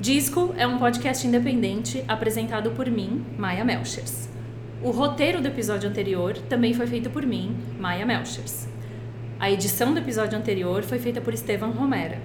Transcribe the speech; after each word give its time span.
Disco 0.00 0.54
é 0.56 0.66
um 0.66 0.78
podcast 0.78 1.26
independente 1.26 2.02
apresentado 2.08 2.70
por 2.70 2.90
mim, 2.90 3.24
Maia 3.36 3.64
Melchers. 3.64 4.28
O 4.82 4.90
roteiro 4.90 5.42
do 5.42 5.48
episódio 5.48 5.88
anterior 5.88 6.38
também 6.48 6.72
foi 6.72 6.86
feito 6.86 7.10
por 7.10 7.26
mim, 7.26 7.54
Maia 7.78 8.06
Melchers. 8.06 8.66
A 9.38 9.50
edição 9.50 9.92
do 9.92 9.98
episódio 9.98 10.38
anterior 10.38 10.82
foi 10.82 10.98
feita 10.98 11.20
por 11.20 11.34
Estevan 11.34 11.68
Romera. 11.68 12.18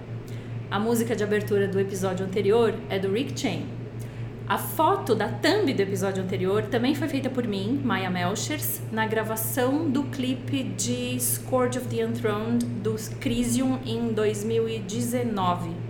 A 0.71 0.79
música 0.79 1.15
de 1.15 1.23
abertura 1.23 1.68
do 1.68 1.79
episódio 1.79 2.26
anterior 2.26 2.73
é 2.89 2.98
do 2.98 3.12
Rick 3.12 3.38
Chain. 3.38 3.66
A 4.48 4.58
foto 4.58 5.14
da 5.14 5.28
thumb 5.28 5.74
do 5.74 5.82
episódio 5.82 6.24
anterior 6.24 6.64
também 6.64 6.96
foi 6.96 7.08
feita 7.08 7.30
por 7.30 7.46
mim, 7.46 7.82
Maya 7.84 8.10
Melchers, 8.10 8.82
na 8.92 9.06
gravação 9.06 9.90
do 9.90 10.04
clipe 10.04 10.64
de 10.64 11.20
Scourge 11.20 11.78
of 11.78 11.88
the 11.88 12.04
Enthroned 12.04 12.66
do 12.66 12.96
Crisium 13.20 13.80
em 13.86 14.14
2019. 14.14 15.84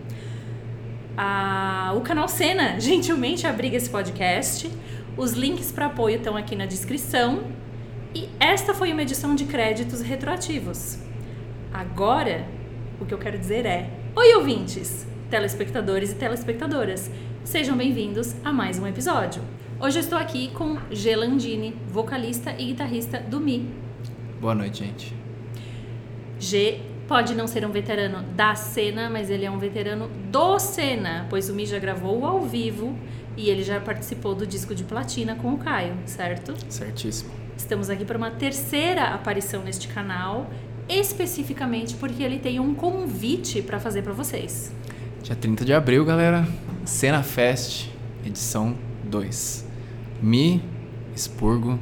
Ah, 1.18 1.94
o 1.96 2.02
canal 2.02 2.28
Cena 2.28 2.80
gentilmente 2.82 3.48
abriga 3.48 3.78
esse 3.78 3.90
podcast. 3.90 4.70
Os 5.16 5.32
links 5.32 5.72
para 5.72 5.86
apoio 5.86 6.18
estão 6.18 6.36
aqui 6.36 6.56
na 6.56 6.66
descrição. 6.66 7.44
E 8.14 8.30
esta 8.40 8.74
foi 8.74 8.92
uma 8.92 9.02
edição 9.02 9.36
de 9.36 9.46
créditos 9.46 10.02
retroativos. 10.02 10.98
Agora, 11.74 12.46
o 13.00 13.06
que 13.06 13.14
eu 13.14 13.18
quero 13.18 13.38
dizer 13.38 13.66
é: 13.66 13.90
Oi, 14.16 14.36
ouvintes, 14.36 15.06
telespectadores 15.30 16.12
e 16.12 16.16
telespectadoras. 16.16 17.10
Sejam 17.44 17.78
bem-vindos 17.78 18.36
a 18.44 18.52
mais 18.52 18.80
um 18.80 18.88
episódio. 18.88 19.42
Hoje 19.80 20.00
eu 20.00 20.02
estou 20.02 20.18
aqui 20.18 20.50
com 20.52 20.78
Gelandini, 20.90 21.76
vocalista 21.90 22.56
e 22.58 22.68
guitarrista 22.68 23.20
do 23.20 23.40
Mi. 23.40 23.70
Boa 24.40 24.56
noite, 24.56 24.84
gente. 24.86 25.14
G 26.40 26.95
pode 27.08 27.36
não 27.36 27.48
ser 27.48 27.66
um 27.66 27.72
veterano 27.72 28.24
da 28.36 28.56
cena, 28.56 29.10
mas 29.10 29.30
ele 29.30 29.46
é 29.46 29.52
um 29.52 29.60
veterano 29.60 30.10
do 30.32 30.60
cena, 30.60 31.28
pois 31.30 31.50
o 31.50 31.54
Mi 31.54 31.66
já 31.66 31.80
gravou 31.80 32.26
ao 32.26 32.42
vivo 32.42 32.98
e 33.38 33.50
ele 33.50 33.64
já 33.64 33.80
participou 33.80 34.34
do 34.34 34.48
disco 34.48 34.74
de 34.74 34.84
platina 34.84 35.36
com 35.36 35.54
o 35.54 35.58
Caio, 35.58 35.96
certo? 36.06 36.54
Certíssimo. 36.70 37.32
Estamos 37.58 37.90
aqui 37.90 38.06
para 38.06 38.18
uma 38.18 38.32
terceira 38.32 39.10
aparição 39.10 39.64
neste 39.64 39.88
canal, 39.88 40.50
especificamente 40.90 41.96
porque 41.96 42.22
ele 42.24 42.40
tem 42.40 42.60
um 42.60 42.74
convite 42.74 43.62
para 43.62 43.80
fazer 43.80 44.02
para 44.02 44.14
vocês. 44.14 44.72
Dia 45.22 45.36
30 45.36 45.66
de 45.66 45.74
abril, 45.74 46.06
galera. 46.06 46.48
Cena 46.86 47.24
Fest, 47.24 47.90
edição 48.26 48.76
2. 49.06 49.66
Me, 50.22 50.62
Expurgo 51.16 51.80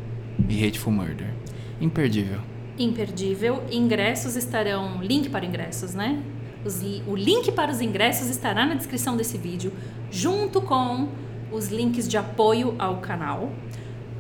e 0.48 0.66
Hateful 0.66 0.94
Murder. 0.94 1.34
Imperdível. 1.82 2.53
Imperdível. 2.78 3.64
Ingressos 3.72 4.36
estarão. 4.36 5.02
Link 5.02 5.30
para 5.30 5.46
ingressos, 5.46 5.94
né? 5.94 6.22
Os, 6.66 6.82
o 7.08 7.16
link 7.16 7.52
para 7.52 7.72
os 7.72 7.82
ingressos 7.82 8.30
estará 8.30 8.66
na 8.66 8.76
descrição 8.76 9.18
desse 9.18 9.38
vídeo, 9.38 9.74
junto 10.10 10.62
com 10.62 11.10
os 11.52 11.68
links 11.68 12.08
de 12.08 12.18
apoio 12.18 12.76
ao 12.80 12.98
canal. 12.98 13.52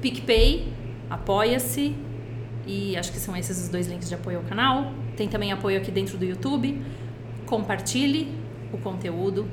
PicPay, 0.02 0.72
apoia-se, 1.10 1.96
e 2.66 2.96
acho 2.98 3.12
que 3.12 3.20
são 3.20 3.36
esses 3.36 3.62
os 3.62 3.70
dois 3.70 3.88
links 3.88 4.10
de 4.10 4.16
apoio 4.16 4.38
ao 4.38 4.44
canal. 4.44 4.92
Tem 5.16 5.28
também 5.28 5.52
apoio 5.52 5.78
aqui 5.78 5.92
dentro 5.92 6.18
do 6.18 6.26
YouTube. 6.26 6.82
Compartilhe 7.46 8.28
o 8.72 8.78
conteúdo, 8.78 9.48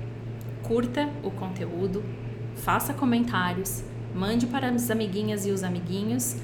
curta 0.62 1.08
o 1.22 1.30
conteúdo, 1.30 2.02
faça 2.56 2.94
comentários, 2.94 3.84
mande 4.14 4.46
para 4.46 4.68
as 4.68 4.90
amiguinhas 4.90 5.44
e 5.46 5.50
os 5.50 5.62
amiguinhos 5.62 6.36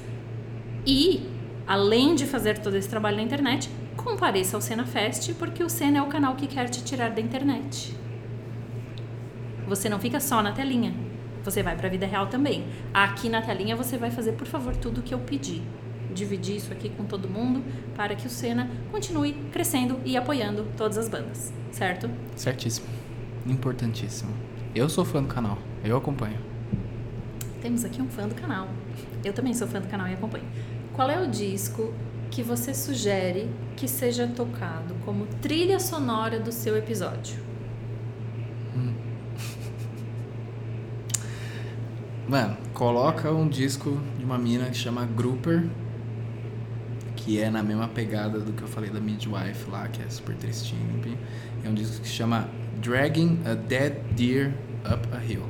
e, 0.85 1.21
além 1.67 2.15
de 2.15 2.25
fazer 2.25 2.59
todo 2.59 2.75
esse 2.75 2.87
trabalho 2.87 3.17
na 3.17 3.23
internet, 3.23 3.69
compareça 3.95 4.55
ao 4.55 4.61
Cena 4.61 4.85
Fest, 4.85 5.33
porque 5.33 5.63
o 5.63 5.69
Cena 5.69 5.99
é 5.99 6.01
o 6.01 6.07
canal 6.07 6.35
que 6.35 6.47
quer 6.47 6.69
te 6.69 6.83
tirar 6.83 7.11
da 7.11 7.21
internet. 7.21 7.95
Você 9.67 9.89
não 9.89 9.99
fica 9.99 10.19
só 10.19 10.41
na 10.41 10.53
telinha, 10.53 10.93
você 11.43 11.61
vai 11.61 11.75
para 11.75 11.87
a 11.87 11.91
vida 11.91 12.05
real 12.05 12.27
também. 12.27 12.65
Aqui 12.93 13.29
na 13.29 13.41
telinha 13.41 13.75
você 13.75 13.97
vai 13.97 14.09
fazer, 14.09 14.31
por 14.31 14.47
favor, 14.47 14.75
tudo 14.75 15.01
o 15.01 15.03
que 15.03 15.13
eu 15.13 15.19
pedi. 15.19 15.61
Dividir 16.13 16.55
isso 16.55 16.71
aqui 16.71 16.89
com 16.89 17.03
todo 17.03 17.29
mundo 17.29 17.63
para 17.95 18.15
que 18.15 18.25
o 18.25 18.29
Cena 18.29 18.69
continue 18.91 19.33
crescendo 19.51 19.99
e 20.05 20.15
apoiando 20.17 20.65
todas 20.75 20.97
as 20.97 21.09
bandas 21.09 21.53
certo? 21.77 22.09
Certíssimo. 22.35 22.87
Importantíssimo. 23.45 24.33
Eu 24.73 24.89
sou 24.89 25.05
fã 25.05 25.21
do 25.21 25.29
canal, 25.29 25.57
eu 25.83 25.95
acompanho. 25.95 26.37
Temos 27.61 27.85
aqui 27.85 28.01
um 28.01 28.09
fã 28.09 28.27
do 28.27 28.35
canal. 28.35 28.67
Eu 29.23 29.33
também 29.33 29.53
sou 29.53 29.67
fã 29.67 29.79
do 29.79 29.87
canal 29.87 30.07
e 30.07 30.13
acompanho. 30.13 30.45
Qual 30.97 31.09
é 31.11 31.21
o 31.21 31.27
disco 31.27 31.93
que 32.31 32.41
você 32.41 32.73
sugere 32.73 33.47
que 33.75 33.87
seja 33.87 34.27
tocado 34.27 34.95
como 35.05 35.27
trilha 35.27 35.79
sonora 35.79 36.39
do 36.39 36.51
seu 36.51 36.75
episódio? 36.75 37.37
Hum. 38.75 38.95
Mano, 42.27 42.57
coloca 42.73 43.31
um 43.31 43.47
disco 43.47 44.01
de 44.17 44.25
uma 44.25 44.39
mina 44.39 44.71
que 44.71 44.75
chama 44.75 45.05
Grouper, 45.05 45.69
que 47.15 47.39
é 47.39 47.51
na 47.51 47.61
mesma 47.61 47.87
pegada 47.87 48.39
do 48.39 48.51
que 48.51 48.63
eu 48.63 48.67
falei 48.67 48.89
da 48.89 48.99
Midwife 48.99 49.69
lá, 49.69 49.87
que 49.89 50.01
é 50.01 50.09
super 50.09 50.35
tristinho. 50.35 50.99
É 51.63 51.69
um 51.69 51.75
disco 51.75 52.01
que 52.01 52.07
chama 52.07 52.49
Dragging 52.81 53.41
a 53.45 53.53
Dead 53.53 53.93
Deer 54.15 54.51
Up 54.91 55.07
a 55.15 55.23
Hill. 55.23 55.43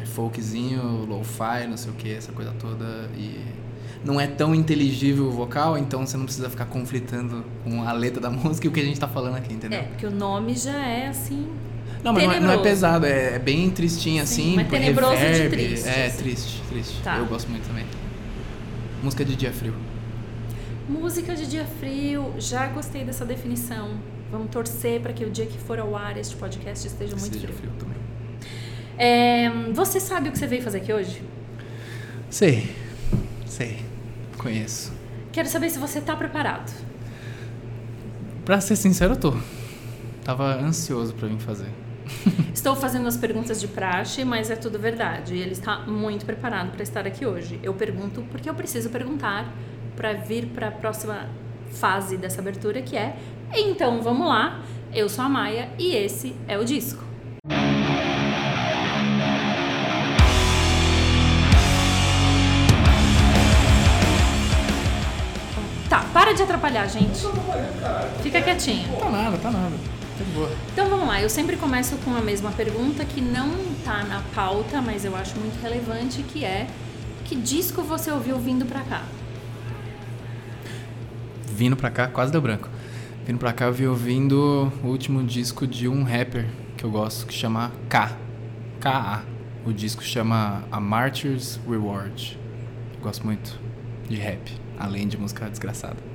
É 0.00 0.06
folkzinho, 0.06 1.04
lo-fi, 1.04 1.66
não 1.68 1.76
sei 1.76 1.90
o 1.90 1.94
que, 1.96 2.12
essa 2.12 2.30
coisa 2.30 2.52
toda. 2.60 3.10
E 3.16 3.53
não 4.04 4.20
é 4.20 4.26
tão 4.26 4.54
inteligível 4.54 5.26
o 5.26 5.30
vocal, 5.30 5.78
então 5.78 6.06
você 6.06 6.16
não 6.16 6.26
precisa 6.26 6.50
ficar 6.50 6.66
conflitando 6.66 7.44
com 7.64 7.82
a 7.82 7.92
letra 7.92 8.20
da 8.20 8.30
música 8.30 8.66
e 8.66 8.68
o 8.68 8.72
que 8.72 8.80
a 8.80 8.84
gente 8.84 9.00
tá 9.00 9.08
falando 9.08 9.36
aqui, 9.36 9.54
entendeu? 9.54 9.80
É, 9.80 9.82
porque 9.82 10.06
o 10.06 10.10
nome 10.10 10.54
já 10.54 10.86
é 10.86 11.08
assim. 11.08 11.48
Não, 12.02 12.12
mas 12.12 12.24
não 12.24 12.32
é, 12.32 12.40
não 12.40 12.50
é, 12.52 12.58
pesado, 12.58 13.06
é, 13.06 13.36
é 13.36 13.38
bem 13.38 13.70
tristinho 13.70 14.16
Sim, 14.16 14.20
assim. 14.20 14.56
Mas 14.56 14.68
tenebroso 14.68 15.14
reverb, 15.14 15.56
de 15.56 15.66
triste. 15.66 15.88
É, 15.88 16.06
assim. 16.06 16.22
triste, 16.22 16.62
triste. 16.68 17.02
Tá. 17.02 17.16
Eu 17.16 17.24
gosto 17.24 17.48
muito 17.48 17.66
também. 17.66 17.86
Música 19.02 19.24
de 19.24 19.34
dia 19.34 19.52
frio. 19.52 19.74
Música 20.86 21.34
de 21.34 21.46
dia 21.46 21.64
frio, 21.80 22.34
já 22.38 22.66
gostei 22.66 23.04
dessa 23.04 23.24
definição. 23.24 23.92
Vamos 24.30 24.50
torcer 24.50 25.00
para 25.00 25.14
que 25.14 25.24
o 25.24 25.30
dia 25.30 25.46
que 25.46 25.56
for 25.56 25.78
ao 25.78 25.96
ar 25.96 26.18
este 26.18 26.36
podcast 26.36 26.86
esteja 26.86 27.16
muito 27.16 27.38
frio. 27.38 27.54
frio 27.54 27.70
também. 27.78 27.96
É, 28.98 29.50
você 29.72 29.98
sabe 29.98 30.28
o 30.28 30.32
que 30.32 30.38
você 30.38 30.46
veio 30.46 30.62
fazer 30.62 30.78
aqui 30.78 30.92
hoje? 30.92 31.22
Sei, 32.28 32.68
sei, 33.46 33.78
conheço. 34.36 34.92
Quero 35.32 35.48
saber 35.48 35.70
se 35.70 35.78
você 35.78 35.98
está 35.98 36.14
preparado. 36.14 36.72
Para 38.44 38.60
ser 38.60 38.76
sincero, 38.76 39.14
eu 39.14 39.20
tô. 39.20 39.34
Tava 40.22 40.54
ansioso 40.54 41.14
para 41.14 41.28
vir 41.28 41.38
fazer. 41.38 41.68
Estou 42.52 42.76
fazendo 42.76 43.06
as 43.08 43.16
perguntas 43.16 43.60
de 43.60 43.68
praxe, 43.68 44.24
mas 44.24 44.50
é 44.50 44.56
tudo 44.56 44.78
verdade. 44.78 45.36
Ele 45.36 45.52
está 45.52 45.80
muito 45.80 46.24
preparado 46.24 46.70
para 46.70 46.82
estar 46.82 47.06
aqui 47.06 47.26
hoje. 47.26 47.58
Eu 47.62 47.74
pergunto 47.74 48.22
porque 48.30 48.48
eu 48.48 48.54
preciso 48.54 48.90
perguntar 48.90 49.52
para 49.96 50.12
vir 50.12 50.46
para 50.46 50.68
a 50.68 50.72
próxima 50.72 51.28
fase 51.70 52.16
dessa 52.16 52.40
abertura, 52.40 52.82
que 52.82 52.96
é 52.96 53.16
Então 53.52 54.00
vamos 54.02 54.26
lá, 54.26 54.62
eu 54.92 55.08
sou 55.08 55.24
a 55.24 55.28
Maia 55.28 55.70
e 55.78 55.94
esse 55.94 56.34
é 56.46 56.58
o 56.58 56.64
disco. 56.64 57.03
De 66.34 66.42
atrapalhar, 66.42 66.86
gente. 66.86 67.20
Fica 68.22 68.40
quietinho. 68.42 68.96
Tá 68.96 69.10
nada, 69.10 69.38
tá 69.38 69.50
nada. 69.50 69.74
Tá 70.18 70.24
boa. 70.34 70.50
Então 70.72 70.88
vamos 70.88 71.08
lá, 71.08 71.20
eu 71.20 71.28
sempre 71.28 71.56
começo 71.56 71.96
com 72.04 72.14
a 72.14 72.20
mesma 72.20 72.52
pergunta 72.52 73.04
que 73.04 73.20
não 73.20 73.50
tá 73.84 74.04
na 74.04 74.22
pauta, 74.34 74.80
mas 74.80 75.04
eu 75.04 75.16
acho 75.16 75.36
muito 75.38 75.60
relevante, 75.62 76.22
que 76.22 76.44
é 76.44 76.66
que 77.24 77.34
disco 77.34 77.82
você 77.82 78.10
ouviu 78.10 78.38
vindo 78.38 78.64
pra 78.66 78.80
cá? 78.80 79.02
vindo 81.54 81.76
pra 81.76 81.88
cá, 81.88 82.08
quase 82.08 82.32
deu 82.32 82.40
branco. 82.40 82.68
Vindo 83.24 83.38
pra 83.38 83.52
cá, 83.52 83.66
eu 83.66 83.72
vi 83.72 83.86
ouvindo 83.86 84.72
o 84.82 84.88
último 84.88 85.22
disco 85.22 85.66
de 85.66 85.88
um 85.88 86.02
rapper 86.02 86.46
que 86.76 86.84
eu 86.84 86.90
gosto, 86.90 87.26
que 87.26 87.32
chama 87.32 87.70
K. 87.88 88.10
K.A. 88.80 89.22
O 89.64 89.72
disco 89.72 90.02
chama 90.02 90.64
A 90.70 90.80
Martyr's 90.80 91.58
Reward. 91.66 92.38
gosto 93.00 93.24
muito 93.24 93.58
de 94.08 94.16
rap, 94.16 94.52
além 94.78 95.06
de 95.06 95.16
música 95.16 95.48
desgraçada. 95.48 96.13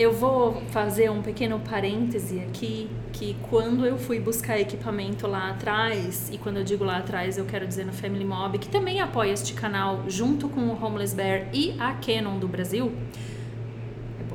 Eu 0.00 0.14
vou 0.14 0.62
fazer 0.70 1.10
um 1.10 1.20
pequeno 1.20 1.60
parêntese 1.60 2.40
aqui, 2.40 2.88
que 3.12 3.36
quando 3.50 3.84
eu 3.84 3.98
fui 3.98 4.18
buscar 4.18 4.58
equipamento 4.58 5.26
lá 5.26 5.50
atrás, 5.50 6.30
e 6.32 6.38
quando 6.38 6.56
eu 6.56 6.64
digo 6.64 6.82
lá 6.82 6.96
atrás, 6.96 7.36
eu 7.36 7.44
quero 7.44 7.66
dizer 7.66 7.84
no 7.84 7.92
Family 7.92 8.24
Mob, 8.24 8.58
que 8.58 8.70
também 8.70 8.98
apoia 9.02 9.30
este 9.30 9.52
canal 9.52 10.04
junto 10.08 10.48
com 10.48 10.62
o 10.62 10.82
Homeless 10.82 11.14
Bear 11.14 11.48
e 11.52 11.76
a 11.78 11.92
Canon 11.92 12.38
do 12.38 12.48
Brasil, 12.48 12.90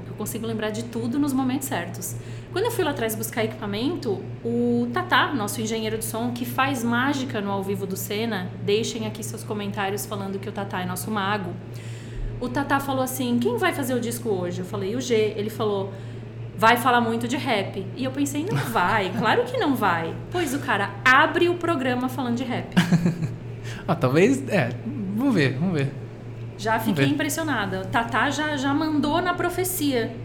eu 0.07 0.13
consigo 0.15 0.45
lembrar 0.45 0.69
de 0.69 0.83
tudo 0.83 1.17
nos 1.17 1.33
momentos 1.33 1.67
certos. 1.67 2.15
Quando 2.51 2.65
eu 2.65 2.71
fui 2.71 2.83
lá 2.83 2.91
atrás 2.91 3.15
buscar 3.15 3.43
equipamento, 3.43 4.23
o 4.43 4.87
Tatá, 4.93 5.33
nosso 5.33 5.59
engenheiro 5.59 5.97
de 5.97 6.05
som, 6.05 6.31
que 6.31 6.45
faz 6.45 6.83
mágica 6.83 7.41
no 7.41 7.49
ao 7.49 7.63
vivo 7.63 7.87
do 7.87 7.97
Senna, 7.97 8.51
deixem 8.63 9.07
aqui 9.07 9.23
seus 9.23 9.43
comentários 9.43 10.05
falando 10.05 10.37
que 10.37 10.47
o 10.47 10.51
Tatá 10.51 10.81
é 10.81 10.85
nosso 10.85 11.09
mago. 11.09 11.55
O 12.39 12.49
Tatá 12.49 12.79
falou 12.79 13.03
assim: 13.03 13.39
quem 13.39 13.57
vai 13.57 13.73
fazer 13.73 13.93
o 13.93 13.99
disco 13.99 14.29
hoje? 14.29 14.59
Eu 14.59 14.65
falei: 14.65 14.95
o 14.95 15.01
G. 15.01 15.33
Ele 15.35 15.49
falou: 15.49 15.93
vai 16.57 16.77
falar 16.77 17.01
muito 17.01 17.27
de 17.27 17.37
rap. 17.37 17.85
E 17.95 18.03
eu 18.03 18.11
pensei, 18.11 18.45
não 18.45 18.55
vai, 18.71 19.11
claro 19.17 19.43
que 19.43 19.57
não 19.57 19.75
vai. 19.75 20.15
Pois 20.31 20.53
o 20.53 20.59
cara 20.59 20.91
abre 21.03 21.49
o 21.49 21.55
programa 21.55 22.09
falando 22.09 22.37
de 22.37 22.43
rap. 22.43 22.73
ah, 23.87 23.95
talvez, 23.95 24.47
é, 24.49 24.69
vamos 25.15 25.33
ver, 25.33 25.57
vamos 25.57 25.73
ver. 25.73 25.93
Já 26.57 26.79
fiquei 26.79 27.05
impressionada. 27.05 27.83
Tatá 27.85 28.29
já, 28.29 28.55
já 28.55 28.73
mandou 28.73 29.21
na 29.21 29.33
profecia. 29.33 30.15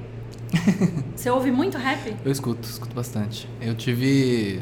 Você 1.15 1.29
ouve 1.29 1.51
muito 1.51 1.77
rap? 1.77 2.15
Eu 2.25 2.31
escuto, 2.31 2.69
escuto 2.69 2.95
bastante. 2.95 3.49
Eu 3.61 3.75
tive. 3.75 4.61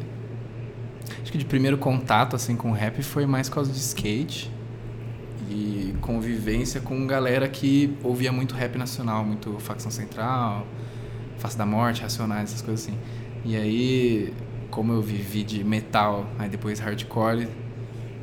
Acho 1.22 1.30
que 1.30 1.38
de 1.38 1.44
primeiro 1.44 1.76
contato 1.76 2.34
assim 2.34 2.56
com 2.56 2.70
rap 2.72 3.02
foi 3.02 3.26
mais 3.26 3.48
por 3.48 3.56
causa 3.56 3.70
de 3.70 3.78
skate 3.78 4.50
e 5.50 5.94
convivência 6.00 6.80
com 6.80 7.06
galera 7.06 7.48
que 7.48 7.96
ouvia 8.02 8.30
muito 8.30 8.54
rap 8.54 8.76
nacional, 8.76 9.24
muito 9.24 9.58
Facção 9.58 9.90
Central, 9.90 10.66
Face 11.38 11.56
da 11.56 11.64
Morte, 11.64 12.02
Racionais, 12.02 12.50
essas 12.50 12.62
coisas 12.62 12.86
assim. 12.86 12.98
E 13.44 13.56
aí, 13.56 14.32
como 14.70 14.92
eu 14.92 15.00
vivi 15.00 15.42
de 15.42 15.64
metal, 15.64 16.26
aí 16.38 16.48
depois 16.48 16.78
hardcore, 16.78 17.48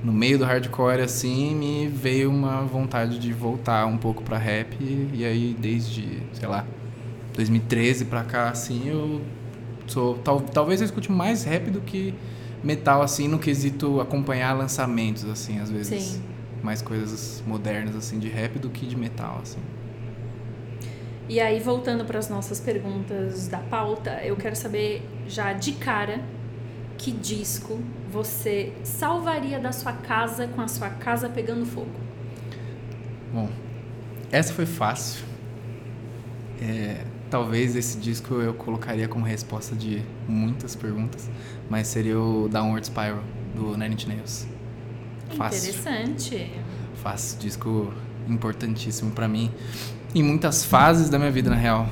no 0.04 0.14
meio 0.14 0.38
do 0.38 0.46
hardcore 0.46 1.02
assim, 1.02 1.56
me 1.56 1.88
veio 1.88 2.30
uma 2.30 2.62
vontade 2.62 3.18
de 3.18 3.34
voltar 3.34 3.86
um 3.86 3.98
pouco 3.98 4.22
para 4.22 4.38
rap 4.38 4.78
e 4.80 5.26
aí 5.26 5.56
desde, 5.60 6.22
sei 6.34 6.48
lá, 6.48 6.66
2013 7.34 8.06
pra 8.06 8.24
cá 8.24 8.50
assim, 8.50 8.88
eu 8.88 9.22
sou 9.88 10.16
tal, 10.20 10.42
talvez 10.42 10.82
eu 10.82 10.86
escute 10.86 11.12
mais 11.12 11.44
rap 11.44 11.72
do 11.72 11.82
que 11.82 12.14
metal 12.64 13.02
assim 13.02 13.28
no 13.28 13.40
quesito 13.40 14.00
acompanhar 14.00 14.54
lançamentos 14.54 15.26
assim, 15.26 15.60
às 15.60 15.72
vezes. 15.72 16.04
Sim 16.04 16.35
mais 16.64 16.82
coisas 16.82 17.44
modernas 17.46 17.96
assim 17.96 18.20
de 18.20 18.30
rap 18.30 18.60
do 18.60 18.70
que 18.70 18.86
de 18.86 18.96
metal 18.96 19.40
assim. 19.42 19.60
E 21.28 21.40
aí 21.40 21.60
voltando 21.60 22.06
para 22.06 22.20
as 22.20 22.30
nossas 22.30 22.60
perguntas 22.60 23.48
da 23.48 23.58
pauta, 23.58 24.22
eu 24.24 24.36
quero 24.36 24.56
saber 24.56 25.02
já 25.28 25.54
de 25.54 25.74
cara 25.74 26.24
que 26.98 27.12
disco 27.12 27.80
você 28.12 28.74
salvaria 28.84 29.60
da 29.60 29.72
sua 29.72 29.92
casa 29.92 30.48
com 30.48 30.62
a 30.62 30.68
sua 30.68 30.90
casa 30.90 31.28
pegando 31.28 31.66
fogo. 31.66 31.90
Bom, 33.34 33.50
essa 34.32 34.54
foi 34.54 34.66
fácil. 34.66 35.26
É, 36.62 37.04
talvez 37.30 37.76
esse 37.76 37.98
disco 37.98 38.36
eu 38.36 38.54
colocaria 38.54 39.08
como 39.08 39.26
resposta 39.26 39.76
de 39.76 40.02
muitas 40.28 40.76
perguntas, 40.76 41.30
mas 41.70 41.88
seria 41.88 42.20
o 42.20 42.48
Downward 42.48 42.86
Spiral 42.86 43.24
do 43.54 43.76
Nine 43.78 43.96
Inch 43.96 44.08
Nails. 44.08 44.55
Fácil. 45.36 45.70
Interessante. 45.70 46.52
Fácil, 46.96 47.40
disco 47.40 47.94
importantíssimo 48.28 49.12
para 49.12 49.28
mim. 49.28 49.52
Em 50.14 50.24
muitas 50.24 50.64
fases 50.66 51.10
da 51.10 51.20
minha 51.20 51.32
vida, 51.32 51.50
na 51.50 51.56
real. 51.56 51.88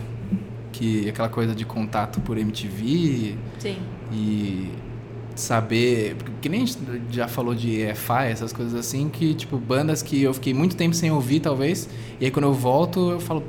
Que 0.72 1.08
aquela 1.10 1.30
coisa 1.30 1.54
de 1.54 1.66
contato 1.66 2.20
por 2.22 2.38
MTV. 2.38 3.36
Sim. 3.60 3.78
E 4.12 4.72
saber. 5.36 6.16
Que 6.42 6.50
nem 6.50 6.64
a 6.64 6.66
gente 6.66 6.80
já 7.10 7.28
falou 7.28 7.54
de 7.54 7.82
EFI, 7.82 8.32
essas 8.32 8.54
coisas 8.54 8.74
assim, 8.74 9.10
que, 9.10 9.34
tipo, 9.34 9.58
bandas 9.58 10.02
que 10.02 10.22
eu 10.22 10.34
fiquei 10.34 10.54
muito 10.54 10.76
tempo 10.76 10.96
sem 10.96 11.12
ouvir, 11.12 11.40
talvez. 11.40 11.90
E 12.20 12.26
aí 12.26 12.32
quando 12.32 12.46
eu 12.46 12.54
volto, 12.54 13.12
eu 13.12 13.20
falo. 13.20 13.44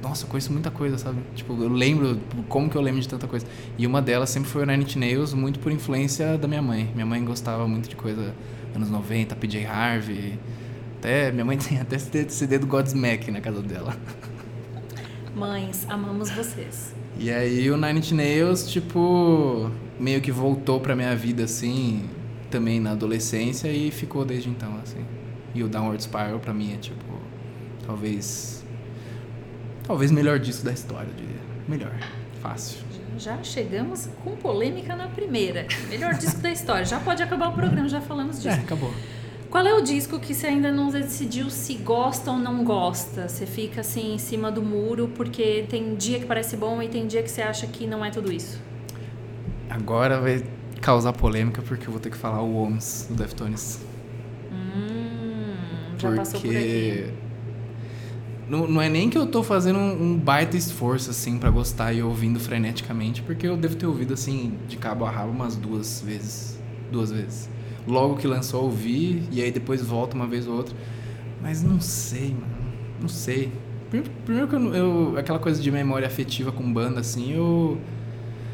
Nossa, 0.00 0.24
eu 0.24 0.28
conheço 0.28 0.52
muita 0.52 0.70
coisa, 0.70 0.96
sabe? 0.96 1.18
Tipo, 1.34 1.60
eu 1.60 1.68
lembro 1.68 2.20
como 2.48 2.70
que 2.70 2.76
eu 2.76 2.80
lembro 2.80 3.00
de 3.00 3.08
tanta 3.08 3.26
coisa. 3.26 3.44
E 3.76 3.84
uma 3.84 4.00
delas 4.00 4.30
sempre 4.30 4.48
foi 4.48 4.62
o 4.62 4.66
Nine 4.66 4.84
Inch 4.84 4.94
Nails, 4.94 5.34
muito 5.34 5.58
por 5.58 5.72
influência 5.72 6.38
da 6.38 6.46
minha 6.46 6.62
mãe. 6.62 6.88
Minha 6.94 7.04
mãe 7.04 7.24
gostava 7.24 7.66
muito 7.66 7.88
de 7.88 7.96
coisa 7.96 8.32
anos 8.74 8.90
90, 8.90 9.36
PJ 9.36 9.66
Harvey. 9.66 10.38
Até, 10.98 11.30
minha 11.32 11.44
mãe 11.44 11.56
tem 11.58 11.80
até 11.80 11.98
CD 11.98 12.58
do 12.58 12.66
Godsmack 12.66 13.30
na 13.30 13.40
casa 13.40 13.62
dela. 13.62 13.96
Mães, 15.34 15.86
amamos 15.88 16.30
vocês. 16.30 16.94
E 17.18 17.30
aí 17.30 17.70
o 17.70 17.76
Nine 17.76 17.98
Inch 17.98 18.12
Nails, 18.12 18.70
tipo, 18.70 19.70
meio 19.98 20.20
que 20.20 20.32
voltou 20.32 20.80
pra 20.80 20.94
minha 20.94 21.14
vida, 21.14 21.44
assim, 21.44 22.08
também 22.50 22.80
na 22.80 22.92
adolescência 22.92 23.68
e 23.68 23.90
ficou 23.90 24.24
desde 24.24 24.48
então, 24.48 24.76
assim. 24.82 25.04
E 25.54 25.62
o 25.62 25.68
Downward 25.68 26.02
Spiral 26.02 26.38
pra 26.38 26.52
mim 26.52 26.74
é, 26.74 26.76
tipo, 26.76 27.04
talvez... 27.86 28.64
Talvez 29.84 30.10
melhor 30.10 30.38
disco 30.38 30.64
da 30.64 30.72
história, 30.72 31.08
eu 31.08 31.14
diria. 31.14 31.40
Melhor. 31.66 31.98
Fácil 32.42 32.87
já 33.16 33.42
chegamos 33.42 34.08
com 34.22 34.36
polêmica 34.36 34.94
na 34.94 35.08
primeira. 35.08 35.66
Melhor 35.88 36.14
disco 36.14 36.40
da 36.40 36.50
história. 36.50 36.84
Já 36.84 37.00
pode 37.00 37.22
acabar 37.22 37.48
o 37.48 37.52
programa, 37.52 37.88
já 37.88 38.00
falamos 38.00 38.36
disso. 38.36 38.48
É, 38.48 38.54
acabou. 38.54 38.92
Qual 39.50 39.66
é 39.66 39.72
o 39.72 39.80
disco 39.80 40.20
que 40.20 40.34
você 40.34 40.48
ainda 40.48 40.70
não 40.70 40.90
decidiu 40.90 41.48
se 41.48 41.74
gosta 41.74 42.30
ou 42.30 42.36
não 42.36 42.62
gosta? 42.64 43.28
Você 43.28 43.46
fica 43.46 43.80
assim 43.80 44.14
em 44.14 44.18
cima 44.18 44.52
do 44.52 44.62
muro 44.62 45.10
porque 45.14 45.64
tem 45.70 45.94
dia 45.94 46.18
que 46.18 46.26
parece 46.26 46.56
bom 46.56 46.82
e 46.82 46.88
tem 46.88 47.06
dia 47.06 47.22
que 47.22 47.30
você 47.30 47.40
acha 47.40 47.66
que 47.66 47.86
não 47.86 48.04
é 48.04 48.10
tudo 48.10 48.30
isso? 48.30 48.60
Agora 49.70 50.20
vai 50.20 50.44
causar 50.82 51.14
polêmica 51.14 51.62
porque 51.62 51.86
eu 51.86 51.92
vou 51.92 52.00
ter 52.00 52.10
que 52.10 52.16
falar 52.16 52.42
o 52.42 52.52
Worms 52.52 53.06
do 53.08 53.16
Deftones. 53.16 53.80
Hum, 54.52 55.54
já 55.96 56.08
porque... 56.08 56.16
passou 56.16 56.40
por 56.40 56.56
aqui. 56.56 57.27
Não, 58.48 58.66
não 58.66 58.80
é 58.80 58.88
nem 58.88 59.10
que 59.10 59.18
eu 59.18 59.26
tô 59.26 59.42
fazendo 59.42 59.78
um, 59.78 60.02
um 60.02 60.16
baita 60.16 60.56
esforço, 60.56 61.10
assim, 61.10 61.38
para 61.38 61.50
gostar 61.50 61.92
e 61.92 62.02
ouvindo 62.02 62.40
freneticamente, 62.40 63.20
porque 63.22 63.46
eu 63.46 63.56
devo 63.56 63.76
ter 63.76 63.86
ouvido, 63.86 64.14
assim, 64.14 64.54
de 64.66 64.76
cabo 64.76 65.04
a 65.04 65.10
rabo 65.10 65.30
umas 65.30 65.54
duas 65.54 66.00
vezes. 66.00 66.58
Duas 66.90 67.10
vezes. 67.12 67.50
Logo 67.86 68.16
que 68.16 68.26
lançou, 68.26 68.64
ouvi, 68.64 69.22
e 69.30 69.42
aí 69.42 69.50
depois 69.50 69.82
volta 69.82 70.16
uma 70.16 70.26
vez 70.26 70.46
ou 70.46 70.56
outra. 70.56 70.74
Mas 71.42 71.62
não 71.62 71.80
sei, 71.80 72.30
mano. 72.30 72.58
Não 73.00 73.08
sei. 73.08 73.52
Primeiro 74.24 74.48
que 74.48 74.54
eu, 74.54 74.74
eu 74.74 75.18
aquela 75.18 75.38
coisa 75.38 75.60
de 75.62 75.70
memória 75.70 76.06
afetiva 76.06 76.50
com 76.50 76.70
banda, 76.72 77.00
assim, 77.00 77.32
eu 77.34 77.78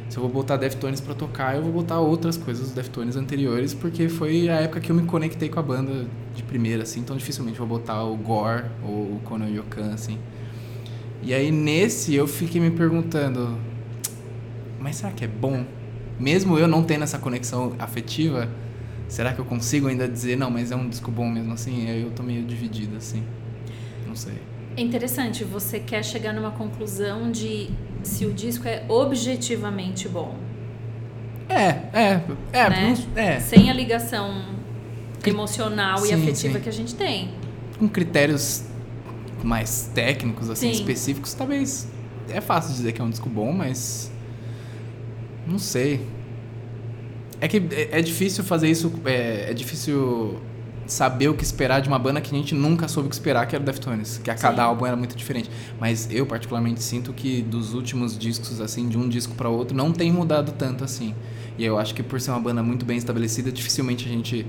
se 0.08 0.16
eu 0.16 0.22
vou 0.22 0.30
botar 0.30 0.56
Deftones 0.56 1.00
para 1.00 1.14
tocar, 1.14 1.56
eu 1.56 1.62
vou 1.62 1.72
botar 1.72 2.00
outras 2.00 2.36
coisas 2.36 2.66
dos 2.66 2.74
Deftones 2.74 3.16
anteriores, 3.16 3.74
porque 3.74 4.08
foi 4.08 4.48
a 4.48 4.60
época 4.60 4.80
que 4.80 4.90
eu 4.90 4.96
me 4.96 5.04
conectei 5.04 5.48
com 5.48 5.58
a 5.58 5.62
banda 5.62 6.06
de 6.34 6.42
primeira, 6.42 6.82
assim, 6.82 7.00
então 7.00 7.16
dificilmente 7.16 7.58
vou 7.58 7.66
botar 7.66 8.04
o 8.04 8.16
Gore 8.16 8.64
ou 8.82 9.16
o 9.16 9.20
Conan 9.24 9.48
Yokan, 9.48 9.94
assim. 9.94 10.18
E 11.22 11.32
aí 11.32 11.50
nesse 11.50 12.14
eu 12.14 12.26
fiquei 12.26 12.60
me 12.60 12.70
perguntando, 12.70 13.58
mas 14.78 14.96
será 14.96 15.12
que 15.12 15.24
é 15.24 15.28
bom? 15.28 15.64
Mesmo 16.18 16.58
eu 16.58 16.68
não 16.68 16.82
tendo 16.82 17.02
essa 17.02 17.18
conexão 17.18 17.74
afetiva, 17.78 18.48
será 19.08 19.32
que 19.32 19.40
eu 19.40 19.44
consigo 19.44 19.88
ainda 19.88 20.06
dizer, 20.06 20.36
não, 20.36 20.50
mas 20.50 20.70
é 20.70 20.76
um 20.76 20.88
disco 20.88 21.10
bom 21.10 21.28
mesmo 21.28 21.52
assim? 21.54 21.88
Eu 21.88 22.10
tô 22.10 22.22
meio 22.22 22.44
dividido, 22.44 22.96
assim. 22.96 23.22
Não 24.06 24.14
sei. 24.14 24.34
É 24.76 24.82
interessante, 24.82 25.44
você 25.44 25.78
quer 25.80 26.04
chegar 26.04 26.32
numa 26.32 26.50
conclusão 26.50 27.30
de 27.30 27.70
se 28.04 28.24
o 28.26 28.32
disco 28.32 28.68
é 28.68 28.84
objetivamente 28.88 30.08
bom. 30.08 30.34
É, 31.48 31.68
é, 31.92 32.20
é, 32.52 32.70
né? 32.70 32.94
é. 33.16 33.40
Sem 33.40 33.70
a 33.70 33.72
ligação 33.72 34.44
emocional 35.26 35.98
sim, 35.98 36.10
e 36.10 36.14
afetiva 36.14 36.54
sim. 36.54 36.60
que 36.60 36.68
a 36.68 36.72
gente 36.72 36.94
tem. 36.94 37.30
Com 37.78 37.88
critérios 37.88 38.64
mais 39.42 39.90
técnicos, 39.94 40.48
assim, 40.48 40.72
sim. 40.72 40.80
específicos, 40.80 41.34
talvez 41.34 41.86
é 42.28 42.40
fácil 42.40 42.72
dizer 42.72 42.92
que 42.92 43.00
é 43.00 43.04
um 43.04 43.10
disco 43.10 43.28
bom, 43.28 43.52
mas 43.52 44.10
não 45.46 45.58
sei. 45.58 46.06
É 47.40 47.48
que 47.48 47.58
é, 47.58 47.98
é 47.98 48.02
difícil 48.02 48.42
fazer 48.42 48.70
isso, 48.70 48.92
é, 49.04 49.50
é 49.50 49.54
difícil 49.54 50.40
saber 50.86 51.28
o 51.28 51.34
que 51.34 51.44
esperar 51.44 51.80
de 51.80 51.88
uma 51.88 51.98
banda 51.98 52.20
que 52.20 52.34
a 52.34 52.38
gente 52.38 52.54
nunca 52.54 52.88
soube 52.88 53.06
o 53.06 53.10
que 53.10 53.14
esperar, 53.14 53.46
que 53.46 53.54
era 53.54 53.62
o 53.62 53.66
Deftones, 53.66 54.18
que 54.18 54.30
a 54.30 54.34
cada 54.34 54.62
Sim. 54.62 54.68
álbum 54.68 54.86
era 54.86 54.96
muito 54.96 55.16
diferente. 55.16 55.50
Mas 55.80 56.08
eu 56.10 56.26
particularmente 56.26 56.82
sinto 56.82 57.12
que 57.12 57.42
dos 57.42 57.74
últimos 57.74 58.18
discos 58.18 58.60
assim, 58.60 58.88
de 58.88 58.98
um 58.98 59.08
disco 59.08 59.34
para 59.34 59.48
outro, 59.48 59.76
não 59.76 59.92
tem 59.92 60.12
mudado 60.12 60.52
tanto 60.52 60.84
assim. 60.84 61.14
E 61.58 61.64
eu 61.64 61.78
acho 61.78 61.94
que 61.94 62.02
por 62.02 62.20
ser 62.20 62.30
uma 62.30 62.40
banda 62.40 62.62
muito 62.62 62.84
bem 62.84 62.96
estabelecida, 62.96 63.50
dificilmente 63.50 64.06
a 64.06 64.12
gente 64.12 64.46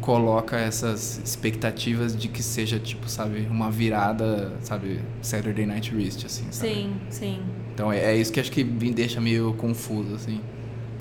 coloca 0.00 0.56
essas 0.56 1.20
expectativas 1.24 2.16
de 2.16 2.26
que 2.28 2.42
seja 2.42 2.78
tipo, 2.78 3.08
sabe, 3.08 3.46
uma 3.48 3.70
virada, 3.70 4.52
sabe, 4.60 5.00
Saturday 5.22 5.64
Night 5.64 5.94
Wrist 5.94 6.26
assim, 6.26 6.44
sabe? 6.50 6.74
Sim, 6.74 6.94
sim. 7.08 7.40
Então 7.72 7.92
é, 7.92 7.98
é 7.98 8.16
isso 8.16 8.32
que 8.32 8.40
acho 8.40 8.50
que 8.50 8.64
me 8.64 8.92
deixa 8.92 9.20
meio 9.20 9.54
confuso 9.54 10.14
assim 10.14 10.40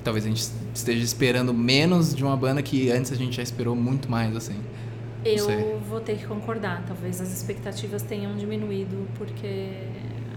talvez 0.03 0.25
a 0.25 0.29
gente 0.29 0.49
esteja 0.73 1.03
esperando 1.03 1.53
menos 1.53 2.15
de 2.15 2.23
uma 2.23 2.35
banda 2.35 2.61
que 2.61 2.91
antes 2.91 3.11
a 3.11 3.15
gente 3.15 3.35
já 3.35 3.43
esperou 3.43 3.75
muito 3.75 4.09
mais, 4.09 4.35
assim. 4.35 4.55
Eu 5.23 5.79
vou 5.87 5.99
ter 5.99 6.17
que 6.17 6.25
concordar. 6.25 6.83
Talvez 6.87 7.21
as 7.21 7.31
expectativas 7.31 8.01
tenham 8.01 8.35
diminuído, 8.35 9.07
porque 9.17 9.71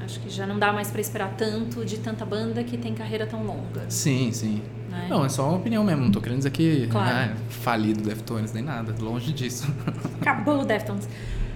acho 0.04 0.20
que 0.20 0.28
já 0.28 0.46
não 0.46 0.58
dá 0.58 0.72
mais 0.72 0.90
para 0.90 1.00
esperar 1.00 1.34
tanto 1.36 1.84
de 1.84 1.98
tanta 1.98 2.24
banda 2.24 2.62
que 2.62 2.76
tem 2.76 2.94
carreira 2.94 3.26
tão 3.26 3.42
longa. 3.44 3.88
Sim, 3.88 4.30
sim. 4.32 4.62
Né? 4.90 5.06
Não, 5.08 5.24
é 5.24 5.28
só 5.28 5.48
uma 5.48 5.56
opinião 5.56 5.82
mesmo. 5.82 6.04
Não 6.04 6.12
tô 6.12 6.20
querendo 6.20 6.38
dizer 6.38 6.50
que 6.50 6.86
claro. 6.88 7.32
ah, 7.32 7.36
falido 7.48 8.02
Deftones 8.02 8.52
nem 8.52 8.62
nada. 8.62 8.94
Longe 9.00 9.32
disso. 9.32 9.72
Acabou 10.20 10.60
o 10.60 10.64
Deftones. 10.64 11.08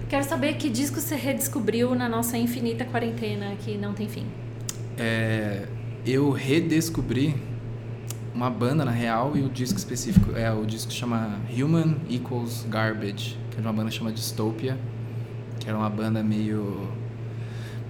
Quero 0.09 0.25
saber 0.25 0.55
que 0.55 0.71
disco 0.71 0.99
você 0.99 1.15
redescobriu 1.15 1.95
na 1.95 2.09
nossa 2.09 2.38
infinita 2.38 2.85
quarentena 2.87 3.55
que 3.57 3.77
não 3.77 3.93
tem 3.93 4.09
fim. 4.09 4.25
É, 4.97 5.67
eu 6.07 6.31
redescobri 6.31 7.37
uma 8.38 8.50
banda 8.50 8.85
na 8.85 8.92
real 8.92 9.37
e 9.37 9.42
o 9.42 9.49
disco 9.49 9.76
específico 9.76 10.30
é 10.37 10.52
o 10.52 10.64
disco 10.64 10.92
chama 10.92 11.40
Human 11.52 11.97
Equals 12.09 12.64
Garbage, 12.71 13.37
que 13.50 13.59
é 13.59 13.61
uma 13.61 13.73
banda 13.73 13.90
que 13.90 13.97
chama 13.97 14.12
Dystopia, 14.12 14.78
que 15.59 15.68
era 15.68 15.76
uma 15.76 15.90
banda 15.90 16.23
meio 16.23 16.88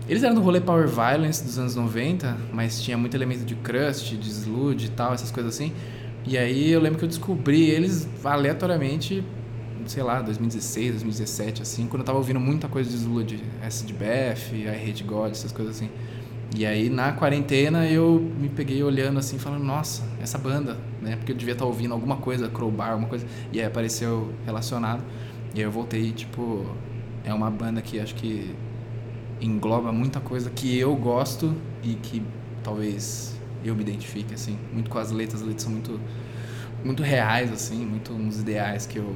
Eles 0.09 0.23
eram 0.23 0.37
do 0.37 0.41
rolê 0.41 0.59
Power 0.59 0.89
Violence 0.89 1.45
dos 1.45 1.59
anos 1.59 1.77
90, 1.77 2.35
mas 2.51 2.81
tinha 2.81 2.97
muito 2.97 3.15
elemento 3.15 3.45
de 3.45 3.55
crust, 3.57 4.17
de 4.17 4.31
sludge 4.31 4.87
e 4.87 4.89
tal, 4.89 5.13
essas 5.13 5.31
coisas 5.31 5.55
assim. 5.55 5.71
E 6.27 6.39
aí 6.39 6.71
eu 6.71 6.81
lembro 6.81 6.99
que 6.99 7.05
eu 7.05 7.09
descobri 7.11 7.69
eles 7.69 8.09
aleatoriamente, 8.25 9.23
sei 9.85 10.03
lá, 10.03 10.23
2016, 10.23 10.93
2017, 10.93 11.61
assim, 11.61 11.87
quando 11.87 12.01
eu 12.01 12.07
tava 12.07 12.17
ouvindo 12.17 12.41
muita 12.41 12.69
coisa 12.69 12.89
de 12.89 12.97
sludge, 12.97 13.45
Acid 13.63 13.93
Bath, 13.93 14.51
I 14.55 14.67
Hate 14.67 15.05
God, 15.05 15.31
essas 15.31 15.53
coisas 15.53 15.77
assim. 15.77 15.91
E 16.57 16.65
aí 16.65 16.89
na 16.89 17.13
quarentena 17.13 17.87
eu 17.87 18.19
me 18.41 18.49
peguei 18.49 18.83
olhando 18.83 19.19
assim, 19.19 19.39
falando, 19.39 19.65
nossa, 19.65 20.03
essa 20.21 20.39
banda, 20.39 20.79
né? 21.03 21.17
Porque 21.17 21.33
eu 21.33 21.37
devia 21.37 21.53
estar 21.53 21.67
ouvindo 21.67 21.93
alguma 21.93 22.17
coisa, 22.17 22.49
Crowbar, 22.49 22.93
alguma 22.93 23.09
coisa, 23.09 23.27
e 23.53 23.61
aí 23.61 23.67
apareceu 23.67 24.33
relacionado. 24.45 25.03
E 25.55 25.59
aí 25.59 25.65
eu 25.65 25.71
voltei, 25.71 26.11
tipo, 26.13 26.65
é 27.25 27.33
uma 27.33 27.51
banda 27.51 27.83
que 27.83 28.01
acho 28.01 28.15
que 28.15 28.55
engloba 29.41 29.93
muita 29.93 30.21
coisa 30.21 30.51
que 30.51 30.79
eu 30.79 30.95
gosto 30.97 31.55
e 31.83 31.95
que 31.95 32.23
talvez 32.63 33.39
eu 33.65 33.75
me 33.75 33.83
identifique, 33.83 34.35
assim, 34.35 34.59
muito 34.73 34.89
com 34.89 34.99
as 34.99 35.11
letras, 35.11 35.43
as 35.43 35.47
letras 35.47 35.63
são 35.65 35.73
muito, 35.73 36.01
muito 36.85 37.03
reais, 37.03 37.53
assim, 37.53 37.85
muito 37.85 38.13
nos 38.13 38.41
ideais 38.41 38.87
que 38.87 38.99
eu 38.99 39.13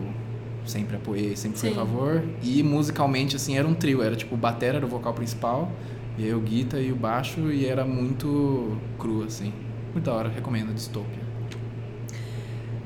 sempre 0.64 0.96
apoiei, 0.96 1.34
sempre 1.36 1.58
fui 1.58 1.70
a 1.70 1.74
favor. 1.74 2.22
E 2.42 2.62
musicalmente, 2.62 3.36
assim, 3.36 3.56
era 3.56 3.66
um 3.66 3.74
trio, 3.74 4.02
era 4.02 4.14
tipo, 4.14 4.34
o 4.34 4.38
batera 4.38 4.76
era 4.76 4.86
o 4.86 4.88
vocal 4.88 5.12
principal, 5.14 5.70
e 6.18 6.24
aí 6.24 6.34
o 6.34 6.40
guitar 6.40 6.80
e 6.80 6.92
o 6.92 6.96
baixo, 6.96 7.50
e 7.50 7.66
era 7.66 7.84
muito 7.84 8.76
cru, 8.98 9.24
assim. 9.24 9.52
Muito 9.92 10.04
da 10.04 10.12
hora, 10.12 10.28
recomendo, 10.28 10.72
Dystopia. 10.74 11.22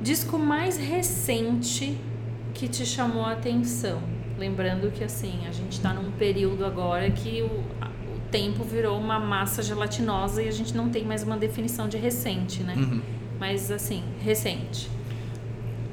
Disco 0.01 0.37
mais 0.37 0.77
recente 0.77 1.97
que 2.53 2.67
te 2.67 2.85
chamou 2.85 3.23
a 3.23 3.33
atenção? 3.33 4.01
Lembrando 4.37 4.91
que, 4.91 5.03
assim, 5.03 5.45
a 5.47 5.51
gente 5.51 5.73
está 5.73 5.93
num 5.93 6.11
período 6.11 6.65
agora 6.65 7.09
que 7.09 7.41
o, 7.41 7.45
o 7.45 8.19
tempo 8.31 8.63
virou 8.63 8.99
uma 8.99 9.19
massa 9.19 9.61
gelatinosa 9.61 10.43
e 10.43 10.47
a 10.47 10.51
gente 10.51 10.75
não 10.75 10.89
tem 10.89 11.03
mais 11.03 11.23
uma 11.23 11.35
definição 11.37 11.89
de 11.89 11.97
recente, 11.97 12.61
né? 12.63 12.75
Uhum. 12.77 13.01
Mas, 13.39 13.71
assim, 13.71 14.03
recente. 14.21 14.89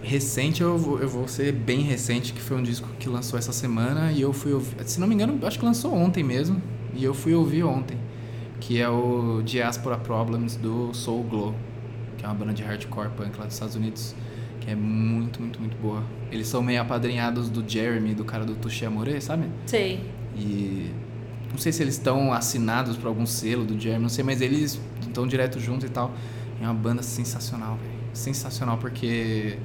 Recente, 0.03 0.61
eu 0.63 0.77
vou, 0.77 1.01
eu 1.01 1.09
vou 1.09 1.27
ser 1.27 1.53
bem 1.53 1.81
recente, 1.81 2.33
que 2.35 2.41
foi 2.41 2.59
um 2.59 2.63
disco 2.63 2.89
que 3.01 3.09
lançou 3.09 3.39
essa 3.39 3.53
semana 3.53 4.13
e 4.13 4.21
eu 4.21 4.33
fui 4.33 4.53
ouvir. 4.53 4.77
Se 4.85 5.01
não 5.01 5.07
me 5.07 5.15
engano, 5.15 5.39
acho 5.47 5.59
que 5.59 5.65
lançou 5.65 5.95
ontem 5.95 6.23
mesmo. 6.23 6.63
E 6.95 7.05
eu 7.05 7.15
fui 7.15 7.35
ouvir 7.35 7.65
ontem. 7.65 7.99
Que 8.61 8.81
é 8.81 8.89
o 8.89 9.43
Diaspora 9.45 9.97
Problems 9.97 10.57
do 10.57 10.93
Soul 10.95 11.25
Glow. 11.25 11.55
Que 12.17 12.25
é 12.25 12.29
uma 12.29 12.35
banda 12.35 12.53
de 12.53 12.63
hardcore 12.63 13.11
punk 13.11 13.39
lá 13.39 13.45
dos 13.45 13.55
Estados 13.55 13.75
Unidos. 13.75 14.15
Que 14.61 14.71
é 14.71 14.75
muito, 14.75 15.41
muito, 15.41 15.61
muito 15.61 15.77
boa. 15.77 16.03
Eles 16.31 16.49
são 16.49 16.63
meio 16.63 16.81
apadrinhados 16.81 17.49
do 17.49 17.69
Jeremy, 17.69 18.15
do 18.15 18.25
cara 18.25 18.45
do 18.45 18.55
Touché 18.55 18.87
Amore, 18.87 19.21
sabe? 19.21 19.47
Sei. 19.67 20.01
E 20.37 20.91
não 21.51 21.59
sei 21.59 21.71
se 21.71 21.83
eles 21.83 21.95
estão 21.95 22.33
assinados 22.33 22.97
por 22.97 23.07
algum 23.07 23.27
selo 23.27 23.65
do 23.65 23.79
Jeremy, 23.79 24.03
não 24.03 24.09
sei, 24.09 24.25
mas 24.25 24.41
eles 24.41 24.81
estão 25.01 25.27
direto 25.27 25.61
junto 25.61 25.87
e 25.87 25.89
tal. 25.89 26.13
É 26.61 26.65
uma 26.65 26.75
banda 26.75 27.03
sensacional, 27.03 27.77
velho. 27.77 27.95
Sensacional, 28.13 28.79
porque 28.79 29.59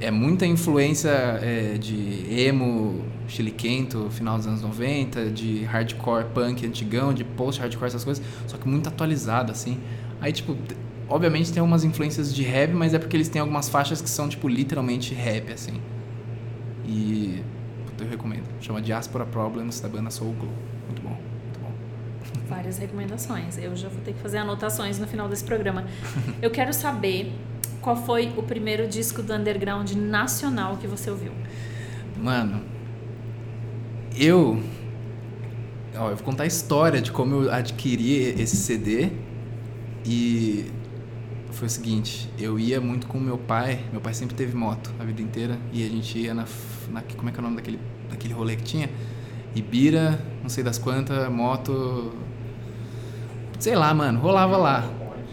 é 0.00 0.10
muita 0.10 0.44
influência 0.46 1.10
é, 1.10 1.78
de 1.78 2.26
emo, 2.30 3.04
chiliquento, 3.28 4.08
final 4.10 4.36
dos 4.36 4.46
anos 4.46 4.62
90, 4.62 5.30
de 5.30 5.64
hardcore 5.64 6.26
punk 6.34 6.66
antigão, 6.66 7.14
de 7.14 7.24
post-hardcore, 7.24 7.86
essas 7.86 8.04
coisas, 8.04 8.24
só 8.46 8.56
que 8.56 8.68
muito 8.68 8.88
atualizado, 8.88 9.52
assim. 9.52 9.78
Aí, 10.20 10.32
tipo, 10.32 10.56
obviamente 11.08 11.52
tem 11.52 11.62
umas 11.62 11.84
influências 11.84 12.34
de 12.34 12.42
rap, 12.42 12.72
mas 12.72 12.94
é 12.94 12.98
porque 12.98 13.16
eles 13.16 13.28
têm 13.28 13.40
algumas 13.40 13.68
faixas 13.68 14.00
que 14.00 14.10
são, 14.10 14.28
tipo, 14.28 14.48
literalmente 14.48 15.14
rap, 15.14 15.52
assim. 15.52 15.80
E 16.84 17.42
eu 18.00 18.08
recomendo. 18.08 18.44
Chama 18.60 18.82
Diaspora 18.82 19.24
Problems, 19.24 19.80
da 19.80 19.88
banda 19.88 20.10
Soul 20.10 20.34
Glow. 20.34 20.52
Muito 20.86 21.02
bom, 21.02 21.16
muito 21.44 21.60
bom. 21.60 21.72
Várias 22.48 22.78
recomendações. 22.78 23.56
Eu 23.58 23.74
já 23.76 23.88
vou 23.88 24.00
ter 24.02 24.12
que 24.12 24.20
fazer 24.20 24.38
anotações 24.38 24.98
no 24.98 25.06
final 25.06 25.28
desse 25.28 25.44
programa. 25.44 25.86
Eu 26.42 26.50
quero 26.50 26.72
saber 26.72 27.32
qual 27.84 27.94
foi 27.94 28.32
o 28.34 28.42
primeiro 28.42 28.88
disco 28.88 29.22
do 29.22 29.34
underground 29.34 29.92
nacional 29.92 30.78
que 30.78 30.86
você 30.86 31.10
ouviu. 31.10 31.32
Mano, 32.16 32.62
eu. 34.16 34.58
Ó, 35.94 36.08
eu 36.08 36.16
vou 36.16 36.24
contar 36.24 36.44
a 36.44 36.46
história 36.46 37.02
de 37.02 37.12
como 37.12 37.42
eu 37.42 37.52
adquiri 37.52 38.40
esse 38.40 38.56
CD. 38.56 39.10
E 40.06 40.70
foi 41.52 41.66
o 41.66 41.70
seguinte, 41.70 42.28
eu 42.38 42.58
ia 42.58 42.80
muito 42.80 43.06
com 43.06 43.20
meu 43.20 43.38
pai, 43.38 43.78
meu 43.92 44.00
pai 44.00 44.12
sempre 44.12 44.34
teve 44.34 44.56
moto 44.56 44.92
a 44.98 45.04
vida 45.04 45.22
inteira, 45.22 45.56
e 45.72 45.86
a 45.86 45.88
gente 45.88 46.18
ia 46.18 46.34
na, 46.34 46.44
na 46.90 47.00
como 47.16 47.28
é 47.28 47.32
que 47.32 47.38
é 47.38 47.40
o 47.40 47.42
nome 47.42 47.56
daquele, 47.56 47.78
daquele 48.10 48.34
rolê 48.34 48.56
que 48.56 48.64
tinha? 48.64 48.90
Ibira, 49.54 50.20
não 50.42 50.48
sei 50.48 50.64
das 50.64 50.78
quantas, 50.78 51.30
moto, 51.30 52.12
sei 53.58 53.76
lá, 53.76 53.94
mano, 53.94 54.18
rolava 54.18 54.56
lá. 54.56 54.84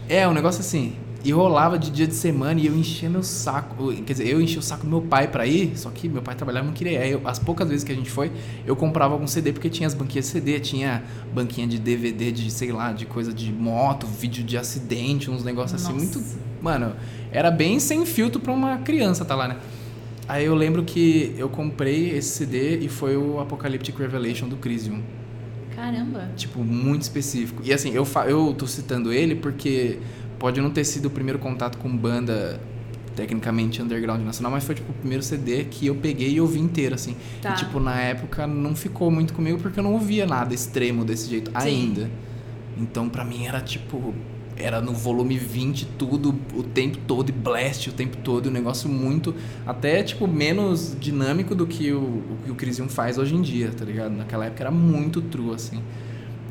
É, 0.08 0.26
um 0.28 0.32
negócio 0.32 0.60
assim, 0.60 0.96
e 1.24 1.30
rolava 1.30 1.78
de 1.78 1.90
dia 1.90 2.06
de 2.06 2.14
semana 2.14 2.60
e 2.60 2.66
eu 2.66 2.74
enchia 2.74 3.08
meu 3.08 3.22
saco. 3.22 3.92
Quer 4.04 4.12
dizer, 4.12 4.28
eu 4.28 4.40
enchia 4.40 4.58
o 4.58 4.62
saco 4.62 4.84
do 4.84 4.90
meu 4.90 5.02
pai 5.02 5.28
pra 5.28 5.46
ir, 5.46 5.78
só 5.78 5.90
que 5.90 6.08
meu 6.08 6.22
pai 6.22 6.34
trabalhava 6.34 6.66
e 6.66 6.68
não 6.68 6.74
queria. 6.74 7.00
Aí, 7.00 7.12
eu, 7.12 7.20
as 7.24 7.38
poucas 7.38 7.68
vezes 7.68 7.84
que 7.84 7.92
a 7.92 7.94
gente 7.94 8.10
foi, 8.10 8.32
eu 8.66 8.74
comprava 8.74 9.14
algum 9.14 9.26
CD, 9.26 9.52
porque 9.52 9.70
tinha 9.70 9.86
as 9.86 9.94
banquinhas 9.94 10.26
de 10.26 10.32
CD, 10.32 10.58
tinha 10.58 11.04
banquinha 11.32 11.66
de 11.66 11.78
DVD, 11.78 12.32
de 12.32 12.50
sei 12.50 12.72
lá, 12.72 12.92
de 12.92 13.06
coisa 13.06 13.32
de 13.32 13.52
moto, 13.52 14.06
vídeo 14.06 14.42
de 14.42 14.56
acidente, 14.56 15.30
uns 15.30 15.44
negócios 15.44 15.82
assim, 15.82 15.94
muito. 15.94 16.22
Mano, 16.60 16.94
era 17.30 17.50
bem 17.50 17.78
sem 17.78 18.04
filtro 18.04 18.40
pra 18.40 18.52
uma 18.52 18.78
criança 18.78 19.24
tá 19.24 19.34
lá, 19.34 19.48
né? 19.48 19.56
Aí 20.28 20.44
eu 20.44 20.54
lembro 20.54 20.84
que 20.84 21.34
eu 21.36 21.48
comprei 21.48 22.10
esse 22.10 22.38
CD 22.38 22.78
e 22.78 22.88
foi 22.88 23.16
o 23.16 23.40
Apocalyptic 23.40 23.98
Revelation 23.98 24.48
do 24.48 24.56
Crisium. 24.56 25.02
Caramba. 25.74 26.30
Tipo, 26.36 26.62
muito 26.62 27.02
específico. 27.02 27.60
E 27.64 27.72
assim, 27.72 27.90
eu, 27.92 28.06
eu 28.28 28.54
tô 28.56 28.66
citando 28.66 29.12
ele 29.12 29.34
porque 29.34 29.98
pode 30.42 30.60
não 30.60 30.70
ter 30.70 30.82
sido 30.82 31.06
o 31.06 31.10
primeiro 31.10 31.38
contato 31.38 31.78
com 31.78 31.96
banda 31.96 32.60
tecnicamente 33.14 33.80
underground 33.80 34.22
nacional, 34.22 34.50
mas 34.50 34.64
foi 34.64 34.74
tipo 34.74 34.90
o 34.90 34.94
primeiro 34.94 35.22
CD 35.22 35.64
que 35.66 35.86
eu 35.86 35.94
peguei 35.94 36.32
e 36.32 36.40
ouvi 36.40 36.58
inteiro, 36.58 36.96
assim. 36.96 37.14
Tá. 37.40 37.52
E 37.52 37.56
tipo, 37.58 37.78
na 37.78 38.00
época 38.00 38.44
não 38.44 38.74
ficou 38.74 39.08
muito 39.08 39.34
comigo 39.34 39.60
porque 39.60 39.78
eu 39.78 39.84
não 39.84 39.92
ouvia 39.92 40.26
nada 40.26 40.52
extremo 40.52 41.04
desse 41.04 41.30
jeito 41.30 41.52
ainda. 41.54 42.10
Então 42.76 43.08
pra 43.08 43.24
mim 43.24 43.46
era 43.46 43.60
tipo. 43.60 44.12
Era 44.56 44.80
no 44.80 44.92
volume 44.92 45.38
20 45.38 45.86
tudo 45.96 46.34
o 46.54 46.62
tempo 46.62 46.98
todo 47.06 47.30
e 47.30 47.32
blast 47.32 47.88
o 47.88 47.92
tempo 47.92 48.16
todo, 48.16 48.48
um 48.48 48.52
negócio 48.52 48.88
muito. 48.88 49.34
Até 49.64 50.02
tipo 50.02 50.26
menos 50.26 50.96
dinâmico 50.98 51.54
do 51.54 51.68
que 51.68 51.92
o, 51.92 52.00
o 52.00 52.38
que 52.44 52.50
o 52.50 52.54
Crisium 52.56 52.88
faz 52.88 53.16
hoje 53.16 53.34
em 53.36 53.40
dia, 53.40 53.70
tá 53.70 53.84
ligado? 53.84 54.12
Naquela 54.12 54.46
época 54.46 54.64
era 54.64 54.72
muito 54.72 55.22
true, 55.22 55.54
assim. 55.54 55.80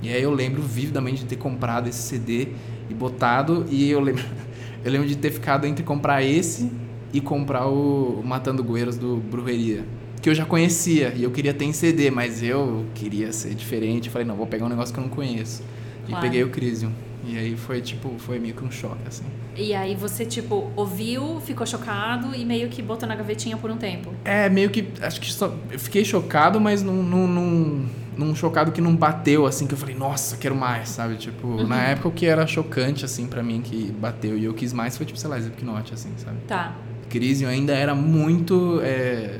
E 0.02 0.10
aí 0.10 0.24
eu 0.24 0.34
lembro 0.34 0.62
vividamente 0.62 1.22
de 1.22 1.28
ter 1.28 1.36
comprado 1.36 1.88
esse 1.88 2.00
CD 2.00 2.50
e 2.92 2.94
botado. 2.94 3.66
E 3.70 3.90
eu 3.90 4.00
lembro, 4.00 4.24
eu 4.84 4.92
lembro 4.92 5.08
de 5.08 5.16
ter 5.16 5.32
ficado 5.32 5.66
entre 5.66 5.84
comprar 5.84 6.22
esse 6.24 6.70
e 7.14 7.20
comprar 7.20 7.68
o 7.68 8.22
Matando 8.24 8.64
Goeiros 8.64 8.98
do 8.98 9.18
Brujeria. 9.18 9.84
Que 10.22 10.30
eu 10.30 10.36
já 10.36 10.46
conhecia 10.46 11.14
e 11.16 11.24
eu 11.24 11.32
queria 11.32 11.54
ter 11.54 11.66
em 11.66 11.74
CD, 11.74 12.12
mas 12.12 12.44
eu 12.44 12.86
queria 12.94 13.34
ser 13.34 13.56
diferente. 13.56 14.10
Falei, 14.10 14.28
não, 14.28 14.36
vou 14.36 14.46
pegar 14.46 14.66
um 14.66 14.70
negócio 14.70 14.94
que 14.94 15.00
eu 15.00 15.04
não 15.04 15.10
conheço. 15.10 15.64
E 16.06 16.10
Claro. 16.10 16.22
peguei 16.22 16.44
o 16.44 16.50
Crisium. 16.50 16.92
E 17.26 17.38
aí 17.38 17.56
foi 17.56 17.82
tipo, 17.82 18.14
foi 18.18 18.40
meio 18.40 18.54
que 18.54 18.64
um 18.64 18.72
choque, 18.72 19.02
assim. 19.08 19.24
E 19.56 19.74
aí 19.74 19.96
você, 19.96 20.26
tipo, 20.26 20.72
ouviu, 20.76 21.40
ficou 21.42 21.66
chocado 21.68 22.34
e 22.36 22.44
meio 22.46 22.68
que 22.70 22.82
botou 22.82 23.08
na 23.08 23.16
gavetinha 23.16 23.58
por 23.58 23.70
um 23.70 23.78
tempo. 23.78 24.14
É, 24.26 24.50
meio 24.50 24.70
que. 24.70 24.88
Acho 25.02 25.20
que 25.22 25.32
só. 25.32 25.54
Eu 25.70 25.78
fiquei 25.80 26.04
chocado, 26.06 26.60
mas 26.60 26.82
num, 26.82 27.04
num, 27.04 27.28
num, 27.28 27.86
num 28.18 28.36
chocado 28.36 28.72
que 28.72 28.82
não 28.82 28.96
bateu, 28.96 29.46
assim, 29.46 29.66
que 29.68 29.74
eu 29.74 29.78
falei, 29.78 29.96
nossa, 29.96 30.38
quero 30.38 30.56
mais, 30.56 30.90
sabe? 30.90 31.16
Tipo, 31.16 31.64
na 31.64 31.82
época 31.84 32.10
o 32.10 32.12
que 32.12 32.26
era 32.26 32.46
chocante, 32.46 33.06
assim, 33.06 33.28
pra 33.28 33.42
mim, 33.42 33.62
que 33.62 33.92
bateu 33.92 34.38
e 34.38 34.46
eu 34.46 34.54
quis 34.54 34.74
mais 34.74 34.98
foi, 34.98 35.06
tipo, 35.06 35.18
sei 35.18 35.30
lá, 35.30 35.38
Slipknot, 35.38 35.94
assim, 35.94 36.12
sabe? 36.18 36.38
Tá. 36.48 36.76
Crisium 37.10 37.50
ainda 37.50 37.74
era 37.74 37.96
muito. 37.96 38.80
É, 38.84 39.40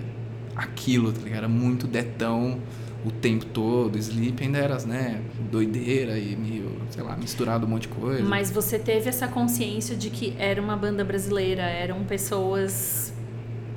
aquilo, 0.56 1.12
tá 1.12 1.22
ligado? 1.22 1.38
Era 1.40 1.50
muito 1.50 1.88
detão 1.88 2.60
o 3.06 3.12
tempo 3.12 3.46
todo. 3.46 3.98
Sleep 3.98 4.44
ainda 4.44 4.58
era, 4.58 4.78
né, 4.86 5.22
doideira 5.52 6.18
e 6.18 6.36
meio, 6.36 6.72
sei 6.90 7.04
lá, 7.04 7.16
misturado 7.18 7.66
um 7.66 7.70
monte 7.70 7.84
de 7.84 7.88
coisa. 7.90 8.24
Mas 8.24 8.52
você 8.52 8.78
teve 8.78 9.10
essa 9.10 9.28
consciência 9.28 9.96
de 9.96 10.10
que 10.10 10.36
era 10.38 10.62
uma 10.62 10.76
banda 10.76 11.04
brasileira, 11.04 11.64
eram 11.64 12.04
pessoas. 12.04 13.14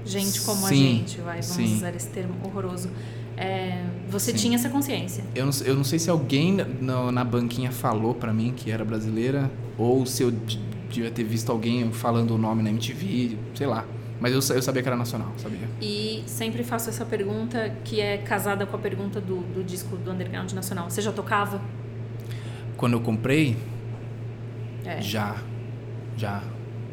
Gente 0.07 0.43
como 0.43 0.67
a 0.67 0.69
Sim, 0.69 0.99
gente, 0.99 1.21
vai, 1.23 1.41
vamos 1.41 1.47
sim. 1.47 1.77
usar 1.77 1.95
esse 1.97 2.09
termo 2.09 2.35
horroroso. 2.45 2.91
É, 3.37 3.85
você 4.09 4.31
Sim. 4.33 4.37
tinha 4.39 4.55
essa 4.57 4.69
consciência. 4.69 5.25
Eu 5.35 5.47
não, 5.47 5.53
eu 5.65 5.75
não 5.75 5.85
sei 5.85 5.99
se 5.99 6.09
alguém 6.09 6.57
na, 6.81 7.11
na 7.11 7.25
banquinha 7.25 7.71
falou 7.73 8.15
pra 8.15 8.33
mim 8.33 8.53
que 8.57 8.71
era 8.71 8.85
brasileira, 8.85 9.51
ou 9.77 10.07
se 10.07 10.23
eu 10.23 10.31
devia 10.89 11.11
ter 11.11 11.25
visto 11.25 11.51
alguém 11.51 11.91
falando 11.93 12.33
o 12.33 12.39
nome 12.39 12.63
na 12.63 12.71
MTV, 12.71 13.37
sei 13.55 13.67
lá. 13.67 13.85
Mas 14.21 14.33
eu, 14.33 14.57
eu 14.57 14.63
sabia 14.63 14.81
que 14.83 14.89
era 14.89 14.97
nacional, 14.97 15.33
sabia? 15.37 15.69
E 15.83 16.23
sempre 16.27 16.63
faço 16.63 16.89
essa 16.89 17.05
pergunta 17.05 17.75
que 17.85 18.01
é 18.01 18.17
casada 18.19 18.65
com 18.65 18.77
a 18.77 18.79
pergunta 18.79 19.21
do, 19.21 19.39
do 19.53 19.65
disco 19.65 19.97
do 19.97 20.13
Underground 20.13 20.53
Nacional. 20.53 20.89
Você 20.89 21.03
já 21.03 21.13
tocava? 21.13 21.61
Quando 22.77 22.93
eu 22.95 23.01
comprei, 23.01 23.57
É. 24.85 25.01
já. 25.03 25.37
Já. 26.17 26.43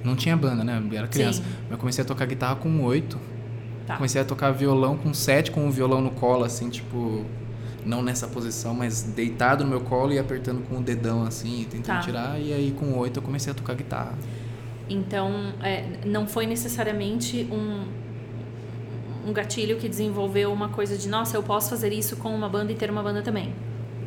Não 0.03 0.15
tinha 0.15 0.35
banda, 0.35 0.63
né? 0.63 0.81
Eu 0.91 0.97
era 0.97 1.07
criança. 1.07 1.43
Sim. 1.43 1.49
Eu 1.69 1.77
comecei 1.77 2.03
a 2.03 2.07
tocar 2.07 2.25
guitarra 2.25 2.55
com 2.55 2.81
oito. 2.83 3.19
Tá. 3.91 3.97
Comecei 3.97 4.21
a 4.21 4.25
tocar 4.25 4.51
violão 4.51 4.97
com 4.97 5.13
sete, 5.13 5.51
com 5.51 5.67
o 5.67 5.71
violão 5.71 6.01
no 6.01 6.11
colo, 6.11 6.43
assim, 6.43 6.69
tipo. 6.69 7.25
não 7.83 8.03
nessa 8.03 8.27
posição, 8.27 8.75
mas 8.75 9.01
deitado 9.01 9.63
no 9.63 9.69
meu 9.71 9.81
colo 9.81 10.13
e 10.13 10.19
apertando 10.19 10.61
com 10.69 10.77
o 10.77 10.81
dedão 10.83 11.23
assim, 11.23 11.65
tentando 11.69 11.95
Tá. 11.97 11.99
tirar. 11.99 12.39
E 12.39 12.53
aí 12.53 12.71
com 12.79 12.95
oito 12.99 13.17
eu 13.17 13.23
comecei 13.23 13.51
a 13.51 13.55
tocar 13.55 13.73
guitarra. 13.73 14.13
Então, 14.87 15.53
é, 15.63 15.85
não 16.05 16.27
foi 16.27 16.45
necessariamente 16.45 17.47
um, 17.51 17.87
um 19.27 19.33
gatilho 19.33 19.77
que 19.77 19.89
desenvolveu 19.89 20.51
uma 20.51 20.69
coisa 20.69 20.95
de, 20.97 21.07
nossa, 21.09 21.35
eu 21.37 21.41
posso 21.43 21.69
fazer 21.71 21.91
isso 21.91 22.17
com 22.17 22.29
uma 22.35 22.47
banda 22.49 22.71
e 22.71 22.75
ter 22.75 22.91
uma 22.91 23.01
banda 23.01 23.21
também. 23.21 23.53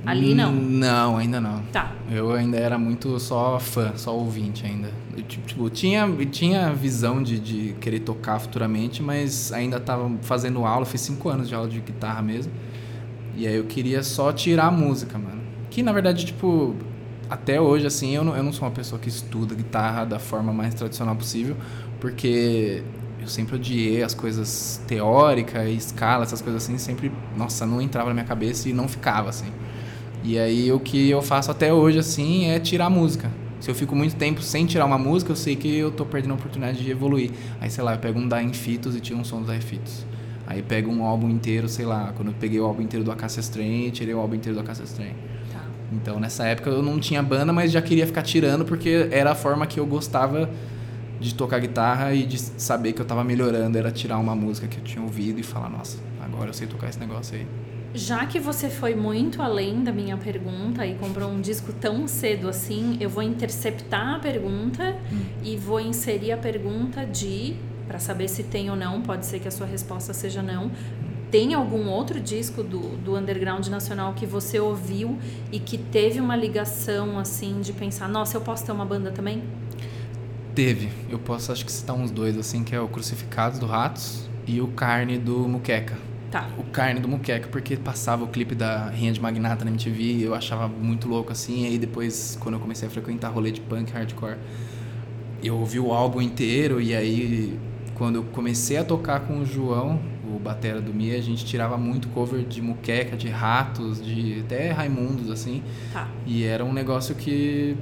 Ali 0.06 0.34
não. 0.34 0.52
Não, 0.52 1.16
ainda 1.16 1.40
não. 1.40 1.62
Tá. 1.72 1.92
Eu 2.10 2.32
ainda 2.32 2.56
era 2.56 2.78
muito 2.78 3.18
só 3.18 3.58
fã, 3.58 3.92
só 3.96 4.14
ouvinte 4.14 4.66
ainda. 4.66 4.90
Eu, 5.16 5.22
tipo, 5.22 5.70
tinha, 5.70 6.06
tinha 6.30 6.72
visão 6.72 7.22
de, 7.22 7.38
de 7.38 7.74
querer 7.80 8.00
tocar 8.00 8.38
futuramente, 8.38 9.02
mas 9.02 9.52
ainda 9.52 9.80
tava 9.80 10.10
fazendo 10.22 10.64
aula, 10.64 10.84
fiz 10.84 11.00
cinco 11.00 11.28
anos 11.28 11.48
de 11.48 11.54
aula 11.54 11.68
de 11.68 11.80
guitarra 11.80 12.22
mesmo. 12.22 12.52
E 13.36 13.46
aí 13.46 13.56
eu 13.56 13.64
queria 13.64 14.02
só 14.02 14.32
tirar 14.32 14.66
a 14.66 14.70
música, 14.70 15.18
mano. 15.18 15.42
Que 15.70 15.82
na 15.82 15.92
verdade, 15.92 16.24
tipo, 16.26 16.74
até 17.28 17.60
hoje, 17.60 17.86
assim, 17.86 18.14
eu 18.14 18.22
não, 18.22 18.36
eu 18.36 18.42
não 18.42 18.52
sou 18.52 18.68
uma 18.68 18.74
pessoa 18.74 19.00
que 19.00 19.08
estuda 19.08 19.54
guitarra 19.54 20.04
da 20.04 20.18
forma 20.18 20.52
mais 20.52 20.74
tradicional 20.74 21.16
possível, 21.16 21.56
porque 22.00 22.82
eu 23.20 23.26
sempre 23.26 23.56
odiei 23.56 24.02
as 24.02 24.14
coisas 24.14 24.80
teóricas, 24.86 25.66
escala, 25.68 26.24
essas 26.24 26.42
coisas 26.42 26.62
assim, 26.62 26.76
sempre, 26.78 27.10
nossa, 27.36 27.64
não 27.66 27.80
entrava 27.80 28.08
na 28.08 28.14
minha 28.14 28.26
cabeça 28.26 28.68
e 28.68 28.72
não 28.72 28.86
ficava, 28.86 29.30
assim. 29.30 29.50
E 30.24 30.38
aí 30.38 30.72
o 30.72 30.80
que 30.80 31.10
eu 31.10 31.20
faço 31.20 31.50
até 31.50 31.70
hoje, 31.70 31.98
assim, 31.98 32.46
é 32.46 32.58
tirar 32.58 32.86
a 32.86 32.90
música. 32.90 33.30
Se 33.60 33.70
eu 33.70 33.74
fico 33.74 33.94
muito 33.94 34.16
tempo 34.16 34.40
sem 34.40 34.64
tirar 34.64 34.86
uma 34.86 34.96
música, 34.96 35.30
eu 35.30 35.36
sei 35.36 35.54
que 35.54 35.76
eu 35.76 35.90
tô 35.90 36.06
perdendo 36.06 36.30
a 36.30 36.34
oportunidade 36.34 36.82
de 36.82 36.90
evoluir. 36.90 37.30
Aí, 37.60 37.70
sei 37.70 37.84
lá, 37.84 37.92
eu 37.92 37.98
pego 37.98 38.18
um 38.18 38.26
da 38.26 38.42
Infitos 38.42 38.96
e 38.96 39.00
tiro 39.00 39.18
um 39.18 39.24
som 39.24 39.42
do 39.42 39.46
da 39.46 39.54
Infitos. 39.54 40.06
Aí 40.46 40.62
pego 40.62 40.90
um 40.90 41.04
álbum 41.04 41.28
inteiro, 41.28 41.68
sei 41.68 41.84
lá, 41.84 42.10
quando 42.16 42.28
eu 42.28 42.34
peguei 42.40 42.58
o 42.58 42.64
álbum 42.64 42.80
inteiro 42.80 43.04
do 43.04 43.12
Acacia 43.12 43.40
Strain, 43.40 43.90
tirei 43.90 44.14
o 44.14 44.18
álbum 44.18 44.34
inteiro 44.34 44.56
do 44.56 44.62
Acacia 44.62 44.84
Strain. 44.84 45.12
Tá. 45.52 45.60
Então, 45.92 46.18
nessa 46.18 46.46
época 46.46 46.70
eu 46.70 46.82
não 46.82 46.98
tinha 46.98 47.22
banda, 47.22 47.52
mas 47.52 47.70
já 47.70 47.82
queria 47.82 48.06
ficar 48.06 48.22
tirando 48.22 48.64
porque 48.64 49.08
era 49.10 49.32
a 49.32 49.34
forma 49.34 49.66
que 49.66 49.78
eu 49.78 49.84
gostava 49.84 50.48
de 51.20 51.34
tocar 51.34 51.58
guitarra 51.58 52.14
e 52.14 52.24
de 52.24 52.38
saber 52.38 52.94
que 52.94 53.00
eu 53.00 53.06
tava 53.06 53.22
melhorando, 53.22 53.76
era 53.76 53.90
tirar 53.90 54.18
uma 54.18 54.34
música 54.34 54.66
que 54.66 54.78
eu 54.78 54.84
tinha 54.84 55.02
ouvido 55.02 55.38
e 55.38 55.42
falar, 55.42 55.68
nossa, 55.68 55.98
agora 56.22 56.48
eu 56.48 56.54
sei 56.54 56.66
tocar 56.66 56.88
esse 56.88 56.98
negócio 56.98 57.36
aí. 57.36 57.46
Já 57.94 58.26
que 58.26 58.40
você 58.40 58.68
foi 58.68 58.92
muito 58.92 59.40
além 59.40 59.84
da 59.84 59.92
minha 59.92 60.16
pergunta 60.16 60.84
e 60.84 60.96
comprou 60.96 61.30
um 61.30 61.40
disco 61.40 61.72
tão 61.72 62.08
cedo 62.08 62.48
assim, 62.48 62.96
eu 62.98 63.08
vou 63.08 63.22
interceptar 63.22 64.16
a 64.16 64.18
pergunta 64.18 64.96
e 65.44 65.56
vou 65.56 65.78
inserir 65.78 66.32
a 66.32 66.36
pergunta 66.36 67.06
de, 67.06 67.54
para 67.86 68.00
saber 68.00 68.26
se 68.26 68.42
tem 68.42 68.68
ou 68.68 68.74
não, 68.74 69.00
pode 69.00 69.24
ser 69.24 69.38
que 69.38 69.46
a 69.46 69.50
sua 69.50 69.64
resposta 69.64 70.12
seja 70.12 70.42
não. 70.42 70.72
Tem 71.30 71.54
algum 71.54 71.88
outro 71.88 72.18
disco 72.18 72.64
do, 72.64 72.96
do 72.96 73.16
underground 73.16 73.64
nacional 73.68 74.12
que 74.12 74.26
você 74.26 74.58
ouviu 74.58 75.16
e 75.52 75.60
que 75.60 75.78
teve 75.78 76.18
uma 76.18 76.34
ligação 76.34 77.16
assim 77.16 77.60
de 77.60 77.72
pensar, 77.72 78.08
nossa, 78.08 78.36
eu 78.36 78.40
posso 78.40 78.66
ter 78.66 78.72
uma 78.72 78.84
banda 78.84 79.12
também? 79.12 79.40
Teve, 80.52 80.90
eu 81.08 81.20
posso 81.20 81.52
acho 81.52 81.64
que 81.64 81.70
citar 81.70 81.94
uns 81.94 82.10
dois, 82.10 82.36
assim, 82.36 82.64
que 82.64 82.74
é 82.74 82.80
o 82.80 82.88
Crucificados 82.88 83.60
do 83.60 83.66
Ratos 83.66 84.28
e 84.48 84.60
o 84.60 84.66
Carne 84.66 85.16
do 85.16 85.48
Muqueca. 85.48 85.96
Tá. 86.34 86.50
O 86.58 86.64
Carne 86.64 86.98
do 86.98 87.06
Muqueca, 87.06 87.46
porque 87.46 87.76
passava 87.76 88.24
o 88.24 88.26
clipe 88.26 88.56
da 88.56 88.88
Rinha 88.88 89.12
de 89.12 89.20
Magnata 89.20 89.64
na 89.64 89.70
MTV 89.70 90.02
e 90.02 90.22
eu 90.24 90.34
achava 90.34 90.66
muito 90.66 91.06
louco 91.06 91.30
assim. 91.30 91.62
E 91.62 91.66
aí 91.68 91.78
depois, 91.78 92.36
quando 92.40 92.56
eu 92.56 92.60
comecei 92.60 92.88
a 92.88 92.90
frequentar 92.90 93.28
rolê 93.28 93.52
de 93.52 93.60
punk 93.60 93.92
hardcore, 93.92 94.38
eu 95.44 95.56
ouvi 95.56 95.78
o 95.78 95.92
álbum 95.92 96.20
inteiro 96.20 96.80
e 96.80 96.92
aí 96.92 97.56
quando 97.94 98.16
eu 98.16 98.24
comecei 98.24 98.76
a 98.76 98.82
tocar 98.82 99.20
com 99.20 99.42
o 99.42 99.46
João, 99.46 100.00
o 100.24 100.36
batera 100.36 100.80
do 100.80 100.92
Mia, 100.92 101.16
a 101.16 101.20
gente 101.20 101.44
tirava 101.44 101.78
muito 101.78 102.08
cover 102.08 102.44
de 102.44 102.60
Muqueca, 102.60 103.16
de 103.16 103.28
Ratos, 103.28 104.04
de 104.04 104.40
até 104.40 104.72
Raimundos, 104.72 105.30
assim. 105.30 105.62
Tá. 105.92 106.08
E 106.26 106.42
era 106.42 106.64
um 106.64 106.72
negócio 106.72 107.14
que 107.14 107.76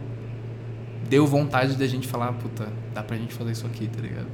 deu 1.08 1.26
vontade 1.26 1.74
da 1.74 1.86
gente 1.86 2.06
falar, 2.06 2.30
puta, 2.34 2.68
dá 2.92 3.02
pra 3.02 3.16
gente 3.16 3.32
fazer 3.32 3.52
isso 3.52 3.66
aqui, 3.66 3.86
tá 3.86 4.02
ligado? 4.02 4.26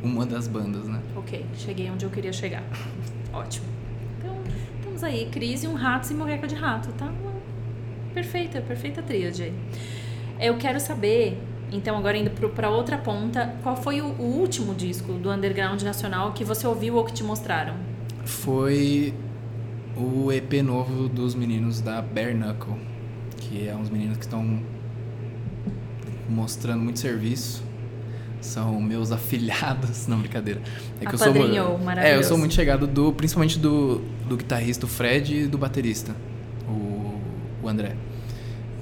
Uma 0.00 0.24
das 0.24 0.46
bandas, 0.46 0.86
né? 0.86 1.00
Ok, 1.16 1.44
cheguei 1.56 1.90
onde 1.90 2.04
eu 2.04 2.10
queria 2.10 2.32
chegar. 2.32 2.62
Ótimo. 3.34 3.66
Então, 4.18 4.36
estamos 4.78 5.02
aí, 5.02 5.28
Cris 5.30 5.64
e 5.64 5.66
um 5.66 5.74
rato 5.74 6.10
e 6.12 6.14
moqueca 6.14 6.46
de 6.46 6.54
rato, 6.54 6.92
tá? 6.92 7.12
Perfeita, 8.12 8.60
perfeita 8.60 9.02
tríade 9.02 9.42
aí. 9.42 9.52
Eu 10.40 10.56
quero 10.56 10.78
saber, 10.78 11.38
então, 11.72 11.96
agora 11.96 12.16
indo 12.16 12.30
pra 12.50 12.70
outra 12.70 12.96
ponta, 12.96 13.54
qual 13.62 13.76
foi 13.76 14.00
o, 14.00 14.06
o 14.06 14.38
último 14.38 14.74
disco 14.74 15.14
do 15.14 15.30
Underground 15.30 15.82
Nacional 15.82 16.32
que 16.32 16.44
você 16.44 16.66
ouviu 16.66 16.94
ou 16.96 17.04
que 17.04 17.12
te 17.12 17.24
mostraram? 17.24 17.74
Foi 18.24 19.12
o 19.96 20.30
EP 20.32 20.62
novo 20.62 21.08
dos 21.08 21.34
meninos 21.34 21.80
da 21.80 22.00
Bare 22.00 22.34
Knuckle, 22.34 22.76
que 23.36 23.68
é 23.68 23.74
uns 23.74 23.90
meninos 23.90 24.16
que 24.16 24.24
estão 24.24 24.60
mostrando 26.28 26.82
muito 26.82 27.00
serviço. 27.00 27.62
São 28.44 28.80
meus 28.80 29.10
afilhados, 29.12 30.06
não 30.06 30.18
brincadeira. 30.20 30.60
É 31.00 31.06
que 31.06 31.14
eu 31.14 31.18
sou 31.18 31.30
Apadrinhou, 31.30 31.70
mu- 31.70 31.74
É, 31.78 31.80
eu 31.80 31.84
maravilhoso. 31.84 32.28
sou 32.28 32.38
muito 32.38 32.54
chegado 32.54 32.86
do, 32.86 33.12
principalmente 33.12 33.58
do, 33.58 34.00
do 34.28 34.36
guitarrista 34.36 34.84
o 34.86 34.88
Fred 34.88 35.34
e 35.42 35.46
do 35.46 35.56
baterista, 35.58 36.14
o, 36.68 37.18
o 37.62 37.68
André. 37.68 37.96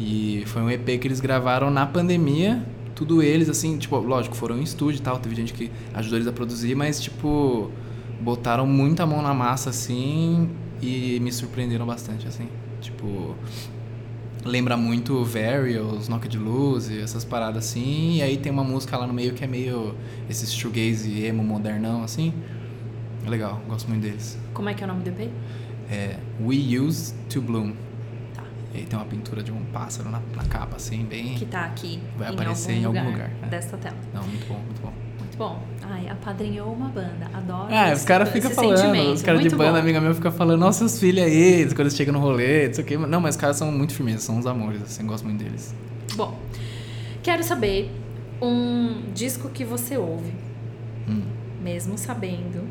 E 0.01 0.43
foi 0.47 0.63
um 0.63 0.71
EP 0.71 0.85
que 1.01 1.07
eles 1.07 1.21
gravaram 1.21 1.71
na 1.71 1.87
pandemia, 1.87 2.63
tudo 2.95 3.23
eles 3.23 3.49
assim, 3.49 3.79
tipo, 3.79 3.97
lógico, 3.99 4.35
foram 4.35 4.59
em 4.59 4.63
estúdio 4.63 4.99
e 4.99 5.03
tal, 5.03 5.19
teve 5.19 5.35
gente 5.35 5.53
que 5.53 5.71
ajudou 5.95 6.19
eles 6.19 6.27
a 6.29 6.33
produzir, 6.33 6.75
mas 6.75 7.01
tipo, 7.01 7.71
botaram 8.21 8.67
muita 8.67 9.07
mão 9.07 9.23
na 9.23 9.33
massa 9.33 9.71
assim 9.71 10.49
e 10.81 11.21
me 11.21 11.31
surpreenderam 11.33 11.87
bastante 11.87 12.27
assim. 12.27 12.49
Tipo, 12.81 13.37
lembra 14.45 14.77
muito 14.77 15.15
o 15.15 15.25
Varials, 15.25 16.09
Knock 16.09 16.29
de 16.29 16.39
Luz 16.39 16.91
e 16.91 17.01
essas 17.01 17.25
paradas 17.25 17.65
assim. 17.65 18.17
E 18.17 18.23
aí 18.23 18.37
tem 18.37 18.51
uma 18.51 18.65
música 18.65 18.97
lá 18.97 19.07
no 19.07 19.13
meio 19.13 19.35
que 19.35 19.45
é 19.45 19.47
meio 19.47 19.95
esse 20.29 20.47
shoegaze 20.47 21.25
emo 21.25 21.43
modernão 21.43 22.03
assim. 22.03 22.33
É 23.25 23.31
Legal, 23.31 23.61
gosto 23.69 23.89
muito 23.89 24.03
deles. 24.03 24.39
Como 24.53 24.69
é 24.69 24.75
que 24.75 24.83
é 24.83 24.87
o 24.87 24.89
nome 24.89 25.03
do 25.03 25.11
EP? 25.11 25.31
É 25.91 26.17
We 26.41 26.79
Used 26.79 27.15
to 27.29 27.41
Bloom. 27.41 27.75
Tá. 28.35 28.45
E 28.75 28.79
aí 28.79 28.87
tem 28.87 28.99
uma 28.99 29.05
pintura 29.05 29.43
de 29.43 29.53
um 29.53 29.65
pássaro 29.67 30.11
na, 30.11 30.21
na 30.35 30.45
capa 30.45 30.77
assim, 30.77 31.05
bem. 31.05 31.35
Que 31.35 31.47
tá 31.47 31.65
aqui. 31.65 32.01
Vai 32.17 32.31
em 32.31 32.35
aparecer 32.35 32.73
algum 32.73 32.81
em 32.81 32.85
algum 32.85 33.11
lugar, 33.13 33.31
lugar, 33.31 33.47
é. 33.47 33.51
desta 33.51 33.77
tela. 33.77 33.97
Não, 34.13 34.23
muito 34.25 34.47
bom, 34.47 34.59
muito 34.59 34.83
bom. 34.83 34.93
Muito 35.19 35.39
bom. 35.39 35.72
Ai, 35.85 36.09
apadrinhou 36.09 36.73
uma 36.73 36.89
banda. 36.89 37.29
Adoro. 37.35 37.69
Ah, 37.75 37.93
os 37.93 38.05
caras 38.05 38.31
ficam 38.31 38.51
falando, 38.51 39.13
os 39.13 39.23
caras 39.23 39.43
de 39.43 39.51
banda, 39.51 39.73
bom. 39.73 39.79
amiga 39.79 40.01
minha, 40.01 40.15
fica 40.15 40.31
falando, 40.31 40.61
nossa, 40.61 40.81
seus 40.81 40.99
filhos 41.01 41.25
aí, 41.25 41.67
quando 41.67 41.81
eles 41.81 41.97
chegam 41.97 42.15
no 42.15 42.21
rolê, 42.21 42.69
não 42.69 42.75
sei 42.75 42.85
o 42.85 42.87
quê. 42.87 42.97
Não, 42.97 43.21
mas 43.21 43.35
os 43.35 43.41
caras 43.41 43.57
são 43.57 43.71
muito 43.73 43.93
firmes, 43.95 44.23
são 44.23 44.37
uns 44.39 44.47
amores, 44.47 44.81
assim, 44.83 45.05
gosto 45.07 45.25
muito 45.27 45.43
deles. 45.43 45.75
Bom, 46.15 46.39
quero 47.23 47.43
saber 47.43 47.91
um 48.41 49.03
disco 49.15 49.49
que 49.49 49.65
você 49.65 49.97
ouve, 49.97 50.33
Hum. 51.09 51.23
mesmo 51.63 51.99
sabendo 51.99 52.63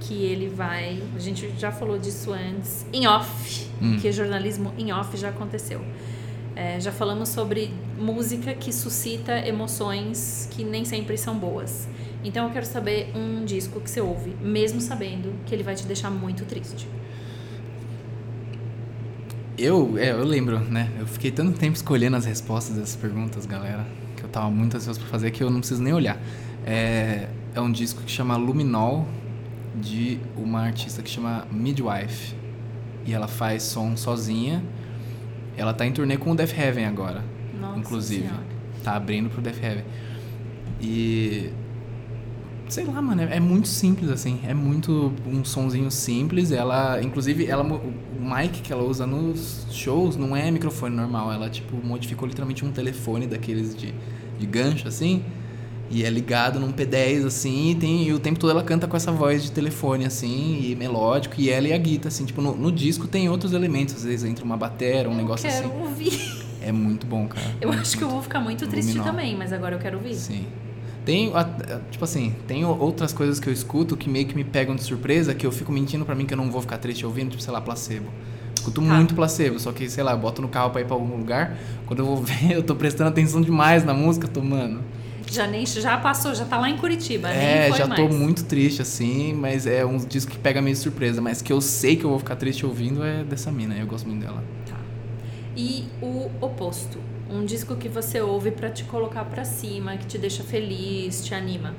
que 0.00 0.14
ele 0.24 0.48
vai. 0.48 1.02
A 1.14 1.18
gente 1.18 1.52
já 1.58 1.70
falou 1.72 1.98
disso 1.98 2.32
antes, 2.32 2.86
em 2.92 3.06
off, 3.06 3.66
Hum. 3.82 3.98
que 4.00 4.10
jornalismo 4.12 4.72
em 4.78 4.92
off 4.92 5.16
já 5.16 5.28
aconteceu. 5.30 5.80
É, 6.56 6.78
já 6.80 6.90
falamos 6.92 7.28
sobre 7.28 7.72
música 7.98 8.52
que 8.54 8.72
suscita 8.72 9.38
emoções 9.46 10.48
que 10.50 10.64
nem 10.64 10.84
sempre 10.84 11.16
são 11.16 11.38
boas. 11.38 11.88
Então 12.22 12.46
eu 12.46 12.52
quero 12.52 12.66
saber 12.66 13.12
um 13.14 13.44
disco 13.44 13.80
que 13.80 13.90
você 13.90 14.00
ouve, 14.00 14.36
mesmo 14.40 14.80
sabendo 14.80 15.32
que 15.46 15.54
ele 15.54 15.62
vai 15.62 15.74
te 15.74 15.86
deixar 15.86 16.10
muito 16.10 16.44
triste. 16.44 16.86
Eu, 19.56 19.98
é, 19.98 20.10
eu 20.12 20.24
lembro, 20.24 20.58
né? 20.58 20.90
Eu 20.98 21.06
fiquei 21.06 21.30
tanto 21.30 21.58
tempo 21.58 21.76
escolhendo 21.76 22.16
as 22.16 22.24
respostas 22.24 22.76
dessas 22.76 22.96
perguntas, 22.96 23.44
galera, 23.44 23.86
que 24.16 24.24
eu 24.24 24.28
tava 24.28 24.50
muito 24.50 24.76
ansioso 24.76 24.98
pra 25.00 25.08
fazer 25.08 25.30
que 25.30 25.42
eu 25.42 25.50
não 25.50 25.58
preciso 25.58 25.82
nem 25.82 25.92
olhar. 25.92 26.18
É, 26.64 27.28
é 27.54 27.60
um 27.60 27.70
disco 27.70 28.02
que 28.02 28.10
chama 28.10 28.36
Luminol, 28.36 29.06
de 29.74 30.18
uma 30.36 30.62
artista 30.62 31.02
que 31.02 31.10
chama 31.10 31.46
Midwife. 31.50 32.34
E 33.06 33.12
ela 33.14 33.28
faz 33.28 33.62
som 33.62 33.96
sozinha. 33.96 34.62
Ela 35.56 35.74
tá 35.74 35.86
em 35.86 35.92
turnê 35.92 36.16
com 36.16 36.32
o 36.32 36.34
Death 36.34 36.56
Heaven 36.56 36.86
agora, 36.86 37.24
Nossa 37.60 37.78
inclusive. 37.78 38.22
Senhora. 38.22 38.42
Tá 38.82 38.94
abrindo 38.94 39.28
pro 39.28 39.42
Death 39.42 39.62
Heaven. 39.62 39.84
E. 40.80 41.50
Sei 42.70 42.84
lá, 42.84 43.02
mano, 43.02 43.22
é 43.22 43.36
é 43.36 43.40
muito 43.40 43.68
simples, 43.68 44.10
assim. 44.10 44.38
É 44.46 44.54
muito 44.54 45.12
um 45.26 45.44
sonzinho 45.44 45.90
simples. 45.90 46.52
Ela, 46.52 47.02
inclusive, 47.02 47.46
ela, 47.46 47.64
o 47.64 47.80
mic 48.20 48.60
que 48.62 48.72
ela 48.72 48.84
usa 48.84 49.06
nos 49.06 49.66
shows 49.70 50.16
não 50.16 50.36
é 50.36 50.50
microfone 50.50 50.94
normal. 50.94 51.32
Ela, 51.32 51.50
tipo, 51.50 51.76
modificou 51.84 52.28
literalmente 52.28 52.64
um 52.64 52.70
telefone 52.70 53.26
daqueles 53.26 53.74
de, 53.74 53.92
de 54.38 54.46
gancho, 54.46 54.86
assim. 54.86 55.24
E 55.90 56.04
é 56.04 56.10
ligado 56.10 56.60
num 56.60 56.72
P10, 56.72 57.26
assim. 57.26 57.70
E, 57.70 57.74
tem, 57.74 58.04
e 58.06 58.12
o 58.12 58.20
tempo 58.20 58.38
todo 58.38 58.50
ela 58.50 58.62
canta 58.62 58.86
com 58.86 58.96
essa 58.96 59.10
voz 59.10 59.42
de 59.42 59.50
telefone, 59.50 60.04
assim, 60.04 60.60
e 60.62 60.76
melódico. 60.76 61.34
E 61.38 61.50
ela 61.50 61.66
e 61.66 61.72
a 61.72 61.78
guita, 61.78 62.06
assim. 62.06 62.24
Tipo, 62.24 62.40
no, 62.40 62.54
no 62.54 62.70
disco 62.70 63.08
tem 63.08 63.28
outros 63.28 63.52
elementos. 63.52 63.96
Às 63.96 64.04
vezes 64.04 64.24
entra 64.24 64.44
uma 64.44 64.56
batera, 64.56 65.08
um 65.08 65.12
eu 65.12 65.18
negócio 65.18 65.48
quero 65.50 65.66
assim. 65.66 65.80
ouvir. 65.80 66.40
É 66.62 66.70
muito 66.70 67.06
bom, 67.06 67.26
cara. 67.26 67.56
Eu 67.58 67.68
Muito, 67.68 67.80
acho 67.80 67.96
que 67.96 68.04
eu 68.04 68.08
vou 68.10 68.22
ficar 68.22 68.38
muito 68.38 68.66
triste 68.66 69.00
também, 69.00 69.34
mas 69.34 69.50
agora 69.50 69.74
eu 69.74 69.78
quero 69.78 69.96
ouvir. 69.96 70.14
Sim. 70.14 70.46
Tem, 71.10 71.32
tipo 71.90 72.04
assim, 72.04 72.36
tem 72.46 72.64
outras 72.64 73.12
coisas 73.12 73.40
que 73.40 73.48
eu 73.48 73.52
escuto 73.52 73.96
que 73.96 74.08
meio 74.08 74.26
que 74.26 74.36
me 74.36 74.44
pegam 74.44 74.76
de 74.76 74.84
surpresa, 74.84 75.34
que 75.34 75.44
eu 75.44 75.50
fico 75.50 75.72
mentindo 75.72 76.04
pra 76.04 76.14
mim 76.14 76.24
que 76.24 76.32
eu 76.32 76.38
não 76.38 76.52
vou 76.52 76.60
ficar 76.60 76.78
triste 76.78 77.04
ouvindo, 77.04 77.30
tipo, 77.30 77.42
sei 77.42 77.52
lá, 77.52 77.60
placebo. 77.60 78.06
Escuto 78.54 78.80
muito 78.80 79.12
placebo, 79.12 79.58
só 79.58 79.72
que, 79.72 79.90
sei 79.90 80.04
lá, 80.04 80.12
eu 80.12 80.18
boto 80.18 80.40
no 80.40 80.46
carro 80.48 80.70
pra 80.70 80.82
ir 80.82 80.84
pra 80.84 80.94
algum 80.94 81.16
lugar. 81.16 81.56
Quando 81.84 81.98
eu 81.98 82.06
vou 82.06 82.18
ver, 82.22 82.52
eu 82.52 82.62
tô 82.62 82.76
prestando 82.76 83.10
atenção 83.10 83.40
demais 83.40 83.82
na 83.82 83.92
música, 83.92 84.28
tô, 84.28 84.40
mano. 84.40 84.84
Já, 85.28 85.48
nem, 85.48 85.66
já 85.66 85.96
passou, 85.96 86.32
já 86.32 86.44
tá 86.44 86.56
lá 86.56 86.70
em 86.70 86.76
Curitiba. 86.76 87.28
É, 87.28 87.62
nem 87.62 87.70
foi 87.70 87.78
já 87.78 87.86
mais. 87.88 88.00
tô 88.00 88.08
muito 88.08 88.44
triste, 88.44 88.80
assim, 88.80 89.32
mas 89.32 89.66
é 89.66 89.84
um 89.84 89.96
disco 89.96 90.30
que 90.30 90.38
pega 90.38 90.62
meio 90.62 90.76
de 90.76 90.80
surpresa. 90.80 91.20
Mas 91.20 91.42
que 91.42 91.52
eu 91.52 91.60
sei 91.60 91.96
que 91.96 92.04
eu 92.04 92.10
vou 92.10 92.20
ficar 92.20 92.36
triste 92.36 92.64
ouvindo 92.64 93.02
é 93.02 93.24
dessa 93.24 93.50
mina, 93.50 93.74
eu 93.74 93.86
gosto 93.88 94.06
muito 94.06 94.24
dela. 94.24 94.44
Tá. 94.64 94.76
E 95.56 95.86
o 96.00 96.30
oposto. 96.40 96.98
Um 97.30 97.44
disco 97.44 97.76
que 97.76 97.88
você 97.88 98.20
ouve 98.20 98.50
pra 98.50 98.70
te 98.70 98.82
colocar 98.84 99.24
pra 99.24 99.44
cima, 99.44 99.96
que 99.96 100.04
te 100.04 100.18
deixa 100.18 100.42
feliz, 100.42 101.24
te 101.24 101.32
anima. 101.32 101.76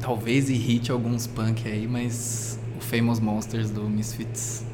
Talvez 0.00 0.48
irrite 0.48 0.90
alguns 0.90 1.26
punk 1.26 1.68
aí, 1.68 1.86
mas 1.86 2.58
o 2.78 2.80
Famous 2.80 3.20
Monsters 3.20 3.70
do 3.70 3.82
Misfits. 3.82 4.64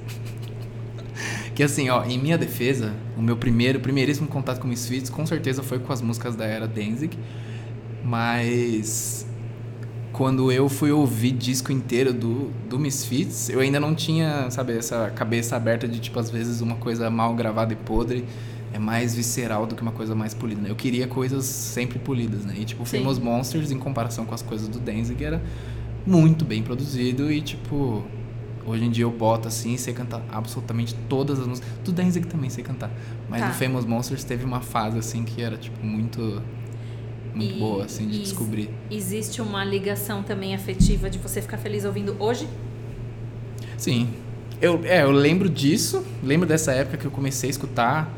que 1.53 1.65
assim, 1.65 1.91
ó, 1.91 2.05
em 2.05 2.17
minha 2.17 2.39
defesa, 2.39 2.95
o 3.17 3.23
meu 3.23 3.37
primeiro, 3.37 3.81
primeiríssimo 3.81 4.29
contato 4.29 4.61
com 4.61 4.69
Misfits 4.69 5.11
com 5.11 5.27
certeza 5.27 5.61
foi 5.61 5.81
com 5.81 5.93
as 5.93 6.01
músicas 6.01 6.37
da 6.37 6.45
era 6.45 6.69
Danzig, 6.69 7.19
mas 8.05 9.27
quando 10.15 10.53
eu 10.53 10.69
fui 10.69 10.93
ouvir 10.93 11.33
disco 11.33 11.73
inteiro 11.73 12.15
do, 12.15 12.51
do 12.71 12.79
Misfits, 12.79 13.51
eu 13.51 13.59
ainda 13.59 13.81
não 13.81 13.97
tinha, 13.97 14.49
sabe, 14.49 14.79
essa 14.79 15.11
cabeça 15.11 15.57
aberta 15.57 15.89
de 15.89 15.99
tipo, 15.99 16.19
às 16.21 16.31
vezes 16.31 16.61
uma 16.61 16.77
coisa 16.77 17.11
mal 17.11 17.35
gravada 17.35 17.73
e 17.73 17.77
podre 17.77 18.25
é 18.73 18.79
mais 18.79 19.13
visceral 19.13 19.67
do 19.67 19.75
que 19.75 19.83
uma 19.83 19.91
coisa 19.91 20.15
mais 20.15 20.33
polida, 20.33 20.63
né? 20.63 20.71
Eu 20.71 20.77
queria 20.77 21.09
coisas 21.09 21.45
sempre 21.45 21.99
polidas, 21.99 22.45
né? 22.45 22.55
E 22.57 22.65
tipo, 22.65 22.87
Sim. 22.87 22.99
Famous 22.99 23.19
Monsters, 23.19 23.73
em 23.73 23.79
comparação 23.79 24.25
com 24.25 24.33
as 24.35 24.41
coisas 24.41 24.69
do 24.69 24.79
Danzig, 24.79 25.23
era 25.23 25.43
muito 26.07 26.45
bem 26.45 26.63
produzido 26.63 27.31
e 27.31 27.43
tipo... 27.43 28.05
Hoje 28.67 28.85
em 28.85 28.91
dia 28.91 29.05
eu 29.05 29.11
boto 29.11 29.47
assim 29.47 29.75
e 29.75 29.79
sei 29.79 29.93
cantar 29.93 30.23
absolutamente 30.33 30.95
todas 31.07 31.39
as 31.39 31.47
músicas. 31.47 31.71
Do 31.85 31.93
Danzig 31.93 32.27
também 32.29 32.49
sei 32.49 32.65
cantar. 32.65 32.91
Mas 33.29 33.43
Tá. 33.43 33.49
do 33.49 33.55
Famous 33.55 33.85
Monsters 33.85 34.25
teve 34.25 34.43
uma 34.43 34.61
fase 34.61 34.97
assim 34.97 35.25
que 35.25 35.43
era 35.43 35.57
tipo 35.57 35.85
muito... 35.85 36.41
Muito 37.35 37.55
E- 37.57 37.59
boa, 37.59 37.85
assim, 37.85 38.07
de 38.07 38.21
descobrir. 38.21 38.71
Existe 38.91 39.43
uma 39.43 39.65
ligação 39.65 40.23
também 40.23 40.55
afetiva 40.55 41.11
de 41.11 41.19
você 41.19 41.43
ficar 41.43 41.59
feliz 41.59 41.85
ouvindo 41.85 42.17
hoje? 42.21 42.47
Sim. 43.77 44.09
Eu, 44.61 44.81
é, 44.85 45.03
eu 45.03 45.11
lembro 45.11 45.49
disso, 45.49 46.05
lembro 46.23 46.49
dessa 46.49 46.73
época 46.73 46.97
que 46.97 47.05
eu 47.05 47.11
comecei 47.11 47.49
a 47.49 47.51
escutar. 47.51 48.13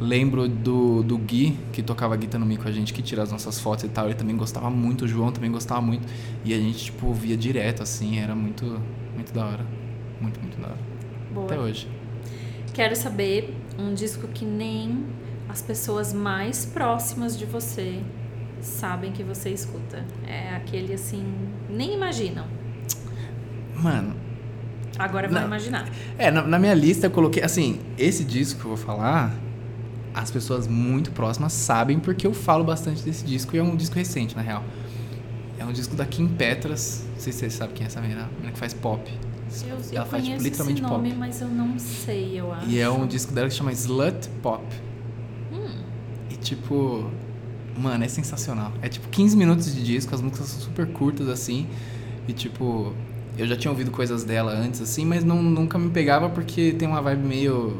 Lembro 0.00 0.48
do, 0.48 1.02
do 1.02 1.18
Gui, 1.18 1.58
que 1.74 1.82
tocava 1.82 2.16
guitarra 2.16 2.42
no 2.42 2.46
mico 2.46 2.62
com 2.62 2.68
a 2.70 2.72
gente, 2.72 2.90
que 2.94 3.02
tira 3.02 3.22
as 3.22 3.30
nossas 3.30 3.60
fotos 3.60 3.84
e 3.84 3.88
tal. 3.88 4.06
Ele 4.06 4.14
também 4.14 4.34
gostava 4.34 4.70
muito, 4.70 5.04
o 5.04 5.08
João 5.08 5.30
também 5.30 5.50
gostava 5.50 5.82
muito. 5.82 6.06
E 6.42 6.54
a 6.54 6.56
gente, 6.56 6.84
tipo, 6.86 7.06
ouvia 7.06 7.36
direto, 7.36 7.82
assim, 7.82 8.18
era 8.18 8.34
muito, 8.34 8.80
muito 9.14 9.30
da 9.34 9.44
hora. 9.44 9.66
Muito, 10.18 10.40
muito 10.40 10.58
da 10.58 10.68
hora. 10.68 10.78
Boa. 11.34 11.46
Até 11.46 11.58
hoje. 11.58 11.86
Quero 12.72 12.96
saber 12.96 13.54
um 13.78 13.92
disco 13.92 14.26
que 14.28 14.44
nem 14.44 15.04
as 15.50 15.60
pessoas 15.60 16.14
mais 16.14 16.64
próximas 16.64 17.36
de 17.36 17.44
você 17.44 18.00
sabem 18.60 19.12
que 19.12 19.22
você 19.22 19.50
escuta. 19.50 20.04
É 20.26 20.54
aquele 20.56 20.94
assim, 20.94 21.24
nem 21.68 21.94
imaginam. 21.94 22.46
Mano, 23.74 24.14
Agora 24.98 25.28
Não. 25.28 25.44
imaginar. 25.46 25.88
é, 26.18 26.30
na, 26.30 26.42
na 26.42 26.58
minha 26.58 26.74
lista 26.74 27.06
eu 27.06 27.10
coloquei, 27.10 27.42
assim, 27.42 27.80
esse 27.96 28.22
disco 28.22 28.60
que 28.60 28.66
eu 28.66 28.70
vou 28.70 28.76
falar, 28.76 29.32
as 30.12 30.30
pessoas 30.30 30.66
muito 30.66 31.10
próximas 31.12 31.54
sabem 31.54 31.98
porque 31.98 32.26
eu 32.26 32.34
falo 32.34 32.62
bastante 32.64 33.02
desse 33.02 33.24
disco 33.24 33.56
e 33.56 33.58
é 33.58 33.62
um 33.62 33.74
disco 33.76 33.94
recente, 33.94 34.36
na 34.36 34.42
real. 34.42 34.62
É 35.58 35.64
um 35.64 35.72
disco 35.72 35.94
da 35.96 36.04
Kim 36.04 36.28
Petras, 36.28 37.06
não 37.14 37.20
sei 37.20 37.32
se 37.32 37.38
você 37.38 37.50
sabe 37.50 37.72
quem 37.72 37.84
é 37.84 37.86
essa 37.86 38.00
menina, 38.00 38.24
a 38.24 38.26
menina 38.26 38.52
que 38.52 38.58
faz 38.58 38.74
pop. 38.74 39.10
Eu, 39.66 39.76
eu 39.76 39.82
Ela 39.96 40.04
faz, 40.06 40.24
tipo, 40.24 40.42
literalmente 40.42 40.82
nome, 40.82 41.08
pop. 41.10 41.18
mas 41.18 41.40
eu 41.40 41.48
não 41.48 41.78
sei, 41.78 42.38
eu 42.38 42.52
acho. 42.52 42.68
E 42.68 42.78
é 42.78 42.90
um 42.90 43.06
disco 43.06 43.32
dela 43.32 43.48
que 43.48 43.54
chama 43.54 43.72
Slut 43.72 44.28
Pop. 44.42 44.62
Hum, 45.50 45.82
E 46.30 46.36
tipo, 46.36 47.10
mano, 47.80 48.04
é 48.04 48.08
sensacional. 48.08 48.72
É 48.82 48.88
tipo 48.88 49.08
15 49.08 49.36
minutos 49.36 49.74
de 49.74 49.82
disco, 49.82 50.14
as 50.14 50.20
músicas 50.20 50.46
são 50.48 50.60
super 50.60 50.86
curtas 50.88 51.28
assim. 51.28 51.66
E 52.28 52.32
tipo, 52.32 52.92
eu 53.36 53.46
já 53.46 53.56
tinha 53.56 53.70
ouvido 53.70 53.90
coisas 53.90 54.22
dela 54.24 54.52
antes 54.52 54.80
assim, 54.80 55.04
mas 55.04 55.24
não, 55.24 55.42
nunca 55.42 55.78
me 55.78 55.90
pegava 55.90 56.28
porque 56.28 56.72
tem 56.72 56.86
uma 56.86 57.00
vibe 57.00 57.26
meio 57.26 57.76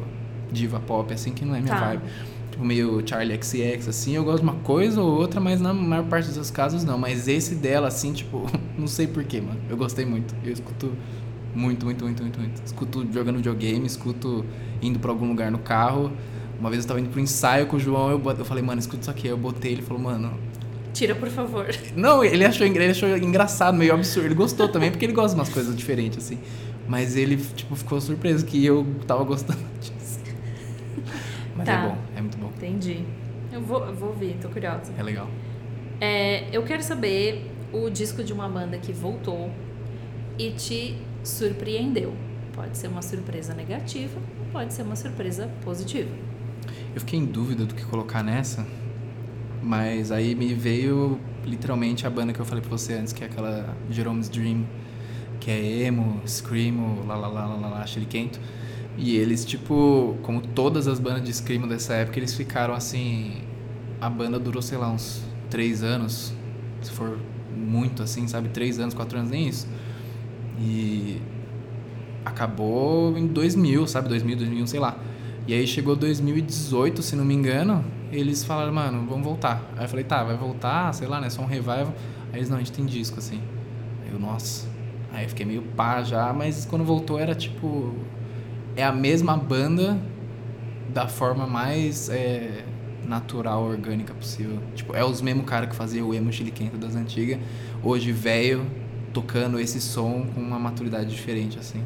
diva 0.50 0.80
pop 0.80 1.12
assim, 1.12 1.32
que 1.32 1.44
não 1.44 1.54
é 1.54 1.60
minha 1.60 1.74
Tá. 1.74 1.86
vibe. 1.90 2.02
Tipo, 2.50 2.64
meio 2.64 3.00
Charlie 3.06 3.38
XX 3.40 3.86
assim, 3.88 4.16
eu 4.16 4.24
gosto 4.24 4.38
de 4.38 4.42
uma 4.42 4.56
coisa 4.56 5.00
ou 5.00 5.08
outra, 5.20 5.40
mas 5.40 5.60
na 5.60 5.72
maior 5.72 6.04
parte 6.06 6.30
dos 6.30 6.50
casos 6.50 6.82
não. 6.82 6.98
Mas 6.98 7.28
esse 7.28 7.54
dela 7.54 7.86
assim, 7.88 8.12
tipo, 8.12 8.46
não 8.76 8.88
sei 8.88 9.06
porquê, 9.06 9.40
mano. 9.40 9.60
Eu 9.68 9.76
gostei 9.76 10.04
muito. 10.04 10.34
Eu 10.44 10.52
escuto 10.52 10.92
muito, 11.54 11.84
muito, 11.84 12.04
muito, 12.04 12.22
muito, 12.22 12.38
muito. 12.40 12.62
Escuto 12.64 13.06
jogando 13.12 13.36
videogame, 13.36 13.86
escuto 13.86 14.44
indo 14.82 14.98
pra 14.98 15.10
algum 15.12 15.28
lugar 15.28 15.50
no 15.50 15.58
carro. 15.58 16.10
Uma 16.60 16.68
vez 16.70 16.84
eu 16.84 16.88
tava 16.88 17.00
indo 17.00 17.08
pro 17.08 17.18
ensaio 17.20 17.66
com 17.66 17.76
o 17.76 17.80
João, 17.80 18.10
eu, 18.10 18.22
eu 18.38 18.44
falei, 18.44 18.62
mano, 18.62 18.78
escuta 18.78 19.00
isso 19.00 19.10
aqui. 19.10 19.26
Aí 19.26 19.32
eu 19.32 19.38
botei, 19.38 19.72
ele 19.72 19.82
falou, 19.82 20.02
mano. 20.02 20.38
tira, 20.92 21.14
por 21.14 21.28
favor. 21.28 21.66
Não, 21.96 22.22
ele 22.22 22.44
achou, 22.44 22.66
ele 22.66 22.84
achou 22.90 23.08
engraçado, 23.16 23.76
meio 23.76 23.94
absurdo. 23.94 24.26
Ele 24.26 24.34
gostou 24.34 24.68
também, 24.68 24.90
porque 24.90 25.04
ele 25.06 25.14
gosta 25.14 25.34
de 25.34 25.40
umas 25.40 25.48
coisas 25.48 25.74
diferentes, 25.74 26.18
assim. 26.18 26.38
Mas 26.86 27.16
ele, 27.16 27.36
tipo, 27.38 27.74
ficou 27.74 28.00
surpreso 28.00 28.44
que 28.44 28.64
eu 28.64 28.86
tava 29.06 29.24
gostando 29.24 29.58
disso. 29.80 30.20
Mas 31.56 31.66
Tá. 31.66 31.72
é 31.72 31.88
bom, 31.88 31.98
é 32.16 32.20
muito 32.20 32.36
bom. 32.38 32.50
Entendi. 32.56 33.04
Eu 33.52 33.60
vou, 33.62 33.84
eu 33.86 33.94
vou 33.94 34.10
ouvir, 34.10 34.36
tô 34.40 34.48
curiosa. 34.48 34.92
É 34.98 35.02
legal. 35.02 35.28
É, 36.00 36.44
eu 36.52 36.62
quero 36.62 36.82
saber 36.82 37.50
o 37.72 37.88
disco 37.90 38.22
de 38.22 38.32
uma 38.32 38.48
banda 38.48 38.76
que 38.78 38.92
voltou 38.92 39.50
e 40.38 40.50
te 40.50 40.96
surpreendeu. 41.24 42.14
Pode 42.52 42.76
ser 42.76 42.88
uma 42.88 43.02
surpresa 43.02 43.54
negativa, 43.54 44.18
pode 44.52 44.72
ser 44.74 44.82
uma 44.82 44.96
surpresa 44.96 45.48
positiva. 45.64 46.10
Eu 46.94 47.00
fiquei 47.00 47.18
em 47.18 47.24
dúvida 47.24 47.64
do 47.64 47.74
que 47.74 47.84
colocar 47.84 48.22
nessa, 48.22 48.66
mas 49.62 50.10
aí 50.10 50.34
me 50.34 50.52
veio 50.54 51.20
literalmente 51.44 52.06
a 52.06 52.10
banda 52.10 52.32
que 52.32 52.40
eu 52.40 52.44
falei 52.44 52.62
pra 52.62 52.70
você 52.70 52.94
antes, 52.94 53.12
que 53.12 53.22
é 53.22 53.26
aquela 53.26 53.76
Jerome's 53.88 54.28
Dream, 54.28 54.66
que 55.38 55.50
é 55.50 55.82
emo, 55.84 56.20
screamo, 56.26 57.04
lá 57.06 57.14
lá 57.16 57.28
lá 57.28 57.46
lá 57.46 57.68
lá, 57.68 57.86
chiliquento. 57.86 58.40
E 58.98 59.16
eles, 59.16 59.44
tipo, 59.44 60.16
como 60.22 60.40
todas 60.40 60.88
as 60.88 60.98
bandas 60.98 61.22
de 61.22 61.32
screamo 61.32 61.66
dessa 61.66 61.94
época, 61.94 62.18
eles 62.18 62.34
ficaram 62.34 62.74
assim. 62.74 63.42
A 64.00 64.10
banda 64.10 64.38
durou, 64.38 64.60
sei 64.60 64.76
lá, 64.76 64.90
uns 64.90 65.22
três 65.48 65.82
anos, 65.82 66.32
se 66.82 66.90
for 66.90 67.18
muito 67.56 68.02
assim, 68.02 68.26
sabe? 68.26 68.48
Três 68.48 68.78
anos, 68.78 68.94
quatro 68.94 69.18
anos, 69.18 69.30
nem 69.30 69.48
isso. 69.48 69.68
E 70.58 71.20
acabou 72.24 73.16
em 73.16 73.26
2000, 73.26 73.86
sabe? 73.86 74.08
2000, 74.08 74.36
2001, 74.36 74.66
sei 74.66 74.80
lá. 74.80 74.98
E 75.50 75.54
aí 75.54 75.66
chegou 75.66 75.96
2018, 75.96 77.02
se 77.02 77.16
não 77.16 77.24
me 77.24 77.34
engano, 77.34 77.84
eles 78.12 78.44
falaram, 78.44 78.72
mano, 78.72 79.04
vamos 79.04 79.24
voltar. 79.24 79.68
Aí 79.76 79.84
eu 79.84 79.88
falei, 79.88 80.04
tá, 80.04 80.22
vai 80.22 80.36
voltar, 80.36 80.94
sei 80.94 81.08
lá, 81.08 81.20
né? 81.20 81.28
Só 81.28 81.42
um 81.42 81.46
revival. 81.46 81.92
Aí 82.32 82.38
eles, 82.38 82.48
não, 82.48 82.54
a 82.56 82.60
gente 82.60 82.70
tem 82.70 82.86
disco, 82.86 83.18
assim. 83.18 83.40
Aí 84.04 84.12
eu, 84.12 84.20
nossa. 84.20 84.68
Aí 85.12 85.24
eu 85.24 85.28
fiquei 85.28 85.44
meio 85.44 85.62
pá 85.62 86.04
já, 86.04 86.32
mas 86.32 86.64
quando 86.64 86.84
voltou 86.84 87.18
era 87.18 87.34
tipo. 87.34 87.92
É 88.76 88.84
a 88.84 88.92
mesma 88.92 89.36
banda 89.36 89.98
da 90.94 91.08
forma 91.08 91.48
mais 91.48 92.08
é, 92.08 92.64
natural, 93.04 93.64
orgânica 93.64 94.14
possível. 94.14 94.56
Tipo, 94.76 94.94
é 94.94 95.04
os 95.04 95.20
mesmos 95.20 95.46
cara 95.46 95.66
que 95.66 95.74
fazia 95.74 96.04
o 96.04 96.14
emo 96.14 96.32
chiliquento 96.32 96.76
das 96.76 96.94
antigas. 96.94 97.40
Hoje, 97.82 98.12
velho, 98.12 98.64
tocando 99.12 99.58
esse 99.58 99.80
som 99.80 100.28
com 100.32 100.40
uma 100.40 100.60
maturidade 100.60 101.10
diferente, 101.10 101.58
assim. 101.58 101.82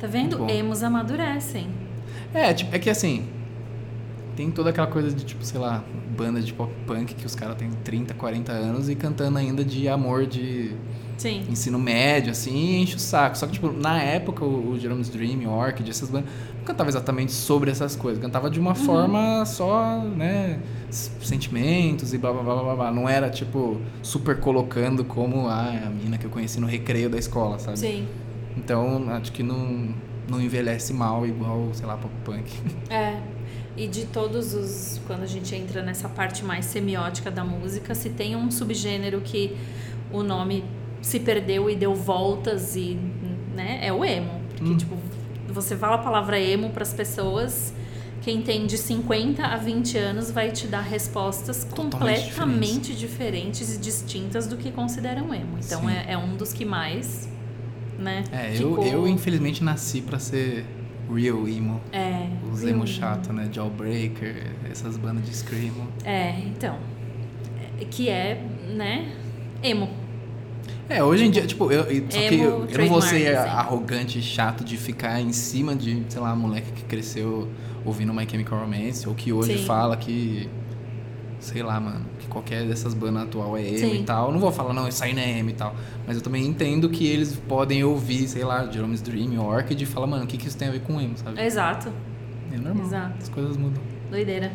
Tá 0.00 0.08
vendo? 0.08 0.50
Emos 0.50 0.82
amadurecem. 0.82 1.88
É, 2.32 2.52
tipo, 2.52 2.74
é 2.74 2.78
que 2.78 2.90
assim. 2.90 3.24
Tem 4.36 4.50
toda 4.50 4.70
aquela 4.70 4.86
coisa 4.86 5.12
de, 5.12 5.24
tipo, 5.24 5.44
sei 5.44 5.60
lá, 5.60 5.84
banda 6.16 6.40
de 6.40 6.52
pop 6.52 6.72
punk 6.86 7.14
que 7.14 7.26
os 7.26 7.34
caras 7.34 7.56
têm 7.56 7.70
30, 7.84 8.14
40 8.14 8.52
anos 8.52 8.88
e 8.88 8.94
cantando 8.94 9.38
ainda 9.38 9.64
de 9.64 9.88
amor 9.88 10.26
de 10.26 10.72
Sim. 11.18 11.44
ensino 11.50 11.78
médio, 11.78 12.30
assim, 12.30 12.54
e 12.54 12.82
enche 12.82 12.96
o 12.96 12.98
saco. 12.98 13.36
Só 13.36 13.46
que, 13.46 13.52
tipo, 13.52 13.70
na 13.70 14.00
época, 14.02 14.44
o, 14.44 14.70
o 14.70 14.78
Jerome's 14.78 15.10
Dream, 15.10 15.46
o 15.46 15.50
Orchid, 15.50 15.90
essas 15.90 16.08
bandas, 16.08 16.30
não 16.56 16.64
cantava 16.64 16.88
exatamente 16.88 17.32
sobre 17.32 17.70
essas 17.70 17.94
coisas. 17.94 18.22
Cantava 18.22 18.48
de 18.48 18.58
uma 18.58 18.74
forma 18.74 19.44
só, 19.44 19.98
né, 19.98 20.60
sentimentos 20.88 22.14
e 22.14 22.18
blá, 22.18 22.32
blá, 22.32 22.42
blá, 22.42 22.62
blá, 22.62 22.74
blá. 22.76 22.90
Não 22.90 23.06
era, 23.08 23.28
tipo, 23.28 23.78
super 24.02 24.40
colocando 24.40 25.04
como 25.04 25.48
ah, 25.48 25.68
a 25.86 25.90
mina 25.90 26.16
que 26.16 26.24
eu 26.24 26.30
conheci 26.30 26.58
no 26.60 26.66
recreio 26.66 27.10
da 27.10 27.18
escola, 27.18 27.58
sabe? 27.58 27.78
Sim. 27.78 28.06
Então, 28.56 29.04
acho 29.10 29.32
que 29.32 29.42
não, 29.42 29.94
não 30.30 30.40
envelhece 30.40 30.92
mal 30.92 31.26
igual, 31.26 31.68
sei 31.72 31.86
lá, 31.86 31.96
pop 31.96 32.14
punk. 32.24 32.50
É. 32.90 33.20
E 33.76 33.86
de 33.86 34.06
todos 34.06 34.52
os. 34.52 35.00
Quando 35.06 35.22
a 35.22 35.26
gente 35.26 35.54
entra 35.54 35.80
nessa 35.82 36.08
parte 36.08 36.44
mais 36.44 36.64
semiótica 36.66 37.30
da 37.30 37.44
música, 37.44 37.94
se 37.94 38.10
tem 38.10 38.34
um 38.36 38.50
subgênero 38.50 39.20
que 39.20 39.56
o 40.12 40.22
nome 40.22 40.64
se 41.00 41.20
perdeu 41.20 41.70
e 41.70 41.76
deu 41.76 41.94
voltas 41.94 42.74
e. 42.76 42.98
né? 43.54 43.78
É 43.82 43.92
o 43.92 44.04
emo. 44.04 44.40
Porque, 44.50 44.64
Hum. 44.64 44.76
tipo, 44.76 44.96
você 45.48 45.76
fala 45.76 45.94
a 45.96 45.98
palavra 45.98 46.38
emo 46.38 46.70
para 46.70 46.82
as 46.82 46.92
pessoas. 46.92 47.72
Quem 48.22 48.42
tem 48.42 48.66
de 48.66 48.76
50 48.76 49.42
a 49.42 49.56
20 49.56 49.96
anos 49.96 50.30
vai 50.30 50.50
te 50.50 50.66
dar 50.66 50.82
respostas 50.82 51.64
Totalmente 51.64 52.34
completamente 52.34 52.94
diferentes 52.94 53.74
e 53.74 53.78
distintas 53.78 54.46
do 54.46 54.58
que 54.58 54.70
consideram 54.70 55.32
emo. 55.32 55.56
Então 55.64 55.88
é, 55.88 56.04
é 56.12 56.18
um 56.18 56.36
dos 56.36 56.52
que 56.52 56.66
mais 56.66 57.26
né? 58.00 58.24
É, 58.32 58.52
Ficou- 58.52 58.84
eu, 58.84 58.92
eu 58.92 59.08
infelizmente 59.08 59.62
nasci 59.62 60.00
pra 60.00 60.18
ser 60.18 60.64
real 61.12 61.46
emo. 61.48 61.80
É. 61.92 62.26
Os 62.52 62.62
emo 62.64 62.86
chato, 62.86 63.32
né? 63.32 63.48
Jawbreaker, 63.52 64.46
essas 64.70 64.96
bandas 64.96 65.24
de 65.24 65.34
screamo. 65.34 65.86
É, 66.04 66.38
então. 66.40 66.76
É, 67.80 67.84
Que 67.84 68.08
é, 68.08 68.42
né? 68.74 69.12
Emo. 69.62 69.88
É, 70.88 71.02
hoje 71.04 71.24
em 71.24 71.30
dia, 71.30 71.46
tipo, 71.46 71.70
eu, 71.70 71.82
eu- 71.82 72.04
só 72.10 72.18
que 72.18 72.34
Emo, 72.34 72.42
eu, 72.44 72.66
eu 72.68 72.78
não 72.78 72.86
vou 72.88 73.00
ser 73.02 73.36
assim. 73.36 73.48
arrogante 73.50 74.18
e 74.18 74.22
chato 74.22 74.64
de 74.64 74.76
ficar 74.76 75.20
em 75.20 75.32
cima 75.32 75.74
de, 75.76 76.02
sei 76.08 76.20
lá, 76.20 76.34
moleque 76.34 76.72
que 76.72 76.82
cresceu 76.84 77.48
ouvindo 77.84 78.12
My 78.12 78.26
Chemical 78.28 78.58
Romance, 78.58 79.08
ou 79.08 79.14
que 79.14 79.32
hoje 79.32 79.56
Sim. 79.58 79.64
fala 79.66 79.96
que, 79.96 80.48
sei 81.40 81.62
lá, 81.62 81.80
mano, 81.80 82.04
que 82.18 82.28
qualquer 82.28 82.66
dessas 82.66 82.94
bandas 82.94 83.24
atual 83.24 83.56
é 83.56 83.66
emo 83.66 83.78
Sim. 83.78 84.00
e 84.02 84.04
tal. 84.04 84.30
Não 84.30 84.38
vou 84.38 84.52
falar, 84.52 84.72
não, 84.72 84.86
isso 84.86 85.02
aí 85.02 85.12
não 85.12 85.22
é 85.22 85.38
emo 85.38 85.50
e 85.50 85.54
tal. 85.54 85.74
Mas 86.06 86.16
eu 86.16 86.22
também 86.22 86.46
entendo 86.46 86.88
que 86.88 87.06
eles 87.06 87.34
podem 87.48 87.82
ouvir, 87.82 88.28
sei 88.28 88.44
lá, 88.44 88.70
Jerome's 88.70 89.00
Dream 89.00 89.38
Orchid 89.44 89.82
e 89.82 89.86
falar, 89.86 90.06
mano, 90.06 90.24
o 90.24 90.26
que, 90.26 90.36
que 90.36 90.46
isso 90.46 90.56
tem 90.56 90.68
a 90.68 90.70
ver 90.70 90.82
com 90.82 91.00
emo, 91.00 91.16
sabe? 91.16 91.40
Exato. 91.42 91.92
É 92.52 92.56
normal. 92.56 92.86
Exato. 92.86 93.16
As 93.20 93.28
coisas 93.28 93.56
mudam. 93.56 93.82
Doideira. 94.10 94.52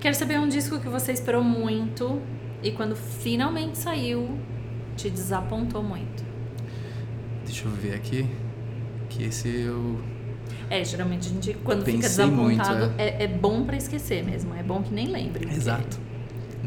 Quero 0.00 0.14
saber 0.14 0.38
um 0.38 0.48
disco 0.48 0.78
que 0.78 0.88
você 0.88 1.12
esperou 1.12 1.42
muito 1.42 2.20
e 2.62 2.70
quando 2.72 2.96
finalmente 2.96 3.78
saiu, 3.78 4.38
te 4.96 5.08
desapontou 5.08 5.82
muito. 5.82 6.24
Deixa 7.44 7.64
eu 7.66 7.70
ver 7.70 7.94
aqui. 7.94 8.26
Que 9.08 9.24
esse 9.24 9.48
eu. 9.48 9.98
É, 10.70 10.84
geralmente 10.84 11.28
a 11.28 11.32
gente, 11.32 11.54
quando 11.64 11.84
fica 11.84 11.98
Pensei 11.98 12.26
muito, 12.26 12.58
desapontado, 12.58 12.92
é. 12.98 13.24
É, 13.24 13.26
bom 13.26 13.64
pra 13.64 13.76
esquecer 13.76 14.22
mesmo. 14.22 14.54
É 14.54 14.62
bom 14.62 14.82
que 14.82 14.92
nem 14.92 15.06
lembre. 15.06 15.48
Exato. 15.50 15.98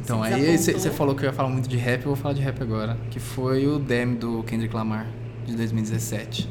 Então, 0.03 0.23
aí 0.23 0.57
você 0.57 0.89
falou 0.89 1.15
que 1.15 1.23
eu 1.23 1.27
ia 1.27 1.33
falar 1.33 1.49
muito 1.49 1.69
de 1.69 1.77
rap, 1.77 2.01
eu 2.01 2.07
vou 2.07 2.15
falar 2.15 2.33
de 2.33 2.41
rap 2.41 2.61
agora. 2.61 2.97
Que 3.09 3.19
foi 3.19 3.67
o 3.67 3.77
Damn 3.77 4.15
do 4.15 4.43
Kendrick 4.43 4.75
Lamar, 4.75 5.07
de 5.45 5.55
2017. 5.55 6.49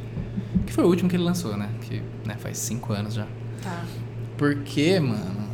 Que 0.66 0.72
foi 0.72 0.84
o 0.84 0.86
último 0.86 1.08
que 1.10 1.16
ele 1.16 1.24
lançou, 1.24 1.56
né? 1.56 1.68
Que 1.80 2.02
né, 2.24 2.36
faz 2.38 2.58
cinco 2.58 2.92
anos 2.92 3.14
já. 3.14 3.26
Tá. 3.62 3.84
Porque, 4.38 5.00
mano. 5.00 5.50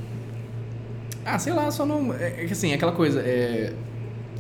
Ah, 1.25 1.39
sei 1.39 1.53
lá, 1.53 1.71
só 1.71 1.87
não. 1.87 2.13
É, 2.13 2.43
é 2.43 2.47
que 2.47 2.53
assim, 2.53 2.73
aquela 2.73 2.93
coisa. 2.93 3.21
É, 3.21 3.73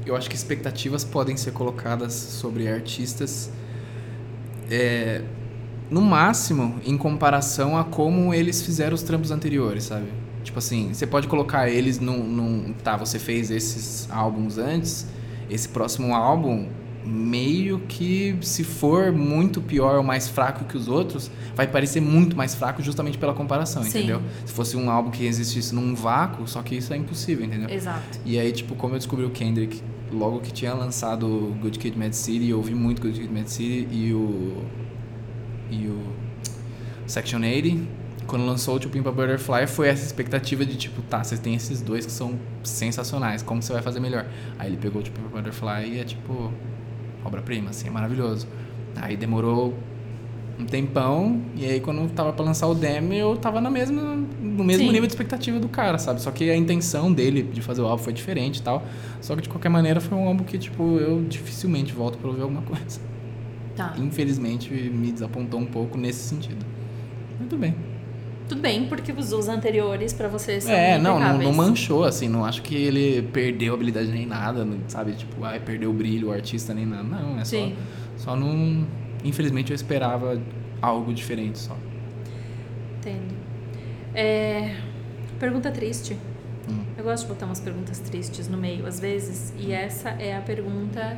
eu 0.04 0.14
acho 0.14 0.28
que 0.28 0.36
expectativas 0.36 1.02
podem 1.02 1.36
ser 1.36 1.52
colocadas 1.52 2.12
sobre 2.12 2.68
artistas. 2.68 3.50
é, 4.70 5.22
no 5.90 6.00
máximo, 6.00 6.80
em 6.84 6.96
comparação 6.96 7.78
a 7.78 7.84
como 7.84 8.34
eles 8.34 8.62
fizeram 8.62 8.94
os 8.94 9.02
trampos 9.02 9.30
anteriores, 9.30 9.84
sabe? 9.84 10.08
Tipo 10.46 10.60
assim, 10.60 10.94
você 10.94 11.06
pode 11.06 11.26
colocar 11.26 11.68
eles 11.68 11.98
num, 11.98 12.22
num. 12.22 12.72
Tá, 12.72 12.96
você 12.96 13.18
fez 13.18 13.50
esses 13.50 14.08
álbuns 14.08 14.58
antes, 14.58 15.04
esse 15.50 15.68
próximo 15.68 16.14
álbum, 16.14 16.68
meio 17.04 17.80
que 17.80 18.38
se 18.40 18.62
for 18.62 19.10
muito 19.10 19.60
pior 19.60 19.96
ou 19.96 20.04
mais 20.04 20.28
fraco 20.28 20.64
que 20.64 20.76
os 20.76 20.86
outros, 20.86 21.32
vai 21.56 21.66
parecer 21.66 22.00
muito 22.00 22.36
mais 22.36 22.54
fraco 22.54 22.80
justamente 22.80 23.18
pela 23.18 23.34
comparação, 23.34 23.82
Sim. 23.82 23.88
entendeu? 23.88 24.22
Se 24.44 24.52
fosse 24.52 24.76
um 24.76 24.88
álbum 24.88 25.10
que 25.10 25.26
existisse 25.26 25.74
num 25.74 25.96
vácuo, 25.96 26.46
só 26.46 26.62
que 26.62 26.76
isso 26.76 26.94
é 26.94 26.96
impossível, 26.96 27.44
entendeu? 27.44 27.68
Exato. 27.68 28.20
E 28.24 28.38
aí, 28.38 28.52
tipo, 28.52 28.76
como 28.76 28.94
eu 28.94 28.98
descobri 28.98 29.24
o 29.24 29.30
Kendrick 29.30 29.82
logo 30.12 30.38
que 30.38 30.52
tinha 30.52 30.72
lançado 30.72 31.56
Good 31.60 31.80
Kid, 31.80 31.98
Mad 31.98 32.12
City, 32.12 32.50
eu 32.50 32.58
ouvi 32.58 32.72
muito 32.72 33.02
Good 33.02 33.18
Kid, 33.18 33.34
Mad 33.34 33.48
City 33.48 33.88
e 33.90 34.14
o 34.14 34.64
e 35.68 35.88
o 35.88 36.00
Section 37.04 37.40
80, 37.40 38.05
quando 38.26 38.44
lançou 38.44 38.76
o 38.76 38.80
To 38.80 38.88
Pimp 38.88 39.06
a 39.06 39.12
Butterfly, 39.12 39.66
foi 39.66 39.88
essa 39.88 40.04
expectativa 40.04 40.64
de 40.64 40.76
tipo, 40.76 41.02
tá, 41.02 41.22
você 41.22 41.36
tem 41.36 41.54
esses 41.54 41.80
dois 41.80 42.04
que 42.04 42.12
são 42.12 42.38
sensacionais, 42.62 43.42
como 43.42 43.62
você 43.62 43.72
vai 43.72 43.82
fazer 43.82 44.00
melhor? 44.00 44.26
Aí 44.58 44.68
ele 44.68 44.76
pegou 44.76 45.00
o 45.00 45.04
To 45.04 45.10
Pimp 45.10 45.26
a 45.26 45.36
Butterfly 45.36 45.94
e 45.94 46.00
é 46.00 46.04
tipo 46.04 46.52
obra-prima, 47.24 47.70
assim, 47.70 47.88
é 47.88 47.90
maravilhoso. 47.90 48.46
Aí 48.96 49.16
demorou 49.16 49.74
um 50.58 50.64
tempão, 50.64 51.42
e 51.54 51.64
aí 51.66 51.80
quando 51.80 52.10
tava 52.12 52.32
pra 52.32 52.44
lançar 52.44 52.66
o 52.66 52.74
demo, 52.74 53.12
eu 53.12 53.36
tava 53.36 53.60
na 53.60 53.70
mesma, 53.70 54.16
no 54.40 54.64
mesmo 54.64 54.86
Sim. 54.86 54.92
nível 54.92 55.06
de 55.06 55.12
expectativa 55.12 55.58
do 55.58 55.68
cara, 55.68 55.98
sabe? 55.98 56.20
Só 56.22 56.30
que 56.30 56.50
a 56.50 56.56
intenção 56.56 57.12
dele 57.12 57.42
de 57.42 57.60
fazer 57.60 57.82
o 57.82 57.86
álbum 57.86 58.02
foi 58.02 58.12
diferente 58.12 58.58
e 58.60 58.62
tal. 58.62 58.82
Só 59.20 59.36
que 59.36 59.42
de 59.42 59.48
qualquer 59.48 59.68
maneira 59.68 60.00
foi 60.00 60.16
um 60.16 60.26
álbum 60.26 60.44
que, 60.44 60.56
tipo, 60.56 60.96
eu 60.98 61.22
dificilmente 61.22 61.92
volto 61.92 62.16
pra 62.18 62.28
ouvir 62.28 62.42
alguma 62.42 62.62
coisa. 62.66 63.00
Tá. 63.76 63.94
Infelizmente 63.98 64.72
me 64.72 65.12
desapontou 65.12 65.60
um 65.60 65.66
pouco 65.66 65.98
nesse 65.98 66.20
sentido. 66.20 66.64
Muito 67.38 67.56
bem. 67.58 67.74
Tudo 68.48 68.60
bem, 68.60 68.86
porque 68.86 69.10
os, 69.12 69.32
os 69.32 69.48
anteriores 69.48 70.12
pra 70.12 70.28
você 70.28 70.60
são 70.60 70.72
É, 70.72 70.98
não, 70.98 71.18
não, 71.18 71.38
não 71.38 71.52
manchou, 71.52 72.04
assim, 72.04 72.28
não 72.28 72.44
acho 72.44 72.62
que 72.62 72.74
ele 72.76 73.22
perdeu 73.32 73.72
a 73.72 73.76
habilidade 73.76 74.08
nem 74.12 74.24
nada, 74.26 74.64
não- 74.64 74.78
sabe? 74.88 75.12
Tipo, 75.14 75.42
ai, 75.44 75.58
perdeu 75.58 75.90
o 75.90 75.92
brilho, 75.92 76.28
o 76.28 76.32
artista 76.32 76.72
nem 76.72 76.86
nada. 76.86 77.02
Não, 77.02 77.40
é 77.40 77.44
só. 77.44 77.56
Sim. 77.56 77.74
Só 78.16 78.36
não. 78.36 78.86
Infelizmente 79.24 79.72
eu 79.72 79.74
esperava 79.74 80.40
algo 80.80 81.12
diferente 81.12 81.58
só. 81.58 81.76
Entendo. 82.98 83.34
É, 84.14 84.76
Pergunta 85.38 85.70
triste. 85.70 86.16
Hum. 86.70 86.82
Eu 86.96 87.04
gosto 87.04 87.24
de 87.24 87.28
botar 87.28 87.46
umas 87.46 87.60
perguntas 87.60 87.98
tristes 88.00 88.48
no 88.48 88.56
meio, 88.56 88.86
às 88.86 88.98
vezes, 88.98 89.52
e 89.58 89.70
essa 89.72 90.10
é 90.10 90.34
a 90.36 90.40
pergunta 90.40 91.16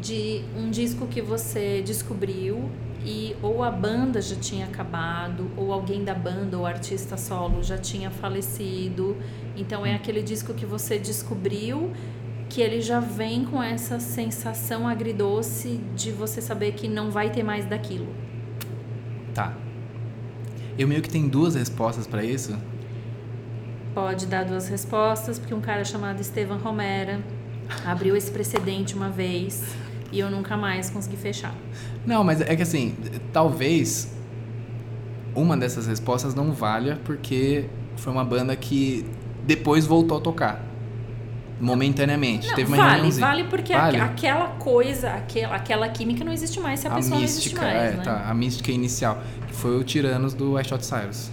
de 0.00 0.42
um 0.56 0.70
disco 0.70 1.06
que 1.06 1.20
você 1.20 1.82
descobriu 1.84 2.70
e 3.04 3.36
ou 3.42 3.62
a 3.62 3.70
banda 3.70 4.20
já 4.22 4.36
tinha 4.36 4.64
acabado, 4.64 5.50
ou 5.56 5.72
alguém 5.72 6.02
da 6.02 6.14
banda 6.14 6.56
ou 6.56 6.64
artista 6.64 7.16
solo 7.16 7.62
já 7.62 7.76
tinha 7.76 8.10
falecido. 8.10 9.16
Então 9.56 9.84
é 9.84 9.94
aquele 9.94 10.22
disco 10.22 10.54
que 10.54 10.64
você 10.64 10.98
descobriu 10.98 11.92
que 12.48 12.60
ele 12.60 12.80
já 12.80 13.00
vem 13.00 13.44
com 13.44 13.62
essa 13.62 14.00
sensação 14.00 14.88
agridoce 14.88 15.80
de 15.94 16.12
você 16.12 16.40
saber 16.40 16.72
que 16.72 16.88
não 16.88 17.10
vai 17.10 17.30
ter 17.30 17.42
mais 17.42 17.66
daquilo. 17.66 18.08
Tá. 19.34 19.52
Eu 20.78 20.88
meio 20.88 21.02
que 21.02 21.08
tenho 21.08 21.28
duas 21.28 21.54
respostas 21.54 22.06
pra 22.06 22.24
isso. 22.24 22.56
Pode 23.92 24.26
dar 24.26 24.44
duas 24.44 24.68
respostas, 24.68 25.38
porque 25.38 25.54
um 25.54 25.60
cara 25.60 25.84
chamado 25.84 26.20
Estevan 26.20 26.56
Romera 26.56 27.20
abriu 27.84 28.16
esse 28.16 28.30
precedente 28.30 28.94
uma 28.94 29.10
vez 29.10 29.62
e 30.14 30.20
eu 30.20 30.30
nunca 30.30 30.56
mais 30.56 30.88
consegui 30.90 31.16
fechar. 31.16 31.54
Não, 32.06 32.22
mas 32.24 32.40
é 32.40 32.54
que 32.56 32.62
assim, 32.62 32.94
talvez 33.32 34.14
uma 35.34 35.56
dessas 35.56 35.86
respostas 35.86 36.34
não 36.34 36.52
valha 36.52 36.98
porque 37.04 37.66
foi 37.96 38.12
uma 38.12 38.24
banda 38.24 38.54
que 38.54 39.04
depois 39.46 39.84
voltou 39.86 40.18
a 40.18 40.20
tocar. 40.20 40.62
Momentaneamente. 41.60 42.48
Não, 42.48 42.54
Teve 42.54 42.68
uma 42.68 42.76
vale, 42.76 42.90
reuniãozinha. 42.92 43.26
vale 43.26 43.44
porque 43.44 43.72
Vale? 43.72 43.96
aque- 44.00 44.26
aquela 44.26 44.48
coisa, 44.58 45.10
aquela, 45.10 45.54
aquela 45.56 45.88
química 45.88 46.24
não 46.24 46.32
existe 46.32 46.58
mais 46.60 46.80
se 46.80 46.88
a, 46.88 46.92
a 46.92 46.96
pessoa 46.96 47.20
mística, 47.20 47.60
não 47.62 47.68
existe 47.68 47.82
mais, 47.82 47.94
é, 47.94 47.96
né? 47.96 48.02
tá, 48.02 48.28
a 48.28 48.34
mística 48.34 48.70
inicial, 48.72 49.22
que 49.46 49.54
foi 49.54 49.78
o 49.78 49.84
Tiranos 49.84 50.34
do 50.34 50.58
I 50.58 50.64
Shot 50.64 50.84
Cyrus. 50.84 51.30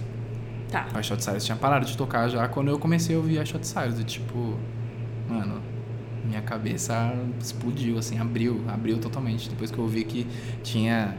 Tá. 0.70 0.86
O 0.94 0.98
I 0.98 1.02
Shot 1.04 1.22
Cyrus 1.22 1.44
tinha 1.44 1.56
parado 1.56 1.84
de 1.86 1.96
tocar 1.96 2.28
já 2.28 2.46
quando 2.48 2.68
eu 2.68 2.78
comecei 2.78 3.14
a 3.14 3.18
ouvir 3.18 3.40
I 3.42 3.46
Shot 3.46 3.66
Cyrus 3.66 3.98
e 4.00 4.04
tipo, 4.04 4.56
mano, 5.28 5.60
minha 6.32 6.42
cabeça 6.42 7.14
explodiu 7.40 7.98
assim, 7.98 8.18
abriu, 8.18 8.64
abriu 8.68 8.98
totalmente 8.98 9.50
depois 9.50 9.70
que 9.70 9.78
eu 9.78 9.84
ouvi 9.84 10.02
que 10.04 10.26
tinha 10.62 11.14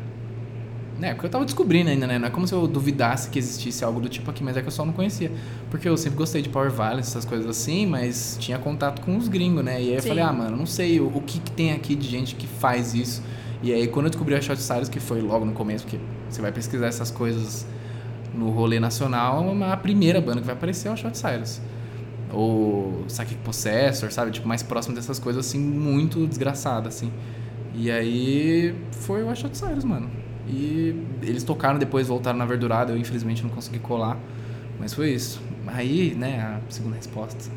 né, 0.99 1.13
porque 1.13 1.25
eu 1.25 1.29
tava 1.29 1.43
descobrindo 1.43 1.89
ainda, 1.89 2.05
né? 2.05 2.19
Não 2.19 2.27
é 2.27 2.29
como 2.29 2.47
se 2.47 2.53
eu 2.53 2.67
duvidasse 2.67 3.29
que 3.29 3.39
existisse 3.39 3.83
algo 3.83 3.99
do 3.99 4.07
tipo 4.07 4.29
aqui, 4.29 4.43
mas 4.43 4.55
é 4.55 4.61
que 4.61 4.67
eu 4.67 4.71
só 4.71 4.85
não 4.85 4.93
conhecia. 4.93 5.31
Porque 5.71 5.89
eu 5.89 5.97
sempre 5.97 6.17
gostei 6.17 6.41
de 6.41 6.49
Power 6.49 6.69
Violence, 6.71 7.09
essas 7.09 7.25
coisas 7.25 7.47
assim, 7.47 7.87
mas 7.87 8.37
tinha 8.39 8.59
contato 8.59 9.01
com 9.01 9.17
os 9.17 9.27
gringos, 9.27 9.65
né? 9.65 9.81
E 9.81 9.89
aí 9.89 9.95
eu 9.95 10.01
Sim. 10.01 10.09
falei, 10.09 10.23
ah, 10.23 10.31
mano, 10.31 10.55
não 10.55 10.67
sei 10.67 10.99
o, 10.99 11.07
o 11.07 11.21
que, 11.21 11.39
que 11.39 11.51
tem 11.51 11.73
aqui 11.73 11.95
de 11.95 12.07
gente 12.07 12.35
que 12.35 12.45
faz 12.45 12.93
isso. 12.93 13.23
E 13.63 13.73
aí 13.73 13.87
quando 13.87 14.05
eu 14.05 14.11
descobri 14.11 14.35
a 14.35 14.41
Shot 14.41 14.61
Cyrus, 14.61 14.87
que 14.87 14.99
foi 14.99 15.19
logo 15.19 15.43
no 15.45 15.53
começo, 15.53 15.83
porque 15.83 15.99
você 16.29 16.41
vai 16.41 16.51
pesquisar 16.51 16.85
essas 16.85 17.09
coisas 17.09 17.65
no 18.33 18.51
rolê 18.51 18.79
nacional, 18.79 19.51
a 19.63 19.77
primeira 19.77 20.21
banda 20.21 20.41
que 20.41 20.45
vai 20.45 20.55
aparecer 20.55 20.89
é 20.89 20.91
o 20.91 20.95
Shot 20.95 21.17
Cyrus. 21.17 21.59
Ou 22.33 23.03
Psychic 23.07 23.35
Possessor, 23.43 24.11
sabe? 24.11 24.31
Tipo, 24.31 24.47
mais 24.47 24.63
próximo 24.63 24.95
dessas 24.95 25.19
coisas, 25.19 25.45
assim, 25.45 25.59
muito 25.59 26.25
desgraçada, 26.27 26.89
assim. 26.89 27.11
E 27.75 27.89
aí 27.91 28.75
foi 28.91 29.23
o 29.23 29.35
Shot 29.35 29.57
Cyrus, 29.57 29.83
mano. 29.83 30.09
E 30.47 30.95
eles 31.21 31.43
tocaram 31.43 31.79
depois, 31.79 32.07
voltaram 32.07 32.37
na 32.37 32.45
verdurada, 32.45 32.91
eu 32.91 32.97
infelizmente 32.97 33.43
não 33.43 33.49
consegui 33.49 33.79
colar. 33.79 34.17
Mas 34.79 34.93
foi 34.93 35.11
isso. 35.11 35.41
Aí, 35.67 36.13
né, 36.15 36.39
a 36.41 36.71
segunda 36.71 36.95
resposta. 36.95 37.49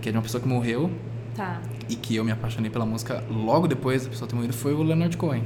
Que 0.00 0.08
é 0.08 0.12
de 0.12 0.18
uma 0.18 0.22
pessoa 0.22 0.40
que 0.40 0.48
morreu 0.48 0.90
Tá, 1.34 1.62
e 1.88 1.96
que 1.96 2.14
eu 2.14 2.24
me 2.24 2.30
apaixonei 2.30 2.70
pela 2.70 2.84
música 2.84 3.24
logo 3.30 3.66
depois 3.66 4.04
da 4.04 4.10
pessoa 4.10 4.28
ter 4.28 4.34
morrido 4.34 4.52
foi 4.52 4.74
o 4.74 4.82
Leonard 4.82 5.16
Cohen. 5.16 5.44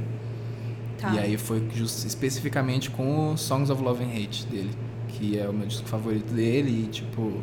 tá. 0.97 1.13
E 1.13 1.19
aí 1.19 1.37
foi 1.37 1.65
just, 1.73 2.05
especificamente 2.05 2.89
com 2.89 3.31
o 3.33 3.37
Songs 3.37 3.69
of 3.69 3.81
Love 3.81 4.03
and 4.03 4.09
Hate 4.09 4.45
dele, 4.47 4.71
que 5.07 5.39
é 5.39 5.47
o 5.47 5.53
meu 5.53 5.65
disco 5.65 5.87
favorito 5.87 6.33
dele 6.33 6.83
e 6.83 6.87
tipo, 6.87 7.41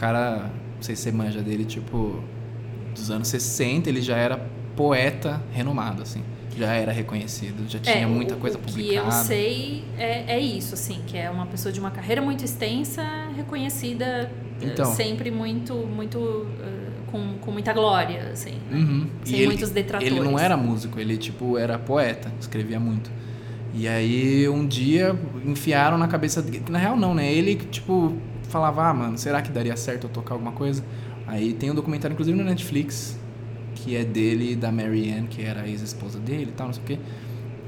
cara, 0.00 0.50
não 0.76 0.82
sei 0.82 0.96
se 0.96 1.02
você 1.02 1.12
manja 1.12 1.42
dele, 1.42 1.64
tipo, 1.64 2.22
dos 2.94 3.10
anos 3.10 3.28
60, 3.28 3.88
ele 3.88 4.00
já 4.00 4.16
era 4.16 4.38
poeta 4.74 5.42
renomado, 5.52 6.02
assim. 6.02 6.22
Já 6.56 6.72
era 6.72 6.90
reconhecido, 6.90 7.68
já 7.70 7.78
tinha 7.78 7.96
É, 7.96 8.06
muita 8.06 8.34
o- 8.34 8.38
coisa 8.38 8.56
o 8.56 8.60
que 8.60 8.72
publicada. 8.72 9.06
eu 9.06 9.12
sei 9.12 9.84
é, 9.98 10.34
é 10.36 10.40
isso, 10.40 10.74
assim, 10.74 11.00
que 11.06 11.16
é 11.16 11.30
uma 11.30 11.46
pessoa 11.46 11.72
de 11.72 11.78
uma 11.78 11.90
carreira 11.90 12.20
muito 12.20 12.44
extensa, 12.44 13.02
reconhecida, 13.36 14.30
eh, 14.60 14.66
Então. 14.66 14.86
sempre 14.94 15.30
muito, 15.30 15.74
muito 15.74 16.46
eh, 16.60 16.90
com, 17.10 17.34
com 17.40 17.50
muita 17.52 17.72
glória, 17.72 18.30
assim. 18.32 18.54
Né? 18.70 18.78
Uhum. 18.78 19.06
Sem 19.24 19.36
ele- 19.38 19.46
muitos 19.46 19.70
detratores. 19.70 20.12
Ele 20.12 20.24
não 20.24 20.38
era 20.38 20.56
músico, 20.56 20.98
ele 20.98 21.16
tipo 21.16 21.56
era 21.56 21.78
poeta, 21.78 22.32
escrevia 22.40 22.80
muito. 22.80 23.10
E 23.72 23.86
aí 23.86 24.48
um 24.48 24.66
dia 24.66 25.16
enfiaram 25.46 25.96
na 25.96 26.08
cabeça 26.08 26.42
dele, 26.42 26.64
na 26.68 26.78
real 26.78 26.96
não, 26.96 27.14
né? 27.14 27.32
Ele 27.32 27.54
tipo 27.54 28.12
falava: 28.50 28.88
"Ah, 28.88 28.94
mano, 28.94 29.16
será 29.18 29.40
que 29.40 29.50
daria 29.50 29.76
certo 29.76 30.04
eu 30.04 30.10
tocar 30.10 30.34
alguma 30.34 30.52
coisa?" 30.52 30.84
Aí 31.26 31.52
tem 31.52 31.70
um 31.70 31.74
documentário 31.74 32.14
inclusive 32.14 32.36
no 32.36 32.44
Netflix 32.44 33.18
que 33.74 33.96
é 33.96 34.04
dele 34.04 34.54
da 34.56 34.70
Mary 34.70 35.10
Ann, 35.10 35.26
que 35.26 35.42
era 35.42 35.62
a 35.62 35.68
ex-esposa 35.68 36.18
dele 36.18 36.50
e 36.50 36.52
tal, 36.52 36.66
não 36.66 36.74
sei 36.74 36.82
o 36.82 36.86
quê. 36.86 36.98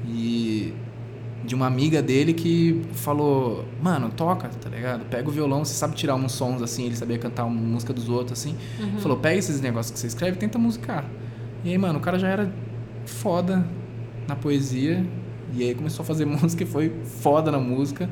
E 0.05 0.73
de 1.43 1.55
uma 1.55 1.65
amiga 1.67 2.01
dele 2.01 2.33
que 2.33 2.81
falou: 2.93 3.65
"Mano, 3.81 4.09
toca, 4.09 4.49
tá 4.49 4.69
ligado? 4.69 5.05
Pega 5.05 5.27
o 5.27 5.31
violão, 5.31 5.65
você 5.65 5.73
sabe 5.73 5.95
tirar 5.95 6.15
uns 6.15 6.33
sons 6.33 6.61
assim, 6.61 6.85
ele 6.85 6.95
sabia 6.95 7.17
cantar 7.17 7.45
uma 7.45 7.59
música 7.59 7.93
dos 7.93 8.09
outros 8.09 8.39
assim". 8.39 8.55
Uhum. 8.79 8.99
Falou, 8.99 9.17
pega 9.17 9.37
esses 9.37 9.59
negócios 9.61 9.91
que 9.91 9.99
você 9.99 10.07
escreve 10.07 10.37
e 10.37 10.39
tenta 10.39 10.59
musicar. 10.59 11.05
E 11.63 11.69
aí, 11.69 11.77
mano, 11.77 11.99
o 11.99 12.01
cara 12.01 12.19
já 12.19 12.27
era 12.27 12.51
foda 13.05 13.65
na 14.27 14.35
poesia. 14.35 15.05
E 15.55 15.63
aí 15.63 15.75
começou 15.75 16.03
a 16.03 16.05
fazer 16.05 16.25
música 16.27 16.63
e 16.63 16.65
foi 16.65 16.91
foda 17.03 17.51
na 17.51 17.59
música. 17.59 18.09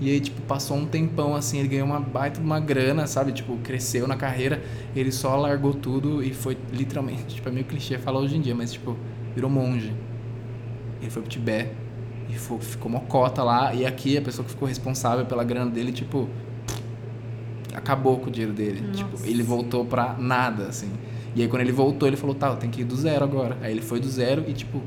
E 0.00 0.10
aí, 0.10 0.18
tipo, 0.20 0.40
passou 0.42 0.76
um 0.78 0.86
tempão 0.86 1.34
assim, 1.34 1.58
ele 1.58 1.68
ganhou 1.68 1.86
uma 1.86 2.00
baita 2.00 2.40
de 2.40 2.46
uma 2.46 2.58
grana, 2.58 3.06
sabe? 3.06 3.32
Tipo, 3.32 3.56
cresceu 3.58 4.06
na 4.08 4.16
carreira. 4.16 4.62
Ele 4.96 5.12
só 5.12 5.36
largou 5.36 5.74
tudo 5.74 6.22
e 6.22 6.32
foi 6.32 6.56
literalmente, 6.72 7.24
tipo, 7.36 7.48
é 7.48 7.52
meio 7.52 7.66
clichê 7.66 7.98
falar 7.98 8.20
hoje 8.20 8.36
em 8.36 8.40
dia, 8.40 8.54
mas 8.54 8.72
tipo, 8.72 8.96
virou 9.34 9.50
monge. 9.50 9.92
Ele 11.02 11.10
foi 11.10 11.20
pro 11.22 11.30
Tibete 11.30 11.70
e 12.30 12.34
fo- 12.34 12.58
ficou 12.58 12.90
mocota 12.90 13.42
lá. 13.42 13.74
E 13.74 13.84
aqui 13.84 14.16
a 14.16 14.22
pessoa 14.22 14.44
que 14.44 14.50
ficou 14.50 14.66
responsável 14.66 15.26
pela 15.26 15.44
grana 15.44 15.70
dele, 15.70 15.92
tipo, 15.92 16.28
acabou 17.74 18.18
com 18.18 18.28
o 18.28 18.30
dinheiro 18.30 18.52
dele. 18.54 18.80
Nossa. 18.80 18.96
Tipo, 19.04 19.26
ele 19.26 19.42
voltou 19.42 19.84
pra 19.84 20.14
nada, 20.18 20.64
assim. 20.64 20.90
E 21.34 21.42
aí 21.42 21.48
quando 21.48 21.62
ele 21.62 21.72
voltou, 21.72 22.08
ele 22.08 22.16
falou, 22.16 22.34
tá, 22.34 22.48
eu 22.48 22.56
tenho 22.56 22.72
que 22.72 22.80
ir 22.80 22.84
do 22.84 22.96
zero 22.96 23.24
agora. 23.24 23.56
Aí 23.62 23.70
ele 23.72 23.82
foi 23.82 24.00
do 24.00 24.08
zero 24.08 24.44
e, 24.48 24.52
tipo, 24.52 24.82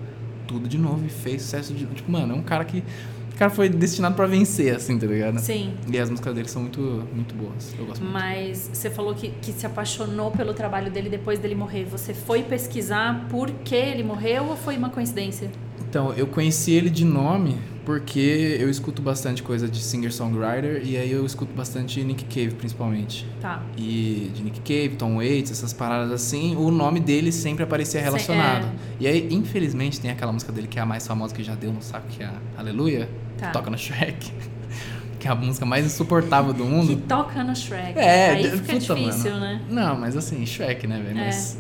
tudo 0.47 0.67
de 0.67 0.77
novo 0.77 1.05
e 1.05 1.09
fez 1.09 1.41
sucesso 1.43 1.73
de 1.73 1.85
Tipo, 1.85 2.11
mano, 2.11 2.33
é 2.33 2.37
um 2.37 2.43
cara 2.43 2.65
que. 2.65 2.83
O 3.33 3.37
cara 3.37 3.49
foi 3.49 3.67
destinado 3.67 4.15
pra 4.15 4.27
vencer, 4.27 4.75
assim, 4.75 4.97
tá 4.97 5.07
ligado? 5.07 5.39
Sim. 5.39 5.73
E 5.91 5.97
as 5.97 6.09
músicas 6.09 6.35
dele 6.35 6.47
são 6.47 6.61
muito, 6.61 6.79
muito 7.13 7.33
boas. 7.33 7.73
Eu 7.77 7.85
gosto 7.85 8.01
muito. 8.01 8.13
Mas 8.13 8.69
você 8.71 8.89
falou 8.89 9.15
que, 9.15 9.29
que 9.41 9.51
se 9.51 9.65
apaixonou 9.65 10.29
pelo 10.31 10.53
trabalho 10.53 10.91
dele 10.91 11.09
depois 11.09 11.39
dele 11.39 11.55
morrer. 11.55 11.85
Você 11.85 12.13
foi 12.13 12.43
pesquisar 12.43 13.27
por 13.29 13.49
que 13.49 13.75
ele 13.75 14.03
morreu 14.03 14.45
ou 14.45 14.55
foi 14.55 14.77
uma 14.77 14.89
coincidência? 14.89 15.49
Então, 15.93 16.11
eu 16.13 16.25
conheci 16.25 16.71
ele 16.71 16.89
de 16.89 17.05
nome 17.05 17.55
porque 17.85 18.57
eu 18.59 18.67
escuto 18.67 18.99
bastante 18.99 19.43
coisa 19.43 19.67
de 19.69 19.77
singer-songwriter 19.77 20.81
e 20.83 20.97
aí 20.97 21.11
eu 21.11 21.23
escuto 21.23 21.53
bastante 21.53 22.03
Nick 22.03 22.23
Cave, 22.25 22.55
principalmente. 22.55 23.27
Tá. 23.39 23.61
E 23.77 24.31
de 24.33 24.41
Nick 24.41 24.61
Cave, 24.61 24.95
Tom 24.97 25.17
Waits, 25.17 25.51
essas 25.51 25.71
paradas 25.71 26.11
assim, 26.11 26.55
o 26.55 26.71
nome 26.71 26.99
dele 26.99 27.31
sempre 27.31 27.63
aparecia 27.63 28.01
relacionado. 28.01 28.65
é. 28.65 28.69
E 29.01 29.05
aí, 29.05 29.27
infelizmente, 29.31 29.99
tem 30.01 30.09
aquela 30.09 30.31
música 30.31 30.51
dele 30.51 30.65
que 30.67 30.79
é 30.79 30.81
a 30.81 30.85
mais 30.85 31.05
famosa 31.05 31.31
que 31.35 31.43
já 31.43 31.53
deu 31.53 31.71
no 31.71 31.83
saco, 31.83 32.07
que 32.07 32.23
é 32.23 32.25
a 32.25 32.33
Aleluia, 32.57 33.07
Tá. 33.37 33.47
que 33.47 33.53
toca 33.53 33.69
no 33.69 33.77
Shrek. 33.77 34.31
que 35.19 35.27
é 35.27 35.31
a 35.31 35.35
música 35.35 35.63
mais 35.63 35.85
insuportável 35.85 36.53
do 36.53 36.63
Que 36.63 36.69
mundo. 36.71 37.03
toca 37.07 37.43
no 37.43 37.55
Shrek. 37.55 37.99
É, 37.99 38.31
Aí 38.31 38.43
fica 38.49 38.57
puta, 38.79 38.95
difícil, 38.95 39.31
mano. 39.33 39.41
né? 39.41 39.61
Não, 39.69 39.95
mas 39.99 40.17
assim, 40.17 40.43
Shrek, 40.43 40.87
né, 40.87 40.99
velho? 41.05 41.19
É. 41.19 41.25
Mas. 41.25 41.57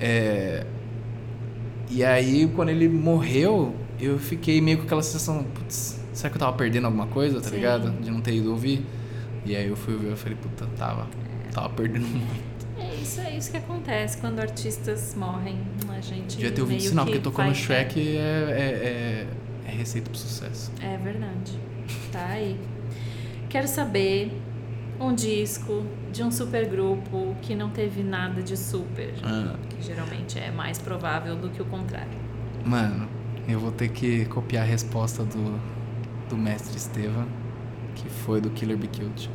É. 0.00 0.66
E 1.90 2.04
aí, 2.04 2.46
quando 2.54 2.68
ele 2.68 2.88
morreu, 2.88 3.74
eu 4.00 4.18
fiquei 4.18 4.60
meio 4.60 4.78
com 4.78 4.84
aquela 4.84 5.02
sensação, 5.02 5.42
putz, 5.42 5.98
será 6.12 6.30
que 6.30 6.36
eu 6.36 6.40
tava 6.40 6.56
perdendo 6.56 6.86
alguma 6.86 7.06
coisa, 7.06 7.40
tá 7.40 7.48
Sim. 7.48 7.56
ligado? 7.56 7.90
De 8.00 8.10
não 8.10 8.20
ter 8.20 8.34
ido 8.34 8.50
ouvir. 8.50 8.84
E 9.44 9.56
aí 9.56 9.66
eu 9.68 9.76
fui 9.76 9.94
ouvir 9.94 10.12
e 10.12 10.16
falei, 10.16 10.36
puta, 10.36 10.66
tava. 10.76 11.06
Tava 11.52 11.70
perdendo 11.70 12.06
muito. 12.06 12.48
É 12.78 12.94
isso, 12.94 13.20
é 13.20 13.36
isso 13.36 13.50
que 13.50 13.56
acontece 13.56 14.18
quando 14.18 14.38
artistas 14.38 15.14
morrem. 15.14 15.58
A 15.88 16.00
gente 16.00 16.36
Devia 16.36 16.52
ter 16.52 16.60
ouvido 16.60 16.82
sinal, 16.82 17.06
que 17.06 17.12
porque 17.12 17.24
tocou 17.24 17.44
no 17.44 17.54
Shrek 17.54 17.98
é, 17.98 18.20
é, 18.20 19.26
é, 19.66 19.70
é 19.70 19.70
receita 19.70 20.10
pro 20.10 20.18
sucesso. 20.18 20.70
É 20.80 20.96
verdade. 20.98 21.58
Tá 22.12 22.26
aí. 22.26 22.58
Quero 23.48 23.66
saber 23.66 24.30
um 25.00 25.14
disco 25.14 25.84
de 26.12 26.22
um 26.22 26.30
supergrupo 26.30 27.36
que 27.42 27.54
não 27.54 27.70
teve 27.70 28.02
nada 28.02 28.42
de 28.42 28.56
super. 28.56 29.14
Ah. 29.22 29.54
Que 29.68 29.82
geralmente 29.82 30.38
é 30.38 30.50
mais 30.50 30.78
provável 30.78 31.36
do 31.36 31.48
que 31.50 31.62
o 31.62 31.64
contrário. 31.64 32.18
Mano, 32.64 33.08
eu 33.48 33.58
vou 33.60 33.70
ter 33.70 33.88
que 33.88 34.24
copiar 34.26 34.64
a 34.64 34.66
resposta 34.66 35.24
do, 35.24 35.60
do 36.28 36.36
mestre 36.36 36.76
Estevam, 36.76 37.26
que 37.94 38.08
foi 38.08 38.40
do 38.40 38.50
Killer 38.50 38.76
Be 38.76 38.88
Killed. 38.88 39.30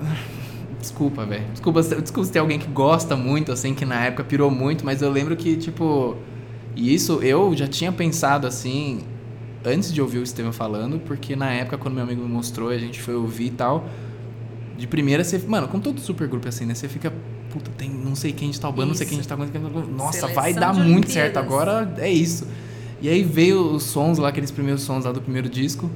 Desculpa, 0.80 1.24
velho. 1.24 1.44
Desculpa, 1.52 1.80
desculpa 1.80 2.26
se 2.26 2.32
tem 2.32 2.40
alguém 2.40 2.58
que 2.58 2.66
gosta 2.66 3.14
muito, 3.14 3.52
assim, 3.52 3.72
que 3.72 3.84
na 3.84 4.04
época 4.04 4.24
pirou 4.24 4.50
muito, 4.50 4.84
mas 4.84 5.00
eu 5.00 5.10
lembro 5.10 5.36
que, 5.36 5.56
tipo. 5.56 6.16
E 6.74 6.92
isso 6.92 7.22
eu 7.22 7.54
já 7.54 7.68
tinha 7.68 7.92
pensado 7.92 8.46
assim, 8.46 9.04
antes 9.64 9.92
de 9.92 10.00
ouvir 10.00 10.18
o 10.18 10.22
Estevam 10.22 10.52
falando, 10.52 10.98
porque 11.00 11.36
na 11.36 11.50
época, 11.52 11.78
quando 11.78 11.94
meu 11.94 12.04
amigo 12.04 12.22
me 12.22 12.28
mostrou, 12.28 12.68
a 12.70 12.78
gente 12.78 13.00
foi 13.00 13.14
ouvir 13.14 13.46
e 13.46 13.50
tal. 13.50 13.86
De 14.76 14.86
primeira, 14.86 15.22
você. 15.22 15.38
Mano, 15.38 15.68
com 15.68 15.78
todo 15.78 16.00
supergrupo 16.00 16.48
assim, 16.48 16.66
né? 16.66 16.74
Você 16.74 16.88
fica. 16.88 17.12
Puta, 17.50 17.70
tem 17.76 17.90
não 17.90 18.14
sei 18.14 18.32
quem 18.32 18.50
de 18.50 18.58
tal 18.58 18.72
banda, 18.72 18.88
não 18.88 18.94
sei 18.94 19.06
quem 19.06 19.20
de 19.20 19.28
tal 19.28 19.36
banda. 19.36 19.50
Nossa, 19.96 20.20
Seleção 20.20 20.34
vai 20.34 20.54
dar 20.54 20.72
muito 20.72 20.80
Olimpíadas. 20.86 21.12
certo 21.12 21.36
agora, 21.36 21.94
é 21.98 22.10
isso. 22.10 22.46
E 23.00 23.08
aí 23.08 23.22
veio 23.22 23.60
os 23.74 23.82
sons 23.82 24.18
lá, 24.18 24.28
aqueles 24.28 24.50
primeiros 24.50 24.82
sons 24.82 25.04
lá 25.04 25.12
do 25.12 25.20
primeiro 25.20 25.48
disco. 25.48 25.90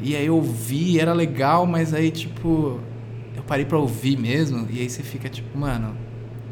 E 0.00 0.14
aí 0.14 0.26
eu 0.26 0.36
ouvi, 0.36 0.98
era 0.98 1.12
legal, 1.12 1.66
mas 1.66 1.92
aí, 1.92 2.10
tipo, 2.10 2.80
eu 3.36 3.42
parei 3.42 3.64
pra 3.64 3.78
ouvir 3.78 4.16
mesmo. 4.16 4.66
E 4.70 4.80
aí 4.80 4.88
você 4.88 5.02
fica, 5.02 5.28
tipo, 5.28 5.58
mano, 5.58 5.94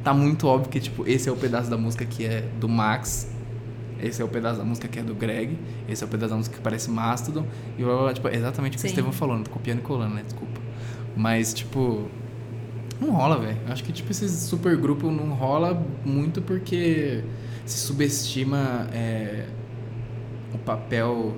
tá 0.02 0.12
muito 0.12 0.46
óbvio 0.46 0.68
que, 0.70 0.80
tipo, 0.80 1.06
esse 1.06 1.28
é 1.28 1.32
o 1.32 1.36
pedaço 1.36 1.70
da 1.70 1.76
música 1.76 2.04
que 2.04 2.24
é 2.24 2.44
do 2.60 2.68
Max. 2.68 3.28
Esse 4.00 4.20
é 4.20 4.24
o 4.24 4.28
pedaço 4.28 4.58
da 4.58 4.64
música 4.64 4.88
que 4.88 4.98
é 4.98 5.02
do 5.02 5.14
Greg. 5.14 5.58
Esse 5.88 6.04
é 6.04 6.06
o 6.06 6.10
pedaço 6.10 6.30
da 6.30 6.36
música 6.36 6.56
que 6.56 6.62
parece 6.62 6.90
Mastodon. 6.90 7.46
E 7.78 7.82
blá, 7.82 7.92
blá, 7.92 8.02
blá, 8.04 8.14
tipo, 8.14 8.28
é 8.28 8.36
exatamente 8.36 8.74
o 8.74 8.76
que 8.76 8.82
Sim. 8.82 8.88
o 8.88 8.90
Estevão 8.90 9.12
falou, 9.12 9.36
não 9.36 9.44
tô 9.44 9.50
copiando 9.50 9.78
e 9.78 9.82
colando, 9.82 10.14
né? 10.14 10.22
Desculpa. 10.22 10.60
Mas, 11.16 11.54
tipo, 11.54 12.08
não 13.00 13.10
rola, 13.10 13.38
velho. 13.38 13.58
Acho 13.68 13.82
que, 13.84 13.92
tipo, 13.92 14.10
esses 14.10 14.32
supergrupos 14.32 15.12
não 15.12 15.30
rola 15.34 15.86
muito 16.04 16.42
porque 16.42 17.24
se 17.64 17.78
subestima 17.78 18.88
é, 18.92 19.46
o 20.52 20.58
papel 20.58 21.34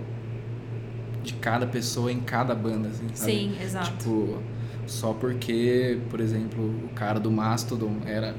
de 1.22 1.34
cada 1.34 1.66
pessoa 1.66 2.10
em 2.12 2.20
cada 2.20 2.54
banda, 2.54 2.88
assim, 2.88 3.08
sabe? 3.14 3.32
Sim, 3.32 3.56
exato. 3.62 3.90
Tipo, 3.90 4.38
só 4.86 5.12
porque, 5.12 5.98
por 6.08 6.20
exemplo, 6.20 6.64
o 6.84 6.88
cara 6.94 7.20
do 7.20 7.30
Mastodon 7.30 7.96
era 8.06 8.34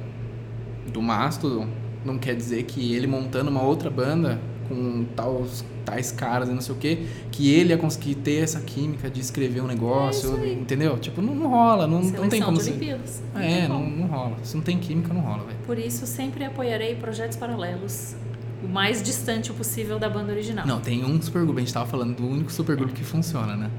do 0.92 1.02
Mastodon, 1.02 1.68
não 2.06 2.18
quer 2.18 2.36
dizer 2.36 2.64
que 2.64 2.94
ele 2.94 3.08
montando 3.08 3.50
uma 3.50 3.62
outra 3.62 3.90
banda 3.90 4.40
com 4.68 5.04
tais, 5.16 5.66
tais 5.84 6.12
caras 6.12 6.48
e 6.48 6.52
não 6.54 6.62
sei 6.62 6.76
o 6.76 6.78
que, 6.78 7.08
que 7.32 7.52
ele 7.52 7.70
ia 7.70 7.78
conseguir 7.78 8.16
ter 8.16 8.44
essa 8.44 8.60
química 8.62 9.10
de 9.10 9.20
escrever 9.20 9.62
um 9.62 9.68
negócio, 9.68 10.30
É 10.30 10.34
isso 10.34 10.44
aí. 10.44 10.54
entendeu? 10.54 10.98
Tipo, 11.00 11.22
não, 11.22 11.34
não 11.34 11.50
rola, 11.50 11.88
não, 11.88 12.02
não 12.04 12.30
tem 12.30 12.42
como. 12.42 12.60
Olimpíadas. 12.60 13.22
Não 13.34 13.42
É, 13.42 13.60
tem 13.62 13.68
não, 13.70 13.90
não 13.90 14.08
rola. 14.08 14.38
Se 14.44 14.56
não 14.56 14.64
tem 14.64 14.78
química, 14.78 15.12
não 15.14 15.22
rola, 15.22 15.44
velho. 15.46 15.58
Por 15.66 15.80
isso, 15.80 16.06
sempre 16.06 16.44
apoiarei 16.46 16.96
projetos 16.96 17.36
paralelos. 17.36 18.16
O 18.64 18.68
mais 18.68 19.02
distante 19.02 19.52
possível 19.54 19.98
da 19.98 20.10
banda 20.10 20.32
original. 20.34 20.68
Não, 20.68 20.80
tem 20.80 21.04
um 21.04 21.20
supergrupo, 21.22 21.58
a 21.58 21.62
gente 21.62 21.74
tava 21.74 21.88
falando 21.90 22.16
do 22.18 22.28
único 22.28 22.52
supergrupo 22.52 22.94
que 22.94 23.04
funciona, 23.04 23.56
né? 23.56 23.72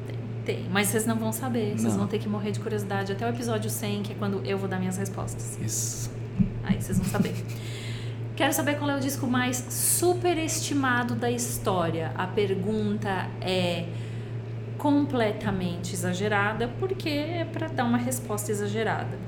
Tem, 0.44 0.64
mas 0.72 0.88
vocês 0.88 1.04
não 1.06 1.16
vão 1.16 1.32
saber. 1.32 1.74
Vocês 1.78 1.94
vão 1.94 2.06
ter 2.06 2.18
que 2.18 2.28
morrer 2.28 2.50
de 2.50 2.58
curiosidade 2.58 3.12
até 3.12 3.24
o 3.26 3.28
episódio 3.28 3.70
100, 3.70 4.02
que 4.02 4.12
é 4.12 4.14
quando 4.16 4.40
eu 4.44 4.56
vou 4.58 4.68
dar 4.68 4.78
minhas 4.80 4.96
respostas. 4.96 5.58
Isso. 5.64 6.10
Aí 6.64 6.80
vocês 6.80 6.98
vão 6.98 7.06
saber. 7.06 7.34
Quero 8.40 8.54
saber 8.54 8.78
qual 8.78 8.88
é 8.88 8.96
o 8.96 9.00
disco 9.00 9.26
mais 9.26 9.66
superestimado 9.68 11.14
da 11.14 11.30
história. 11.30 12.10
A 12.16 12.26
pergunta 12.26 13.28
é 13.38 13.84
completamente 14.78 15.92
exagerada, 15.92 16.66
porque 16.80 17.10
é 17.10 17.44
pra 17.44 17.68
dar 17.68 17.84
uma 17.84 17.98
resposta 17.98 18.50
exagerada. 18.50 19.18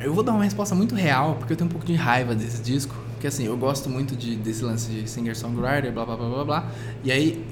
Eu 0.00 0.12
vou 0.12 0.24
dar 0.24 0.32
uma 0.32 0.42
resposta 0.42 0.74
muito 0.74 0.96
real, 0.96 1.36
porque 1.36 1.52
eu 1.52 1.56
tenho 1.56 1.70
um 1.70 1.72
pouco 1.72 1.86
de 1.86 1.94
raiva 1.94 2.34
desse 2.34 2.60
disco. 2.60 2.96
Porque 3.12 3.28
assim, 3.28 3.46
eu 3.46 3.56
gosto 3.56 3.88
muito 3.88 4.16
de, 4.16 4.34
desse 4.34 4.64
lance 4.64 4.90
de 4.90 5.08
singer-songwriter, 5.08 5.92
blá 5.92 6.04
blá 6.04 6.16
blá 6.16 6.28
blá 6.28 6.44
blá. 6.44 6.72
E 7.04 7.12
aí, 7.12 7.46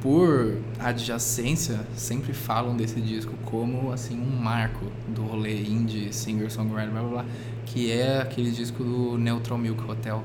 por 0.00 0.58
adjacência, 0.78 1.80
sempre 1.96 2.32
falam 2.32 2.76
desse 2.76 3.00
disco 3.00 3.34
como 3.44 3.90
assim 3.90 4.16
um 4.16 4.40
marco 4.40 4.86
do 5.08 5.24
rolê 5.24 5.60
indie, 5.60 6.12
singer-songwriter, 6.12 6.92
blá 6.92 7.02
blá 7.02 7.10
blá. 7.10 7.24
Que 7.72 7.92
é 7.92 8.20
aquele 8.22 8.50
disco 8.50 8.82
do 8.82 9.18
Neutral 9.18 9.58
Milk 9.58 9.82
Hotel, 9.90 10.24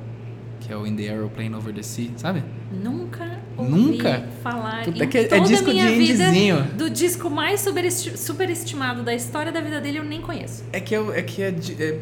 que 0.61 0.71
é 0.71 0.77
o 0.77 0.87
In 0.87 0.95
the 0.95 1.09
Aeroplane 1.09 1.53
Over 1.53 1.73
the 1.73 1.83
Sea, 1.83 2.09
sabe? 2.15 2.43
Nunca 2.71 3.39
ouvi 3.57 3.71
Nunca? 3.71 4.25
falar 4.41 4.85
Puta, 4.85 5.03
em 5.03 5.07
que 5.09 5.17
é 5.17 5.39
disco 5.41 5.71
de 5.71 5.79
vida 5.89 6.23
indiezinho. 6.29 6.63
do 6.77 6.89
disco 6.89 7.29
mais 7.29 7.59
superesti- 7.61 8.17
superestimado 8.17 9.03
da 9.03 9.13
história 9.13 9.51
da 9.51 9.59
vida 9.61 9.79
dele, 9.81 9.99
eu 9.99 10.03
nem 10.03 10.21
conheço. 10.21 10.63
É 10.71 10.79
que, 10.79 10.95
eu, 10.95 11.13
é 11.13 11.21
que 11.21 11.41
é, 11.43 11.49
é- 11.79 11.99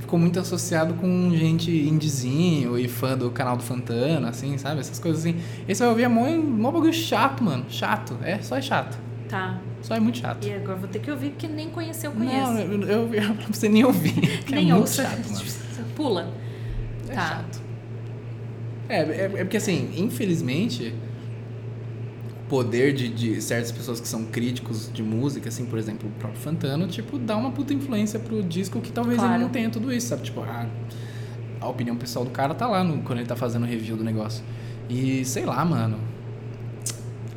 ficou 0.00 0.18
muito 0.18 0.38
associado 0.38 0.94
com 0.94 1.30
gente 1.36 1.70
indizinho 1.70 2.78
e 2.78 2.86
fã 2.88 3.18
do 3.18 3.30
canal 3.30 3.56
do 3.56 3.62
Fantana, 3.64 4.28
assim, 4.28 4.56
sabe? 4.58 4.80
Essas 4.80 4.98
coisas 4.98 5.20
assim. 5.22 5.36
Esse 5.68 5.82
ouvir 5.84 6.04
é 6.04 6.08
mó, 6.08 6.26
mó 6.30 6.70
bagulho 6.70 6.92
chato, 6.92 7.42
mano. 7.42 7.64
Chato. 7.68 8.16
É, 8.22 8.38
só 8.40 8.56
é 8.56 8.62
chato. 8.62 8.96
Tá. 9.28 9.58
Só 9.82 9.94
é 9.96 10.00
muito 10.00 10.18
chato. 10.18 10.46
E 10.46 10.52
agora 10.52 10.78
vou 10.78 10.88
ter 10.88 11.00
que 11.00 11.10
ouvir 11.10 11.30
porque 11.30 11.48
nem 11.48 11.68
conheceu, 11.68 12.12
eu 12.12 12.18
Não, 12.18 12.26
conheço. 12.26 12.72
eu, 12.72 12.82
eu, 12.82 13.14
eu 13.14 13.34
pra 13.34 13.46
você 13.52 13.68
nem 13.68 13.84
ouvir. 13.84 14.12
que 14.46 14.54
nem 14.54 14.70
é 14.70 14.74
ouça. 14.76 15.02
chato, 15.02 15.28
mano. 15.30 15.44
Pula. 15.96 16.32
É 17.08 17.12
tá. 17.14 17.20
chato. 17.28 17.60
É, 18.88 18.96
é, 19.00 19.24
é 19.24 19.44
porque 19.44 19.56
assim, 19.56 19.90
infelizmente, 19.96 20.94
o 22.44 22.48
poder 22.48 22.92
de, 22.92 23.08
de 23.08 23.40
certas 23.42 23.72
pessoas 23.72 24.00
que 24.00 24.06
são 24.08 24.24
críticos 24.26 24.90
de 24.92 25.02
música, 25.02 25.48
assim, 25.48 25.64
por 25.64 25.78
exemplo, 25.78 26.08
o 26.08 26.12
próprio 26.20 26.40
Fantano, 26.40 26.86
tipo, 26.86 27.18
dá 27.18 27.36
uma 27.36 27.50
puta 27.50 27.72
influência 27.74 28.18
pro 28.20 28.42
disco 28.42 28.80
que 28.80 28.92
talvez 28.92 29.18
Claro. 29.18 29.34
ele 29.34 29.42
não 29.44 29.50
tenha 29.50 29.68
tudo 29.70 29.92
isso, 29.92 30.08
sabe? 30.08 30.22
Tipo, 30.22 30.40
a, 30.42 30.66
a 31.60 31.68
opinião 31.68 31.96
pessoal 31.96 32.24
do 32.24 32.30
cara 32.30 32.54
tá 32.54 32.66
lá 32.68 32.84
no, 32.84 33.02
quando 33.02 33.18
ele 33.20 33.28
tá 33.28 33.36
fazendo 33.36 33.64
review 33.66 33.96
do 33.96 34.04
negócio. 34.04 34.44
E 34.88 35.24
sei 35.24 35.44
lá, 35.44 35.64
mano. 35.64 35.98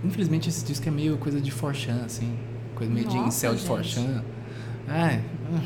Infelizmente 0.05 0.49
esse 0.49 0.63
disco 0.65 0.87
é 0.87 0.91
meio 0.91 1.17
coisa 1.17 1.41
de 1.41 1.51
Forchan, 1.51 2.01
assim. 2.05 2.31
Coisa 2.75 2.91
meio 2.93 3.07
de 3.07 3.15
Nossa, 3.15 3.27
incel 3.29 3.51
de 3.53 3.59
gente. 3.59 3.67
Forchan. 3.67 4.23
Ai, 4.87 5.21
ah, 5.53 5.61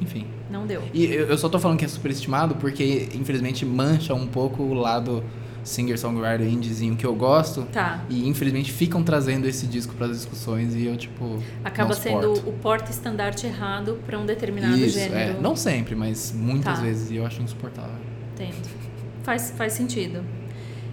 enfim. 0.00 0.26
Não 0.50 0.66
deu. 0.66 0.82
E 0.92 1.04
eu 1.04 1.38
só 1.38 1.48
tô 1.48 1.58
falando 1.58 1.78
que 1.78 1.84
é 1.84 1.88
superestimado 1.88 2.56
porque, 2.56 3.08
infelizmente, 3.14 3.64
mancha 3.64 4.12
um 4.14 4.26
pouco 4.26 4.62
o 4.62 4.74
lado 4.74 5.22
singer-songwriter 5.62 6.46
indiezinho 6.48 6.96
que 6.96 7.06
eu 7.06 7.14
gosto. 7.14 7.62
Tá. 7.72 8.02
E, 8.08 8.26
infelizmente, 8.26 8.72
ficam 8.72 9.02
trazendo 9.04 9.46
esse 9.46 9.66
disco 9.66 9.94
pras 9.94 10.10
discussões 10.16 10.74
e 10.74 10.86
eu, 10.86 10.96
tipo. 10.96 11.38
Acaba 11.62 11.94
sendo 11.94 12.32
o 12.48 12.52
porta-estandarte 12.54 13.46
errado 13.46 14.00
pra 14.04 14.18
um 14.18 14.26
determinado 14.26 14.76
Isso, 14.76 14.98
gênero. 14.98 15.38
é. 15.38 15.40
Não 15.40 15.54
sempre, 15.54 15.94
mas 15.94 16.32
muitas 16.34 16.78
Tá. 16.78 16.82
vezes. 16.84 17.10
E 17.10 17.16
eu 17.16 17.26
acho 17.26 17.40
insuportável. 17.42 17.94
Entendo. 18.34 18.68
Faz, 19.22 19.52
faz 19.56 19.74
sentido. 19.74 20.24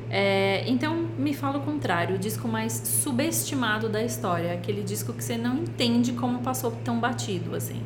É, 0.10 0.64
então, 0.70 0.96
me 1.18 1.34
fala 1.34 1.58
o 1.58 1.62
contrário, 1.62 2.16
o 2.16 2.20
disco 2.20 2.48
mais 2.48 2.74
subestimado 2.74 3.90
da 3.90 4.02
história, 4.02 4.54
aquele 4.54 4.82
disco 4.82 5.12
que 5.12 5.24
você 5.24 5.38
não 5.38 5.58
entende 5.58 6.14
como 6.14 6.40
passou 6.40 6.72
tão 6.72 7.00
batido, 7.00 7.54
assim. 7.56 7.82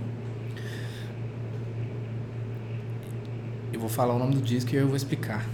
Eu 3.73 3.79
vou 3.79 3.89
falar 3.89 4.13
o 4.13 4.19
nome 4.19 4.35
do 4.35 4.41
disco 4.41 4.73
e 4.73 4.77
eu 4.77 4.87
vou 4.87 4.95
explicar. 4.95 5.45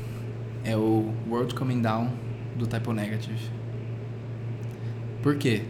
É 0.63 0.75
o 0.75 1.13
World 1.29 1.55
Coming 1.55 1.81
Down 1.81 2.09
do 2.57 2.67
Typo 2.67 2.91
Negative. 2.91 3.39
Por 5.23 5.37
quê? 5.37 5.63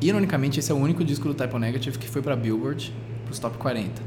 Ironicamente, 0.00 0.60
esse 0.60 0.70
é 0.70 0.74
o 0.74 0.78
único 0.78 1.04
disco 1.04 1.28
do 1.28 1.34
Typo 1.34 1.58
Negative 1.58 1.98
que 1.98 2.08
foi 2.08 2.22
pra 2.22 2.34
Billboard, 2.36 2.94
pros 3.24 3.38
top 3.38 3.58
40. 3.58 4.02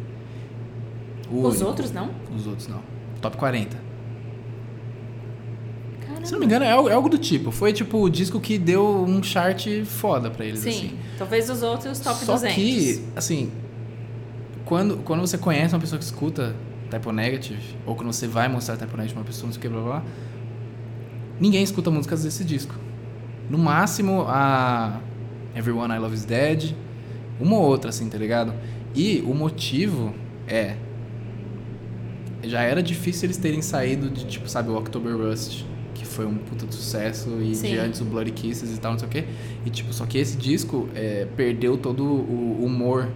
O 1.29 1.41
Os 1.41 1.55
único. 1.55 1.65
outros 1.67 1.91
não? 1.91 2.09
Os 2.35 2.47
outros 2.47 2.67
não. 2.67 2.81
Top 3.21 3.37
40. 3.37 3.88
Se 6.29 6.33
não 6.33 6.39
me 6.41 6.45
engano, 6.45 6.63
é 6.63 6.69
algo, 6.71 6.87
é 6.89 6.93
algo 6.93 7.09
do 7.09 7.17
tipo. 7.17 7.49
Foi 7.49 7.73
tipo 7.73 7.97
o 8.03 8.07
disco 8.07 8.39
que 8.39 8.59
deu 8.59 9.03
um 9.03 9.23
chart 9.23 9.65
foda 9.83 10.29
pra 10.29 10.45
eles, 10.45 10.59
Sim, 10.59 10.69
assim. 10.69 10.97
talvez 11.17 11.49
os 11.49 11.63
outros 11.63 11.97
top 11.99 12.23
Só 12.23 12.33
200. 12.33 12.55
que, 12.55 13.03
assim, 13.15 13.51
quando, 14.63 14.97
quando 14.97 15.21
você 15.21 15.39
conhece 15.39 15.73
uma 15.73 15.79
pessoa 15.81 15.97
que 15.97 16.05
escuta 16.05 16.55
Typo 16.91 17.11
Negative, 17.11 17.75
ou 17.83 17.95
quando 17.95 18.13
você 18.13 18.27
vai 18.27 18.47
mostrar 18.47 18.77
Typo 18.77 18.91
Negative 18.95 19.13
pra 19.15 19.21
uma 19.21 19.25
pessoa, 19.25 19.47
não 19.47 19.53
sei 19.53 19.57
o 19.57 19.61
que, 19.63 19.69
blá 19.69 19.81
blá 19.81 19.89
blá, 20.01 20.03
ninguém 21.39 21.63
escuta 21.63 21.89
músicas 21.89 22.21
desse 22.21 22.43
disco. 22.45 22.75
No 23.49 23.57
máximo, 23.57 24.25
a 24.27 24.99
Everyone 25.55 25.91
I 25.91 25.97
Love 25.97 26.13
Is 26.13 26.25
Dead, 26.25 26.75
uma 27.39 27.55
ou 27.55 27.63
outra, 27.63 27.89
assim, 27.89 28.07
tá 28.07 28.19
ligado? 28.19 28.53
E 28.93 29.23
o 29.25 29.33
motivo 29.33 30.13
é. 30.47 30.75
Já 32.43 32.61
era 32.61 32.83
difícil 32.83 33.25
eles 33.25 33.37
terem 33.37 33.63
saído 33.63 34.11
de, 34.11 34.25
tipo, 34.27 34.47
sabe, 34.47 34.69
o 34.69 34.77
October 34.77 35.17
Rust, 35.17 35.63
que 35.99 36.05
foi 36.05 36.25
um 36.25 36.35
puta 36.35 36.65
de 36.65 36.73
sucesso, 36.73 37.29
e 37.41 37.53
Sim. 37.53 37.71
de 37.71 37.77
antes 37.77 37.99
o 37.99 38.05
Bloody 38.05 38.31
Kisses 38.31 38.73
e 38.75 38.79
tal, 38.79 38.93
não 38.93 38.99
sei 38.99 39.07
o 39.07 39.11
quê. 39.11 39.25
E, 39.65 39.69
tipo, 39.69 39.91
só 39.93 40.05
que 40.05 40.17
esse 40.17 40.37
disco 40.37 40.87
é, 40.95 41.27
perdeu 41.35 41.77
todo 41.77 42.03
o 42.03 42.63
humor 42.65 43.09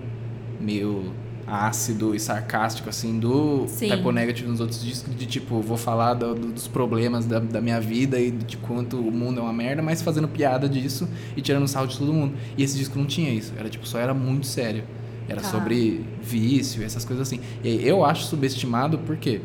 meio 0.60 1.14
ácido 1.46 2.16
e 2.16 2.20
sarcástico, 2.20 2.90
assim, 2.90 3.20
do 3.20 3.66
Sim. 3.68 3.90
Typo 3.90 4.12
Negative 4.12 4.48
nos 4.50 4.60
outros 4.62 4.82
discos, 4.84 5.14
de, 5.16 5.26
tipo, 5.26 5.60
vou 5.62 5.76
falar 5.78 6.14
do- 6.14 6.34
do- 6.36 6.48
dos 6.54 6.68
problemas 6.68 7.26
da, 7.26 7.40
da 7.40 7.60
minha 7.62 7.80
vida 7.82 8.20
e 8.20 8.32
de 8.32 8.56
quanto 8.58 8.98
o 8.98 9.12
mundo 9.12 9.40
é 9.40 9.44
uma 9.44 9.52
merda, 9.54 9.82
mas 9.82 10.02
fazendo 10.02 10.28
piada 10.28 10.68
disso 10.70 11.08
e 11.36 11.42
tirando 11.42 11.68
sarro 11.68 11.88
de 11.88 11.98
todo 11.98 12.14
mundo. 12.14 12.34
E 12.58 12.64
esse 12.64 12.78
disco 12.78 12.98
não 12.98 13.06
tinha 13.06 13.30
isso, 13.30 13.54
era, 13.58 13.70
tipo, 13.70 13.86
só 13.88 14.00
era 14.00 14.14
muito 14.14 14.46
sério. 14.48 14.84
Era 15.28 15.40
Tá. 15.42 15.48
sobre 15.50 16.06
vício, 16.22 16.84
essas 16.84 17.06
coisas 17.06 17.28
assim. 17.28 17.40
E 17.64 17.86
eu 17.88 18.04
acho 18.06 18.26
subestimado 18.26 18.98
porque 19.00 19.40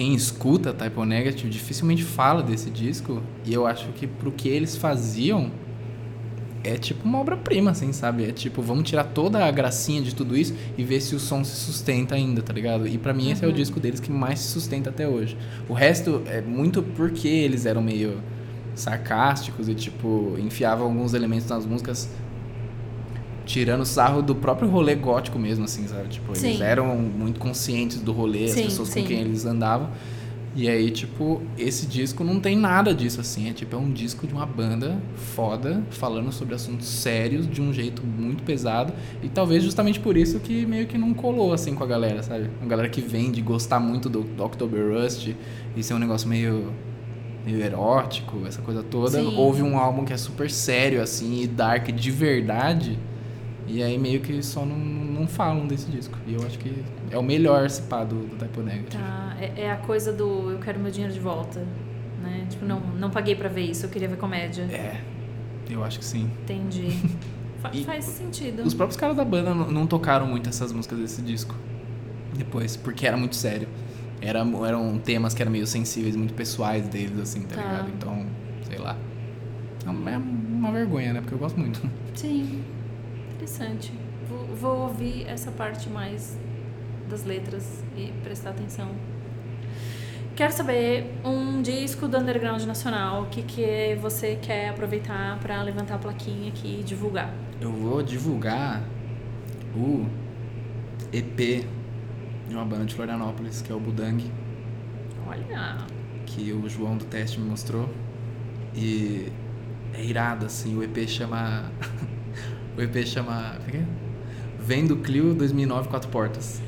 quem 0.00 0.14
escuta 0.14 0.72
Typo 0.72 1.04
Negative 1.04 1.46
dificilmente 1.50 2.02
fala 2.02 2.42
desse 2.42 2.70
disco. 2.70 3.22
E 3.44 3.52
eu 3.52 3.66
acho 3.66 3.88
que 3.92 4.06
pro 4.06 4.32
que 4.32 4.48
eles 4.48 4.74
faziam 4.74 5.50
é 6.64 6.78
tipo 6.78 7.06
uma 7.06 7.18
obra-prima, 7.18 7.72
assim, 7.72 7.92
sabe? 7.92 8.24
É 8.24 8.32
tipo, 8.32 8.62
vamos 8.62 8.88
tirar 8.88 9.04
toda 9.04 9.44
a 9.44 9.50
gracinha 9.50 10.00
de 10.00 10.14
tudo 10.14 10.34
isso 10.38 10.54
e 10.78 10.82
ver 10.82 11.02
se 11.02 11.14
o 11.14 11.20
som 11.20 11.44
se 11.44 11.54
sustenta 11.54 12.14
ainda, 12.14 12.40
tá 12.40 12.50
ligado? 12.50 12.88
E 12.88 12.96
pra 12.96 13.12
mim 13.12 13.30
esse 13.30 13.44
é 13.44 13.46
o 13.46 13.50
Uhum. 13.50 13.56
disco 13.56 13.78
deles 13.78 14.00
que 14.00 14.10
mais 14.10 14.38
se 14.40 14.48
sustenta 14.48 14.88
até 14.88 15.06
hoje. 15.06 15.36
O 15.68 15.74
resto 15.74 16.22
é 16.24 16.40
muito 16.40 16.82
porque 16.82 17.28
eles 17.28 17.66
eram 17.66 17.82
meio 17.82 18.22
sarcásticos 18.74 19.68
e, 19.68 19.74
tipo, 19.74 20.34
enfiavam 20.38 20.86
alguns 20.86 21.12
elementos 21.12 21.46
nas 21.46 21.66
músicas 21.66 22.08
tirando 23.44 23.84
sarro 23.84 24.22
do 24.22 24.34
próprio 24.34 24.68
rolê 24.68 24.94
gótico 24.94 25.38
mesmo, 25.38 25.64
assim, 25.64 25.86
sabe? 25.88 26.08
Tipo, 26.08 26.32
eles 26.32 26.58
Sim. 26.58 26.62
eram 26.62 26.96
muito 26.96 27.40
conscientes 27.40 28.00
do 28.00 28.12
rolê, 28.12 28.44
as 28.44 28.52
Sim, 28.52 28.64
pessoas 28.64 28.88
sim. 28.88 29.02
com 29.02 29.08
quem 29.08 29.20
eles 29.20 29.44
andavam. 29.44 29.90
E 30.54 30.68
aí, 30.68 30.90
tipo, 30.90 31.40
esse 31.56 31.86
disco 31.86 32.24
não 32.24 32.40
tem 32.40 32.56
nada 32.56 32.92
disso, 32.92 33.20
assim. 33.20 33.48
É 33.48 33.52
tipo, 33.52 33.76
é 33.76 33.78
um 33.78 33.90
disco 33.92 34.26
de 34.26 34.34
uma 34.34 34.44
banda 34.44 35.00
foda, 35.14 35.82
falando 35.90 36.32
sobre 36.32 36.54
assuntos 36.56 36.88
sérios 36.88 37.48
de 37.48 37.62
um 37.62 37.72
jeito 37.72 38.02
muito 38.04 38.42
pesado. 38.42 38.92
E 39.22 39.28
talvez 39.28 39.62
justamente 39.62 40.00
por 40.00 40.16
isso 40.16 40.40
que 40.40 40.66
meio 40.66 40.88
que 40.88 40.98
não 40.98 41.14
colou, 41.14 41.52
assim, 41.52 41.74
com 41.74 41.84
a 41.84 41.86
galera, 41.86 42.22
sabe? 42.22 42.50
A 42.60 42.66
galera 42.66 42.88
que 42.88 43.00
vem 43.00 43.30
de 43.30 43.40
gostar 43.40 43.78
muito 43.78 44.08
do, 44.08 44.22
do 44.22 44.44
October 44.44 44.92
Rust 44.92 45.28
e 45.76 45.82
ser 45.84 45.94
um 45.94 45.98
negócio 45.98 46.28
meio, 46.28 46.72
meio 47.46 47.62
erótico, 47.62 48.44
essa 48.44 48.60
coisa 48.60 48.82
toda. 48.82 49.20
Sim. 49.20 49.36
Houve 49.36 49.62
um 49.62 49.78
álbum 49.78 50.04
que 50.04 50.12
é 50.12 50.16
super 50.16 50.50
sério, 50.50 51.00
assim, 51.00 51.42
e 51.42 51.46
dark 51.46 51.90
de 51.92 52.10
verdade. 52.10 52.98
E 53.72 53.82
aí 53.82 53.96
meio 53.98 54.20
que 54.20 54.42
só 54.42 54.64
não, 54.64 54.76
não 54.76 55.26
falam 55.28 55.66
desse 55.66 55.90
disco. 55.90 56.18
E 56.26 56.34
eu 56.34 56.44
acho 56.44 56.58
que 56.58 56.84
é 57.10 57.16
o 57.16 57.22
melhor, 57.22 57.68
se 57.70 57.82
pá, 57.82 58.02
do, 58.04 58.26
do 58.26 58.36
Typo 58.36 58.62
Negative. 58.62 59.02
Tá, 59.02 59.36
é, 59.40 59.62
é 59.62 59.70
a 59.70 59.76
coisa 59.76 60.12
do 60.12 60.50
eu 60.50 60.58
quero 60.58 60.80
meu 60.80 60.90
dinheiro 60.90 61.12
de 61.14 61.20
volta, 61.20 61.60
né? 62.22 62.46
Tipo, 62.50 62.64
não, 62.64 62.80
não 62.80 63.10
paguei 63.10 63.34
pra 63.36 63.48
ver 63.48 63.62
isso, 63.62 63.86
eu 63.86 63.90
queria 63.90 64.08
ver 64.08 64.16
comédia. 64.16 64.62
É, 64.64 65.00
eu 65.70 65.84
acho 65.84 65.98
que 66.00 66.04
sim. 66.04 66.28
Entendi. 66.42 66.88
Fa- 67.62 67.70
E 67.74 67.84
faz 67.84 68.06
sentido. 68.06 68.62
Os 68.62 68.72
próprios 68.74 68.96
caras 68.98 69.16
da 69.16 69.24
banda 69.24 69.54
não, 69.54 69.70
não 69.70 69.86
tocaram 69.86 70.26
muito 70.26 70.48
essas 70.48 70.72
músicas 70.72 70.98
desse 70.98 71.20
disco. 71.22 71.54
Depois, 72.36 72.74
porque 72.76 73.06
era 73.06 73.16
muito 73.16 73.36
sério. 73.36 73.68
Era, 74.20 74.40
eram 74.40 74.98
temas 74.98 75.32
que 75.34 75.42
eram 75.42 75.52
meio 75.52 75.66
sensíveis, 75.66 76.16
muito 76.16 76.32
pessoais 76.34 76.88
deles, 76.88 77.18
assim, 77.20 77.42
tá, 77.42 77.56
Tá. 77.56 77.62
ligado? 77.62 77.90
Então, 77.96 78.26
sei 78.68 78.78
lá. 78.78 78.96
É 79.86 79.90
uma, 79.90 80.10
é 80.10 80.16
uma 80.16 80.72
vergonha, 80.72 81.12
né? 81.12 81.20
Porque 81.20 81.34
eu 81.34 81.38
gosto 81.38 81.58
muito. 81.58 81.80
Sim, 82.14 82.62
interessante. 83.40 83.92
Vou, 84.28 84.46
vou 84.54 84.78
ouvir 84.88 85.26
essa 85.26 85.50
parte 85.50 85.88
mais 85.88 86.38
das 87.08 87.24
letras 87.24 87.82
e 87.96 88.12
prestar 88.22 88.50
atenção. 88.50 88.90
Quero 90.36 90.52
saber 90.52 91.12
um 91.24 91.60
disco 91.60 92.06
do 92.06 92.18
underground 92.18 92.62
nacional 92.62 93.26
que, 93.30 93.42
que 93.42 93.96
você 94.00 94.38
quer 94.40 94.70
aproveitar 94.70 95.38
pra 95.40 95.62
levantar 95.62 95.96
a 95.96 95.98
plaquinha 95.98 96.50
aqui 96.50 96.80
e 96.80 96.84
divulgar. 96.84 97.32
Eu 97.60 97.72
vou 97.72 98.02
divulgar 98.02 98.82
o 99.74 100.06
EP 101.12 101.66
de 102.48 102.54
uma 102.54 102.64
banda 102.64 102.84
de 102.84 102.94
Florianópolis, 102.94 103.60
que 103.60 103.72
é 103.72 103.74
o 103.74 103.80
Budang. 103.80 104.30
Olha, 105.26 105.78
que 106.26 106.52
o 106.52 106.68
João 106.68 106.96
do 106.96 107.04
teste 107.04 107.40
me 107.40 107.48
mostrou. 107.48 107.88
E 108.74 109.30
é 109.92 110.04
irado, 110.04 110.46
assim. 110.46 110.76
O 110.76 110.82
EP 110.82 111.08
chama. 111.08 111.70
o 112.80 112.84
EP 112.84 113.06
chama. 113.06 113.56
É 113.66 113.70
que 113.70 113.76
é? 113.78 113.84
Vem 114.58 114.86
do 114.86 114.96
Clio 114.96 115.34
2009 115.34 115.88
Quatro 115.88 116.08
Portas. 116.10 116.60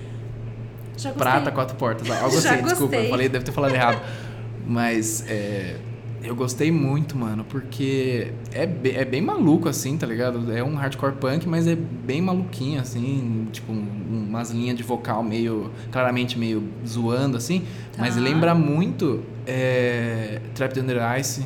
já 0.97 1.11
gostei. 1.11 1.13
Prata 1.15 1.51
Quatro 1.51 1.77
Portas. 1.77 2.07
Já 2.09 2.25
assim, 2.27 2.39
desculpa. 2.63 2.71
gostei. 2.79 3.07
Eu 3.07 3.11
falei, 3.11 3.29
deve 3.29 3.45
ter 3.45 3.53
falado 3.53 3.75
errado. 3.75 4.01
Mas 4.67 5.25
é, 5.29 5.77
eu 6.23 6.35
gostei 6.37 6.71
muito, 6.71 7.17
mano, 7.19 7.45
porque 7.49 8.33
é, 8.53 8.65
be- 8.65 8.93
é 8.93 9.05
bem 9.05 9.21
maluco, 9.21 9.69
assim, 9.69 9.97
tá 9.97 10.07
ligado? 10.07 10.53
É 10.53 10.63
um 10.63 10.75
hardcore 10.77 11.15
punk, 11.17 11.49
mas 11.49 11.67
é 11.67 11.75
bem 11.77 12.23
maluquinho, 12.23 12.81
assim. 12.81 13.49
Tipo, 13.53 13.73
um- 13.73 14.27
umas 14.29 14.51
linhas 14.51 14.77
de 14.77 14.83
vocal 14.83 15.23
meio. 15.23 15.71
Claramente 15.91 16.39
meio 16.39 16.63
zoando, 16.87 17.37
assim. 17.37 17.63
Mas 17.99 18.15
Tá. 18.15 18.21
lembra 18.21 18.55
muito 18.55 19.23
é, 19.47 20.41
Trapped 20.55 20.81
Under 20.81 20.99
Ice, 21.19 21.43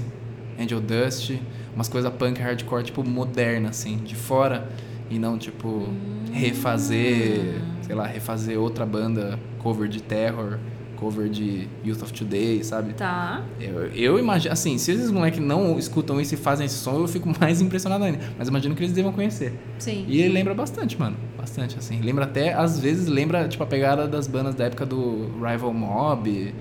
Angel 0.60 0.80
Dust, 0.80 1.32
umas 1.76 1.88
coisas 1.88 2.12
punk 2.14 2.40
hardcore, 2.40 2.82
tipo, 2.82 3.04
moderna, 3.04 3.68
assim, 3.68 3.98
de 3.98 4.16
fora. 4.16 4.68
E 5.08 5.20
não, 5.20 5.38
tipo, 5.38 5.88
refazer, 6.32 7.60
sei 7.82 7.94
lá, 7.94 8.06
refazer 8.06 8.58
outra 8.58 8.84
banda 8.84 9.38
cover 9.58 9.88
de 9.88 10.02
terror 10.02 10.58
cover 10.96 11.28
de 11.28 11.68
Youth 11.84 12.02
of 12.02 12.12
Today, 12.12 12.64
sabe? 12.64 12.94
Tá. 12.94 13.44
Eu, 13.60 13.86
eu 13.92 14.18
imagino, 14.18 14.52
assim, 14.52 14.76
se 14.78 14.90
esses 14.90 15.10
moleques 15.10 15.38
não 15.38 15.78
escutam 15.78 16.20
isso 16.20 16.34
e 16.34 16.36
fazem 16.36 16.66
esse 16.66 16.76
som, 16.76 16.98
eu 16.98 17.06
fico 17.06 17.30
mais 17.38 17.60
impressionado 17.60 18.02
ainda. 18.04 18.18
Mas 18.36 18.48
imagino 18.48 18.74
que 18.74 18.82
eles 18.82 18.92
devam 18.92 19.12
conhecer. 19.12 19.52
Sim. 19.78 20.04
E 20.08 20.20
ele 20.20 20.32
lembra 20.32 20.54
bastante, 20.54 20.98
mano. 20.98 21.16
Bastante, 21.36 21.78
assim. 21.78 22.00
Lembra 22.00 22.24
até, 22.24 22.52
às 22.52 22.80
vezes, 22.80 23.06
lembra, 23.06 23.46
tipo, 23.46 23.62
a 23.62 23.66
pegada 23.66 24.08
das 24.08 24.26
bandas 24.26 24.54
da 24.54 24.64
época 24.64 24.84
do 24.84 25.30
Rival 25.36 25.72
Mob. 25.72 26.54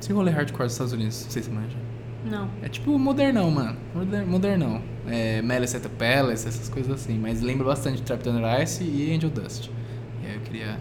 Esse 0.00 0.12
rolê 0.12 0.30
hardcore 0.30 0.64
dos 0.64 0.72
Estados 0.72 0.92
Unidos, 0.92 1.24
não 1.24 1.30
sei 1.30 1.42
se 1.42 1.50
manja. 1.50 1.76
Não. 2.24 2.50
É 2.62 2.68
tipo 2.68 2.98
modernão, 2.98 3.50
mano. 3.50 3.76
Moder- 3.94 4.26
Modernão. 4.26 4.82
É, 5.06 5.40
Malice 5.42 5.76
at 5.76 5.82
the 5.82 5.88
Palace, 5.88 6.46
essas 6.46 6.68
coisas 6.68 6.92
assim. 6.92 7.18
Mas 7.18 7.40
lembra 7.40 7.64
bastante 7.66 8.02
Trapped 8.02 8.28
Under 8.28 8.62
Ice 8.62 8.84
e 8.84 9.14
Angel 9.14 9.30
Dust. 9.30 9.70
E 10.22 10.26
aí 10.26 10.34
eu 10.34 10.40
queria 10.42 10.78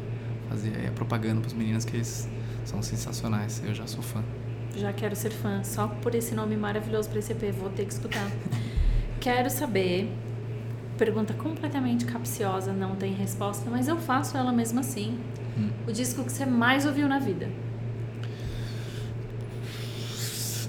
fazer 0.49 0.75
aí 0.75 0.87
a 0.87 0.91
propaganda 0.91 1.39
pros 1.41 1.53
meninos 1.53 1.85
que 1.85 1.95
eles 1.95 2.27
são 2.65 2.81
sensacionais. 2.81 3.61
Eu 3.65 3.73
já 3.73 3.87
sou 3.87 4.01
fã. 4.03 4.23
Já 4.75 4.93
quero 4.93 5.15
ser 5.15 5.31
fã, 5.31 5.63
só 5.63 5.87
por 5.87 6.13
esse 6.13 6.35
nome 6.35 6.55
maravilhoso 6.55 7.09
pra 7.09 7.19
esse 7.19 7.31
EP, 7.31 7.51
vou 7.53 7.69
ter 7.69 7.85
que 7.85 7.93
escutar. 7.93 8.29
quero 9.19 9.49
saber, 9.49 10.09
pergunta 10.97 11.33
completamente 11.33 12.05
capciosa, 12.05 12.71
não 12.71 12.95
tem 12.95 13.13
resposta, 13.13 13.69
mas 13.69 13.87
eu 13.87 13.97
faço 13.97 14.37
ela 14.37 14.51
mesmo 14.51 14.79
assim. 14.79 15.17
Hum. 15.57 15.69
O 15.87 15.91
disco 15.91 16.23
que 16.23 16.31
você 16.31 16.45
mais 16.45 16.85
ouviu 16.85 17.07
na 17.07 17.17
vida? 17.17 17.49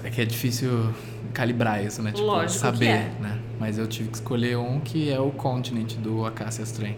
que 0.11 0.21
é 0.21 0.25
difícil 0.25 0.93
calibrar 1.33 1.83
isso, 1.83 2.01
né? 2.01 2.11
Tipo, 2.11 2.25
Lógico 2.25 2.59
saber, 2.59 2.85
é. 2.85 3.11
né? 3.19 3.39
Mas 3.59 3.77
eu 3.77 3.87
tive 3.87 4.09
que 4.09 4.15
escolher 4.15 4.57
um 4.57 4.79
que 4.79 5.09
é 5.09 5.19
o 5.19 5.31
Continent 5.31 5.95
do 5.95 6.25
Acacia 6.25 6.63
Strain. 6.63 6.95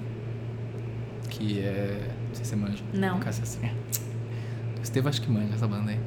Que 1.30 1.60
é. 1.60 2.10
Não 2.28 2.36
sei 2.36 2.46
se 2.46 2.52
você 2.52 2.56
manja. 2.56 2.84
Não. 2.94 3.18
Acacia 3.18 3.44
Strain. 3.44 3.72
O 5.06 5.08
acho 5.08 5.22
que 5.22 5.32
manja 5.32 5.54
essa 5.54 5.66
banda 5.66 5.92
aí. 5.92 6.00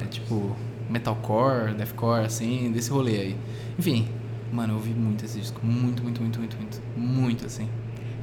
É 0.00 0.04
tipo 0.06 0.56
metalcore, 0.88 1.74
deathcore, 1.74 2.24
assim, 2.24 2.70
desse 2.72 2.88
rolê 2.88 3.16
aí. 3.16 3.36
Enfim, 3.78 4.08
mano, 4.52 4.72
eu 4.72 4.76
ouvi 4.76 4.90
muito 4.90 5.24
esse 5.24 5.38
disco. 5.38 5.60
Muito, 5.64 6.02
muito, 6.02 6.20
muito, 6.22 6.38
muito, 6.38 6.56
muito. 6.56 6.80
Muito, 6.96 7.46
assim. 7.46 7.68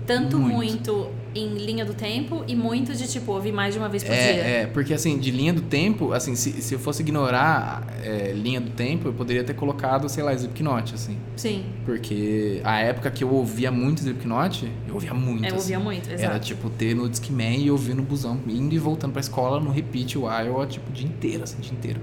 Tanto 0.06 0.38
Muito. 0.38 0.56
muito, 0.56 1.12
em 1.34 1.56
linha 1.56 1.86
do 1.86 1.94
tempo 1.94 2.44
e 2.48 2.56
muito 2.56 2.94
de 2.94 3.08
tipo, 3.08 3.32
ouvir 3.32 3.52
mais 3.52 3.74
de 3.74 3.80
uma 3.80 3.88
vez 3.88 4.04
por 4.04 4.12
dia. 4.12 4.22
É, 4.22 4.62
é, 4.62 4.68
porque 4.68 4.94
assim, 4.94 5.18
de 5.18 5.32
linha 5.32 5.54
do 5.54 5.62
tempo, 5.62 6.12
assim, 6.14 6.36
se, 6.36 6.62
se 6.62 6.74
eu 6.74 6.80
fosse 6.80 7.02
ignorar 7.02 7.88
é, 8.04 8.34
linha 8.34 8.60
do 8.60 8.70
tempo, 8.72 9.08
eu 9.08 9.14
poderia 9.14 9.44
ter 9.44 9.54
colocado, 9.54 10.10
sei 10.10 10.24
lá, 10.24 10.34
Slipknot, 10.34 10.94
assim. 10.94 11.18
Sim, 11.36 11.66
Porque 11.86 12.62
a 12.64 12.80
época 12.80 13.10
que 13.12 13.24
eu 13.24 13.32
ouvia 13.32 13.72
muito 13.72 14.00
Slipknot, 14.00 14.70
eu 14.88 14.94
ouvia 14.94 15.14
muito. 15.14 15.46
eu 15.46 15.56
ouvia 15.56 15.78
assim. 15.78 15.86
muito, 15.86 16.12
exato. 16.12 16.24
Era 16.24 16.40
tipo 16.40 16.70
ter 16.70 16.96
no 16.96 17.08
Discman 17.08 17.58
e 17.58 17.72
ouvir 17.72 17.94
no 17.94 18.04
busão, 18.04 18.40
indo 18.48 18.76
e 18.76 18.80
voltando 18.80 19.14
pra 19.14 19.22
escola 19.22 19.60
no 19.60 19.72
repeat 19.72 20.18
o 20.18 20.30
Iowa, 20.30 20.68
tipo, 20.68 20.90
o 20.90 20.94
dia 20.94 21.08
inteiro, 21.08 21.44
assim, 21.44 21.58
o 21.58 21.62
dia 21.62 21.74
inteiro. 21.74 22.02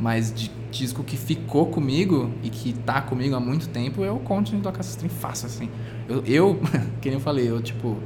Mas 0.00 0.32
de 0.32 0.50
disco 0.70 1.04
que 1.04 1.16
ficou 1.16 1.66
comigo 1.66 2.32
e 2.42 2.48
que 2.48 2.72
tá 2.72 3.02
comigo 3.02 3.34
há 3.34 3.40
muito 3.40 3.68
tempo 3.68 4.02
é 4.04 4.10
o 4.10 4.18
Continent 4.18 4.62
do 4.62 4.68
Acacia 4.68 4.90
Strain 4.90 5.10
fácil, 5.10 5.46
assim. 5.46 5.68
Eu, 6.08 6.24
eu 6.24 6.60
que 7.02 7.08
nem 7.10 7.18
eu 7.18 7.20
falei, 7.20 7.48
eu, 7.48 7.60
tipo, 7.60 7.98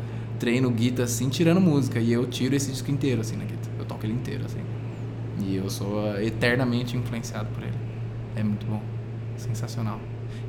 treino 0.45 0.71
guitarra 0.71 1.05
assim, 1.05 1.31
tirando 1.31 1.59
música. 1.59 1.99
E 1.99 2.13
eu 2.13 2.27
tiro 2.27 2.55
esse 2.55 2.71
disco 2.71 2.91
inteiro, 2.91 3.23
assim, 3.23 3.35
na 3.35 3.45
guitarra. 3.45 3.75
Eu 3.79 3.87
toco 3.87 4.05
ele 4.05 4.13
inteiro, 4.13 4.45
assim. 4.45 4.61
E 5.43 5.57
eu 5.57 5.71
sou 5.71 6.07
ah, 6.07 6.23
eternamente 6.23 6.95
influenciado 6.99 7.49
por 7.55 7.63
ele. 7.63 7.73
É 8.37 8.43
muito 8.43 8.67
bom. 8.67 8.83
Sensacional. 9.39 9.99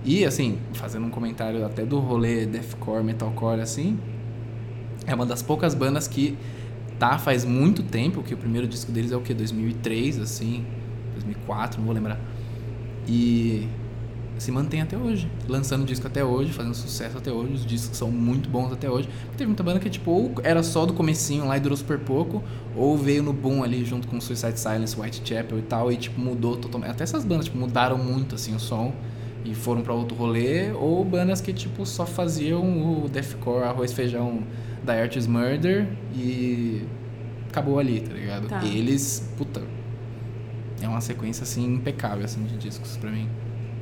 E, 0.03 0.25
assim, 0.25 0.59
fazendo 0.73 1.05
um 1.05 1.09
comentário 1.09 1.65
até 1.65 1.85
do 1.85 1.97
rolê 1.99 2.45
deathcore, 2.45 3.05
metalcore, 3.05 3.61
assim, 3.61 3.97
é 5.07 5.15
uma 5.15 5.25
das 5.25 5.41
poucas 5.41 5.73
bandas 5.73 6.09
que 6.09 6.37
tá 6.99 7.17
faz 7.17 7.45
muito 7.45 7.81
tempo, 7.81 8.21
que 8.21 8.33
o 8.33 8.37
primeiro 8.37 8.67
disco 8.67 8.91
deles 8.91 9.13
é 9.13 9.15
o 9.15 9.21
que? 9.21 9.33
2003, 9.33 10.19
assim, 10.19 10.65
2004, 11.13 11.79
não 11.79 11.85
vou 11.85 11.95
lembrar. 11.95 12.19
E 13.07 13.65
se 14.37 14.51
mantém 14.51 14.81
até 14.81 14.97
hoje, 14.97 15.29
lançando 15.47 15.85
disco 15.85 16.05
até 16.07 16.23
hoje, 16.23 16.51
fazendo 16.51 16.75
sucesso 16.75 17.17
até 17.17 17.31
hoje, 17.31 17.53
os 17.53 17.65
discos 17.65 17.97
são 17.97 18.11
muito 18.11 18.49
bons 18.49 18.71
até 18.71 18.89
hoje. 18.89 19.07
Teve 19.37 19.47
muita 19.47 19.63
banda 19.63 19.79
que 19.79 19.89
tipo 19.89 20.11
ou 20.11 20.33
era 20.43 20.61
só 20.61 20.85
do 20.85 20.93
comecinho 20.93 21.45
lá 21.45 21.55
e 21.57 21.59
durou 21.59 21.77
super 21.77 21.99
pouco, 21.99 22.43
ou 22.75 22.97
veio 22.97 23.23
no 23.23 23.31
boom 23.31 23.63
ali 23.63 23.85
junto 23.85 24.07
com 24.07 24.19
Suicide 24.19 24.59
Silence, 24.59 24.99
Whitechapel 24.99 25.59
e 25.59 25.61
tal 25.61 25.91
e 25.91 25.97
tipo 25.97 26.19
mudou 26.19 26.57
totalmente. 26.57 26.91
Até 26.91 27.03
essas 27.03 27.23
bandas 27.23 27.45
tipo 27.45 27.57
mudaram 27.57 27.97
muito 27.97 28.35
assim 28.35 28.53
o 28.53 28.59
som 28.59 28.93
e 29.45 29.53
foram 29.53 29.81
pra 29.81 29.93
outro 29.93 30.17
rolê, 30.17 30.71
ou 30.71 31.05
bandas 31.05 31.39
que 31.39 31.53
tipo 31.53 31.85
só 31.85 32.05
faziam 32.05 33.03
o 33.03 33.07
deathcore, 33.07 33.63
arroz 33.63 33.93
feijão 33.93 34.43
da 34.83 34.93
Artist 34.93 35.29
Murder 35.29 35.87
e 36.13 36.83
acabou 37.49 37.79
ali, 37.79 38.01
tá 38.01 38.13
ligado? 38.13 38.47
Tá. 38.47 38.65
Eles, 38.65 39.31
puta, 39.37 39.61
é 40.81 40.87
uma 40.87 40.99
sequência 40.99 41.43
assim 41.43 41.75
impecável 41.75 42.25
assim 42.25 42.43
de 42.43 42.57
discos 42.57 42.97
pra 42.97 43.09
mim. 43.09 43.29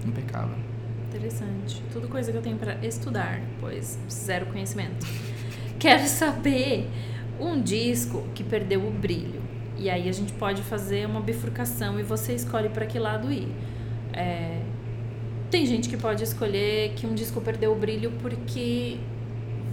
Impecável. 0.05 0.55
Interessante. 1.09 1.81
Tudo 1.91 2.07
coisa 2.07 2.31
que 2.31 2.37
eu 2.37 2.41
tenho 2.41 2.57
pra 2.57 2.75
estudar, 2.83 3.39
pois 3.59 3.97
zero 4.09 4.47
conhecimento. 4.47 5.05
Quero 5.79 6.07
saber 6.07 6.89
um 7.39 7.61
disco 7.61 8.23
que 8.33 8.43
perdeu 8.43 8.85
o 8.85 8.91
brilho. 8.91 9.41
E 9.77 9.89
aí 9.89 10.07
a 10.07 10.11
gente 10.11 10.33
pode 10.33 10.61
fazer 10.61 11.05
uma 11.05 11.19
bifurcação 11.21 11.99
e 11.99 12.03
você 12.03 12.33
escolhe 12.33 12.69
pra 12.69 12.85
que 12.85 12.97
lado 12.99 13.31
ir. 13.31 13.47
É, 14.13 14.59
Tem 15.51 15.65
gente 15.65 15.87
que 15.89 15.97
pode 15.97 16.23
escolher 16.23 16.93
que 16.95 17.05
um 17.05 17.13
disco 17.13 17.39
perdeu 17.41 17.71
o 17.71 17.75
brilho 17.75 18.11
porque 18.21 18.97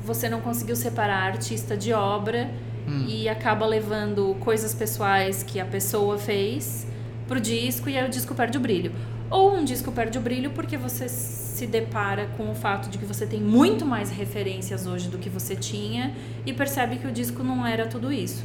você 0.04 0.28
não 0.28 0.40
conseguiu 0.40 0.76
separar 0.76 1.22
artista 1.32 1.76
de 1.76 1.92
obra 1.92 2.50
Hum. 2.88 3.04
e 3.06 3.28
acaba 3.28 3.66
levando 3.66 4.34
coisas 4.40 4.74
pessoais 4.74 5.42
que 5.42 5.60
a 5.60 5.66
pessoa 5.66 6.16
fez 6.18 6.86
pro 7.28 7.38
disco 7.38 7.90
e 7.90 7.96
aí 7.96 8.06
o 8.06 8.08
disco 8.10 8.34
perde 8.34 8.56
o 8.56 8.60
brilho. 8.60 8.90
Ou 9.30 9.54
um 9.56 9.64
disco 9.64 9.92
perde 9.92 10.18
o 10.18 10.20
brilho 10.20 10.50
porque 10.50 10.76
você 10.76 11.08
se 11.08 11.66
depara 11.66 12.26
com 12.36 12.50
o 12.50 12.54
fato 12.54 12.90
de 12.90 12.98
que 12.98 13.04
você 13.04 13.24
tem 13.26 13.40
muito 13.40 13.86
mais 13.86 14.10
referências 14.10 14.86
hoje 14.86 15.08
do 15.08 15.18
que 15.18 15.28
você 15.28 15.54
tinha 15.54 16.12
e 16.44 16.52
percebe 16.52 16.96
que 16.96 17.06
o 17.06 17.12
disco 17.12 17.42
não 17.44 17.64
era 17.64 17.86
tudo 17.86 18.12
isso. 18.12 18.44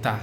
Tá. 0.00 0.20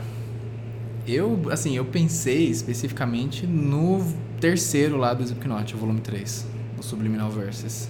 Eu, 1.07 1.41
assim, 1.51 1.75
eu 1.75 1.85
pensei 1.85 2.49
especificamente 2.49 3.47
no 3.47 4.03
terceiro 4.39 4.97
lá 4.97 5.13
do 5.13 5.23
Slipknot, 5.23 5.73
o 5.73 5.77
volume 5.77 6.01
3, 6.01 6.47
o 6.77 6.83
Subliminal 6.83 7.29
Verses. 7.29 7.89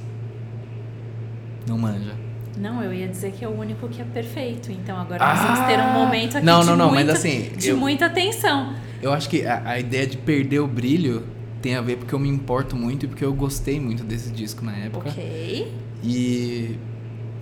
Não 1.67 1.77
manja. 1.77 2.15
Não, 2.57 2.83
eu 2.83 2.93
ia 2.93 3.07
dizer 3.07 3.31
que 3.31 3.43
é 3.43 3.47
o 3.47 3.51
único 3.57 3.87
que 3.87 4.01
é 4.01 4.05
perfeito. 4.05 4.71
Então 4.71 4.97
agora 4.99 5.23
nós 5.25 5.39
vamos 5.41 5.59
ter 5.67 5.79
um 5.79 5.93
momento 5.93 6.37
aqui 6.37 6.47
Ah! 6.49 6.51
Não, 6.53 6.61
de, 6.61 6.67
não, 6.67 6.75
não, 6.77 6.89
muita, 6.89 7.05
mas 7.05 7.15
assim, 7.19 7.51
de 7.57 7.69
eu- 7.69 7.77
muita 7.77 8.05
atenção. 8.07 8.73
Eu 9.01 9.13
acho 9.13 9.29
que 9.29 9.45
a, 9.45 9.61
a 9.65 9.79
ideia 9.79 10.05
de 10.05 10.17
perder 10.17 10.59
o 10.59 10.67
brilho 10.67 11.23
tem 11.61 11.75
a 11.75 11.81
ver 11.81 11.97
porque 11.97 12.13
eu 12.13 12.19
me 12.19 12.29
importo 12.29 12.75
muito 12.75 13.05
e 13.05 13.07
porque 13.07 13.23
eu 13.23 13.33
gostei 13.33 13.79
muito 13.79 14.03
desse 14.03 14.31
disco 14.31 14.63
na 14.63 14.75
época. 14.75 15.09
Ok. 15.09 15.71
E 16.03 16.77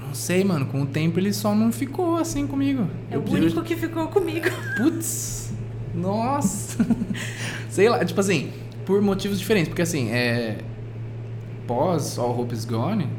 não 0.01 0.13
sei, 0.13 0.43
mano, 0.43 0.65
com 0.65 0.81
o 0.81 0.85
tempo 0.85 1.19
ele 1.19 1.33
só 1.33 1.53
não 1.53 1.71
ficou 1.71 2.17
assim 2.17 2.47
comigo. 2.47 2.87
É 3.11 3.15
eu 3.15 3.21
o 3.21 3.31
único 3.31 3.61
que 3.61 3.75
ficou 3.75 4.07
comigo. 4.07 4.47
Putz, 4.77 5.53
nossa. 5.93 6.85
Sei 7.69 7.89
lá, 7.89 8.03
tipo 8.03 8.19
assim, 8.19 8.51
por 8.85 9.01
motivos 9.01 9.39
diferentes. 9.39 9.69
Porque 9.69 9.81
assim, 9.81 10.09
é. 10.11 10.57
Pós 11.67 12.17
All 12.17 12.39
Hope 12.39 12.55
Is 12.55 12.63
Gone, 12.63 13.09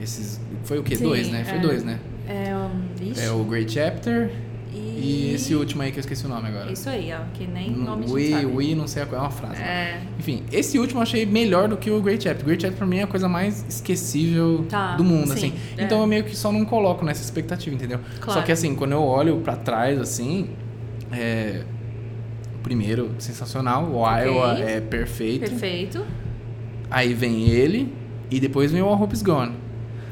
esses. 0.00 0.40
Foi 0.64 0.78
o 0.78 0.82
quê? 0.82 0.96
Sim, 0.96 1.04
dois, 1.04 1.30
né? 1.30 1.44
Foi 1.44 1.58
é. 1.58 1.60
dois, 1.60 1.84
né? 1.84 2.00
É, 2.26 2.56
um, 2.56 3.12
É 3.16 3.30
o 3.30 3.44
Great 3.44 3.72
Chapter 3.72 4.32
e... 5.04 5.34
esse 5.34 5.54
último 5.54 5.82
aí 5.82 5.90
que 5.92 5.98
eu 5.98 6.00
esqueci 6.00 6.24
o 6.26 6.28
nome 6.28 6.48
agora. 6.48 6.70
Isso 6.72 6.88
aí, 6.88 7.12
ó, 7.12 7.20
que 7.32 7.46
nem 7.46 7.70
No- 7.70 7.84
nome 7.84 8.04
a 8.04 8.08
gente 8.08 8.34
We, 8.46 8.46
we, 8.46 8.74
não 8.74 8.86
sei 8.86 9.02
a 9.02 9.06
qual, 9.06 9.20
é 9.20 9.24
uma 9.24 9.30
frase. 9.30 9.60
né? 9.60 9.66
É, 9.66 10.00
Enfim, 10.18 10.42
esse 10.52 10.78
último 10.78 10.98
eu 11.00 11.02
achei 11.02 11.24
melhor 11.26 11.68
do 11.68 11.76
que 11.76 11.90
o 11.90 12.00
Great 12.00 12.24
Chapter. 12.24 12.42
O 12.42 12.46
Great 12.46 12.62
Chapter 12.62 12.78
pra 12.78 12.86
mim 12.86 12.98
é 12.98 13.02
a 13.02 13.06
coisa 13.06 13.28
mais 13.28 13.64
esquecível 13.68 14.64
Tá, 14.68 14.96
do 14.96 15.04
mundo, 15.04 15.28
sim, 15.28 15.32
assim. 15.34 15.52
é. 15.78 15.84
Então 15.84 16.00
eu 16.00 16.06
meio 16.06 16.24
que 16.24 16.36
só 16.36 16.50
não 16.52 16.64
coloco 16.64 17.04
nessa 17.04 17.22
expectativa, 17.22 17.74
entendeu? 17.74 18.00
Claro. 18.20 18.40
Só 18.40 18.44
que 18.46 18.52
assim, 18.52 18.74
quando 18.74 18.92
eu 18.92 19.02
olho 19.02 19.36
pra 19.38 19.56
trás, 19.56 20.00
assim, 20.00 20.50
é... 21.12 21.62
o 22.56 22.58
primeiro, 22.62 23.10
sensacional. 23.18 23.84
O 23.84 23.96
Ok. 24.02 24.24
Iowa 24.24 24.58
é 24.60 24.80
perfeito. 24.80 25.40
perfeito. 25.50 26.04
Aí 26.90 27.12
vem 27.14 27.48
ele 27.48 27.92
e 28.30 28.38
depois 28.40 28.70
vem 28.72 28.82
o 28.82 28.86
All 28.86 29.00
Hope 29.02 29.14
Is 29.14 29.22
Gone. 29.22 29.52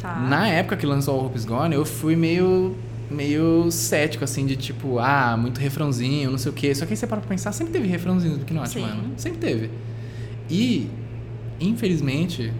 Tá. 0.00 0.16
Na 0.18 0.48
época 0.48 0.76
que 0.76 0.84
lançou 0.84 1.14
All 1.18 1.26
Hope 1.26 1.38
Is 1.38 1.44
Gone, 1.44 1.74
eu 1.74 1.84
fui 1.84 2.16
meio 2.16 2.76
meio 3.12 3.70
cético, 3.70 4.24
assim, 4.24 4.46
de 4.46 4.56
tipo, 4.56 4.98
ah, 4.98 5.36
muito 5.36 5.58
refrãozinho, 5.58 6.30
não 6.30 6.38
sei 6.38 6.50
o 6.50 6.54
quê. 6.54 6.74
Só 6.74 6.86
que 6.86 6.92
aí 6.92 6.96
você 6.96 7.06
para 7.06 7.20
pra 7.20 7.28
pensar, 7.28 7.52
sempre 7.52 7.72
teve 7.72 7.86
refrãozinho 7.86 8.38
do 8.38 8.44
Sim. 8.66 8.80
mano. 8.80 9.12
Sempre 9.16 9.38
teve. 9.38 9.70
E, 10.50 10.90
infelizmente, 11.60 12.52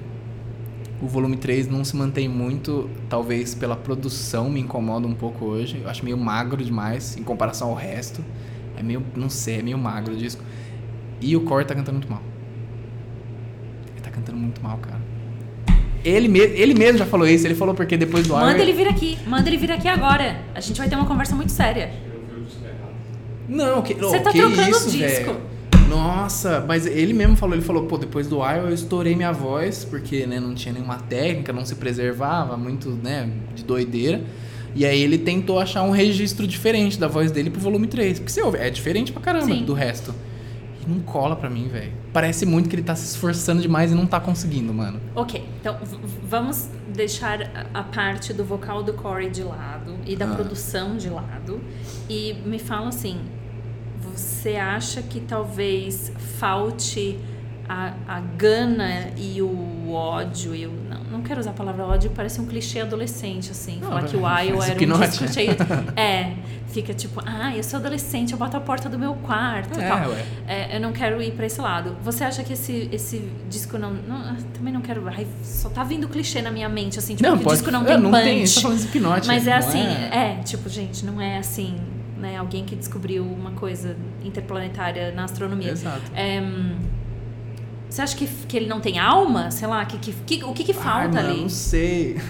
o 1.01 1.09
volume 1.09 1.37
3 1.37 1.69
não 1.69 1.85
se 1.85 1.97
mantém 1.97 2.29
muito, 2.29 2.89
talvez 3.09 3.55
pela 3.55 3.75
produção 3.75 4.49
me 4.49 4.61
incomoda 4.61 5.07
um 5.07 5.15
pouco 5.15 5.45
hoje. 5.45 5.81
Eu 5.83 5.91
acho 5.91 6.05
meio 6.05 6.17
magro 6.17 6.65
demais 6.65 7.17
em 7.17 7.23
comparação 7.23 7.71
ao 7.71 7.75
resto. 7.75 8.25
É 8.77 8.83
meio, 8.83 9.05
não 9.17 9.29
sei, 9.29 9.59
é 9.59 9.63
meio 9.63 9.79
magro 9.79 10.15
o 10.15 10.17
disco. 10.17 10.43
E 11.21 11.37
o 11.37 11.41
Core 11.43 11.65
tá 11.65 11.75
cantando 11.75 11.99
muito 11.99 12.11
mal. 12.11 12.23
Ele 13.93 14.01
tá 14.01 14.11
cantando 14.11 14.39
muito 14.39 14.63
mal, 14.63 14.79
cara. 14.79 15.01
Ele, 16.05 16.27
me, 16.29 16.41
ele 16.41 16.75
mesmo 16.75 16.99
já 16.99 17.07
falou 17.07 17.27
isso, 17.29 17.47
ele 17.47 17.55
falou 17.55 17.75
porque 17.75 17.97
depois 17.97 18.27
do 18.27 18.35
Manda 18.35 18.51
Iron- 18.53 18.63
ele 18.63 18.73
vir 18.73 18.89
aqui, 18.89 19.19
manda 19.27 19.49
ele 19.49 19.57
vir 19.57 19.71
aqui 19.71 19.87
agora. 19.89 20.41
A 20.55 20.61
gente 20.61 20.79
vai 20.79 20.89
ter 20.89 20.97
uma 20.97 21.07
conversa 21.07 21.35
muito 21.37 21.53
séria. 21.53 21.91
Não, 23.49 23.83
que, 23.83 23.95
Você 23.95 24.17
oh, 24.17 24.21
tá 24.23 24.31
que 24.33 24.39
trocando 24.39 24.71
isso, 24.71 24.89
o 24.89 24.91
disco. 24.93 25.25
velho. 25.33 25.41
Nossa, 25.89 26.65
mas 26.67 26.87
ele 26.87 27.13
mesmo 27.13 27.37
falou, 27.37 27.55
ele 27.55 27.63
falou, 27.65 27.85
pô, 27.85 27.99
depois 27.99 28.27
do 28.27 28.37
Iron 28.39 28.69
eu 28.69 28.75
estourei 28.75 29.15
minha 29.15 29.33
voz, 29.33 29.85
porque, 29.85 30.27
né, 30.27 30.41
não 30.41 30.55
tinha 30.55 30.73
nenhuma 30.73 30.97
técnica, 30.97 31.53
não 31.53 31.67
se 31.67 31.75
preservava, 31.75 32.57
muito, 32.57 32.89
né, 33.03 33.29
de 33.55 33.63
doideira. 33.63 34.23
E 34.75 34.87
aí 34.87 35.03
ele 35.03 35.19
tentou 35.19 35.59
achar 35.59 35.83
um 35.83 35.91
registro 35.91 36.47
diferente 36.47 36.99
da 36.99 37.07
voz 37.09 37.31
dele 37.31 37.51
pro 37.51 37.61
volume 37.61 37.87
3. 37.87 38.21
Porque 38.21 38.33
você 38.33 38.41
ouve, 38.41 38.57
é 38.57 38.71
diferente 38.71 39.13
pra 39.13 39.21
caramba 39.21 39.45
Sim. 39.45 39.65
do 39.67 39.75
resto. 39.75 40.15
E 40.87 40.91
não 40.91 41.01
cola 41.01 41.37
pra 41.37 41.49
mim, 41.49 41.68
velho. 41.68 41.93
Parece 42.12 42.45
muito 42.45 42.68
que 42.68 42.74
ele 42.74 42.83
tá 42.83 42.95
se 42.95 43.05
esforçando 43.07 43.62
demais 43.62 43.93
e 43.93 43.95
não 43.95 44.07
tá 44.07 44.18
conseguindo, 44.20 44.72
mano. 44.74 45.01
Ok, 45.14 45.45
então 45.61 45.78
vamos 46.28 46.68
deixar 46.93 47.41
a- 47.43 47.66
a 47.80 47.83
parte 47.85 48.33
do 48.33 48.45
vocal 48.45 48.83
do 48.83 48.93
Corey 48.95 49.30
de 49.30 49.43
lado 49.43 49.95
e 50.05 50.16
da 50.16 50.24
Ah. 50.26 50.35
produção 50.35 50.97
de 50.97 51.09
lado. 51.09 51.61
E 52.09 52.35
me 52.45 52.59
fala 52.59 52.89
assim: 52.89 53.20
você 54.01 54.57
acha 54.57 55.01
que 55.03 55.20
talvez 55.20 56.12
falte 56.39 57.18
a, 57.68 57.95
a 58.07 58.20
gana 58.20 59.11
e 59.16 59.41
o 59.41 59.93
ódio? 59.93 60.55
E 60.55 60.66
o, 60.66 60.72
não, 61.13 61.19
não 61.19 61.25
quero 61.25 61.39
usar 61.41 61.51
a 61.51 61.55
palavra 61.55 61.85
ódio, 61.85 62.11
parece 62.15 62.41
um 62.41 62.47
clichê 62.47 62.81
adolescente, 62.81 63.51
assim. 63.51 63.79
Não, 63.81 63.89
falar 63.89 64.05
que 64.05 64.17
o 64.17 64.21
mas 64.23 64.49
Iowa 64.49 64.65
era 64.65 64.73
um 64.75 64.77
Slipknot. 64.77 65.09
disco 65.11 65.29
cheio. 65.33 65.51
É, 65.97 66.33
fica 66.69 66.95
tipo, 66.95 67.21
ah, 67.27 67.55
eu 67.57 67.63
sou 67.63 67.79
adolescente, 67.79 68.33
eu 68.33 68.39
boto 68.39 68.57
a 68.57 68.61
porta 68.61 68.89
do 68.89 68.99
meu 68.99 69.15
quarto 69.15 69.79
e 69.79 69.83
É, 69.83 69.89
tal. 69.89 70.11
ué. 70.11 70.25
É, 70.49 70.77
eu 70.77 70.81
não 70.81 70.93
quero 70.93 71.23
ir 71.23 71.33
pra 71.33 71.47
esse 71.47 71.61
lado. 71.61 71.97
Você 72.03 72.25
acha 72.25 72.43
que 72.43 72.55
esse, 72.55 72.89
esse 72.91 73.19
disco 73.49 73.79
não, 73.79 73.93
não- 73.93 74.17
ah, 74.17 74.37
Também 74.55 74.73
não 74.73 74.81
quero. 74.81 75.07
ai, 75.09 75.27
só 75.45 75.69
tá 75.69 75.85
vindo 75.85 76.09
clichê 76.09 76.41
na 76.43 76.51
minha 76.51 76.69
mente, 76.69 76.99
assim, 76.99 77.15
tipo, 77.15 77.31
que 77.39 77.47
o 77.47 77.51
disco 77.53 77.71
não 77.71 77.83
é, 77.83 77.87
tem 77.87 77.99
não 78.01 78.11
punch. 78.11 78.23
tem, 78.25 78.47
falando 78.47 78.79
Slipknot, 78.79 79.27
mas 79.27 79.47
é 79.47 79.51
não 79.51 79.57
assim, 79.59 79.79
é. 79.87 80.41
tipo, 80.45 80.69
gente, 80.69 81.05
não 81.05 81.21
é 81.21 81.39
assim, 81.39 81.77
né? 82.19 82.37
Alguém 82.39 82.65
que 82.65 82.75
descobriu 82.75 83.25
uma 83.25 83.51
coisa 83.53 83.97
interplanetária 84.25 85.13
na 85.13 85.25
astronomia. 85.25 85.71
Exato. 85.73 86.01
É, 86.15 86.41
hum, 86.41 86.77
você 87.93 88.03
acha 88.03 88.16
que, 88.16 88.26
que 88.26 88.57
ele 88.57 88.66
não 88.66 88.80
tem 88.80 88.99
alma? 88.99 89.51
Sei 89.51 89.66
lá, 89.68 89.84
que, 89.84 89.99
que, 89.99 90.12
que- 90.38 90.45
o 90.45 90.53
que, 90.53 90.64
que 90.64 90.72
Ai, 90.72 90.78
falta 90.78 91.09
mano, 91.22 91.28
ali? 91.30 91.40
Não 91.43 91.49
sei. 91.49 92.16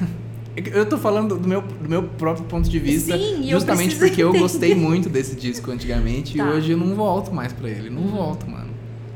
Eu 0.55 0.85
tô 0.87 0.99
falando 0.99 1.39
do 1.39 1.49
meu, 1.49 1.63
do 1.63 1.89
meu 1.89 2.03
próprio 2.03 2.45
ponto 2.45 2.69
de 2.69 2.79
vista. 2.79 3.17
Sim, 3.17 3.45
eu 3.49 3.59
justamente 3.59 3.97
preciso 3.97 4.07
porque 4.07 4.23
eu 4.23 4.29
entender. 4.29 4.43
gostei 4.43 4.75
muito 4.75 5.09
desse 5.09 5.35
disco 5.35 5.71
antigamente 5.71 6.37
Tá. 6.37 6.45
e 6.45 6.47
hoje 6.47 6.73
eu 6.73 6.77
não 6.77 6.95
volto 6.95 7.33
mais 7.33 7.55
pra 7.55 7.71
ele. 7.71 7.89
Não 7.89 8.03
Uhum. 8.03 8.09
volto, 8.09 8.47
mano. 8.51 8.69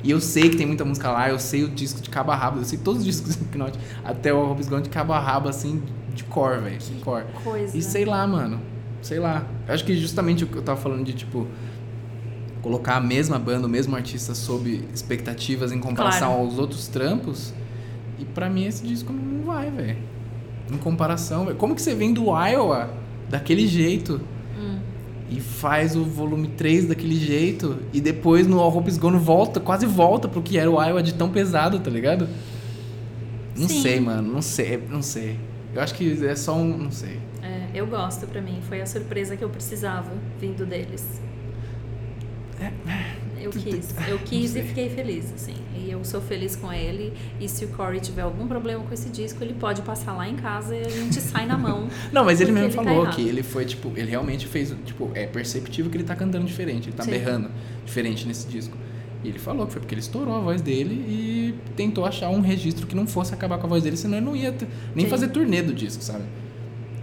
E 0.03 0.11
eu 0.11 0.19
sei 0.19 0.49
que 0.49 0.57
tem 0.57 0.67
muita 0.67 0.83
música 0.83 1.11
lá, 1.11 1.29
eu 1.29 1.39
sei 1.39 1.63
o 1.65 1.69
disco 1.69 2.01
de 2.01 2.09
cabo 2.09 2.31
a 2.31 2.37
rabo, 2.37 2.61
eu 2.61 2.65
sei 2.65 2.79
todos 2.79 3.01
os 3.01 3.05
discos 3.05 3.35
do 3.35 3.39
Slipknot, 3.41 3.79
até 4.03 4.33
o 4.33 4.47
Hobbs 4.47 4.67
Gone 4.67 4.83
de 4.85 4.89
cabo 4.89 5.13
a 5.13 5.21
rabo, 5.21 5.51
assim, 5.51 5.83
de 6.15 6.25
cor, 6.25 6.59
velho. 6.63 6.79
De 6.79 6.93
cor. 7.03 7.25
Coisa. 7.45 7.77
E 7.77 7.83
sei 7.83 8.07
lá, 8.07 8.27
mano. 8.27 8.59
Sei 9.03 9.19
lá. 9.19 9.45
Eu 9.69 9.75
acho 9.75 9.85
que 9.85 9.95
justamente 9.95 10.43
o 10.43 10.47
que 10.47 10.57
eu 10.57 10.63
tava 10.63 10.81
falando 10.81 11.05
de, 11.05 11.13
tipo, 11.13 11.47
colocar 12.67 12.97
a 12.97 13.01
mesma 13.01 13.39
banda, 13.39 13.65
o 13.69 13.71
mesmo 13.71 13.95
artista 13.95 14.35
sob 14.35 14.85
expectativas 14.93 15.71
em 15.71 15.79
comparação 15.79 16.31
Claro. 16.31 16.43
aos 16.43 16.59
outros 16.59 16.89
trampos. 16.89 17.55
E 18.19 18.25
pra 18.25 18.51
mim 18.51 18.65
esse 18.67 18.85
disco 18.85 19.13
não 19.13 19.45
vai, 19.45 19.71
velho. 19.71 19.97
Em 20.73 20.77
comparação, 20.77 21.45
velho. 21.45 21.57
Como 21.57 21.77
que 21.77 21.81
você 21.83 21.95
vem 21.95 22.13
do 22.13 22.25
Iowa 22.25 22.91
daquele 23.31 23.69
jeito 23.69 24.21
Hum. 24.59 24.81
e 25.31 25.41
faz 25.41 25.95
o 25.95 26.03
volume 26.03 26.49
3 26.49 26.87
daquele 26.89 27.15
jeito 27.15 27.77
e 27.93 28.01
depois 28.01 28.49
no 28.49 28.59
All 28.59 28.77
Hope's 28.77 28.99
Gone 28.99 29.17
volta, 29.17 29.61
quase 29.61 29.87
volta 29.87 30.27
pro 30.27 30.43
que 30.43 30.59
era 30.59 30.69
o 30.69 30.83
Iowa 30.83 31.05
de 31.05 31.15
tão 31.15 31.29
pesado, 31.31 31.79
tá 31.79 31.89
ligado? 31.89 32.29
Não 33.57 33.69
Sim. 33.69 33.81
sei, 33.81 34.01
mano. 34.01 34.33
Não 34.33 34.43
sei, 34.43 34.83
não 34.91 35.03
sei. 35.03 35.39
Eu 35.73 35.81
acho 35.81 35.95
que 35.95 36.27
é 36.27 36.35
só 36.35 36.57
um. 36.57 36.77
Não 36.77 36.91
sei. 36.91 37.21
É, 37.43 37.69
eu 37.73 37.87
gosto 37.87 38.27
pra 38.27 38.41
mim. 38.43 38.59
Foi 38.69 38.81
a 38.81 38.87
surpresa 38.87 39.37
que 39.37 39.45
eu 39.45 39.49
precisava 39.51 40.11
vindo 40.41 40.67
deles. 40.67 41.21
Eu 43.39 43.51
quis. 43.51 43.95
Eu 44.09 44.19
quis 44.19 44.57
e 44.57 44.63
fiquei 44.63 44.89
feliz, 44.89 45.33
assim. 45.33 45.55
E 45.77 45.91
eu 45.91 46.05
sou 46.05 46.21
feliz 46.21 46.57
com 46.57 46.73
ele. 46.73 47.13
E 47.41 47.49
se 47.49 47.65
o 47.65 47.69
Corey 47.69 48.01
tiver 48.01 48.23
algum 48.23 48.47
problema 48.49 48.83
com 48.83 48.93
esse 48.93 49.09
disco, 49.09 49.43
ele 49.45 49.55
pode 49.55 49.83
passar 49.83 50.15
lá 50.15 50.29
em 50.29 50.37
casa 50.37 50.75
e 50.75 50.81
a 50.81 50.89
gente 50.89 51.21
sai 51.21 51.47
na 51.47 51.57
mão. 51.57 51.89
Não, 52.13 52.25
mas 52.25 52.41
ele 52.41 52.51
mesmo 52.51 52.69
ele 52.69 52.77
tá 52.77 52.83
falou 52.83 53.03
errado. 53.03 53.15
que 53.15 53.29
ele 53.29 53.43
foi, 53.43 53.65
tipo, 53.65 53.93
ele 53.95 54.11
realmente 54.11 54.47
fez, 54.47 54.75
tipo, 54.85 55.11
é 55.15 55.27
perceptível 55.27 55.91
que 55.91 55.97
ele 55.97 56.05
tá 56.05 56.17
cantando 56.17 56.45
diferente, 56.45 56.89
ele 56.89 56.97
tá 56.97 57.05
Sim. 57.05 57.11
berrando 57.11 57.51
diferente 57.85 58.27
nesse 58.27 58.49
disco. 58.49 58.77
E 59.23 59.29
ele 59.29 59.39
falou 59.39 59.67
que 59.67 59.73
foi 59.73 59.81
porque 59.81 59.95
ele 59.95 60.01
estourou 60.01 60.35
a 60.35 60.41
voz 60.41 60.61
dele 60.63 60.95
e 60.95 61.55
tentou 61.77 62.05
achar 62.05 62.31
um 62.31 62.41
registro 62.41 62.87
que 62.87 62.95
não 62.95 63.07
fosse 63.07 63.35
acabar 63.35 63.59
com 63.59 63.67
a 63.67 63.69
voz 63.69 63.83
dele, 63.83 63.97
senão 63.97 64.17
ele 64.17 64.27
não 64.27 64.37
ia 64.37 64.55
nem 64.95 65.05
Sim. 65.05 65.11
fazer 65.11 65.29
turnê 65.29 65.63
do 65.63 65.73
disco, 65.73 66.03
sabe? 66.03 66.25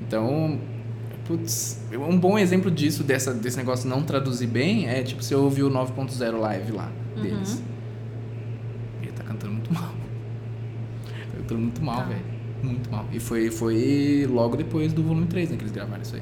Então, 0.05 0.59
putz, 1.25 1.79
um 1.91 2.17
bom 2.19 2.37
exemplo 2.37 2.69
disso, 2.71 3.03
dessa, 3.03 3.33
desse 3.33 3.57
negócio 3.57 3.89
não 3.89 4.03
traduzir 4.03 4.47
bem, 4.47 4.87
é 4.87 5.01
tipo, 5.03 5.23
você 5.23 5.33
ouviu 5.35 5.67
o 5.67 5.71
9.0 5.71 6.37
live 6.39 6.71
lá 6.71 6.91
Uhum. 7.15 7.23
deles. 7.23 7.61
Ele 9.01 9.11
tá 9.11 9.23
cantando 9.23 9.53
muito 9.53 9.73
mal. 9.73 9.83
Tá 11.05 11.37
cantando 11.37 11.61
muito 11.61 11.81
mal, 11.83 11.97
Tá. 11.97 12.03
velho. 12.05 12.33
Muito 12.63 12.89
mal. 12.91 13.05
E 13.11 13.19
foi, 13.19 13.49
foi 13.51 14.25
logo 14.29 14.55
depois 14.55 14.93
do 14.93 15.03
volume 15.03 15.27
3, 15.27 15.49
né, 15.49 15.57
que 15.57 15.63
eles 15.63 15.71
gravaram 15.73 16.01
isso 16.01 16.15
aí. 16.15 16.21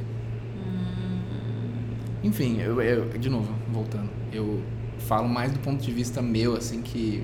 Enfim, 2.23 2.59
eu, 2.59 2.79
eu- 2.81 3.09
de 3.17 3.29
novo, 3.29 3.51
voltando. 3.71 4.09
Eu 4.31 4.61
falo 4.99 5.27
mais 5.27 5.51
do 5.51 5.59
ponto 5.59 5.83
de 5.83 5.91
vista 5.91 6.21
meu, 6.21 6.55
assim, 6.55 6.81
que 6.81 7.23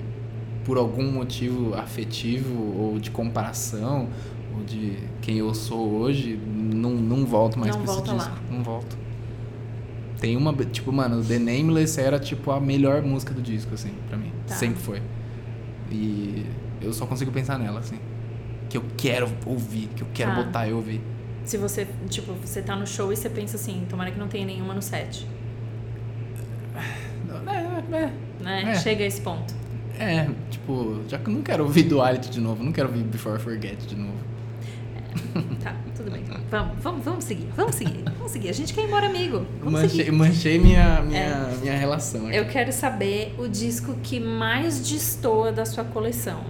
por 0.66 0.78
algum 0.78 1.12
motivo 1.12 1.74
afetivo 1.76 2.54
ou 2.78 3.00
de 3.00 3.12
comparação 3.12 4.10
ou 4.58 4.64
de 4.64 4.98
quem 5.22 5.38
eu 5.38 5.54
sou 5.54 5.94
hoje, 5.94 6.40
não, 6.46 6.92
não 6.92 7.26
volto 7.26 7.58
mais 7.60 7.76
Não 7.76 7.84
pra 7.84 7.94
esse 7.94 8.02
volta 8.04 8.12
lá. 8.14 8.18
disco. 8.30 8.40
Não 8.52 8.64
volto. 8.64 8.98
Tem 10.20 10.36
uma, 10.36 10.54
tipo, 10.54 10.92
mano, 10.92 11.24
The 11.24 11.38
Nameless 11.38 12.00
era 12.02 12.20
tipo 12.20 12.50
a 12.52 12.60
melhor 12.60 13.02
música 13.04 13.34
do 13.34 13.42
disco, 13.42 13.74
assim, 13.76 13.92
pra 14.10 14.18
mim. 14.18 14.32
Tá. 14.48 14.56
Sempre 14.56 14.80
foi. 14.82 15.02
E 15.92 16.46
eu 16.82 16.92
só 16.92 17.06
consigo 17.06 17.32
pensar 17.32 17.60
nela, 17.60 17.80
assim. 17.80 18.00
Que 18.70 18.78
eu 18.78 18.84
quero 18.98 19.30
ouvir, 19.46 19.88
que 19.96 20.02
eu 20.02 20.08
quero 20.14 20.32
Tá. 20.32 20.44
botar 20.44 20.68
e 20.68 20.74
ouvir. 20.74 21.02
Se 21.46 21.58
você, 21.58 21.88
tipo, 22.10 22.34
você 22.34 22.62
tá 22.62 22.76
no 22.76 22.86
show 22.86 23.14
e 23.14 23.16
você 23.16 23.30
pensa 23.30 23.56
assim, 23.56 23.86
tomara 23.90 24.12
que 24.12 24.20
não 24.20 24.28
tenha 24.28 24.46
nenhuma 24.46 24.74
no 24.74 24.82
set. 24.82 25.26
É, 27.48 27.96
é, 27.96 28.14
Né? 28.44 28.72
É. 28.72 28.76
Chega 28.76 29.04
a 29.04 29.08
esse 29.08 29.22
ponto. 29.22 29.54
É, 30.00 30.28
tipo, 30.50 31.02
já 31.08 31.18
que 31.18 31.28
eu 31.30 31.34
não 31.34 31.42
quero 31.42 31.64
ouvir 31.64 31.84
Duality 31.84 32.30
de 32.30 32.40
novo, 32.42 32.64
não 32.64 32.72
quero 32.72 32.88
ouvir 32.90 33.04
Before 33.04 33.38
I 33.38 33.40
Forget 33.40 33.78
de 33.88 33.96
novo. 33.96 34.14
Tá, 35.64 35.76
tudo 35.96 36.12
bem. 36.12 36.24
Vamos, 36.50 36.78
vamos, 36.82 37.04
vamos 37.06 37.24
seguir, 37.26 37.48
vamos 37.56 37.76
seguir, 37.76 38.04
vamos 38.18 38.32
seguir. 38.32 38.50
A 38.50 38.54
gente 38.54 38.74
quer 38.74 38.82
ir 38.82 38.88
embora, 38.88 39.08
amigo. 39.08 39.46
Vamos 39.60 39.82
Manchei, 39.82 39.90
seguir. 40.06 40.12
manchei 40.12 40.60
minha, 40.60 41.02
minha, 41.02 41.50
minha 41.62 41.78
relação 41.78 42.28
aqui. 42.28 42.38
Eu 42.38 42.46
quero 42.46 42.72
saber 42.72 43.36
o 43.38 43.48
disco 43.48 43.96
que 44.04 44.20
mais 44.20 44.80
destoa 44.80 45.52
da 45.52 45.66
sua 45.66 45.84
coleção. 45.84 46.42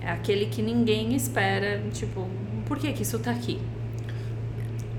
É 0.00 0.10
aquele 0.10 0.46
que 0.46 0.60
ninguém 0.60 1.14
espera, 1.14 1.82
tipo, 1.92 2.28
por 2.66 2.78
que 2.78 2.92
que 2.92 3.02
isso 3.02 3.18
tá 3.18 3.30
aqui? 3.30 3.58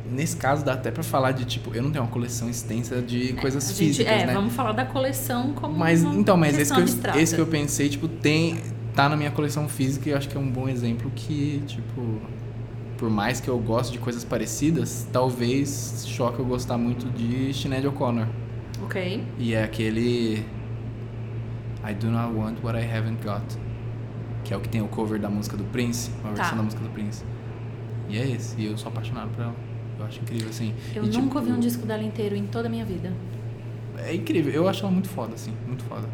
Nesse 0.09 0.37
caso, 0.37 0.63
dá 0.63 0.73
até 0.73 0.91
pra 0.91 1.03
falar 1.03 1.31
de, 1.31 1.45
tipo, 1.45 1.73
eu 1.75 1.81
não 1.81 1.91
tenho 1.91 2.03
uma 2.03 2.11
coleção 2.11 2.47
extensa 2.49 3.01
de 3.01 3.33
coisas 3.33 3.65
A 3.65 3.67
gente- 3.73 3.77
físicas, 3.77 4.13
é, 4.13 4.25
né? 4.27 4.33
vamos 4.33 4.53
falar 4.53 4.71
da 4.71 4.85
coleção 4.85 5.53
como 5.53 5.75
Mas, 5.77 6.03
então, 6.03 6.37
mas 6.37 6.57
esse 6.57 6.71
que, 6.73 6.79
eu, 6.79 7.15
esse 7.21 7.35
que 7.35 7.41
eu 7.41 7.47
pensei, 7.47 7.89
tipo, 7.89 8.07
tem... 8.07 8.57
Tá 8.95 9.09
na 9.09 9.17
minha 9.17 9.31
coleção 9.31 9.67
física 9.67 10.07
e 10.07 10.13
eu 10.13 10.17
acho 10.17 10.29
que 10.29 10.37
é 10.37 10.39
um 10.39 10.49
bom 10.49 10.69
exemplo 10.69 11.11
que, 11.13 11.61
tipo... 11.67 12.21
Por 12.97 13.09
mais 13.09 13.41
que 13.41 13.47
eu 13.49 13.57
goste 13.59 13.91
de 13.93 13.99
coisas 13.99 14.23
parecidas, 14.23 15.07
talvez 15.11 16.05
choque 16.07 16.39
eu 16.39 16.45
gostar 16.45 16.77
muito 16.77 17.05
de 17.11 17.53
Sinead 17.53 17.85
O'Connor. 17.87 18.27
Ok. 18.83 19.23
E 19.37 19.53
é 19.53 19.63
aquele 19.63 20.45
I 21.87 21.93
do 21.93 22.07
not 22.09 22.33
want 22.33 22.57
what 22.63 22.77
I 22.79 22.83
haven't 22.85 23.21
got. 23.23 23.43
Que 24.43 24.53
é 24.53 24.57
o 24.57 24.59
que 24.61 24.69
tem 24.69 24.81
o 24.81 24.87
cover 24.87 25.19
da 25.19 25.29
música 25.29 25.57
do 25.57 25.63
Prince, 25.65 26.09
uma 26.23 26.29
Tá. 26.33 26.35
versão 26.43 26.57
da 26.57 26.63
música 26.63 26.81
do 26.83 26.89
Prince. 26.89 27.23
E 28.07 28.17
é 28.17 28.27
esse, 28.29 28.59
e 28.61 28.65
eu 28.67 28.77
sou 28.77 28.89
apaixonado 28.91 29.29
por 29.31 29.41
ela. 29.43 29.55
Eu 29.99 30.05
acho 30.05 30.21
incrível, 30.21 30.49
assim. 30.49 30.73
Eu 30.93 31.03
E, 31.03 31.07
nunca 31.07 31.21
tipo, 31.21 31.37
ouvi 31.39 31.51
um 31.51 31.59
disco 31.59 31.85
dela 31.85 32.03
inteiro 32.03 32.35
em 32.35 32.45
toda 32.45 32.67
a 32.67 32.69
minha 32.69 32.85
vida. 32.85 33.11
É 33.97 34.13
incrível, 34.13 34.53
eu 34.53 34.67
acho 34.69 34.83
ela 34.83 34.91
muito 34.91 35.09
foda, 35.09 35.33
assim, 35.33 35.53
muito 35.67 35.83
foda. 35.85 36.07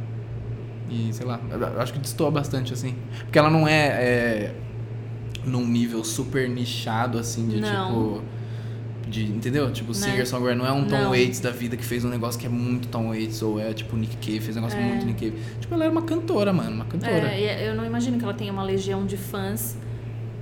E, 0.89 1.09
sei 1.13 1.25
lá, 1.25 1.39
eu 1.49 1.81
acho 1.81 1.93
que 1.93 1.99
destoa 1.99 2.29
bastante, 2.31 2.73
assim. 2.73 2.95
Porque 3.23 3.37
ela 3.37 3.49
não 3.49 3.67
é, 3.67 3.87
é 3.87 4.55
num 5.45 5.65
nível 5.67 6.03
super 6.03 6.49
nichado, 6.49 7.17
assim, 7.17 7.47
de 7.47 7.59
Não. 7.59 7.87
tipo. 7.87 8.23
De, 9.09 9.25
entendeu? 9.25 9.69
Tipo, 9.73 9.89
Né? 9.89 9.93
singer-songwriter 9.97 10.57
não 10.57 10.65
é 10.65 10.71
um 10.71 10.85
Tom 10.85 10.97
Não. 10.97 11.09
Waits 11.09 11.41
da 11.41 11.51
vida 11.51 11.75
que 11.75 11.83
fez 11.83 12.05
um 12.05 12.09
negócio 12.09 12.39
que 12.39 12.45
é 12.45 12.49
muito 12.49 12.87
Tom 12.87 13.09
Waits, 13.09 13.41
ou 13.41 13.59
é 13.59 13.73
tipo 13.73 13.97
Nick 13.97 14.15
Cave, 14.17 14.39
fez 14.39 14.55
um 14.55 14.61
negócio 14.61 14.79
É. 14.79 14.83
muito 14.85 15.05
Nick 15.05 15.29
Cave. 15.31 15.41
Tipo, 15.59 15.73
ela 15.73 15.83
era 15.83 15.91
uma 15.91 16.03
cantora, 16.03 16.53
mano, 16.53 16.71
uma 16.71 16.85
cantora. 16.85 17.27
É, 17.33 17.63
e 17.63 17.67
eu 17.67 17.75
não 17.75 17.85
imagino 17.85 18.17
que 18.17 18.23
ela 18.23 18.33
tenha 18.33 18.53
uma 18.53 18.63
legião 18.63 19.05
de 19.05 19.17
fãs 19.17 19.75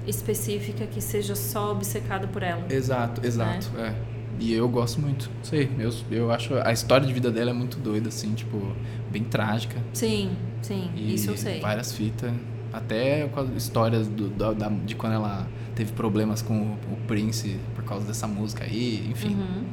específica 0.05 0.85
que 0.85 1.01
seja 1.01 1.35
só 1.35 1.71
obcecada 1.71 2.27
por 2.27 2.43
ela. 2.43 2.63
Exato, 2.69 3.25
exato, 3.25 3.69
é. 3.77 3.93
E 4.39 4.53
eu 4.53 4.69
gosto 4.69 5.01
muito, 5.01 5.29
sei, 5.43 5.69
eu, 5.77 5.91
eu 6.09 6.31
acho 6.31 6.53
a 6.63 6.71
história 6.71 7.05
de 7.05 7.11
vida 7.13 7.29
dela 7.29 7.49
é 7.49 7.53
muito 7.53 7.77
doida, 7.77 8.07
assim, 8.09 8.33
tipo, 8.33 8.73
bem 9.11 9.23
trágica. 9.23 9.75
Sim, 9.93 10.31
sim, 10.61 10.89
E 10.95 11.13
isso 11.15 11.31
eu 11.31 11.37
sei. 11.37 11.59
várias 11.59 11.91
fitas. 11.91 12.31
Até 12.71 13.27
com 13.27 13.39
as 13.39 13.49
histórias 13.51 14.07
do, 14.07 14.29
da, 14.29 14.53
da- 14.53 14.69
de 14.69 14.95
quando 14.95 15.13
ela 15.13 15.47
teve 15.75 15.91
problemas 15.93 16.41
com 16.41 16.53
o, 16.53 16.93
o 16.93 16.97
Prince 17.07 17.57
por 17.75 17.83
causa 17.83 18.05
dessa 18.05 18.27
música 18.27 18.63
aí, 18.63 19.07
enfim. 19.09 19.35
Uhum. 19.35 19.63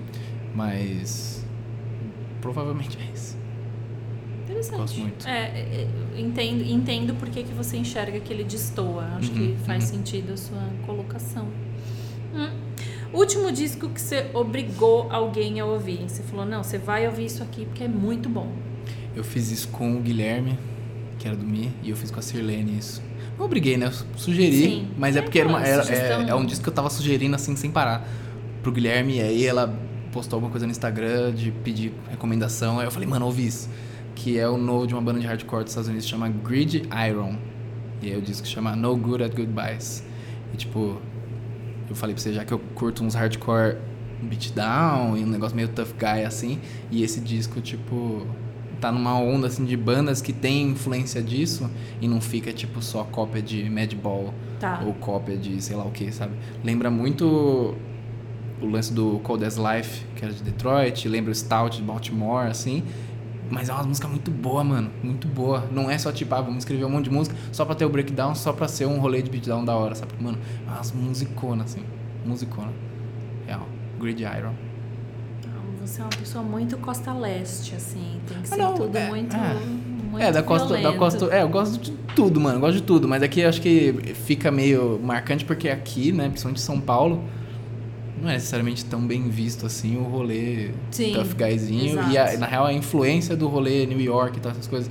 Mas. 0.55 1.45
Provavelmente 2.41 2.97
é 3.01 3.13
isso. 3.15 3.37
Interessante. 4.45 4.77
Gosto 4.79 5.01
muito. 5.01 5.27
É, 5.29 5.39
é, 5.39 5.89
é, 6.17 6.21
entendo, 6.21 6.63
entendo 6.63 7.15
por 7.15 7.29
que, 7.29 7.43
que 7.43 7.53
você 7.53 7.77
enxerga 7.77 8.21
que 8.21 8.33
ele 8.33 8.45
destoa. 8.45 9.05
Acho 9.17 9.31
que 9.33 9.41
Uhum, 9.41 9.57
faz 9.67 9.85
uhum. 9.91 9.97
sentido 9.97 10.33
a 10.33 10.37
sua 10.37 10.63
colocação. 10.87 11.49
Hum. 12.35 12.51
Último 13.13 13.51
disco 13.51 13.89
que 13.89 14.01
você 14.01 14.31
obrigou 14.35 15.09
alguém 15.11 15.59
a 15.61 15.65
ouvir. 15.67 16.05
Você 16.09 16.23
falou, 16.23 16.45
não, 16.47 16.63
você 16.63 16.79
vai 16.79 17.07
ouvir 17.07 17.25
isso 17.27 17.43
aqui 17.43 17.65
porque 17.67 17.85
é 17.85 17.89
muito 17.89 18.29
bom. 18.29 18.53
Eu 19.15 19.25
fiz 19.25 19.51
isso 19.51 19.69
com 19.69 19.97
o 19.97 20.01
Guilherme, 20.01 20.59
que 21.19 21.27
era 21.27 21.37
do 21.37 21.45
Mi, 21.47 21.71
e 21.83 21.91
eu 21.91 21.97
fiz 21.97 22.11
com 22.11 22.19
a 22.19 22.23
Sirlene 22.23 22.79
isso. 22.79 23.03
Não 23.39 23.45
obriguei, 23.47 23.77
né? 23.77 23.87
Eu 23.87 23.93
sugeri, 24.19 24.57
Sim. 24.63 24.89
mas 24.99 25.15
é 25.17 25.19
É, 25.19 25.23
porque 25.23 25.39
era, 25.39 25.49
uma- 25.49 25.63
era- 25.67 25.83
é, 25.95 26.29
é 26.31 26.35
um 26.35 26.45
disco 26.45 26.63
que 26.63 26.69
eu 26.69 26.75
tava 26.75 26.89
sugerindo 26.91 27.35
assim 27.37 27.55
sem 27.57 27.71
parar 27.71 28.07
pro 28.63 28.73
Guilherme, 28.73 29.17
e 29.17 29.21
aí 29.21 29.45
ela 29.47 29.79
postou 30.13 30.37
alguma 30.39 30.51
coisa 30.51 30.67
no 30.67 30.73
Instagram 30.73 31.33
de 31.35 31.51
pedir 31.51 31.93
recomendação, 32.11 32.79
aí 32.81 32.87
eu 32.87 32.91
falei, 32.91 33.09
mano, 33.09 33.27
ouvi 33.27 33.47
isso. 33.47 33.69
Que 34.15 34.39
é 34.39 34.49
o 34.49 34.57
novo 34.57 34.87
de 34.87 34.95
uma 34.95 35.03
banda 35.03 35.21
de 35.21 35.27
hardcore 35.27 35.63
dos 35.65 35.73
Estados 35.73 35.89
Unidos, 35.89 36.09
chama 36.09 36.29
Grid 36.29 36.89
Iron. 37.09 37.37
E 38.01 38.11
aí 38.11 38.17
o 38.17 38.23
disco 38.23 38.47
chama 38.47 38.75
No 38.75 38.97
Good 38.97 39.23
at 39.25 39.35
Goodbyes. 39.35 40.03
E 40.55 40.57
tipo, 40.57 40.99
eu 41.89 41.95
falei 41.95 42.15
pra 42.15 42.23
você, 42.23 42.33
já 42.33 42.45
que 42.45 42.53
eu 42.53 42.59
curto 42.75 43.05
uns 43.05 43.15
hardcore 43.15 43.77
beatdown 44.23 45.17
e 45.19 45.23
um 45.25 45.27
negócio 45.27 45.55
meio 45.55 45.69
tough 45.69 45.93
guy 45.99 46.25
assim, 46.25 46.59
e 46.91 47.03
esse 47.03 47.21
disco, 47.21 47.61
tipo, 47.61 48.27
tá 48.81 48.93
numa 48.93 49.19
onda 49.19 49.47
assim 49.47 49.65
de 49.65 49.77
bandas 49.77 50.21
que 50.21 50.33
tem 50.33 50.69
influência 50.71 51.23
disso 51.23 51.71
e 52.01 52.07
não 52.07 52.21
fica 52.21 52.53
tipo 52.53 52.83
só 52.83 53.05
cópia 53.05 53.41
de 53.43 53.69
Madball 53.71 54.33
Tá. 54.61 54.83
ou 54.87 54.95
cópia 54.95 55.37
de 55.37 55.61
sei 55.63 55.77
lá 55.77 55.85
o 55.85 55.91
que, 55.91 56.11
sabe? 56.11 56.33
Lembra 56.65 56.91
muito 56.91 57.75
o 58.61 58.67
lance 58.67 58.93
do 58.93 59.19
Cold 59.19 59.45
as 59.45 59.57
Life, 59.57 60.03
que 60.17 60.25
era 60.25 60.33
de 60.33 60.43
Detroit, 60.43 61.07
lembra 61.09 61.31
o 61.31 61.35
Stout 61.35 61.77
de 61.77 61.83
Baltimore, 61.83 62.47
assim. 62.47 62.83
Mas 63.51 63.69
é 63.69 63.73
uma 63.73 63.83
música 63.85 64.09
muito 64.09 64.31
boa, 64.31 64.65
mano. 64.65 64.91
Muito 65.03 65.29
boa. 65.29 65.69
Não 65.71 65.91
é 65.91 65.97
só 65.99 66.11
tipo, 66.11 66.35
ah, 66.35 66.41
vamos 66.41 66.59
escrever 66.59 66.85
um 66.85 66.89
monte 66.91 67.05
de 67.05 67.11
música 67.11 67.37
só 67.53 67.65
pra 67.65 67.75
ter 67.75 67.85
o 67.85 67.89
breakdown, 67.91 68.35
só 68.35 68.53
pra 68.53 68.67
ser 68.67 68.87
um 68.87 68.99
rolê 68.99 69.21
de 69.23 69.31
beatdown 69.31 69.65
da 69.65 69.75
hora, 69.77 69.95
sabe? 69.95 70.13
Mano, 70.19 70.39
é 70.67 70.71
umas 70.71 70.91
musiconas, 70.93 71.67
assim. 71.73 71.85
Musicona. 72.25 72.73
Real. 73.47 73.69
Grid 74.01 74.21
Iron. 74.23 74.33
Então, 74.33 74.66
Você 75.87 76.01
é 76.01 76.05
uma 76.05 76.11
pessoa 76.11 76.43
muito 76.43 76.77
costa 76.79 77.13
leste, 77.13 77.75
assim. 77.75 78.21
Tem 78.29 78.43
que 78.43 78.49
ser 78.49 78.57
não, 78.57 78.75
tudo 78.75 78.97
é- 78.97 79.09
muito, 79.09 79.37
é. 79.37 79.55
muito 80.11 80.19
é, 80.25 80.33
da 80.33 80.43
costa, 80.43 80.77
da 80.77 80.93
costa. 80.95 81.27
É, 81.27 81.43
eu 81.43 81.49
gosto 81.49 81.79
de 81.81 81.93
tudo, 82.15 82.41
mano. 82.41 82.57
Eu 82.57 82.61
gosto 82.61 82.75
de 82.77 82.83
tudo. 82.83 83.07
Mas 83.07 83.23
aqui 83.23 83.41
eu 83.41 83.49
acho 83.49 83.61
que 83.61 83.95
fica 84.27 84.51
meio 84.51 84.99
marcante 85.03 85.45
porque 85.45 85.69
aqui, 85.69 86.11
né, 86.11 86.29
principalmente 86.29 86.61
São 86.61 86.81
Paulo, 86.81 87.23
não 88.21 88.29
é 88.29 88.33
necessariamente 88.35 88.85
tão 88.85 89.07
bem 89.07 89.29
visto 89.29 89.65
assim 89.65 89.97
o 89.97 90.03
rolê 90.03 90.71
Sim, 90.91 91.13
tough 91.13 91.35
guyzinho. 91.39 92.01
E 92.11 92.19
a- 92.19 92.37
na 92.37 92.47
real 92.47 92.67
a 92.67 92.73
influência 92.73 93.37
do 93.37 93.47
rolê 93.47 93.87
New 93.87 94.01
York 94.01 94.39
e 94.39 94.41
tal, 94.41 94.51
essas 94.53 94.67
coisas. 94.67 94.91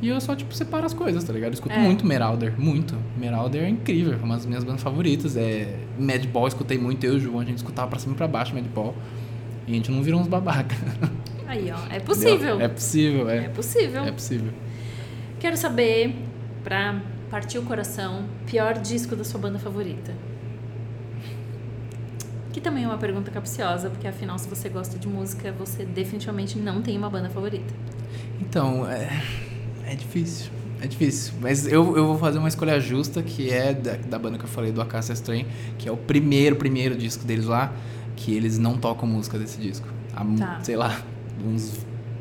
E 0.00 0.08
eu 0.08 0.20
só, 0.20 0.36
tipo, 0.36 0.54
separo 0.54 0.84
as 0.86 0.92
coisas, 0.94 1.24
tá 1.24 1.32
ligado? 1.32 1.50
Eu 1.50 1.54
escuto 1.54 1.74
É. 1.74 1.78
muito 1.78 2.06
Meralder, 2.06 2.52
muito. 2.56 2.94
Meralder 3.18 3.64
é 3.64 3.68
incrível, 3.68 4.12
é 4.12 4.16
uma 4.24 4.36
das 4.36 4.44
minhas 4.46 4.62
bandas 4.62 4.82
favoritas. 4.82 5.36
É 5.36 5.74
Madball, 5.98 6.46
escutei 6.46 6.78
muito, 6.78 7.02
eu 7.04 7.14
e 7.14 7.16
o 7.16 7.20
João, 7.20 7.40
a 7.40 7.44
gente 7.44 7.56
escutava 7.56 7.88
pra 7.88 7.98
cima 7.98 8.12
e 8.12 8.16
pra 8.16 8.28
baixo 8.28 8.54
Madball. 8.54 8.94
E 9.66 9.72
a 9.72 9.74
gente 9.74 9.90
não 9.90 10.02
virou 10.02 10.20
uns 10.20 10.28
babaca. 10.28 10.74
Aí, 11.46 11.70
ó. 11.70 11.92
É 11.94 12.00
possível. 12.00 12.60
É 12.60 12.68
possível, 12.68 13.28
É 13.28 13.36
é. 13.38 13.48
possível. 13.48 14.04
É 14.04 14.12
possível. 14.12 14.52
Quero 15.38 15.56
saber, 15.56 16.14
pra 16.64 17.00
partir 17.30 17.58
o 17.58 17.62
coração, 17.62 18.24
pior 18.46 18.74
disco 18.78 19.14
da 19.16 19.24
sua 19.24 19.40
banda 19.40 19.58
favorita. 19.58 20.12
Que 22.52 22.60
também 22.60 22.84
é 22.84 22.86
uma 22.86 22.96
pergunta 22.96 23.30
capciosa, 23.30 23.90
porque 23.90 24.06
afinal, 24.08 24.38
se 24.38 24.48
você 24.48 24.68
gosta 24.68 24.98
de 24.98 25.06
música, 25.06 25.52
você 25.52 25.84
definitivamente 25.84 26.58
não 26.58 26.80
tem 26.80 26.96
uma 26.96 27.10
banda 27.10 27.28
favorita. 27.28 27.74
Então, 28.40 28.88
é, 28.90 29.08
é 29.86 29.94
difícil. 29.94 30.50
É 30.80 30.86
difícil. 30.86 31.34
Mas 31.40 31.66
eu, 31.66 31.96
eu 31.96 32.06
vou 32.06 32.18
fazer 32.18 32.38
uma 32.38 32.48
escolha 32.48 32.80
justa, 32.80 33.22
que 33.22 33.50
é 33.50 33.74
da, 33.74 33.96
da 33.96 34.18
banda 34.18 34.38
que 34.38 34.44
eu 34.44 34.48
falei, 34.48 34.72
do 34.72 34.80
Acacia 34.80 35.12
Strain, 35.12 35.46
que 35.78 35.88
é 35.88 35.92
o 35.92 35.96
primeiro, 35.96 36.56
primeiro 36.56 36.96
disco 36.96 37.24
deles 37.24 37.46
lá, 37.46 37.72
que 38.16 38.32
eles 38.34 38.58
não 38.58 38.76
tocam 38.76 39.06
música 39.08 39.38
desse 39.38 39.60
disco. 39.60 39.86
Há, 40.14 40.24
Tá. 40.24 40.58
sei 40.62 40.74
lá, 40.76 40.98
uns 41.44 41.78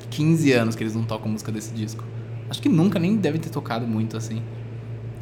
15 0.10 0.52
anos 0.52 0.76
que 0.76 0.84
eles 0.84 0.94
não 0.94 1.04
tocam 1.04 1.32
música 1.32 1.52
desse 1.52 1.74
disco. 1.74 2.04
Acho 2.50 2.62
que 2.62 2.70
nunca 2.70 3.00
nem 3.00 3.16
devem 3.16 3.40
ter 3.42 3.50
tocado 3.50 3.88
muito 3.88 4.16
assim. 4.18 4.42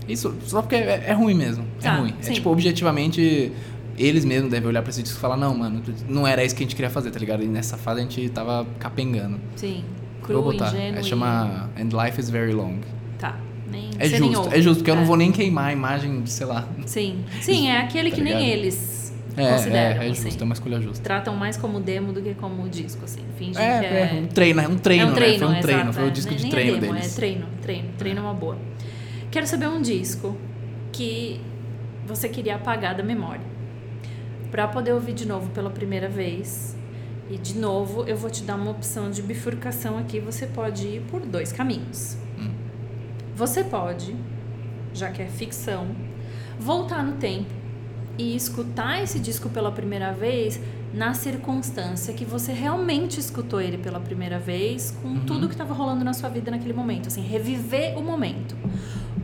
Isso 0.08 0.34
só 0.46 0.62
porque 0.62 0.76
é, 0.76 1.06
é 1.08 1.14
ruim 1.14 1.34
mesmo. 1.34 1.64
Tá, 1.80 1.96
é 1.96 2.00
ruim. 2.00 2.14
sim. 2.20 2.32
É 2.32 2.34
tipo, 2.34 2.50
objetivamente, 2.50 3.52
eles 3.98 4.26
mesmos 4.26 4.52
devem 4.52 4.68
olhar 4.68 4.82
pra 4.82 4.90
esse 4.90 5.02
disco 5.02 5.18
e 5.18 5.22
falar: 5.22 5.38
não, 5.38 5.56
mano, 5.58 5.82
não 6.10 6.28
era 6.28 6.44
isso 6.44 6.54
que 6.56 6.64
a 6.64 6.66
gente 6.66 6.76
queria 6.76 6.90
fazer, 6.90 7.12
tá 7.12 7.20
ligado? 7.20 7.44
E 7.44 7.48
nessa 7.48 7.78
fase 7.78 8.02
a 8.02 8.04
gente 8.04 8.28
tava 8.30 8.68
capengando. 8.80 9.40
Sim. 9.56 9.84
Eu 10.20 10.26
Cru, 10.26 10.42
vou 10.42 10.52
botar. 10.52 10.70
ingênuo 10.70 10.98
É, 10.98 11.02
e- 11.02 11.04
chama 11.04 11.70
And 11.78 12.04
Life 12.06 12.20
is 12.20 12.30
Very 12.30 12.54
Long. 12.54 12.80
Tá. 13.18 13.38
Nem, 13.72 13.90
É 13.98 14.08
nem 14.10 14.18
justo, 14.18 14.40
ouve. 14.40 14.58
é 14.58 14.62
justo, 14.62 14.80
porque 14.80 14.92
eu 14.92 14.96
É. 14.96 14.98
não 15.00 15.06
vou 15.06 15.16
nem 15.18 15.32
queimar 15.32 15.66
a 15.70 15.74
imagem 15.74 16.22
de, 16.22 16.30
sei 16.32 16.46
lá. 16.46 16.68
Sim. 16.86 17.24
Sim, 17.42 17.70
é 17.70 17.78
aquele 17.84 18.10
Tá 18.10 18.16
que 18.18 18.22
nem 18.22 18.34
ligado? 18.38 18.50
eles 18.60 19.03
É, 19.36 19.52
consideram. 19.52 20.02
é, 20.02 20.08
é 20.08 20.12
assim. 20.12 20.24
justo, 20.24 20.42
é 20.42 20.46
uma 20.46 20.54
escolha 20.54 20.82
justa. 20.82 21.04
Tratam 21.04 21.36
mais 21.36 21.58
como 21.58 21.80
demo 21.80 22.14
do 22.14 22.22
que 22.22 22.34
como 22.36 22.68
disco, 22.70 23.04
assim. 23.06 23.22
Fingem 23.38 23.62
É, 23.62 23.80
que 23.80 23.86
é, 23.86 24.16
é... 24.16 24.20
um 24.20 24.28
treino, 24.28 24.62
é 24.62 24.68
um 24.68 24.78
treino, 24.78 25.04
é 25.04 25.12
um 25.12 25.14
treino, 25.14 25.34
né? 25.34 25.40
Foi 25.40 25.48
um 25.48 25.62
treino, 25.62 25.82
exato, 25.82 25.94
foi 25.94 26.04
o 26.04 26.08
é. 26.08 26.12
disco 26.12 26.36
de 26.36 26.42
nem 26.44 26.52
treino 26.52 26.78
é 26.78 26.80
demo, 26.80 26.94
deles. 26.94 27.12
É 27.12 27.16
treino, 27.16 27.46
treino, 27.62 27.90
treino 27.98 28.20
é 28.20 28.24
uma 28.24 28.34
boa. 28.34 28.58
Quero 29.32 29.48
saber 29.48 29.68
um 29.68 29.82
disco 29.82 30.38
que 30.92 31.42
você 32.06 32.30
queria 32.30 32.56
apagar 32.56 32.96
da 32.96 33.04
memória. 33.04 33.54
Pra 34.52 34.68
poder 34.68 34.94
ouvir 34.94 35.14
de 35.14 35.28
novo 35.28 35.50
pela 35.50 35.70
primeira 35.70 36.08
vez. 36.08 36.78
E 37.30 37.38
de 37.38 37.58
novo, 37.58 38.04
eu 38.04 38.16
vou 38.16 38.30
te 38.30 38.44
dar 38.44 38.56
uma 38.56 38.70
opção 38.70 39.10
de 39.10 39.22
bifurcação 39.22 39.98
aqui. 39.98 40.20
Você 40.20 40.46
pode 40.46 40.86
ir 40.86 41.02
por 41.10 41.22
dois 41.22 41.52
caminhos. 41.52 42.18
Hum. 42.38 42.52
Você 43.36 43.64
pode, 43.64 44.16
já 44.94 45.10
que 45.10 45.24
é 45.24 45.26
ficção, 45.26 45.88
voltar 46.60 47.04
no 47.04 47.14
tempo 47.14 47.62
e 48.18 48.36
escutar 48.36 49.01
esse 49.01 49.20
disco 49.20 49.49
pela 49.49 49.72
primeira 49.72 50.11
vez 50.11 50.59
na 50.93 51.14
circunstância 51.16 52.14
que 52.14 52.24
você 52.24 52.51
realmente 52.53 53.20
escutou 53.20 53.59
ele 53.59 53.78
pela 53.80 53.99
primeira 53.99 54.38
vez, 54.38 54.91
com 55.01 55.20
tudo 55.22 55.47
que 55.47 55.53
estava 55.55 55.74
rolando 55.74 56.03
na 56.05 56.14
sua 56.14 56.30
vida 56.30 56.51
naquele 56.51 56.74
momento, 56.74 57.07
assim, 57.07 57.22
reviver 57.22 57.97
o 57.97 58.03
momento. 58.03 58.55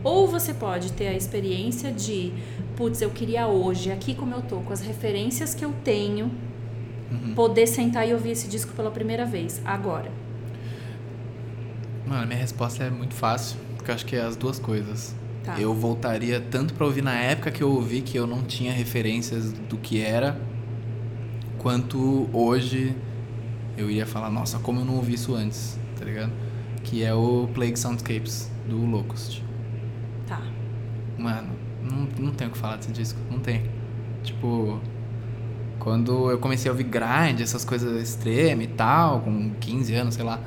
Ou 0.02 0.26
você 0.26 0.52
pode 0.52 0.92
ter 0.92 1.06
a 1.08 1.14
experiência 1.14 1.92
de, 1.92 2.32
putz, 2.76 3.00
eu 3.00 3.10
queria 3.10 3.46
hoje, 3.46 3.92
aqui 3.92 4.14
como 4.14 4.34
eu 4.34 4.42
tô, 4.42 4.56
com 4.60 4.72
as 4.72 4.80
referências 4.80 5.54
que 5.54 5.64
eu 5.64 5.72
tenho, 5.84 6.30
Uhum. 7.10 7.34
poder 7.34 7.66
sentar 7.66 8.08
e 8.08 8.12
ouvir 8.14 8.30
esse 8.30 8.46
disco 8.46 8.72
pela 8.72 8.88
primeira 8.90 9.26
vez, 9.26 9.60
agora. 9.64 10.12
Mano, 12.06 12.26
minha 12.26 12.38
resposta 12.38 12.84
é 12.84 12.90
muito 12.90 13.14
fácil, 13.14 13.56
porque 13.76 13.90
eu 13.90 13.94
acho 13.94 14.06
que 14.06 14.16
é 14.16 14.22
as 14.22 14.36
duas 14.36 14.58
coisas. 14.58 15.14
Tá. 15.44 15.58
Eu 15.58 15.72
voltaria 15.74 16.40
tanto 16.40 16.74
pra 16.74 16.84
ouvir 16.84 17.02
na 17.02 17.14
época 17.14 17.50
que 17.50 17.62
eu 17.62 17.70
ouvi 17.70 18.02
que 18.02 18.16
eu 18.18 18.26
não 18.26 18.42
tinha 18.42 18.72
referências 18.72 19.52
do 19.52 19.78
que 19.78 20.00
era, 20.00 20.38
quanto 21.58 22.28
hoje 22.32 22.94
eu 23.76 23.90
iria 23.90 24.06
falar, 24.06 24.30
nossa, 24.30 24.58
como 24.58 24.80
eu 24.80 24.84
não 24.84 24.96
ouvi 24.96 25.14
isso 25.14 25.34
antes, 25.34 25.78
tá 25.98 26.04
ligado? 26.04 26.32
Que 26.82 27.02
é 27.02 27.14
o 27.14 27.48
Plague 27.54 27.78
Soundscapes 27.78 28.50
do 28.68 28.84
Locust. 28.84 29.42
Tá. 30.26 30.42
Mano, 31.18 31.50
não, 31.82 32.26
não 32.26 32.32
tenho 32.32 32.50
o 32.50 32.52
que 32.52 32.58
falar 32.58 32.76
desse 32.76 32.92
disco, 32.92 33.18
não 33.30 33.38
tem. 33.38 33.62
Tipo, 34.22 34.80
quando 35.78 36.30
eu 36.30 36.38
comecei 36.38 36.68
a 36.68 36.72
ouvir 36.72 36.84
grind, 36.84 37.40
essas 37.40 37.64
coisas 37.64 38.00
extremas 38.02 38.64
e 38.64 38.68
tal, 38.68 39.20
com 39.20 39.50
15 39.58 39.94
anos, 39.94 40.14
sei 40.14 40.24
lá, 40.24 40.38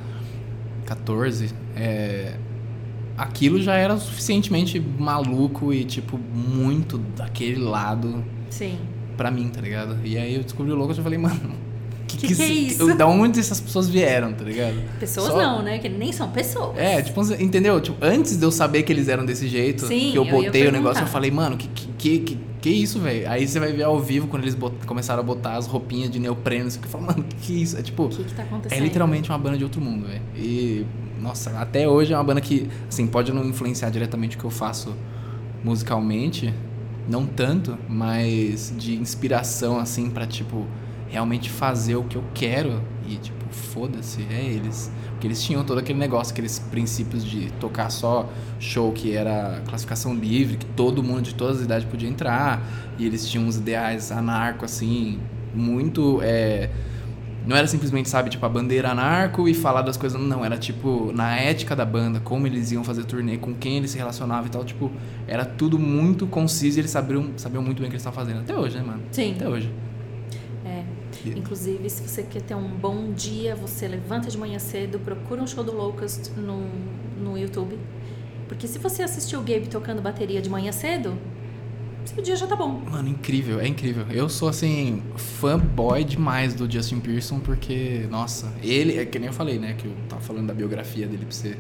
14, 0.85 1.53
é, 1.75 2.37
aquilo 3.18 3.61
já 3.61 3.76
era 3.76 3.97
suficientemente 3.97 4.80
maluco 4.80 5.74
e, 5.74 5.84
tipo, 5.84 6.18
muito 6.18 6.97
daquele 6.97 7.57
lado 7.59 8.24
Sim. 8.49 8.78
pra 9.18 9.30
mim, 9.32 9.49
tá 9.49 9.61
ligado? 9.61 9.97
E 10.03 10.18
aí 10.18 10.36
eu 10.36 10.43
descobri 10.43 10.72
o 10.72 10.76
Locust 10.76 10.99
e 10.99 11.03
falei, 11.03 11.20
mano, 11.20 11.51
que, 12.07 12.18
Que 12.18 12.28
que 12.36 12.41
é 12.41 12.45
esse- 12.45 12.68
isso? 12.74 12.95
Da 12.95 13.07
onde 13.07 13.39
essas 13.39 13.59
pessoas 13.59 13.88
vieram, 13.89 14.34
tá 14.34 14.43
ligado? 14.43 14.76
Pessoas 14.99 15.28
Só- 15.28 15.38
não, 15.41 15.61
né? 15.61 15.80
Que 15.80 15.89
nem 15.89 16.11
são 16.11 16.30
pessoas. 16.30 16.78
É, 16.78 17.01
tipo, 17.01 17.22
entendeu? 17.41 17.80
Tipo, 17.82 17.97
antes 18.03 18.38
de 18.38 18.43
eu 18.43 18.51
saber 18.51 18.84
que 18.84 18.91
eles 18.93 19.07
eram 19.07 19.26
desse 19.26 19.47
jeito, 19.47 19.86
Sim, 19.88 20.11
que 20.11 20.18
eu 20.18 20.26
eu 20.26 20.32
botei 20.32 20.68
o 20.68 20.72
negócio, 20.72 21.01
eu 21.03 21.07
falei, 21.07 21.32
mano, 21.32 21.57
que 21.57 21.68
que, 21.68 21.88
que, 21.97 22.20
que, 22.20 22.39
que 22.61 22.70
isso, 22.70 22.99
velho? 22.99 23.30
Aí 23.30 23.47
você 23.47 23.59
vai 23.59 23.72
ver 23.74 23.84
ao 23.84 23.99
vivo 23.99 24.28
quando 24.28 24.43
eles 24.43 24.55
bot- 24.55 24.86
começaram 24.86 25.20
a 25.22 25.24
botar 25.24 25.55
as 25.55 25.66
roupinhas 25.68 26.09
de 26.11 26.18
neopreno, 26.20 26.70
você 26.72 26.80
fala, 26.88 27.07
mano, 27.07 27.24
que 27.24 27.36
que 27.36 27.61
isso? 27.61 27.78
É 27.78 27.82
tipo, 27.82 28.03
O 28.05 28.09
que 28.09 28.24
que 28.24 28.34
tá 28.34 28.43
acontecendo? 28.43 28.80
é 28.80 28.82
literalmente 28.84 29.30
uma 29.30 29.38
banda 29.38 29.57
de 29.57 29.64
outro 29.64 29.82
mundo, 29.82 30.05
velho. 30.07 30.22
E, 30.36 30.86
nossa, 31.24 31.51
até 31.57 31.88
hoje 31.88 32.11
é 32.11 32.17
uma 32.17 32.24
banda 32.24 32.41
que, 32.41 32.69
assim, 32.88 33.07
pode 33.07 33.32
não 33.32 33.45
influenciar 33.45 33.89
diretamente 33.89 34.36
o 34.36 34.39
que 34.39 34.45
eu 34.45 34.51
faço 34.51 34.93
musicalmente, 35.63 36.53
não 37.07 37.26
tanto, 37.26 37.78
mas 37.88 38.74
de 38.78 38.95
inspiração, 38.95 39.80
assim, 39.80 40.09
pra, 40.09 40.28
tipo, 40.28 40.67
realmente 41.07 41.49
fazer 41.49 41.95
o 41.95 42.03
que 42.03 42.17
eu 42.17 42.24
quero 42.34 42.82
e, 43.07 43.15
tipo, 43.15 43.45
foda-se, 43.53 44.21
é 44.30 44.43
eles. 44.43 44.91
Porque 45.11 45.26
eles 45.26 45.41
tinham 45.41 45.63
todo 45.63 45.78
aquele 45.78 45.97
negócio, 45.97 46.34
aqueles 46.34 46.59
princípios 46.59 47.24
de 47.24 47.49
tocar 47.53 47.89
só 47.89 48.30
show 48.59 48.91
que 48.91 49.15
era 49.15 49.61
classificação 49.65 50.13
livre, 50.13 50.57
que 50.57 50.65
todo 50.65 51.01
mundo 51.01 51.21
de 51.21 51.36
todas 51.36 51.59
as 51.59 51.63
idades 51.63 51.88
podia 51.88 52.09
entrar. 52.09 52.61
E 52.99 53.05
eles 53.05 53.26
tinham 53.30 53.47
uns 53.47 53.55
ideais 53.55 54.11
anarco, 54.11 54.65
assim, 54.65 55.19
muito. 55.55 56.19
É, 56.21 56.69
não 57.45 57.55
era 57.57 57.67
simplesmente, 57.67 58.07
sabe, 58.07 58.29
tipo, 58.29 58.45
a 58.45 58.49
bandeira 58.49 58.91
anarco 58.91 59.47
e 59.49 59.53
falar 59.53 59.81
das 59.81 59.97
coisas. 59.97 60.19
Não, 60.19 60.45
era 60.45 60.57
tipo, 60.57 61.11
na 61.13 61.35
ética 61.35 61.75
da 61.75 61.85
banda, 61.85 62.19
como 62.19 62.47
eles 62.47 62.71
iam 62.71 62.83
fazer 62.83 63.03
turnê, 63.03 63.37
com 63.37 63.53
quem 63.53 63.77
eles 63.77 63.91
se 63.91 63.97
relacionavam 63.97 64.47
e 64.47 64.49
tal. 64.49 64.63
Tipo, 64.63 64.91
era 65.27 65.43
tudo 65.43 65.77
muito 65.77 66.25
conciso 66.25 66.79
e 66.79 66.81
eles 66.81 66.91
sabiam, 66.91 67.31
sabiam 67.35 67.61
muito 67.61 67.79
bem 67.79 67.87
o 67.87 67.89
que 67.89 67.95
eles 67.95 68.05
estavam 68.05 68.23
fazendo. 68.23 68.41
Até 68.41 68.55
hoje, 68.55 68.77
né, 68.77 68.83
mano? 68.83 69.03
Sim. 69.11 69.33
Até 69.35 69.49
hoje. 69.49 69.71
É. 70.65 70.83
Inclusive, 71.25 71.89
se 71.89 72.07
você 72.07 72.23
quer 72.23 72.41
ter 72.41 72.55
um 72.55 72.69
bom 72.69 73.11
dia, 73.11 73.55
você 73.55 73.87
levanta 73.87 74.29
de 74.29 74.37
manhã 74.37 74.59
cedo, 74.59 74.99
procura 74.99 75.41
um 75.41 75.47
show 75.47 75.63
do 75.63 75.75
Locust 75.75 76.31
no, 76.37 76.65
no 77.21 77.37
YouTube. 77.37 77.77
Porque 78.47 78.67
se 78.67 78.79
você 78.79 79.03
assistiu 79.03 79.39
o 79.39 79.43
Gabe 79.43 79.67
tocando 79.67 80.01
bateria 80.01 80.41
de 80.41 80.49
manhã 80.49 80.71
cedo, 80.71 81.17
seu 82.06 82.24
dia 82.24 82.36
já 82.36 82.47
tá 82.47 82.56
bom. 82.56 82.82
Mano, 82.89 83.10
incrível, 83.10 83.60
é 83.60 83.68
incrível. 83.68 84.06
Eu 84.10 84.30
sou, 84.30 84.49
assim, 84.49 85.01
fanboy 85.16 86.04
demais 86.04 86.54
do 86.54 86.70
Justin 86.70 86.99
Pearson, 86.99 87.39
porque, 87.39 88.08
nossa, 88.10 88.54
ele, 88.62 88.97
é 88.97 89.06
que 89.06 89.20
nem 89.20 89.28
eu 89.28 89.34
falei, 89.34 89.60
né, 89.60 89.74
que 89.78 89.86
eu 89.86 89.93
tava 90.10 90.22
falando 90.22 90.47
da 90.47 90.54
biografia 90.54 91.08
dele 91.08 91.26
pra 91.26 91.32
você. 91.34 91.58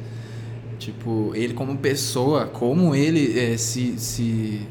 Tipo, 0.79 1.31
ele 1.33 1.53
como 1.53 1.77
pessoa, 1.77 2.45
como 2.45 2.93
ele 2.93 3.39
é, 3.39 3.55
se, 3.55 3.97
se, 3.97 4.67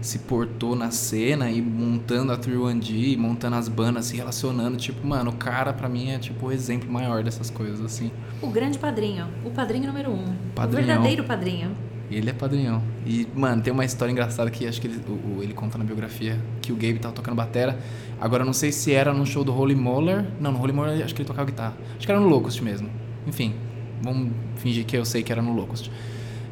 se 0.00 0.20
portou 0.20 0.76
na 0.76 0.90
cena 0.90 1.50
e 1.50 1.60
montando 1.60 2.32
a 2.32 2.36
3 2.36 3.16
montando 3.16 3.56
as 3.56 3.68
bandas, 3.68 4.06
se 4.06 4.16
relacionando. 4.16 4.76
Tipo, 4.76 5.04
mano, 5.06 5.30
o 5.30 5.34
cara 5.34 5.72
pra 5.72 5.88
mim 5.88 6.10
é 6.10 6.18
tipo 6.18 6.46
o 6.46 6.52
exemplo 6.52 6.90
maior 6.90 7.24
dessas 7.24 7.50
coisas, 7.50 7.80
assim. 7.80 8.12
O 8.40 8.48
grande 8.48 8.78
padrinho, 8.78 9.26
o 9.44 9.50
padrinho 9.50 9.88
número 9.88 10.12
um. 10.12 10.32
Padrinhão. 10.54 10.84
O 10.84 10.86
verdadeiro 10.86 11.24
padrinho. 11.24 11.76
Ele 12.10 12.30
é 12.30 12.32
padrinhão. 12.32 12.82
E, 13.06 13.26
mano, 13.34 13.60
tem 13.62 13.72
uma 13.72 13.84
história 13.84 14.10
engraçada 14.10 14.50
que 14.50 14.66
acho 14.66 14.80
que 14.80 14.86
ele, 14.86 15.00
o, 15.06 15.38
o- 15.38 15.42
ele 15.42 15.52
conta 15.52 15.76
na 15.76 15.84
biografia 15.84 16.38
que 16.62 16.72
o 16.72 16.74
Gabe 16.74 16.98
tava 16.98 17.14
tocando 17.14 17.34
batera. 17.34 17.78
Agora, 18.20 18.44
não 18.44 18.52
sei 18.54 18.72
se 18.72 18.92
era 18.92 19.12
no 19.12 19.26
show 19.26 19.44
do 19.44 19.54
Holy 19.54 19.74
Moller. 19.74 20.24
Não, 20.40 20.50
no 20.52 20.60
Holy 20.60 20.72
Moller 20.72 21.04
acho 21.04 21.14
que 21.14 21.20
ele 21.20 21.26
tocava 21.28 21.46
guitarra. 21.46 21.76
Acho 21.96 22.06
que 22.06 22.10
era 22.12 22.20
no 22.20 22.28
Locust 22.28 22.62
mesmo. 22.62 22.88
Enfim, 23.26 23.54
vamos 24.02 24.32
fingir 24.56 24.86
que 24.86 24.96
eu 24.96 25.04
sei 25.04 25.22
que 25.22 25.30
era 25.30 25.42
no 25.42 25.52
Locust. 25.54 25.90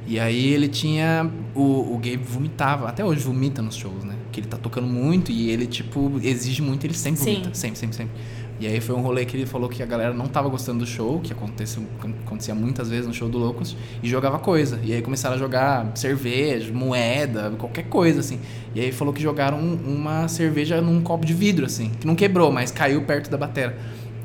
E 0.07 0.21
aí 0.21 0.53
ele 0.53 0.69
tinha. 0.69 1.29
O, 1.55 1.95
o 1.95 1.97
Gabe 1.97 2.19
vomitava. 2.19 2.89
Até 2.89 3.05
hoje 3.05 3.21
vomita 3.23 3.61
nos 3.63 3.77
shows, 3.77 4.05
né? 4.05 4.15
Que 4.31 4.41
ele 4.41 4.47
tá 4.47 4.57
tocando 4.59 4.87
muito 4.87 5.33
e 5.33 5.51
ele, 5.51 5.67
tipo, 5.67 6.21
exige 6.23 6.61
muito, 6.63 6.85
ele 6.85 6.95
sempre 6.95 7.19
Sim. 7.21 7.33
vomita. 7.33 7.55
Sempre, 7.55 7.79
sempre, 7.79 7.97
sempre. 7.97 8.15
E 8.59 8.67
aí 8.67 8.81
foi 8.81 8.95
um 8.95 9.01
rolê 9.01 9.25
que 9.27 9.37
ele 9.37 9.45
falou 9.45 9.69
que 9.69 9.83
a 9.83 9.87
galera 9.87 10.15
não 10.15 10.27
tava 10.27 10.49
gostando 10.49 10.81
do 10.81 10.87
show, 10.87 11.21
que 11.21 11.33
acontecia, 11.33 11.83
acontecia 12.25 12.55
muitas 12.55 12.89
vezes 12.89 13.07
no 13.07 13.13
show 13.13 13.29
do 13.29 13.37
Locust, 13.37 13.77
e 14.03 14.09
jogava 14.09 14.39
coisa. 14.39 14.81
E 14.83 14.95
aí 14.95 15.03
começaram 15.03 15.37
a 15.37 15.39
jogar 15.39 15.93
cerveja, 15.95 16.73
moeda, 16.73 17.53
qualquer 17.59 17.85
coisa, 17.85 18.21
assim. 18.21 18.41
E 18.75 18.81
aí 18.81 18.93
falou 18.93 19.13
que 19.13 19.21
jogaram 19.21 19.59
uma 19.59 20.27
cerveja 20.29 20.81
num 20.81 21.03
copo 21.03 21.27
de 21.27 21.35
vidro, 21.35 21.67
assim, 21.67 21.91
que 22.01 22.07
não 22.07 22.15
quebrou, 22.15 22.51
mas 22.51 22.71
caiu 22.71 23.03
perto 23.03 23.31
da 23.31 23.37
batera. 23.37 23.77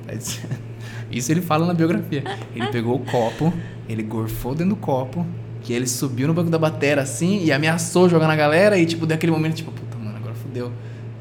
Isso 1.11 1.31
ele 1.31 1.41
fala 1.41 1.65
na 1.65 1.73
biografia. 1.73 2.23
Ele 2.55 2.67
pegou 2.67 2.95
o 2.95 2.99
copo, 2.99 3.53
ele 3.87 4.01
gorfou 4.01 4.55
dentro 4.55 4.75
do 4.75 4.79
copo, 4.79 5.25
que 5.61 5.73
ele 5.73 5.85
subiu 5.85 6.27
no 6.27 6.33
banco 6.33 6.49
da 6.49 6.57
batera, 6.57 7.01
assim, 7.01 7.43
e 7.43 7.51
ameaçou 7.51 8.07
jogar 8.07 8.27
na 8.27 8.35
galera, 8.35 8.77
e 8.77 8.85
tipo, 8.85 9.05
daquele 9.05 9.31
momento, 9.31 9.55
tipo, 9.55 9.71
puta, 9.71 9.97
mano, 9.97 10.15
agora 10.15 10.33
fodeu. 10.35 10.71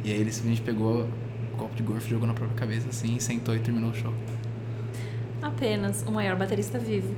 E 0.04 0.12
aí 0.12 0.20
ele 0.20 0.30
simplesmente 0.30 0.62
pegou 0.62 1.08
copo 1.60 1.74
de 1.76 1.82
gorfo, 1.82 2.08
jogou 2.08 2.26
na 2.26 2.32
própria 2.34 2.58
cabeça, 2.58 2.88
assim, 2.88 3.18
sentou 3.20 3.54
e 3.54 3.58
terminou 3.58 3.90
o 3.90 3.94
show. 3.94 4.12
Apenas 5.42 6.02
o 6.06 6.10
maior 6.10 6.36
baterista 6.36 6.78
vivo. 6.78 7.14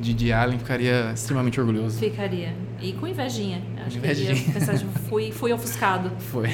Didi 0.00 0.32
Allen 0.32 0.58
ficaria 0.58 1.12
extremamente 1.12 1.60
orgulhoso. 1.60 1.98
Ficaria. 1.98 2.54
E 2.80 2.92
com 2.92 3.06
invejinha. 3.06 3.62
Acho 3.84 3.98
Invejinha. 3.98 4.34
que 4.34 4.40
ele 4.40 4.48
ia 4.48 4.54
pensar, 4.54 4.78
tipo, 4.78 4.98
fui, 5.08 5.32
fui 5.32 5.52
ofuscado. 5.52 6.10
Foi. 6.30 6.48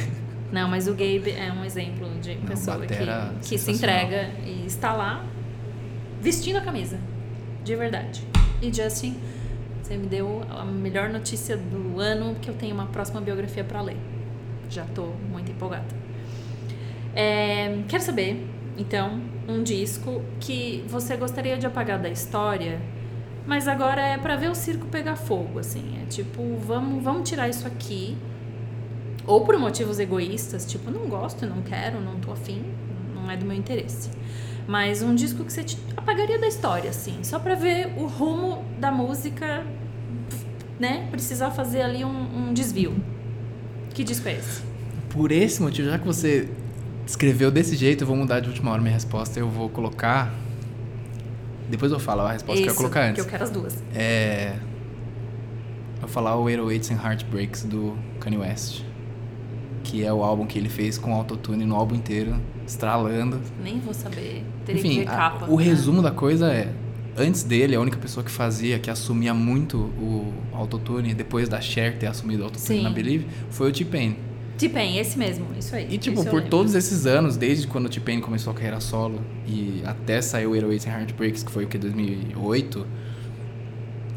Não, 0.50 0.68
mas 0.68 0.88
o 0.88 0.92
Gabe 0.92 1.30
é 1.30 1.52
um 1.52 1.64
exemplo 1.64 2.08
de 2.20 2.36
Não, 2.36 2.46
pessoa 2.46 2.80
que, 2.80 3.48
que 3.48 3.58
se 3.58 3.70
entrega 3.72 4.30
e 4.46 4.64
está 4.66 4.92
lá 4.94 5.24
vestindo 6.20 6.56
a 6.56 6.60
camisa. 6.60 6.98
De 7.62 7.74
verdade. 7.76 8.26
E 8.62 8.72
Justin, 8.72 9.16
você 9.82 9.96
me 9.96 10.06
deu 10.06 10.42
a 10.50 10.64
melhor 10.64 11.10
notícia 11.10 11.56
do 11.56 12.00
ano 12.00 12.36
que 12.40 12.48
eu 12.48 12.54
tenho 12.54 12.74
uma 12.74 12.86
próxima 12.86 13.20
biografia 13.20 13.64
para 13.64 13.82
ler. 13.82 13.96
Já 14.70 14.84
tô 14.84 15.06
muito 15.30 15.50
empolgada. 15.50 16.03
É, 17.14 17.78
quero 17.88 18.02
saber, 18.02 18.44
então, 18.76 19.20
um 19.48 19.62
disco 19.62 20.22
que 20.40 20.84
você 20.88 21.16
gostaria 21.16 21.56
de 21.56 21.66
apagar 21.66 21.98
da 21.98 22.08
história, 22.08 22.80
mas 23.46 23.68
agora 23.68 24.00
é 24.00 24.18
para 24.18 24.36
ver 24.36 24.50
o 24.50 24.54
circo 24.54 24.86
pegar 24.86 25.16
fogo, 25.16 25.58
assim. 25.58 25.98
É 26.02 26.06
tipo, 26.06 26.42
vamos, 26.56 27.02
vamos 27.02 27.28
tirar 27.28 27.48
isso 27.48 27.66
aqui 27.66 28.16
ou 29.26 29.44
por 29.44 29.58
motivos 29.58 29.98
egoístas, 29.98 30.66
tipo, 30.66 30.90
não 30.90 31.08
gosto, 31.08 31.46
não 31.46 31.62
quero, 31.62 32.00
não 32.00 32.18
tô 32.20 32.32
afim, 32.32 32.62
não 33.14 33.30
é 33.30 33.36
do 33.36 33.46
meu 33.46 33.56
interesse. 33.56 34.10
Mas 34.66 35.02
um 35.02 35.14
disco 35.14 35.44
que 35.44 35.52
você 35.52 35.64
apagaria 35.96 36.38
da 36.38 36.46
história, 36.46 36.90
assim, 36.90 37.22
só 37.22 37.38
pra 37.38 37.54
ver 37.54 37.92
o 37.96 38.06
rumo 38.06 38.64
da 38.78 38.90
música, 38.90 39.64
né? 40.78 41.06
Precisar 41.10 41.50
fazer 41.50 41.82
ali 41.82 42.04
um, 42.04 42.48
um 42.48 42.52
desvio. 42.52 42.94
Que 43.92 44.02
disco 44.02 44.28
é 44.28 44.32
esse? 44.32 44.62
Por 45.10 45.30
esse 45.30 45.62
motivo, 45.62 45.88
já 45.88 45.98
que 45.98 46.06
você 46.06 46.48
escreveu 47.06 47.50
desse 47.50 47.76
jeito, 47.76 48.02
eu 48.04 48.06
vou 48.06 48.16
mudar 48.16 48.40
de 48.40 48.48
última 48.48 48.70
hora 48.70 48.80
minha 48.80 48.94
resposta. 48.94 49.38
Eu 49.38 49.48
vou 49.48 49.68
colocar. 49.68 50.32
Depois 51.68 51.90
eu 51.92 51.98
falo 51.98 52.22
a 52.22 52.32
resposta 52.32 52.62
que 52.62 52.68
eu 52.68 52.72
ia 52.72 52.76
colocar 52.76 53.00
que 53.04 53.10
antes. 53.10 53.24
eu 53.24 53.30
quero 53.30 53.44
as 53.44 53.50
duas. 53.50 53.82
É. 53.94 54.54
Eu 55.96 56.00
vou 56.02 56.08
falar 56.08 56.36
o 56.36 56.44
808s 56.44 56.90
and 56.92 57.02
Heartbreaks 57.02 57.64
do 57.64 57.96
Kanye 58.20 58.38
West. 58.38 58.82
Que 59.82 60.04
é 60.04 60.12
o 60.12 60.22
álbum 60.22 60.46
que 60.46 60.58
ele 60.58 60.68
fez 60.68 60.96
com 60.98 61.14
autotune 61.14 61.64
no 61.64 61.74
álbum 61.74 61.94
inteiro, 61.94 62.34
estralando. 62.66 63.40
Nem 63.62 63.80
vou 63.80 63.92
saber. 63.94 64.42
Teria 64.64 64.80
que 64.82 64.88
Enfim, 64.88 64.98
ver 65.00 65.08
a- 65.08 65.16
capa. 65.16 65.46
o 65.50 65.58
né? 65.58 65.64
resumo 65.64 66.02
da 66.02 66.10
coisa 66.10 66.52
é. 66.52 66.72
Antes 67.16 67.44
dele, 67.44 67.76
a 67.76 67.80
única 67.80 67.96
pessoa 67.96 68.24
que 68.24 68.30
fazia, 68.30 68.78
que 68.78 68.90
assumia 68.90 69.32
muito 69.32 69.76
o 69.78 70.32
autotune, 70.52 71.14
depois 71.14 71.48
da 71.48 71.60
Cher 71.60 71.96
ter 71.96 72.06
assumido 72.08 72.42
o 72.42 72.46
autotune 72.46 72.78
Sim. 72.78 72.82
na 72.82 72.90
Believe, 72.90 73.26
foi 73.50 73.70
o 73.70 73.72
T-Pain. 73.72 74.16
T-Pain, 74.58 74.98
esse 74.98 75.18
mesmo, 75.18 75.46
isso 75.58 75.74
aí. 75.74 75.88
E 75.90 75.98
tipo, 75.98 76.22
por 76.24 76.34
lembro. 76.34 76.48
todos 76.50 76.74
esses 76.74 77.06
anos, 77.06 77.36
desde 77.36 77.66
quando 77.66 77.86
o 77.86 77.88
T-Pain 77.88 78.20
começou 78.20 78.52
a 78.52 78.54
carreira 78.54 78.80
solo 78.80 79.20
e 79.46 79.82
até 79.84 80.20
saiu 80.22 80.50
o 80.50 80.56
Heroes 80.56 80.86
and 80.86 80.90
Heartbreaks, 80.90 81.42
que 81.42 81.50
foi 81.50 81.64
o 81.64 81.68
que 81.68 81.76
2008, 81.76 82.86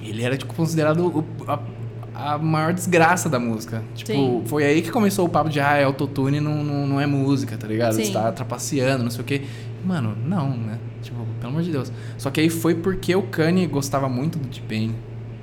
ele 0.03 0.23
era 0.23 0.37
tipo 0.37 0.53
considerado 0.53 1.05
o- 1.05 1.25
a, 1.49 2.33
a 2.33 2.37
maior 2.37 2.73
desgraça 2.73 3.29
da 3.29 3.39
música. 3.39 3.83
Tipo, 3.95 4.11
Sim. 4.11 4.43
foi 4.45 4.63
aí 4.63 4.81
que 4.81 4.91
começou 4.91 5.25
o 5.25 5.29
papo 5.29 5.49
de 5.49 5.59
ah, 5.59 5.75
é 5.75 5.83
autotune 5.83 6.39
não, 6.39 6.63
não, 6.63 6.87
não 6.87 7.01
é 7.01 7.05
música, 7.05 7.57
tá 7.57 7.67
ligado? 7.67 7.93
Sim. 7.93 8.05
Você 8.05 8.13
tá 8.13 8.31
trapaceando, 8.31 9.03
não 9.03 9.11
sei 9.11 9.21
o 9.21 9.23
quê. 9.23 9.41
Mano, 9.83 10.15
não, 10.25 10.49
né? 10.55 10.77
Tipo, 11.01 11.17
pelo 11.39 11.51
amor 11.51 11.63
de 11.63 11.71
Deus. 11.71 11.91
Só 12.17 12.29
que 12.29 12.41
aí 12.41 12.49
foi 12.49 12.75
porque 12.75 13.15
o 13.15 13.23
Kanye 13.23 13.67
gostava 13.67 14.07
muito 14.09 14.37
do 14.39 14.47
T-Pain 14.47 14.93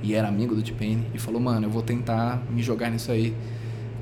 e 0.03 0.14
era 0.14 0.28
amigo 0.28 0.55
do 0.55 0.62
T-Pain 0.62 1.05
e 1.14 1.18
falou, 1.18 1.40
mano, 1.40 1.66
eu 1.66 1.70
vou 1.70 1.82
tentar 1.82 2.42
me 2.51 2.62
jogar 2.62 2.90
nisso 2.90 3.11
aí. 3.11 3.34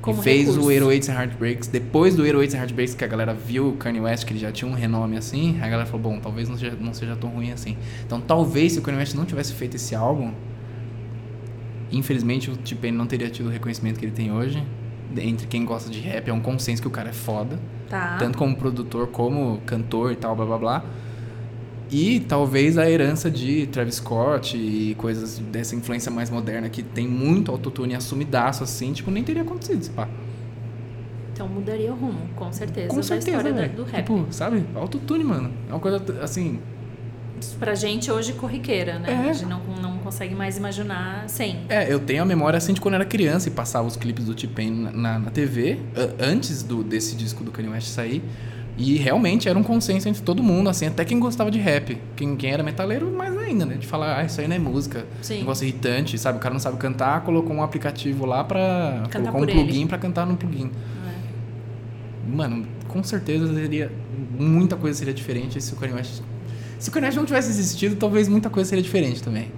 Como 0.03 0.19
e 0.19 0.23
fez 0.23 0.47
recurso. 0.47 0.67
o 0.67 0.71
808s 0.71 1.09
and 1.09 1.13
Heartbreaks. 1.13 1.67
Depois 1.69 2.13
do 2.13 2.23
808s 2.23 2.53
and 2.53 2.57
Heartbreaks, 2.57 2.93
que 2.93 3.05
a 3.05 3.07
galera 3.07 3.33
viu 3.33 3.69
o 3.69 3.73
Kanye 3.77 4.01
West, 4.01 4.25
que 4.25 4.33
ele 4.33 4.39
já 4.39 4.51
tinha 4.51 4.69
um 4.69 4.73
renome 4.73 5.15
assim, 5.17 5.57
a 5.61 5.69
galera 5.69 5.85
falou, 5.85 6.01
bom, 6.11 6.19
talvez 6.19 6.49
não 6.49 6.57
seja, 6.57 6.77
não 6.79 6.93
seja 6.93 7.15
tão 7.15 7.29
ruim 7.29 7.51
assim. 7.53 7.77
Então, 8.05 8.19
talvez 8.19 8.73
se 8.73 8.79
o 8.79 8.81
Kanye 8.81 8.99
West 8.99 9.15
não 9.15 9.23
tivesse 9.25 9.53
feito 9.53 9.75
esse 9.77 9.95
álbum, 9.95 10.33
infelizmente 11.89 12.51
o 12.51 12.57
T-Pain 12.57 12.91
não 12.91 13.07
teria 13.07 13.29
tido 13.29 13.47
o 13.47 13.49
reconhecimento 13.49 13.97
que 13.97 14.05
ele 14.05 14.11
tem 14.11 14.31
hoje. 14.31 14.61
Entre 15.15 15.47
quem 15.47 15.63
gosta 15.63 15.89
de 15.89 15.99
rap, 16.01 16.27
é 16.27 16.33
um 16.33 16.41
consenso 16.41 16.81
que 16.81 16.87
o 16.87 16.91
cara 16.91 17.09
é 17.09 17.13
foda. 17.13 17.57
Tá. 17.89 18.17
Tanto 18.17 18.37
como 18.37 18.55
produtor, 18.57 19.07
como 19.07 19.61
cantor 19.65 20.11
e 20.11 20.15
tal, 20.17 20.35
blá 20.35 20.45
blá 20.45 20.57
blá. 20.57 20.85
E 21.93 22.19
talvez 22.21 22.77
a 22.77 22.89
herança 22.89 23.29
de 23.29 23.67
Travis 23.67 23.95
Scott 23.95 24.57
e 24.57 24.95
coisas 24.95 25.37
dessa 25.37 25.75
influência 25.75 26.11
mais 26.11 26.29
moderna 26.29 26.67
que 26.67 26.81
tem 26.81 27.07
muito 27.07 27.51
autotune 27.51 27.93
assumidaço 27.93 28.63
assim, 28.63 28.91
tipo, 28.93 29.11
nem 29.11 29.23
teria 29.23 29.43
acontecido 29.43 29.79
esse 29.79 29.91
pá. 29.91 30.09
Então 31.31 31.47
mudaria 31.47 31.91
o 31.91 31.95
rumo, 31.95 32.19
com 32.35 32.51
certeza, 32.51 32.87
Com 32.89 32.95
da 32.97 33.03
certeza, 33.03 33.37
história 33.37 33.53
da- 33.53 33.61
velho. 33.61 33.73
do 33.73 33.83
rap. 33.83 33.95
Tipo, 34.03 34.25
sabe? 34.31 34.63
Autotune, 34.75 35.23
mano. 35.23 35.51
É 35.69 35.73
uma 35.73 35.79
coisa 35.79 36.01
assim. 36.21 36.59
Pra 37.59 37.75
gente 37.75 38.09
hoje 38.11 38.33
corriqueira, 38.33 38.97
né? 38.99 39.11
É. 39.11 39.29
A 39.29 39.33
gente 39.33 39.45
não, 39.45 39.61
não 39.81 39.97
consegue 39.99 40.33
mais 40.33 40.57
imaginar 40.57 41.27
sem. 41.27 41.59
É, 41.69 41.91
eu 41.91 41.99
tenho 41.99 42.23
a 42.23 42.25
memória 42.25 42.57
assim 42.57 42.73
de 42.73 42.79
quando 42.81 42.93
eu 42.93 43.01
era 43.01 43.05
criança 43.05 43.49
e 43.49 43.51
passava 43.51 43.87
os 43.87 43.95
clipes 43.97 44.25
do 44.25 44.33
T-Pain 44.33 44.71
na, 44.71 44.91
na, 44.91 45.19
na 45.19 45.29
TV, 45.31 45.77
antes 46.19 46.63
do, 46.63 46.83
desse 46.83 47.15
disco 47.15 47.43
do 47.43 47.51
Kanye 47.51 47.69
West 47.69 47.87
sair. 47.87 48.23
E 48.77 48.95
realmente 48.95 49.47
era 49.47 49.57
um 49.57 49.63
consenso 49.63 50.09
entre 50.09 50.23
todo 50.23 50.41
mundo, 50.41 50.69
assim, 50.69 50.87
até 50.87 51.05
quem 51.05 51.19
gostava 51.19 51.51
de 51.51 51.59
rap. 51.59 51.97
Quem, 52.15 52.35
quem 52.35 52.51
era 52.51 52.63
metaleiro, 52.63 53.11
mais 53.11 53.37
ainda, 53.37 53.65
né? 53.65 53.75
De 53.75 53.85
falar, 53.85 54.19
ah, 54.19 54.23
isso 54.23 54.41
aí 54.41 54.47
não 54.47 54.55
é 54.55 54.59
música. 54.59 55.05
Sim. 55.21 55.39
Negócio 55.39 55.63
irritante, 55.63 56.17
sabe? 56.17 56.39
O 56.39 56.41
cara 56.41 56.53
não 56.53 56.59
sabe 56.59 56.77
cantar, 56.77 57.21
colocou 57.21 57.55
um 57.55 57.61
aplicativo 57.61 58.25
lá 58.25 58.43
pra. 58.43 59.03
Cantar 59.09 59.31
colocou 59.31 59.53
um 59.53 59.57
plugin 59.59 59.79
ele. 59.81 59.87
pra 59.87 59.97
cantar 59.97 60.25
no 60.25 60.35
plugin. 60.35 60.71
É. 61.07 62.35
Mano, 62.35 62.65
com 62.87 63.03
certeza 63.03 63.53
teria 63.53 63.91
muita 64.39 64.75
coisa 64.75 64.97
seria 64.97 65.13
diferente 65.13 65.61
se 65.61 65.73
o 65.73 65.75
Kanye 65.75 65.93
West... 65.93 66.21
Se 66.79 66.89
o 66.89 66.91
Kanye 66.91 67.07
West 67.07 67.17
não 67.17 67.25
tivesse 67.25 67.49
existido, 67.49 67.95
talvez 67.95 68.27
muita 68.27 68.49
coisa 68.49 68.69
seria 68.69 68.83
diferente 68.83 69.21
também. 69.21 69.51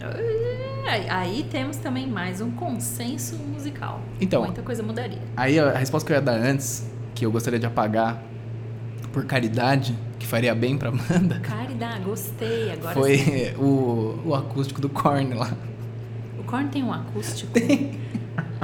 É, 0.00 1.10
Aí 1.10 1.46
temos 1.50 1.76
também 1.76 2.06
mais 2.06 2.40
um 2.40 2.50
consenso 2.50 3.36
musical. 3.36 4.00
Então. 4.20 4.44
Muita 4.44 4.62
coisa 4.62 4.82
mudaria. 4.82 5.18
Aí 5.36 5.58
a 5.58 5.76
resposta 5.76 6.06
que 6.06 6.12
eu 6.12 6.16
ia 6.16 6.22
dar 6.22 6.36
antes, 6.36 6.88
que 7.18 7.26
eu 7.26 7.32
gostaria 7.32 7.58
de 7.58 7.66
apagar 7.66 8.22
por 9.12 9.24
caridade, 9.24 9.92
que 10.20 10.26
faria 10.26 10.54
bem 10.54 10.78
pra 10.78 10.90
Amanda, 10.90 11.40
Caridade, 11.42 12.04
gostei. 12.04 12.70
Agora 12.72 12.94
sim. 12.94 13.00
foi 13.00 13.54
o, 13.58 14.20
o 14.26 14.34
acústico 14.36 14.80
do 14.80 14.88
Korn 14.88 15.34
lá. 15.34 15.50
O 16.38 16.44
Korn 16.44 16.68
tem 16.68 16.84
um 16.84 16.92
acústico? 16.92 17.50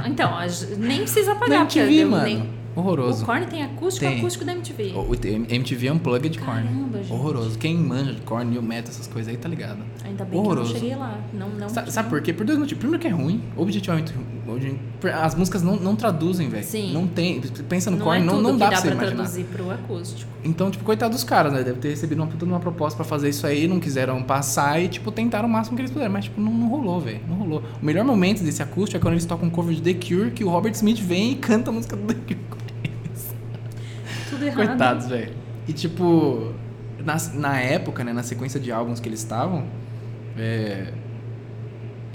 Então, 0.05 0.33
a 0.37 0.47
gente 0.47 0.75
nem 0.77 0.99
precisa 0.99 1.33
apagar. 1.33 1.61
MTV, 1.61 1.93
eu 2.03 2.09
mano. 2.09 2.23
nem- 2.23 2.49
Horroroso. 2.75 3.23
O 3.23 3.25
Korn 3.25 3.45
tem 3.47 3.63
acústico 3.63 4.05
Tem. 4.05 4.17
acústico 4.19 4.43
da 4.45 4.51
MTV. 4.51 4.91
O, 4.95 4.99
o 5.11 5.15
MTV 5.15 5.91
Unplugged 5.91 6.29
de 6.29 6.39
Korn. 6.39 6.63
Caramba, 6.63 6.97
gente. 7.03 7.13
Horroroso. 7.13 7.57
Quem 7.57 7.77
manja 7.77 8.13
de 8.13 8.21
Korn, 8.21 8.51
New 8.51 8.61
Metal, 8.61 8.89
essas 8.91 9.07
coisas 9.07 9.31
aí, 9.31 9.37
tá 9.37 9.47
ligado? 9.47 9.79
Ainda 10.03 10.25
bem 10.25 10.39
Horroroso. 10.39 10.73
que 10.73 10.77
eu 10.77 10.81
não 10.81 10.89
cheguei 10.89 10.95
lá. 10.97 11.19
Não, 11.33 11.49
não 11.49 11.69
Sa- 11.69 11.85
Sabe, 11.87 12.09
por 12.09 12.21
quê? 12.21 12.33
Por 12.33 12.45
dois 12.45 12.59
motivos. 12.59 12.79
Primeiro 12.79 13.01
que 13.01 13.07
é 13.07 13.11
ruim, 13.11 13.41
objetivamente 13.55 14.13
ruim. 14.13 14.25
As 15.21 15.33
músicas 15.35 15.61
não, 15.63 15.75
não 15.77 15.95
traduzem, 15.95 16.49
velho. 16.49 16.63
Sim. 16.63 16.93
Não 16.93 17.07
tem. 17.07 17.41
Pensa 17.69 17.89
no 17.89 17.97
Não 17.97 18.05
Korn, 18.05 18.21
é 18.21 18.25
não, 18.25 18.41
não 18.41 18.57
dá 18.57 18.65
dá 18.65 18.71
pra 18.71 18.77
você 18.81 18.87
pra 18.87 18.95
imaginar. 18.95 19.15
traduzir 19.23 19.43
pro 19.45 19.71
acústico. 19.71 20.31
Então, 20.43 20.69
tipo, 20.69 20.83
coitado 20.83 21.13
dos 21.13 21.23
caras, 21.23 21.51
né? 21.53 21.63
Deve 21.63 21.79
ter 21.79 21.89
recebido 21.89 22.19
uma 22.21 22.27
puta 22.27 22.45
de 22.45 22.51
uma 22.51 22.59
proposta 22.59 22.95
pra 22.97 23.05
fazer 23.05 23.29
isso 23.29 23.47
aí, 23.47 23.67
não 23.67 23.79
quiseram 23.79 24.21
passar 24.21 24.79
e, 24.81 24.87
tipo, 24.87 25.11
tentaram 25.11 25.47
o 25.47 25.51
máximo 25.51 25.75
que 25.75 25.81
eles 25.81 25.91
puderam. 25.91 26.11
Mas, 26.11 26.25
tipo, 26.25 26.39
não, 26.39 26.51
não 26.51 26.67
rolou, 26.69 26.99
velho. 26.99 27.19
Não 27.27 27.35
rolou. 27.37 27.63
O 27.81 27.85
melhor 27.85 28.05
momento 28.05 28.43
desse 28.43 28.61
acústico 28.61 28.97
é 28.97 28.99
quando 28.99 29.13
eles 29.15 29.25
tocam 29.25 29.47
um 29.47 29.51
cover 29.51 29.73
de 29.75 29.81
The 29.81 29.93
Cure, 30.07 30.31
que 30.31 30.43
o 30.43 30.49
Robert 30.49 30.73
Smith 30.73 30.99
vem 30.99 31.31
e 31.31 31.35
canta 31.35 31.71
a 31.71 31.73
música 31.73 31.95
do 31.95 32.05
The 32.05 32.13
Cure. 32.13 32.64
Tudo 34.35 34.45
errado. 34.45 34.67
Coitados, 34.67 35.07
velho. 35.07 35.33
E, 35.67 35.73
tipo, 35.73 36.53
na, 37.03 37.17
na 37.33 37.59
época, 37.59 38.03
né, 38.03 38.13
na 38.13 38.23
sequência 38.23 38.59
de 38.59 38.71
álbuns 38.71 38.99
que 38.99 39.09
eles 39.09 39.19
estavam, 39.19 39.65
é, 40.37 40.93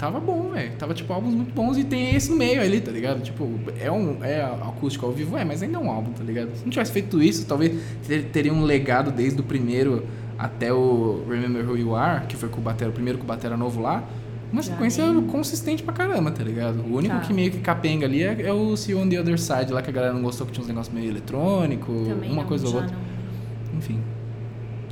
Tava 0.01 0.19
bom, 0.19 0.49
velho. 0.49 0.71
Tava, 0.79 0.95
tipo, 0.95 1.13
álbuns 1.13 1.35
muito 1.35 1.53
bons 1.53 1.77
e 1.77 1.83
tem 1.83 2.15
esse 2.15 2.31
no 2.31 2.35
meio 2.35 2.59
ali, 2.59 2.81
tá 2.81 2.89
ligado? 2.89 3.21
Tipo, 3.21 3.47
é 3.79 3.91
um 3.91 4.17
é 4.23 4.41
acústico 4.41 5.05
ao 5.05 5.11
vivo, 5.11 5.37
é, 5.37 5.45
mas 5.45 5.61
ainda 5.61 5.77
é 5.77 5.79
um 5.79 5.91
álbum, 5.91 6.11
tá 6.11 6.23
ligado? 6.23 6.55
Se 6.55 6.63
não 6.63 6.71
tivesse 6.71 6.91
feito 6.91 7.21
isso, 7.21 7.45
talvez 7.45 7.79
ter- 8.07 8.23
teria 8.31 8.51
um 8.51 8.63
legado 8.63 9.11
desde 9.11 9.39
o 9.39 9.43
primeiro 9.43 10.07
até 10.39 10.73
o 10.73 11.23
Remember 11.29 11.69
Who 11.69 11.77
You 11.77 11.95
Are, 11.95 12.25
que 12.25 12.35
foi 12.35 12.49
com 12.49 12.57
o 12.59 12.63
Batera, 12.63 12.89
o 12.89 12.93
primeiro 12.93 13.19
com 13.19 13.25
o 13.25 13.27
Batera 13.27 13.55
novo 13.55 13.79
lá. 13.79 14.03
Uma 14.51 14.61
sequência 14.61 15.05
nem- 15.11 15.23
consistente 15.27 15.81
pra 15.81 15.93
caramba, 15.93 16.29
tá 16.31 16.43
ligado? 16.43 16.81
O 16.81 16.95
único 16.97 17.15
Tá. 17.15 17.21
que 17.21 17.33
meio 17.33 17.51
que 17.51 17.59
capenga 17.59 18.05
ali 18.05 18.21
é, 18.23 18.41
é 18.47 18.51
o 18.53 18.75
See 18.75 18.91
You 18.91 18.99
on 18.99 19.07
the 19.09 19.19
Other 19.19 19.39
Side, 19.39 19.71
lá 19.71 19.81
que 19.81 19.89
a 19.89 19.93
galera 19.93 20.13
não 20.13 20.21
gostou, 20.21 20.45
que 20.45 20.51
tinha 20.53 20.63
uns 20.63 20.67
negócios 20.67 20.93
meio 20.93 21.09
eletrônico, 21.09 21.91
Também 22.07 22.31
uma 22.31 22.41
não, 22.41 22.47
coisa 22.49 22.67
ou 22.67 22.75
outra. 22.75 22.91
não. 22.91 23.77
Enfim. 23.77 23.99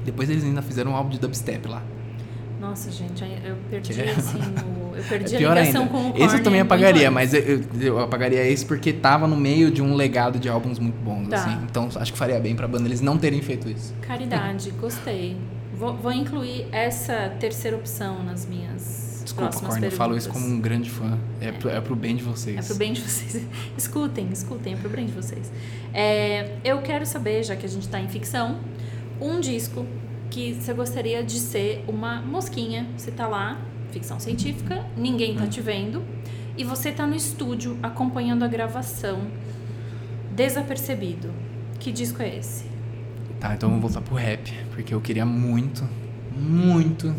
Depois 0.06 0.30
eles 0.30 0.44
ainda 0.44 0.62
fizeram 0.62 0.92
um 0.92 0.96
álbum 0.96 1.10
de 1.10 1.20
dubstep 1.20 1.68
lá. 1.68 1.84
Nossa, 2.60 2.92
gente, 2.92 3.24
eu 3.46 3.56
perdi 3.70 3.94
Que 3.94 4.02
é- 4.02 4.12
assim, 4.12 4.38
o- 4.38 4.96
eu 4.96 5.04
perdi 5.08 5.34
É 5.34 5.38
a 5.38 5.40
pior 5.40 5.58
ligação 5.58 5.82
ainda. 5.84 5.92
com 5.94 5.98
o 5.98 6.10
Esse 6.16 6.22
eu 6.24 6.28
Korn 6.30 6.44
também 6.44 6.62
apagaria, 6.62 7.10
mas 7.12 7.34
eu, 7.34 7.42
eu- 7.42 7.62
eu 7.82 8.00
apagaria 8.00 8.46
esse 8.46 8.66
porque 8.66 8.92
tava 8.94 9.28
no 9.28 9.36
meio 9.38 9.72
de 9.72 9.82
um 9.82 9.94
legado 9.96 10.38
de 10.40 10.50
álbuns 10.50 10.78
muito 10.80 10.98
bons, 11.02 11.28
Tá. 11.30 11.38
assim. 11.38 11.58
Então 11.70 11.88
acho 11.96 12.12
que 12.12 12.18
faria 12.18 12.40
bem 12.40 12.56
pra 12.56 12.68
banda 12.68 12.86
eles 12.88 13.00
não 13.02 13.18
terem 13.18 13.42
feito 13.42 13.70
isso. 13.70 13.94
Caridade, 14.02 14.72
gostei. 14.72 15.38
Vou, 15.74 15.96
vou 15.96 16.12
incluir 16.12 16.66
essa 16.72 17.32
terceira 17.40 17.78
opção 17.78 18.22
nas 18.24 18.46
minhas 18.46 19.09
Desculpa, 19.30 19.52
próximas 19.52 19.74
Korn, 19.74 19.86
eu 19.86 19.92
falo 19.92 20.18
isso 20.18 20.30
como 20.30 20.46
um 20.48 20.60
grande 20.60 20.90
fã. 20.90 21.18
É, 21.40 21.52
pro, 21.52 21.70
é 21.70 21.80
pro 21.80 21.96
bem 21.96 22.16
de 22.16 22.24
vocês. 22.24 22.58
É 22.58 22.62
pro 22.68 22.76
bem 22.76 22.94
de 22.94 23.02
vocês. 23.02 23.46
escutem, 23.78 24.28
escutem, 24.32 24.74
é 24.74 24.76
pro 24.76 24.90
bem 24.90 25.06
de 25.06 25.12
vocês. 25.12 25.52
É, 25.94 26.58
eu 26.64 26.82
quero 26.82 27.06
saber, 27.06 27.44
já 27.44 27.56
que 27.56 27.66
a 27.66 27.70
gente 27.70 27.88
tá 27.88 28.00
em 28.00 28.08
ficção, 28.08 28.60
um 29.22 29.40
disco 29.40 29.86
que 30.32 30.54
você 30.54 30.74
gostaria 30.74 31.24
de 31.24 31.40
ser 31.40 31.84
uma 31.88 32.22
mosquinha. 32.22 32.88
Você 32.98 33.12
tá 33.12 33.28
lá, 33.28 33.62
ficção 33.92 34.20
científica, 34.20 34.84
ninguém 34.98 35.36
tá 35.36 35.46
te 35.46 35.62
vendo, 35.62 36.04
e 36.58 36.64
você 36.64 36.92
tá 36.92 37.06
no 37.06 37.16
estúdio 37.16 37.78
acompanhando 37.84 38.44
a 38.44 38.48
gravação, 38.48 39.28
desapercebido. 40.32 41.32
Que 41.80 41.92
disco 41.92 42.22
é 42.22 42.36
esse? 42.36 42.66
Tá, 43.40 43.54
então 43.54 43.70
vamos 43.70 43.84
voltar 43.84 44.02
pro 44.02 44.16
rap. 44.16 44.52
Porque 44.72 44.94
eu 44.94 45.00
queria 45.00 45.26
muito, 45.26 45.88
muito 46.36 47.16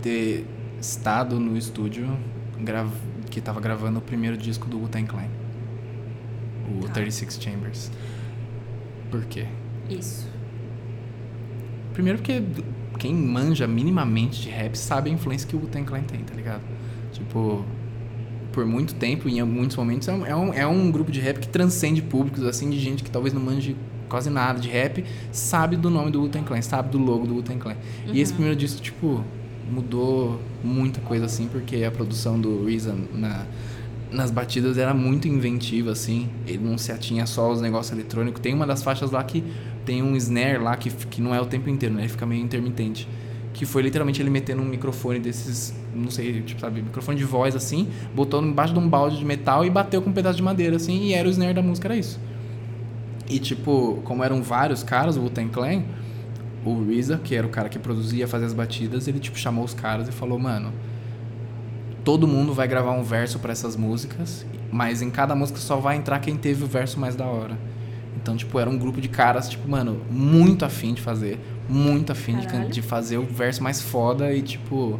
ter 0.00 0.46
estado 0.80 1.38
no 1.38 1.56
estúdio 1.56 2.08
grav... 2.60 2.88
que 3.30 3.40
tava 3.40 3.60
gravando 3.60 3.98
o 3.98 4.02
primeiro 4.02 4.36
disco 4.36 4.66
do 4.66 4.78
Wu-Tang 4.78 5.06
Clan. 5.06 5.28
O 6.76 6.86
Tá. 6.86 6.94
36 6.94 7.38
Chambers. 7.40 7.90
Por 9.10 9.24
quê? 9.24 9.46
Isso. 9.88 10.28
Primeiro 11.92 12.18
porque 12.18 12.42
quem 12.98 13.14
manja 13.14 13.66
minimamente 13.66 14.42
de 14.42 14.50
rap 14.50 14.76
sabe 14.76 15.10
a 15.10 15.12
influência 15.12 15.48
que 15.48 15.56
o 15.56 15.60
Wu-Tang 15.60 15.84
Clan 15.84 16.02
tem, 16.02 16.20
tá 16.20 16.34
ligado? 16.34 16.62
Tipo, 17.12 17.64
por 18.52 18.66
muito 18.66 18.94
tempo, 18.94 19.28
em 19.28 19.42
muitos 19.42 19.76
momentos, 19.76 20.08
é 20.08 20.12
um, 20.12 20.26
é 20.26 20.36
um, 20.36 20.52
é 20.52 20.66
um 20.66 20.90
grupo 20.90 21.10
de 21.10 21.20
rap 21.20 21.38
que 21.38 21.48
transcende 21.48 22.02
públicos, 22.02 22.44
assim, 22.44 22.68
de 22.68 22.78
gente 22.78 23.02
que 23.02 23.10
talvez 23.10 23.32
não 23.32 23.40
manje 23.40 23.76
quase 24.08 24.30
nada 24.30 24.58
de 24.58 24.68
rap, 24.68 25.04
sabe 25.30 25.76
do 25.76 25.90
nome 25.90 26.10
do 26.10 26.20
Wu-Tang 26.20 26.44
Clan, 26.44 26.62
sabe 26.62 26.90
do 26.90 26.98
logo 26.98 27.26
do 27.26 27.34
Wu-Tang 27.34 27.58
Clan. 27.58 27.76
E 28.12 28.20
esse 28.20 28.32
primeiro 28.32 28.58
disco, 28.58 28.80
tipo, 28.80 29.24
mudou 29.70 30.40
muita 30.62 31.00
coisa, 31.00 31.26
assim, 31.26 31.46
porque 31.46 31.84
a 31.84 31.90
produção 31.90 32.40
do 32.40 32.66
RZA 32.66 32.96
na, 33.14 33.46
nas 34.10 34.30
batidas 34.30 34.78
era 34.78 34.94
muito 34.94 35.28
inventiva, 35.28 35.92
assim. 35.92 36.28
Ele 36.46 36.64
não 36.64 36.78
se 36.78 36.92
atinha 36.92 37.26
só 37.26 37.46
aos 37.46 37.60
negócios 37.60 37.96
eletrônicos. 37.96 38.40
Tem 38.40 38.54
uma 38.54 38.66
das 38.66 38.82
faixas 38.82 39.10
lá 39.10 39.22
que 39.22 39.44
tem 39.84 40.02
um 40.02 40.16
snare 40.16 40.58
lá 40.58 40.76
que, 40.76 40.90
que 40.90 41.20
não 41.20 41.34
é 41.34 41.40
o 41.40 41.46
tempo 41.46 41.68
inteiro, 41.68 41.94
né? 41.94 42.02
Ele 42.02 42.08
fica 42.08 42.26
meio 42.26 42.42
intermitente. 42.42 43.08
Que 43.52 43.64
foi 43.66 43.82
literalmente 43.82 44.20
ele 44.22 44.30
metendo 44.30 44.62
um 44.62 44.66
microfone 44.66 45.18
desses, 45.18 45.74
não 45.94 46.10
sei, 46.10 46.42
tipo, 46.42 46.60
sabe, 46.60 46.82
microfone 46.82 47.18
de 47.18 47.24
voz 47.24 47.56
assim, 47.56 47.88
botou 48.14 48.42
embaixo 48.42 48.72
de 48.72 48.78
um 48.78 48.88
balde 48.88 49.18
de 49.18 49.24
metal 49.24 49.64
e 49.64 49.70
bateu 49.70 50.00
com 50.00 50.10
um 50.10 50.12
pedaço 50.12 50.36
de 50.36 50.42
madeira, 50.42 50.76
assim, 50.76 51.06
e 51.06 51.12
era 51.12 51.26
o 51.26 51.30
snare 51.30 51.54
da 51.54 51.62
música, 51.62 51.88
era 51.88 51.96
isso. 51.96 52.20
E 53.28 53.38
tipo, 53.38 54.00
como 54.04 54.22
eram 54.22 54.42
vários 54.42 54.82
caras, 54.82 55.16
o 55.16 55.22
Wu-Tang 55.22 55.50
Clan, 55.50 55.82
o 56.74 56.84
RZA, 56.84 57.18
que 57.18 57.34
era 57.34 57.46
o 57.46 57.50
cara 57.50 57.68
que 57.68 57.78
produzia, 57.78 58.26
fazia 58.26 58.46
as 58.46 58.54
batidas, 58.54 59.08
ele 59.08 59.18
tipo 59.18 59.38
chamou 59.38 59.64
os 59.64 59.74
caras 59.74 60.08
e 60.08 60.12
falou, 60.12 60.38
mano, 60.38 60.72
todo 62.04 62.26
mundo 62.26 62.52
vai 62.54 62.66
gravar 62.66 62.92
um 62.92 63.02
verso 63.02 63.38
pra 63.38 63.52
essas 63.52 63.76
músicas, 63.76 64.46
mas 64.70 65.02
em 65.02 65.10
cada 65.10 65.34
música 65.34 65.58
só 65.58 65.76
vai 65.76 65.96
entrar 65.96 66.18
quem 66.20 66.36
teve 66.36 66.64
o 66.64 66.66
verso 66.66 66.98
mais 66.98 67.14
da 67.14 67.26
hora. 67.26 67.58
Então, 68.16 68.36
tipo, 68.36 68.58
era 68.58 68.68
um 68.68 68.76
grupo 68.76 69.00
de 69.00 69.08
caras, 69.08 69.48
tipo, 69.48 69.68
mano, 69.68 70.00
muito 70.10 70.64
afim 70.64 70.92
de 70.92 71.00
fazer, 71.00 71.38
muito 71.68 72.12
afim 72.12 72.36
de, 72.38 72.68
de 72.68 72.82
fazer 72.82 73.18
o 73.18 73.24
verso 73.24 73.62
mais 73.62 73.80
foda 73.80 74.32
e, 74.32 74.42
tipo, 74.42 74.98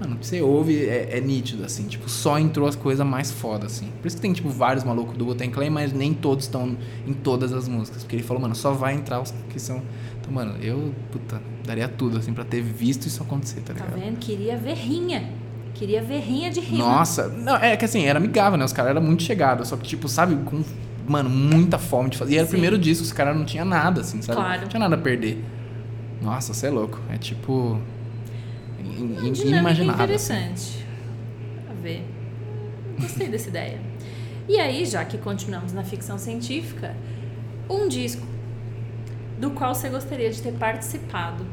mano, 0.00 0.18
você 0.20 0.40
ouve, 0.40 0.84
é, 0.86 1.18
é 1.18 1.20
nítido, 1.20 1.64
assim, 1.64 1.84
tipo, 1.84 2.08
só 2.08 2.38
entrou 2.38 2.66
as 2.66 2.74
coisas 2.74 3.06
mais 3.06 3.30
foda, 3.30 3.66
assim. 3.66 3.90
Por 4.00 4.08
isso 4.08 4.16
que 4.16 4.22
tem, 4.22 4.32
tipo, 4.32 4.48
vários 4.48 4.84
malucos 4.84 5.16
do 5.16 5.26
Wu-Tang 5.26 5.50
Clan, 5.50 5.70
mas 5.70 5.92
nem 5.92 6.12
todos 6.14 6.44
estão 6.44 6.76
em 7.06 7.12
todas 7.12 7.52
as 7.52 7.68
músicas. 7.68 8.02
Porque 8.02 8.16
ele 8.16 8.22
falou, 8.22 8.42
mano, 8.42 8.54
só 8.54 8.72
vai 8.72 8.94
entrar 8.94 9.20
os 9.20 9.32
que 9.50 9.60
são. 9.60 9.82
Então, 10.24 10.32
mano, 10.32 10.54
eu, 10.62 10.94
puta, 11.12 11.40
daria 11.66 11.86
tudo, 11.86 12.16
assim, 12.18 12.32
pra 12.32 12.44
ter 12.44 12.62
visto 12.62 13.06
isso 13.06 13.22
acontecer, 13.22 13.60
tá 13.60 13.74
Tá 13.74 13.84
ligado? 13.84 14.00
vendo? 14.00 14.18
Queria 14.18 14.56
ver 14.56 14.74
rinha. 14.74 15.28
Queria 15.74 16.00
ver 16.02 16.20
rinha 16.20 16.50
de 16.50 16.60
rima. 16.60 16.84
Nossa, 16.84 17.28
não, 17.28 17.56
é 17.56 17.76
que 17.76 17.84
assim, 17.84 18.04
era 18.06 18.18
amigável, 18.18 18.58
né? 18.58 18.64
Os 18.64 18.72
caras 18.72 18.92
eram 18.92 19.02
muito 19.02 19.22
chegados, 19.22 19.68
só 19.68 19.76
que, 19.76 19.82
tipo, 19.82 20.08
sabe, 20.08 20.36
com, 20.44 20.62
mano, 21.06 21.28
muita 21.28 21.78
fome 21.78 22.08
de 22.10 22.16
fazer. 22.16 22.32
E 22.32 22.36
era 22.36 22.44
Sim. 22.46 22.48
o 22.48 22.52
primeiro 22.52 22.78
disco, 22.78 23.04
os 23.04 23.12
caras 23.12 23.36
não 23.36 23.44
tinham 23.44 23.66
nada, 23.66 24.00
assim, 24.00 24.22
sabe? 24.22 24.40
Claro. 24.40 24.62
Não 24.62 24.68
tinha 24.68 24.80
nada 24.80 24.94
a 24.94 24.98
perder. 24.98 25.44
Nossa, 26.22 26.54
você 26.54 26.68
é 26.68 26.70
louco. 26.70 26.98
É 27.10 27.18
tipo. 27.18 27.78
in- 28.80 29.26
in- 29.28 29.48
inimaginável. 29.48 30.14
assim. 30.14 30.32
interessante. 30.32 30.86
A 31.68 31.74
ver. 31.82 32.02
Gostei 32.98 33.28
dessa 33.28 33.48
ideia. 33.50 33.78
E 34.48 34.58
aí, 34.58 34.86
já 34.86 35.04
que 35.04 35.18
continuamos 35.18 35.72
na 35.72 35.82
ficção 35.82 36.16
científica, 36.18 36.94
um 37.68 37.88
disco 37.88 38.22
do 39.44 39.50
qual 39.50 39.74
você 39.74 39.88
gostaria 39.90 40.30
de 40.30 40.40
ter 40.40 40.52
participado. 40.52 41.44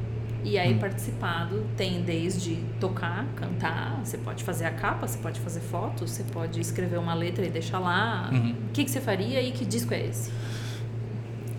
E 0.43 0.57
Hum. 0.57 0.61
aí, 0.61 0.73
participado 0.75 1.63
tem 1.77 2.01
desde 2.01 2.55
tocar, 2.79 3.27
cantar, 3.35 3.99
você 4.03 4.17
pode 4.17 4.43
fazer 4.43 4.65
a 4.65 4.71
capa, 4.71 5.05
você 5.07 5.17
pode 5.19 5.39
fazer 5.39 5.59
fotos, 5.59 6.09
você 6.11 6.23
pode 6.23 6.59
escrever 6.59 6.97
uma 6.97 7.13
letra 7.13 7.45
e 7.45 7.49
deixar 7.49 7.79
lá. 7.79 8.29
Uhum. 8.31 8.55
O 8.69 8.71
que, 8.73 8.83
que 8.85 8.89
você 8.89 9.01
faria 9.01 9.41
e 9.41 9.51
que 9.51 9.65
disco 9.65 9.93
é 9.93 10.07
esse? 10.07 10.31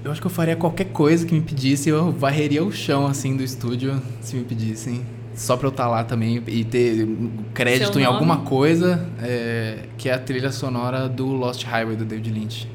Eu 0.03 0.11
acho 0.11 0.21
que 0.21 0.27
eu 0.27 0.31
faria 0.31 0.57
qualquer 0.57 0.87
coisa 0.87 1.25
que 1.25 1.33
me 1.33 1.41
pedisse, 1.43 1.89
eu 1.91 2.11
varreria 2.11 2.65
o 2.65 2.73
chão, 2.73 3.07
assim, 3.07 3.37
do 3.37 3.43
estúdio, 3.45 4.03
se 4.21 4.35
me 4.35 4.43
pedissem. 4.43 5.03
Só 5.35 5.57
pra 5.57 5.67
eu 5.69 5.71
estar 5.71 5.87
lá 5.87 6.03
também 6.03 6.43
e 6.49 6.65
ter 6.65 7.07
crédito 7.55 8.01
em 8.01 8.05
alguma 8.05 8.39
coisa, 8.39 9.09
é, 9.23 9.85
que 9.97 10.09
é 10.09 10.13
a 10.13 10.19
trilha 10.19 10.51
sonora 10.51 11.09
do 11.09 11.27
Lost 11.29 11.63
Highway, 11.65 11.95
do 11.97 12.05
David 12.05 12.31
Lynch. 12.33 12.69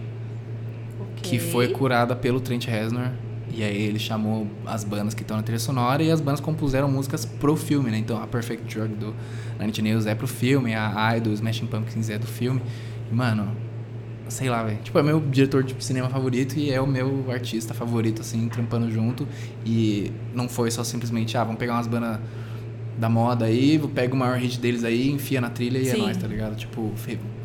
que 1.22 1.36
Ok. 1.36 1.40
foi 1.52 1.68
curada 1.70 2.16
pelo 2.16 2.40
Trent 2.40 2.66
Reznor. 2.68 3.10
E 3.54 3.64
aí 3.64 3.82
ele 3.82 4.00
chamou 4.00 4.48
as 4.66 4.84
bandas 4.84 5.14
que 5.14 5.22
estão 5.22 5.38
na 5.38 5.44
trilha 5.44 5.60
sonora 5.60 6.04
e 6.04 6.12
as 6.12 6.20
bandas 6.20 6.40
compuseram 6.40 6.90
músicas 6.90 7.26
pro 7.26 7.56
filme, 7.56 7.90
né? 7.90 7.98
Então 7.98 8.22
a 8.22 8.28
Perfect 8.28 8.74
Drug 8.74 8.94
do 8.96 9.16
Nine 9.60 9.82
Nails 9.82 10.06
é 10.06 10.14
pro 10.14 10.28
filme, 10.28 10.76
a 10.76 11.16
I 11.16 11.20
do 11.20 11.32
Smashing 11.34 11.68
Pumpkins 11.68 12.10
é 12.10 12.18
do 12.18 12.28
filme. 12.28 12.62
E, 13.12 13.16
mano, 13.16 13.56
sei 14.30 14.50
lá, 14.50 14.64
velho. 14.64 14.78
Tipo, 14.84 15.00
é 15.00 15.04
meu 15.04 15.20
diretor 15.20 15.64
de 15.64 15.76
cinema 15.84 16.10
favorito 16.10 16.58
e 16.58 16.72
é 16.72 16.82
o 16.82 16.88
meu 16.88 17.26
artista 17.32 17.74
favorito, 17.74 18.22
assim, 18.22 18.48
trampando 18.50 18.92
junto. 18.92 19.28
E 19.66 20.12
não 20.34 20.48
foi 20.50 20.70
só 20.72 20.84
simplesmente, 20.84 21.38
ah, 21.38 21.44
vamos 21.44 21.60
pegar 21.60 21.74
umas 21.74 21.88
bandas 21.88 22.20
da 22.98 23.10
moda 23.10 23.46
aí, 23.46 23.80
pega 23.94 24.14
o 24.14 24.18
maior 24.18 24.38
hit 24.38 24.60
deles 24.60 24.84
aí, 24.84 25.10
enfia 25.12 25.40
na 25.40 25.50
trilha 25.50 25.78
e 25.78 25.88
é 25.88 25.92
Sim. 25.92 26.00
é 26.00 26.04
nóis, 26.04 26.18
tá 26.18 26.28
ligado? 26.28 26.56
Tipo, 26.56 26.92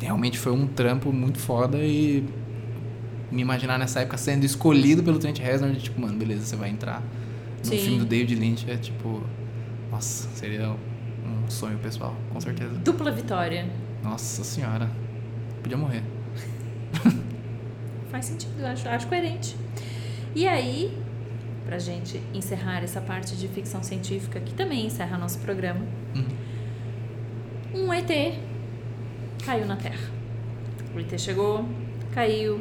realmente 0.01 0.39
foi 0.39 0.51
um 0.51 0.65
trampo 0.65 1.11
muito 1.11 1.37
foda 1.37 1.77
e 1.77 2.23
me 3.33 3.41
imaginar 3.41 3.77
nessa 3.79 4.01
época 4.01 4.17
sendo 4.17 4.43
escolhido 4.45 5.01
pelo 5.03 5.17
Trent 5.19 5.39
Reznor, 5.39 5.71
de 5.71 5.81
tipo, 5.81 5.99
mano, 5.99 6.17
beleza, 6.17 6.45
você 6.45 6.55
vai 6.55 6.69
entrar 6.69 7.01
no 7.59 7.65
Sim. 7.65 7.77
filme 7.77 7.97
do 7.99 8.05
David 8.05 8.35
Lynch, 8.35 8.69
é 8.69 8.77
tipo, 8.77 9.23
nossa, 9.91 10.27
seria 10.35 10.69
um 10.69 11.49
sonho 11.49 11.77
pessoal, 11.79 12.15
com 12.31 12.39
certeza. 12.39 12.73
Dupla 12.75 13.11
vitória. 13.11 13.67
Nossa 14.03 14.43
senhora, 14.43 14.89
podia 15.61 15.77
morrer. 15.77 16.03
Faz 18.11 18.25
sentido, 18.25 18.53
eu 18.59 18.67
acho, 18.67 18.87
acho 18.87 19.07
coerente. 19.07 19.55
E 20.35 20.47
aí, 20.47 20.95
pra 21.65 21.79
gente 21.79 22.21
encerrar 22.33 22.83
essa 22.83 23.01
parte 23.01 23.35
de 23.35 23.47
ficção 23.47 23.81
científica, 23.81 24.39
que 24.39 24.53
também 24.53 24.85
encerra 24.85 25.17
nosso 25.17 25.39
programa, 25.39 25.81
Hum. 26.15 26.25
um 27.73 27.93
ET 27.93 28.09
caiu 29.45 29.65
na 29.65 29.75
Terra. 29.75 30.11
O 30.95 30.99
ET 30.99 31.17
chegou, 31.19 31.65
caiu, 32.13 32.59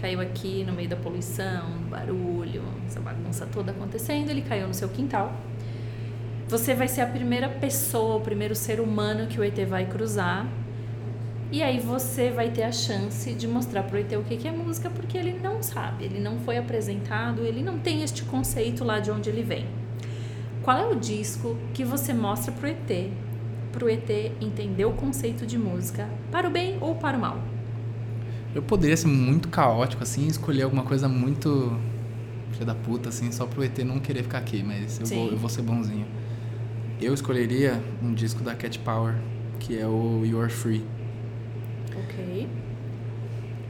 caiu 0.00 0.20
aqui 0.20 0.64
no 0.64 0.72
meio 0.72 0.88
da 0.88 0.96
poluição, 0.96 1.64
barulho, 1.90 2.62
essa 2.86 3.00
bagunça 3.00 3.46
toda 3.46 3.72
acontecendo, 3.72 4.30
ele 4.30 4.42
caiu 4.42 4.68
no 4.68 4.74
seu 4.74 4.88
quintal. 4.88 5.32
Você 6.48 6.74
vai 6.74 6.88
ser 6.88 7.02
a 7.02 7.06
primeira 7.06 7.48
pessoa, 7.48 8.16
o 8.16 8.20
primeiro 8.20 8.54
ser 8.54 8.80
humano 8.80 9.26
que 9.26 9.38
o 9.38 9.44
ET 9.44 9.58
vai 9.66 9.84
cruzar. 9.86 10.46
E 11.50 11.62
aí 11.62 11.80
você 11.80 12.30
vai 12.30 12.50
ter 12.50 12.62
a 12.62 12.72
chance 12.72 13.32
de 13.34 13.48
mostrar 13.48 13.82
pro 13.82 13.98
ET 13.98 14.12
o 14.12 14.22
que 14.22 14.36
que 14.36 14.46
é 14.46 14.52
música, 14.52 14.88
porque 14.88 15.18
ele 15.18 15.38
não 15.38 15.62
sabe, 15.62 16.04
ele 16.04 16.20
não 16.20 16.38
foi 16.40 16.58
apresentado, 16.58 17.44
ele 17.44 17.62
não 17.62 17.78
tem 17.78 18.02
este 18.02 18.22
conceito 18.22 18.84
lá 18.84 19.00
de 19.00 19.10
onde 19.10 19.28
ele 19.28 19.42
vem. 19.42 19.66
Qual 20.62 20.76
é 20.76 20.86
o 20.86 20.94
disco 20.94 21.56
que 21.72 21.84
você 21.84 22.12
mostra 22.12 22.52
pro 22.52 22.68
ET, 22.68 23.10
pro 23.72 23.88
ET 23.88 24.10
entender 24.40 24.84
o 24.84 24.92
conceito 24.92 25.46
de 25.46 25.58
música, 25.58 26.08
para 26.30 26.46
o 26.46 26.50
bem 26.50 26.76
ou 26.80 26.94
para 26.94 27.16
o 27.16 27.20
mal? 27.20 27.47
Eu 28.54 28.62
poderia 28.62 28.96
ser 28.96 29.08
muito 29.08 29.48
caótico, 29.48 30.02
assim, 30.02 30.26
escolher 30.26 30.62
alguma 30.62 30.82
coisa 30.82 31.08
muito 31.08 31.78
filha 32.52 32.64
da 32.66 32.74
puta, 32.74 33.10
assim, 33.10 33.30
só 33.30 33.46
pro 33.46 33.62
ET 33.62 33.78
não 33.80 33.98
querer 34.00 34.22
ficar 34.22 34.38
aqui, 34.38 34.62
mas 34.62 34.98
eu 34.98 35.06
Sim. 35.06 35.14
vou, 35.16 35.30
eu 35.32 35.36
vou 35.38 35.48
ser 35.50 35.62
bonzinho. 35.62 36.06
Eu 37.00 37.14
escolheria 37.14 37.80
um 38.02 38.12
disco 38.12 38.42
da 38.42 38.54
Cat 38.54 38.78
Power, 38.80 39.14
que 39.60 39.78
é 39.78 39.86
o 39.86 40.22
You're 40.24 40.50
Free. 40.50 40.84
Ok. 41.96 42.48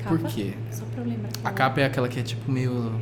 Por 0.04 0.18
Capa? 0.20 0.32
quê? 0.32 0.54
Só 0.70 0.84
pra 0.86 1.02
eu 1.02 1.08
lembrar. 1.08 1.30
A 1.44 1.50
capa 1.50 1.80
é 1.80 1.84
aquela 1.84 2.08
que 2.08 2.18
é 2.20 2.22
tipo 2.22 2.50
meio. 2.50 2.92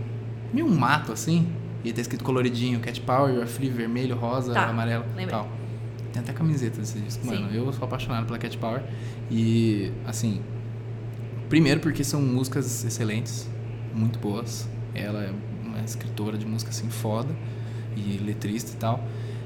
meio 0.53 0.67
um 0.67 0.75
mato, 0.75 1.13
assim. 1.13 1.47
E 1.85 1.93
tá 1.93 2.01
escrito 2.01 2.25
coloridinho, 2.25 2.81
Cat 2.81 3.01
Power, 3.03 3.33
You're 3.33 3.47
Free, 3.47 3.69
vermelho, 3.69 4.17
rosa, 4.17 4.53
Tá, 4.55 4.67
amarelo 4.69 5.05
lembrei. 5.09 5.27
tal. 5.27 5.47
Tem 6.13 6.21
até 6.23 6.33
camiseta 6.33 6.81
desse 6.81 6.99
disco, 6.99 7.23
Sim. 7.23 7.43
mano. 7.43 7.55
Eu 7.55 7.71
sou 7.73 7.85
apaixonado 7.85 8.27
pela 8.27 8.39
Cat 8.39 8.57
Power. 8.59 8.83
E, 9.31 9.93
assim. 10.05 10.41
Primeiro 11.49 11.81
porque 11.81 12.03
são 12.03 12.21
músicas 12.21 12.85
excelentes, 12.85 13.49
muito 13.95 14.19
boas. 14.19 14.69
Ela 14.95 15.25
é 15.25 15.33
uma 15.65 15.85
escritora 15.85 16.37
de 16.37 16.47
música 16.47 16.71
assim 16.71 16.89
foda 16.89 17.35
e 17.97 18.19
letrista 18.19 18.73
e 18.73 18.77
tal. 18.77 19.05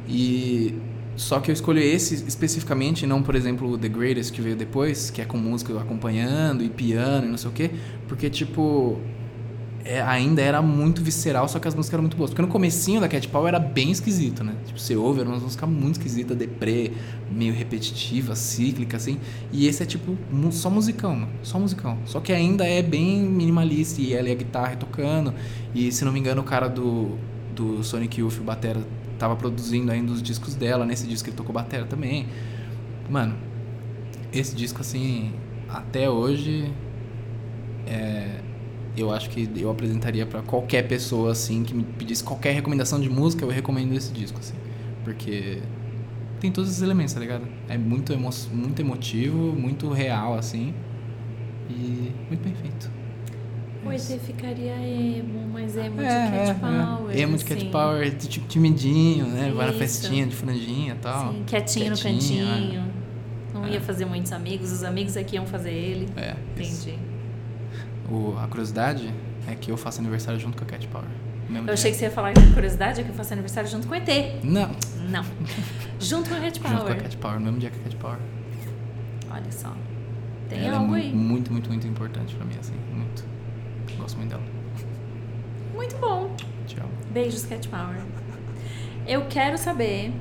E 0.09 0.75
só 1.17 1.39
que 1.41 1.51
eu 1.51 1.53
escolhi 1.53 1.83
esse 1.83 2.15
especificamente, 2.27 3.07
não, 3.07 3.23
por 3.23 3.35
exemplo, 3.35 3.77
The 3.77 3.89
Greatest 3.89 4.33
que 4.33 4.41
veio 4.41 4.57
depois, 4.57 5.11
que 5.11 5.21
é 5.21 5.25
com 5.25 5.37
música 5.37 5.79
acompanhando 5.79 6.65
e 6.65 6.71
piano 6.71 7.27
e 7.27 7.31
não 7.31 7.37
sei 7.37 7.51
o 7.51 7.53
quê, 7.53 7.71
porque 8.09 8.31
tipo 8.31 8.99
é, 9.85 10.03
ainda 10.03 10.43
era 10.43 10.61
muito 10.61 11.03
visceral, 11.03 11.49
só 11.49 11.59
que 11.59 11.67
as 11.67 11.75
músicas 11.75 11.95
eram 11.95 12.03
muito 12.03 12.17
boas. 12.17 12.31
Porque 12.31 12.43
no 12.43 12.49
comecinho 12.49 13.01
da 13.01 13.09
Cat 13.09 13.27
Power 13.29 13.49
era 13.49 13.59
bem 13.59 13.91
esquisito, 13.91 14.45
né? 14.45 14.55
Tipo, 14.67 14.79
você 14.79 14.95
ouve, 14.95 15.21
era 15.21 15.29
uma 15.29 15.39
música 15.39 15.67
muito 15.67 15.97
esquisita, 15.97 16.35
deprê, 16.35 16.93
meio 17.31 17.55
repetitiva, 17.55 18.35
cíclica, 18.35 18.97
assim. 18.97 19.19
E 19.53 19.67
esse 19.67 19.83
é 19.83 19.87
tipo 19.87 20.17
só 20.51 20.69
musicão, 20.69 21.15
mano. 21.15 21.33
Só 21.43 21.59
musicão. 21.59 21.99
Só 22.05 22.21
que 22.21 22.33
ainda 22.33 22.65
é 22.65 22.83
bem 22.83 23.23
minimalista 23.23 24.01
e 24.01 24.13
ela 24.13 24.29
e 24.29 24.33
a 24.33 24.35
guitarra 24.35 24.77
tocando. 24.77 25.33
E 25.75 25.91
se 25.91 26.05
não 26.05 26.13
me 26.13 26.21
engano, 26.21 26.43
o 26.43 26.45
cara 26.45 26.69
do, 26.69 27.17
do 27.55 27.83
Sonic 27.83 28.21
Youth, 28.21 28.39
o 28.39 28.45
Batera, 28.45 28.81
tava 29.19 29.35
produzindo 29.37 29.91
ainda 29.91 30.13
os 30.13 30.23
discos 30.23 30.55
dela. 30.55 30.85
Nesse 30.85 31.07
disco 31.07 31.29
ele 31.29 31.37
tocou 31.37 31.55
Batera 31.55 31.87
também. 31.87 32.27
Mano, 33.09 33.35
esse 34.33 34.55
disco, 34.55 34.83
assim, 34.83 35.33
até 35.69 36.11
hoje. 36.11 36.71
É, 37.87 38.41
eu 39.01 39.13
acho 39.13 39.29
que 39.31 39.49
eu 39.57 39.71
apresentaria 39.71 40.25
pra 40.27 40.43
qualquer 40.43 40.87
pessoa 40.87 41.33
assim 41.33 41.63
que 41.65 41.75
me 41.75 41.83
pedisse 41.85 42.23
qualquer 42.25 42.53
recomendação 42.55 43.01
de 43.01 43.09
música, 43.09 43.45
eu 43.45 43.49
recomendo 43.49 43.93
esse 43.95 44.13
disco 44.13 44.39
assim, 44.39 44.55
porque 45.05 45.59
tem 46.41 46.51
todos 46.51 46.71
esses 46.71 46.83
elementos, 46.83 47.13
tá 47.15 47.21
ligado? 47.21 47.47
É 47.69 47.77
muito 47.77 48.13
emo 48.13 48.31
muito 48.53 48.81
emotivo, 48.81 49.37
muito 49.53 49.91
real 49.91 50.35
assim 50.35 50.73
e 51.69 52.13
muito 52.29 52.43
bem 52.43 52.55
feito. 52.55 52.91
ET 53.93 54.21
ficaria 54.21 54.75
emo, 54.77 55.49
mas 55.53 55.75
emo 55.77 56.01
É, 56.03 56.25
de 56.27 56.31
Cat 56.31 56.51
é, 56.51 56.55
Power. 56.55 57.17
é. 57.17 57.21
Emo 57.21 57.37
de 57.39 57.45
Cat 57.45 57.59
assim. 57.63 57.71
Power, 57.71 58.17
tipo 58.17 58.47
timidinho, 58.47 59.27
né? 59.27 59.51
Vai 59.57 59.67
na 59.67 59.71
Isso. 59.73 59.79
festinha 59.81 60.27
de 60.27 60.37
franjinha 60.37 60.93
e 60.93 60.99
tal. 60.99 61.33
Sim, 61.33 61.43
quietinho, 61.47 61.91
no 61.91 61.97
Quietinho, 61.97 62.47
cantinho. 62.47 62.85
Não 63.55 63.65
É. 63.65 63.71
ia 63.73 63.81
fazer 63.81 64.05
muitos 64.05 64.33
amigos, 64.33 64.71
os 64.71 64.85
amigos 64.85 65.17
aqui 65.17 65.37
iam 65.37 65.47
fazer 65.47 65.73
ele. 65.73 66.09
É, 66.17 66.37
isso. 66.61 66.91
O, 68.11 68.37
a 68.39 68.47
curiosidade 68.49 69.13
é 69.49 69.55
que 69.55 69.71
eu 69.71 69.77
faço 69.77 70.01
aniversário 70.01 70.39
junto 70.41 70.57
com 70.59 70.65
a 70.65 70.67
Cat 70.67 70.87
Power. 70.89 71.07
Eu 71.49 71.63
dia. 71.65 71.73
achei 71.73 71.91
que 71.91 71.97
você 71.97 72.05
ia 72.05 72.11
falar 72.11 72.33
que 72.33 72.53
curiosidade 72.53 73.01
é 73.01 73.05
que 73.05 73.11
eu 73.11 73.15
faço 73.15 73.33
aniversário 73.33 73.69
junto 73.69 73.87
com 73.87 73.95
o 73.95 73.97
ET. 73.97 74.09
Não, 74.45 74.71
Não. 75.09 75.25
junto 75.99 76.29
com 76.29 76.37
a 76.37 76.41
Cat 76.41 76.57
junto 76.57 76.69
com 76.69 76.75
a 76.75 76.81
Power. 76.81 77.03
Cat 77.03 77.17
Power, 77.17 77.39
no 77.39 77.45
mesmo 77.47 77.59
dia 77.59 77.71
que 77.71 77.79
a 77.79 77.83
Cat 77.83 77.97
Power. 77.97 78.19
Olha 79.31 79.53
só. 79.53 79.73
Tem 80.49 80.67
ela 80.67 80.79
algo 80.79 80.97
é 80.97 81.01
aí. 81.01 81.13
muito, 81.13 81.53
muito, 81.53 81.69
muito 81.71 81.87
importante 81.87 82.35
pra 82.35 82.45
mim, 82.45 82.55
assim. 82.59 82.75
Muito. 82.93 83.25
Gosto 83.97 84.17
muito 84.17 84.31
dela. 84.31 84.43
Muito 85.75 85.97
bom. 85.97 86.35
Tchau. 86.67 86.87
Beijos, 87.13 87.45
Cat 87.47 87.69
Power. 87.69 87.97
Eu 89.07 89.27
quero 89.29 89.57
saber 89.57 90.13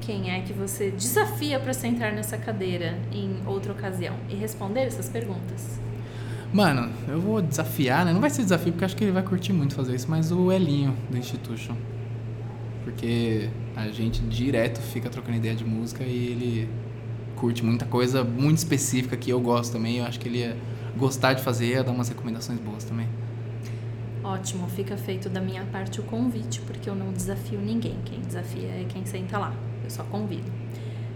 quem 0.00 0.30
é 0.30 0.40
que 0.42 0.52
você 0.52 0.90
desafia 0.90 1.58
para 1.60 1.72
sentar 1.72 2.12
nessa 2.12 2.36
cadeira 2.36 2.98
em 3.12 3.40
outra 3.46 3.72
ocasião 3.72 4.16
e 4.28 4.34
responder 4.34 4.82
essas 4.82 5.08
perguntas. 5.08 5.78
Mano, 6.52 6.90
eu 7.06 7.20
vou 7.20 7.42
desafiar, 7.42 8.06
né? 8.06 8.12
Não 8.12 8.20
vai 8.20 8.30
ser 8.30 8.42
desafio 8.42 8.72
porque 8.72 8.84
eu 8.84 8.86
acho 8.86 8.96
que 8.96 9.04
ele 9.04 9.12
vai 9.12 9.22
curtir 9.22 9.52
muito 9.52 9.74
fazer 9.74 9.94
isso, 9.94 10.10
mas 10.10 10.32
o 10.32 10.50
Elinho 10.50 10.96
do 11.10 11.16
Institution. 11.18 11.74
Porque 12.84 13.50
a 13.76 13.88
gente 13.88 14.20
direto 14.22 14.80
fica 14.80 15.10
trocando 15.10 15.36
ideia 15.36 15.54
de 15.54 15.64
música 15.64 16.02
e 16.04 16.28
ele 16.28 16.68
curte 17.36 17.62
muita 17.64 17.84
coisa 17.84 18.24
muito 18.24 18.58
específica 18.58 19.16
que 19.16 19.30
eu 19.30 19.40
gosto 19.40 19.72
também. 19.72 19.98
Eu 19.98 20.06
acho 20.06 20.18
que 20.18 20.26
ele 20.26 20.38
ia 20.38 20.56
gostar 20.96 21.34
de 21.34 21.42
fazer 21.42 21.66
e 21.66 21.70
ia 21.70 21.84
dar 21.84 21.92
umas 21.92 22.08
recomendações 22.08 22.58
boas 22.58 22.82
também. 22.82 23.06
Ótimo, 24.24 24.68
fica 24.68 24.96
feito 24.96 25.28
da 25.28 25.40
minha 25.40 25.64
parte 25.66 26.00
o 26.00 26.02
convite, 26.02 26.60
porque 26.62 26.88
eu 26.88 26.94
não 26.94 27.12
desafio 27.12 27.60
ninguém. 27.60 27.96
Quem 28.04 28.20
desafia 28.20 28.68
é 28.68 28.86
quem 28.88 29.04
senta 29.04 29.38
lá. 29.38 29.54
Eu 29.84 29.90
só 29.90 30.02
convido. 30.04 30.50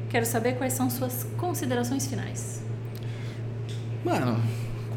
Quero 0.08 0.26
saber 0.26 0.56
quais 0.56 0.74
são 0.74 0.90
suas 0.90 1.24
considerações 1.36 2.06
finais. 2.06 2.62
Mano, 4.04 4.40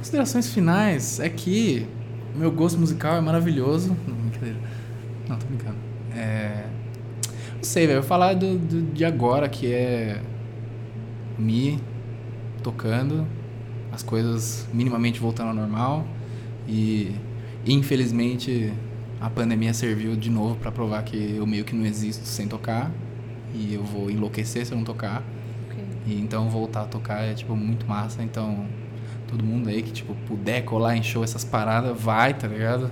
considerações 0.10 0.54
finais 0.54 1.20
é 1.20 1.28
que 1.28 1.88
meu 2.36 2.52
gosto 2.52 2.78
musical 2.78 3.16
é 3.18 3.22
maravilhoso. 3.22 3.98
Não, 4.08 4.16
brincadeira. 4.16 4.60
Não, 5.28 5.36
tô 5.36 5.48
brincando. 5.48 5.78
É. 6.16 6.66
Não 7.56 7.64
sei, 7.64 7.88
velho. 7.88 7.98
Eu 7.98 8.02
vou 8.04 8.08
falar 8.08 8.36
do, 8.36 8.56
do- 8.56 8.82
de 8.94 9.04
agora, 9.04 9.50
que 9.50 9.74
é. 9.74 10.22
Me 11.40 11.80
tocando, 12.64 13.28
as 13.92 14.04
coisas 14.04 14.68
minimamente 14.72 15.20
voltando 15.20 15.48
ao 15.50 15.56
normal. 15.56 16.06
E 16.68 17.12
infelizmente 17.66 18.72
a 19.20 19.30
pandemia 19.30 19.74
serviu 19.74 20.16
de 20.16 20.30
novo 20.30 20.56
pra 20.56 20.72
provar 20.72 21.02
que 21.04 21.34
eu 21.36 21.48
meio 21.48 21.66
que 21.66 21.76
não 21.76 21.84
existo 21.86 22.26
sem 22.28 22.48
tocar. 22.48 22.92
E 23.56 23.74
eu 23.74 23.84
vou 23.84 24.12
enlouquecer 24.12 24.68
se 24.68 24.72
eu 24.72 24.78
não 24.78 24.86
tocar. 24.86 25.24
E 26.06 26.14
então 26.22 26.48
voltar 26.48 26.84
a 26.84 26.86
tocar 26.86 27.24
é 27.24 27.34
tipo 27.34 27.56
muito 27.56 27.88
massa, 27.88 28.22
então 28.22 28.66
todo 29.28 29.44
mundo 29.44 29.70
aí 29.70 29.82
que 29.82 29.92
tipo 29.92 30.14
puder 30.28 30.64
colar 30.64 30.96
em 30.96 31.04
show 31.04 31.24
essas 31.24 31.44
paradas, 31.44 32.00
vai, 32.00 32.34
tá 32.34 32.48
ligado? 32.48 32.90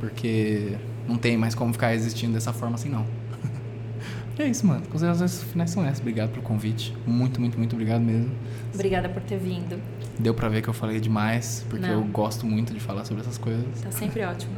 Porque 0.00 0.76
não 1.08 1.16
tem 1.16 1.36
mais 1.36 1.54
como 1.54 1.72
ficar 1.72 1.94
existindo 1.94 2.32
dessa 2.34 2.52
forma 2.52 2.74
assim 2.76 2.88
não. 2.88 3.06
É 4.36 4.48
isso, 4.48 4.66
mano. 4.66 4.82
Considerações 4.90 5.44
finais 5.44 5.70
são 5.70 5.84
essas. 5.84 6.00
Obrigado 6.00 6.30
pelo 6.30 6.42
convite. 6.42 6.92
Muito, 7.06 7.40
muito, 7.40 7.56
muito 7.56 7.72
obrigado 7.74 8.00
mesmo. 8.02 8.32
Obrigada 8.74 9.08
por 9.08 9.22
ter 9.22 9.38
vindo. 9.38 9.80
Deu 10.18 10.34
pra 10.34 10.48
ver 10.48 10.60
que 10.60 10.68
eu 10.68 10.74
falei 10.74 10.98
demais, 10.98 11.64
porque 11.70 11.86
Não. 11.86 12.00
eu 12.00 12.04
gosto 12.04 12.44
muito 12.44 12.74
de 12.74 12.80
falar 12.80 13.04
sobre 13.04 13.22
essas 13.22 13.38
coisas. 13.38 13.64
Tá 13.80 13.92
sempre 13.92 14.22
ótimo. 14.26 14.52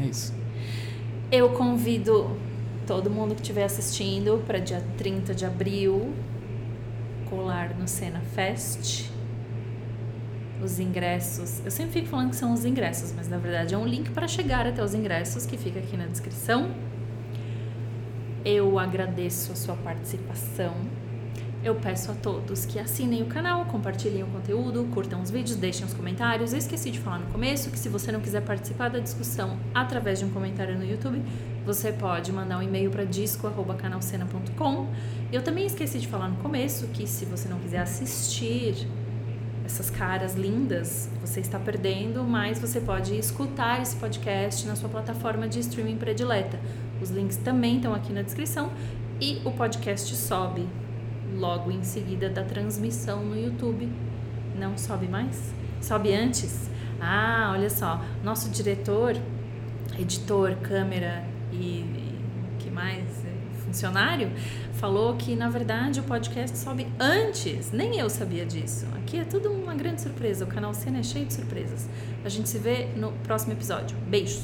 É 0.00 0.04
isso. 0.04 0.32
Eu 1.32 1.48
convido 1.50 2.36
todo 2.86 3.10
mundo 3.10 3.34
que 3.34 3.40
estiver 3.40 3.64
assistindo 3.64 4.42
para 4.46 4.60
dia 4.60 4.80
30 4.96 5.34
de 5.34 5.44
abril 5.44 6.12
colar 7.28 7.74
no 7.76 7.88
Cena 7.88 8.20
Fest. 8.34 9.10
Os 10.64 10.78
ingressos. 10.78 11.60
Eu 11.64 11.70
sempre 11.70 11.92
fico 11.92 12.08
falando 12.08 12.30
que 12.30 12.36
são 12.36 12.52
os 12.52 12.64
ingressos, 12.64 13.12
mas 13.12 13.28
na 13.28 13.38
verdade 13.38 13.74
é 13.74 13.78
um 13.78 13.86
link 13.86 14.10
para 14.10 14.28
chegar 14.28 14.66
até 14.66 14.82
os 14.82 14.94
ingressos 14.94 15.46
que 15.46 15.56
fica 15.56 15.78
aqui 15.78 15.96
na 15.96 16.06
descrição. 16.06 16.70
Eu 18.44 18.78
agradeço 18.78 19.52
a 19.52 19.56
sua 19.56 19.76
participação. 19.76 20.74
Eu 21.64 21.76
peço 21.76 22.10
a 22.10 22.14
todos 22.14 22.66
que 22.66 22.80
assinem 22.80 23.22
o 23.22 23.26
canal, 23.26 23.64
compartilhem 23.66 24.24
o 24.24 24.26
conteúdo, 24.26 24.84
curtam 24.92 25.22
os 25.22 25.30
vídeos, 25.30 25.56
deixem 25.56 25.86
os 25.86 25.94
comentários. 25.94 26.52
Eu 26.52 26.58
esqueci 26.58 26.90
de 26.90 26.98
falar 26.98 27.20
no 27.20 27.26
começo 27.26 27.70
que 27.70 27.78
se 27.78 27.88
você 27.88 28.10
não 28.10 28.20
quiser 28.20 28.42
participar 28.42 28.90
da 28.90 28.98
discussão 28.98 29.56
através 29.72 30.18
de 30.18 30.24
um 30.24 30.30
comentário 30.30 30.76
no 30.76 30.84
YouTube, 30.84 31.22
você 31.64 31.92
pode 31.92 32.32
mandar 32.32 32.58
um 32.58 32.62
e-mail 32.62 32.90
para 32.90 33.04
disco@canalcena.com. 33.04 34.88
Eu 35.30 35.42
também 35.42 35.64
esqueci 35.64 36.00
de 36.00 36.08
falar 36.08 36.28
no 36.28 36.36
começo 36.38 36.88
que 36.88 37.06
se 37.06 37.24
você 37.26 37.48
não 37.48 37.60
quiser 37.60 37.78
assistir 37.78 38.88
essas 39.72 39.88
caras 39.88 40.34
lindas, 40.34 41.08
você 41.22 41.40
está 41.40 41.58
perdendo, 41.58 42.22
mas 42.24 42.58
você 42.58 42.78
pode 42.78 43.18
escutar 43.18 43.80
esse 43.80 43.96
podcast 43.96 44.66
na 44.66 44.76
sua 44.76 44.90
plataforma 44.90 45.48
de 45.48 45.60
streaming 45.60 45.96
predileta. 45.96 46.60
Os 47.00 47.08
links 47.08 47.38
também 47.38 47.76
estão 47.76 47.94
aqui 47.94 48.12
na 48.12 48.20
descrição 48.20 48.70
e 49.18 49.40
o 49.46 49.50
podcast 49.50 50.14
sobe 50.14 50.68
logo 51.34 51.70
em 51.70 51.82
seguida 51.82 52.28
da 52.28 52.44
transmissão 52.44 53.24
no 53.24 53.34
YouTube. 53.34 53.88
Não 54.58 54.76
sobe 54.76 55.08
mais? 55.08 55.54
Sobe 55.80 56.14
antes? 56.14 56.68
Ah, 57.00 57.52
olha 57.54 57.70
só, 57.70 57.98
nosso 58.22 58.50
diretor, 58.50 59.16
editor, 59.98 60.54
câmera 60.56 61.24
e, 61.50 62.12
que 62.58 62.70
mais? 62.70 63.08
Funcionário 63.64 64.30
falou 64.82 65.14
que 65.14 65.36
na 65.36 65.48
verdade 65.48 66.00
o 66.00 66.02
podcast 66.02 66.58
sobe 66.58 66.88
antes. 66.98 67.70
Nem 67.70 68.00
eu 68.00 68.10
sabia 68.10 68.44
disso. 68.44 68.84
Aqui 68.96 69.16
é 69.16 69.24
tudo 69.24 69.48
uma 69.48 69.76
grande 69.76 70.00
surpresa. 70.00 70.44
O 70.44 70.48
canal 70.48 70.74
Cena 70.74 70.98
é 70.98 71.02
cheio 71.04 71.24
de 71.24 71.34
surpresas. 71.34 71.88
A 72.24 72.28
gente 72.28 72.48
se 72.48 72.58
vê 72.58 72.86
no 72.96 73.12
próximo 73.18 73.52
episódio. 73.52 73.96
Beijos! 74.08 74.42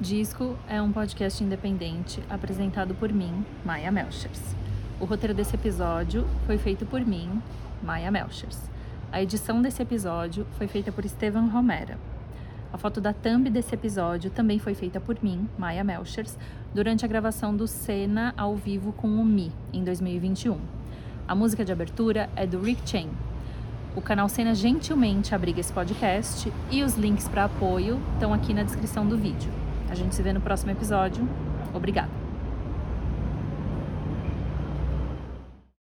Disco 0.00 0.56
é 0.68 0.80
um 0.80 0.92
podcast 0.92 1.42
independente 1.42 2.22
apresentado 2.30 2.94
por 2.94 3.12
mim, 3.12 3.44
Maia 3.64 3.90
Melchers. 3.90 4.54
O 5.00 5.06
roteiro 5.06 5.34
desse 5.34 5.56
episódio 5.56 6.24
foi 6.46 6.56
feito 6.56 6.86
por 6.86 7.04
mim, 7.04 7.42
Maia 7.82 8.12
Melchers. 8.12 8.70
A 9.10 9.20
edição 9.20 9.60
desse 9.60 9.82
episódio 9.82 10.46
foi 10.56 10.68
feita 10.68 10.92
por 10.92 11.04
Estevan 11.04 11.46
Romera. 11.46 11.98
A 12.72 12.76
foto 12.76 13.00
da 13.00 13.14
thumb 13.14 13.48
desse 13.48 13.74
episódio 13.74 14.30
também 14.30 14.58
foi 14.58 14.74
feita 14.74 15.00
por 15.00 15.16
mim, 15.22 15.48
Maia 15.56 15.82
Melchers, 15.82 16.36
durante 16.74 17.04
a 17.04 17.08
gravação 17.08 17.56
do 17.56 17.66
Cena 17.66 18.34
ao 18.36 18.54
vivo 18.54 18.92
com 18.92 19.08
o 19.08 19.24
Mi, 19.24 19.50
em 19.72 19.82
2021. 19.82 20.58
A 21.26 21.34
música 21.34 21.64
de 21.64 21.72
abertura 21.72 22.28
é 22.36 22.46
do 22.46 22.60
Rick 22.60 22.88
Chain. 22.88 23.08
O 23.96 24.02
canal 24.02 24.28
Cena 24.28 24.54
gentilmente 24.54 25.34
abriga 25.34 25.60
esse 25.60 25.72
podcast 25.72 26.52
e 26.70 26.82
os 26.82 26.94
links 26.94 27.26
para 27.26 27.44
apoio 27.44 27.98
estão 28.14 28.34
aqui 28.34 28.52
na 28.52 28.62
descrição 28.62 29.06
do 29.06 29.16
vídeo. 29.16 29.50
A 29.90 29.94
gente 29.94 30.14
se 30.14 30.22
vê 30.22 30.32
no 30.32 30.40
próximo 30.40 30.70
episódio. 30.70 31.26
Obrigada! 31.74 32.27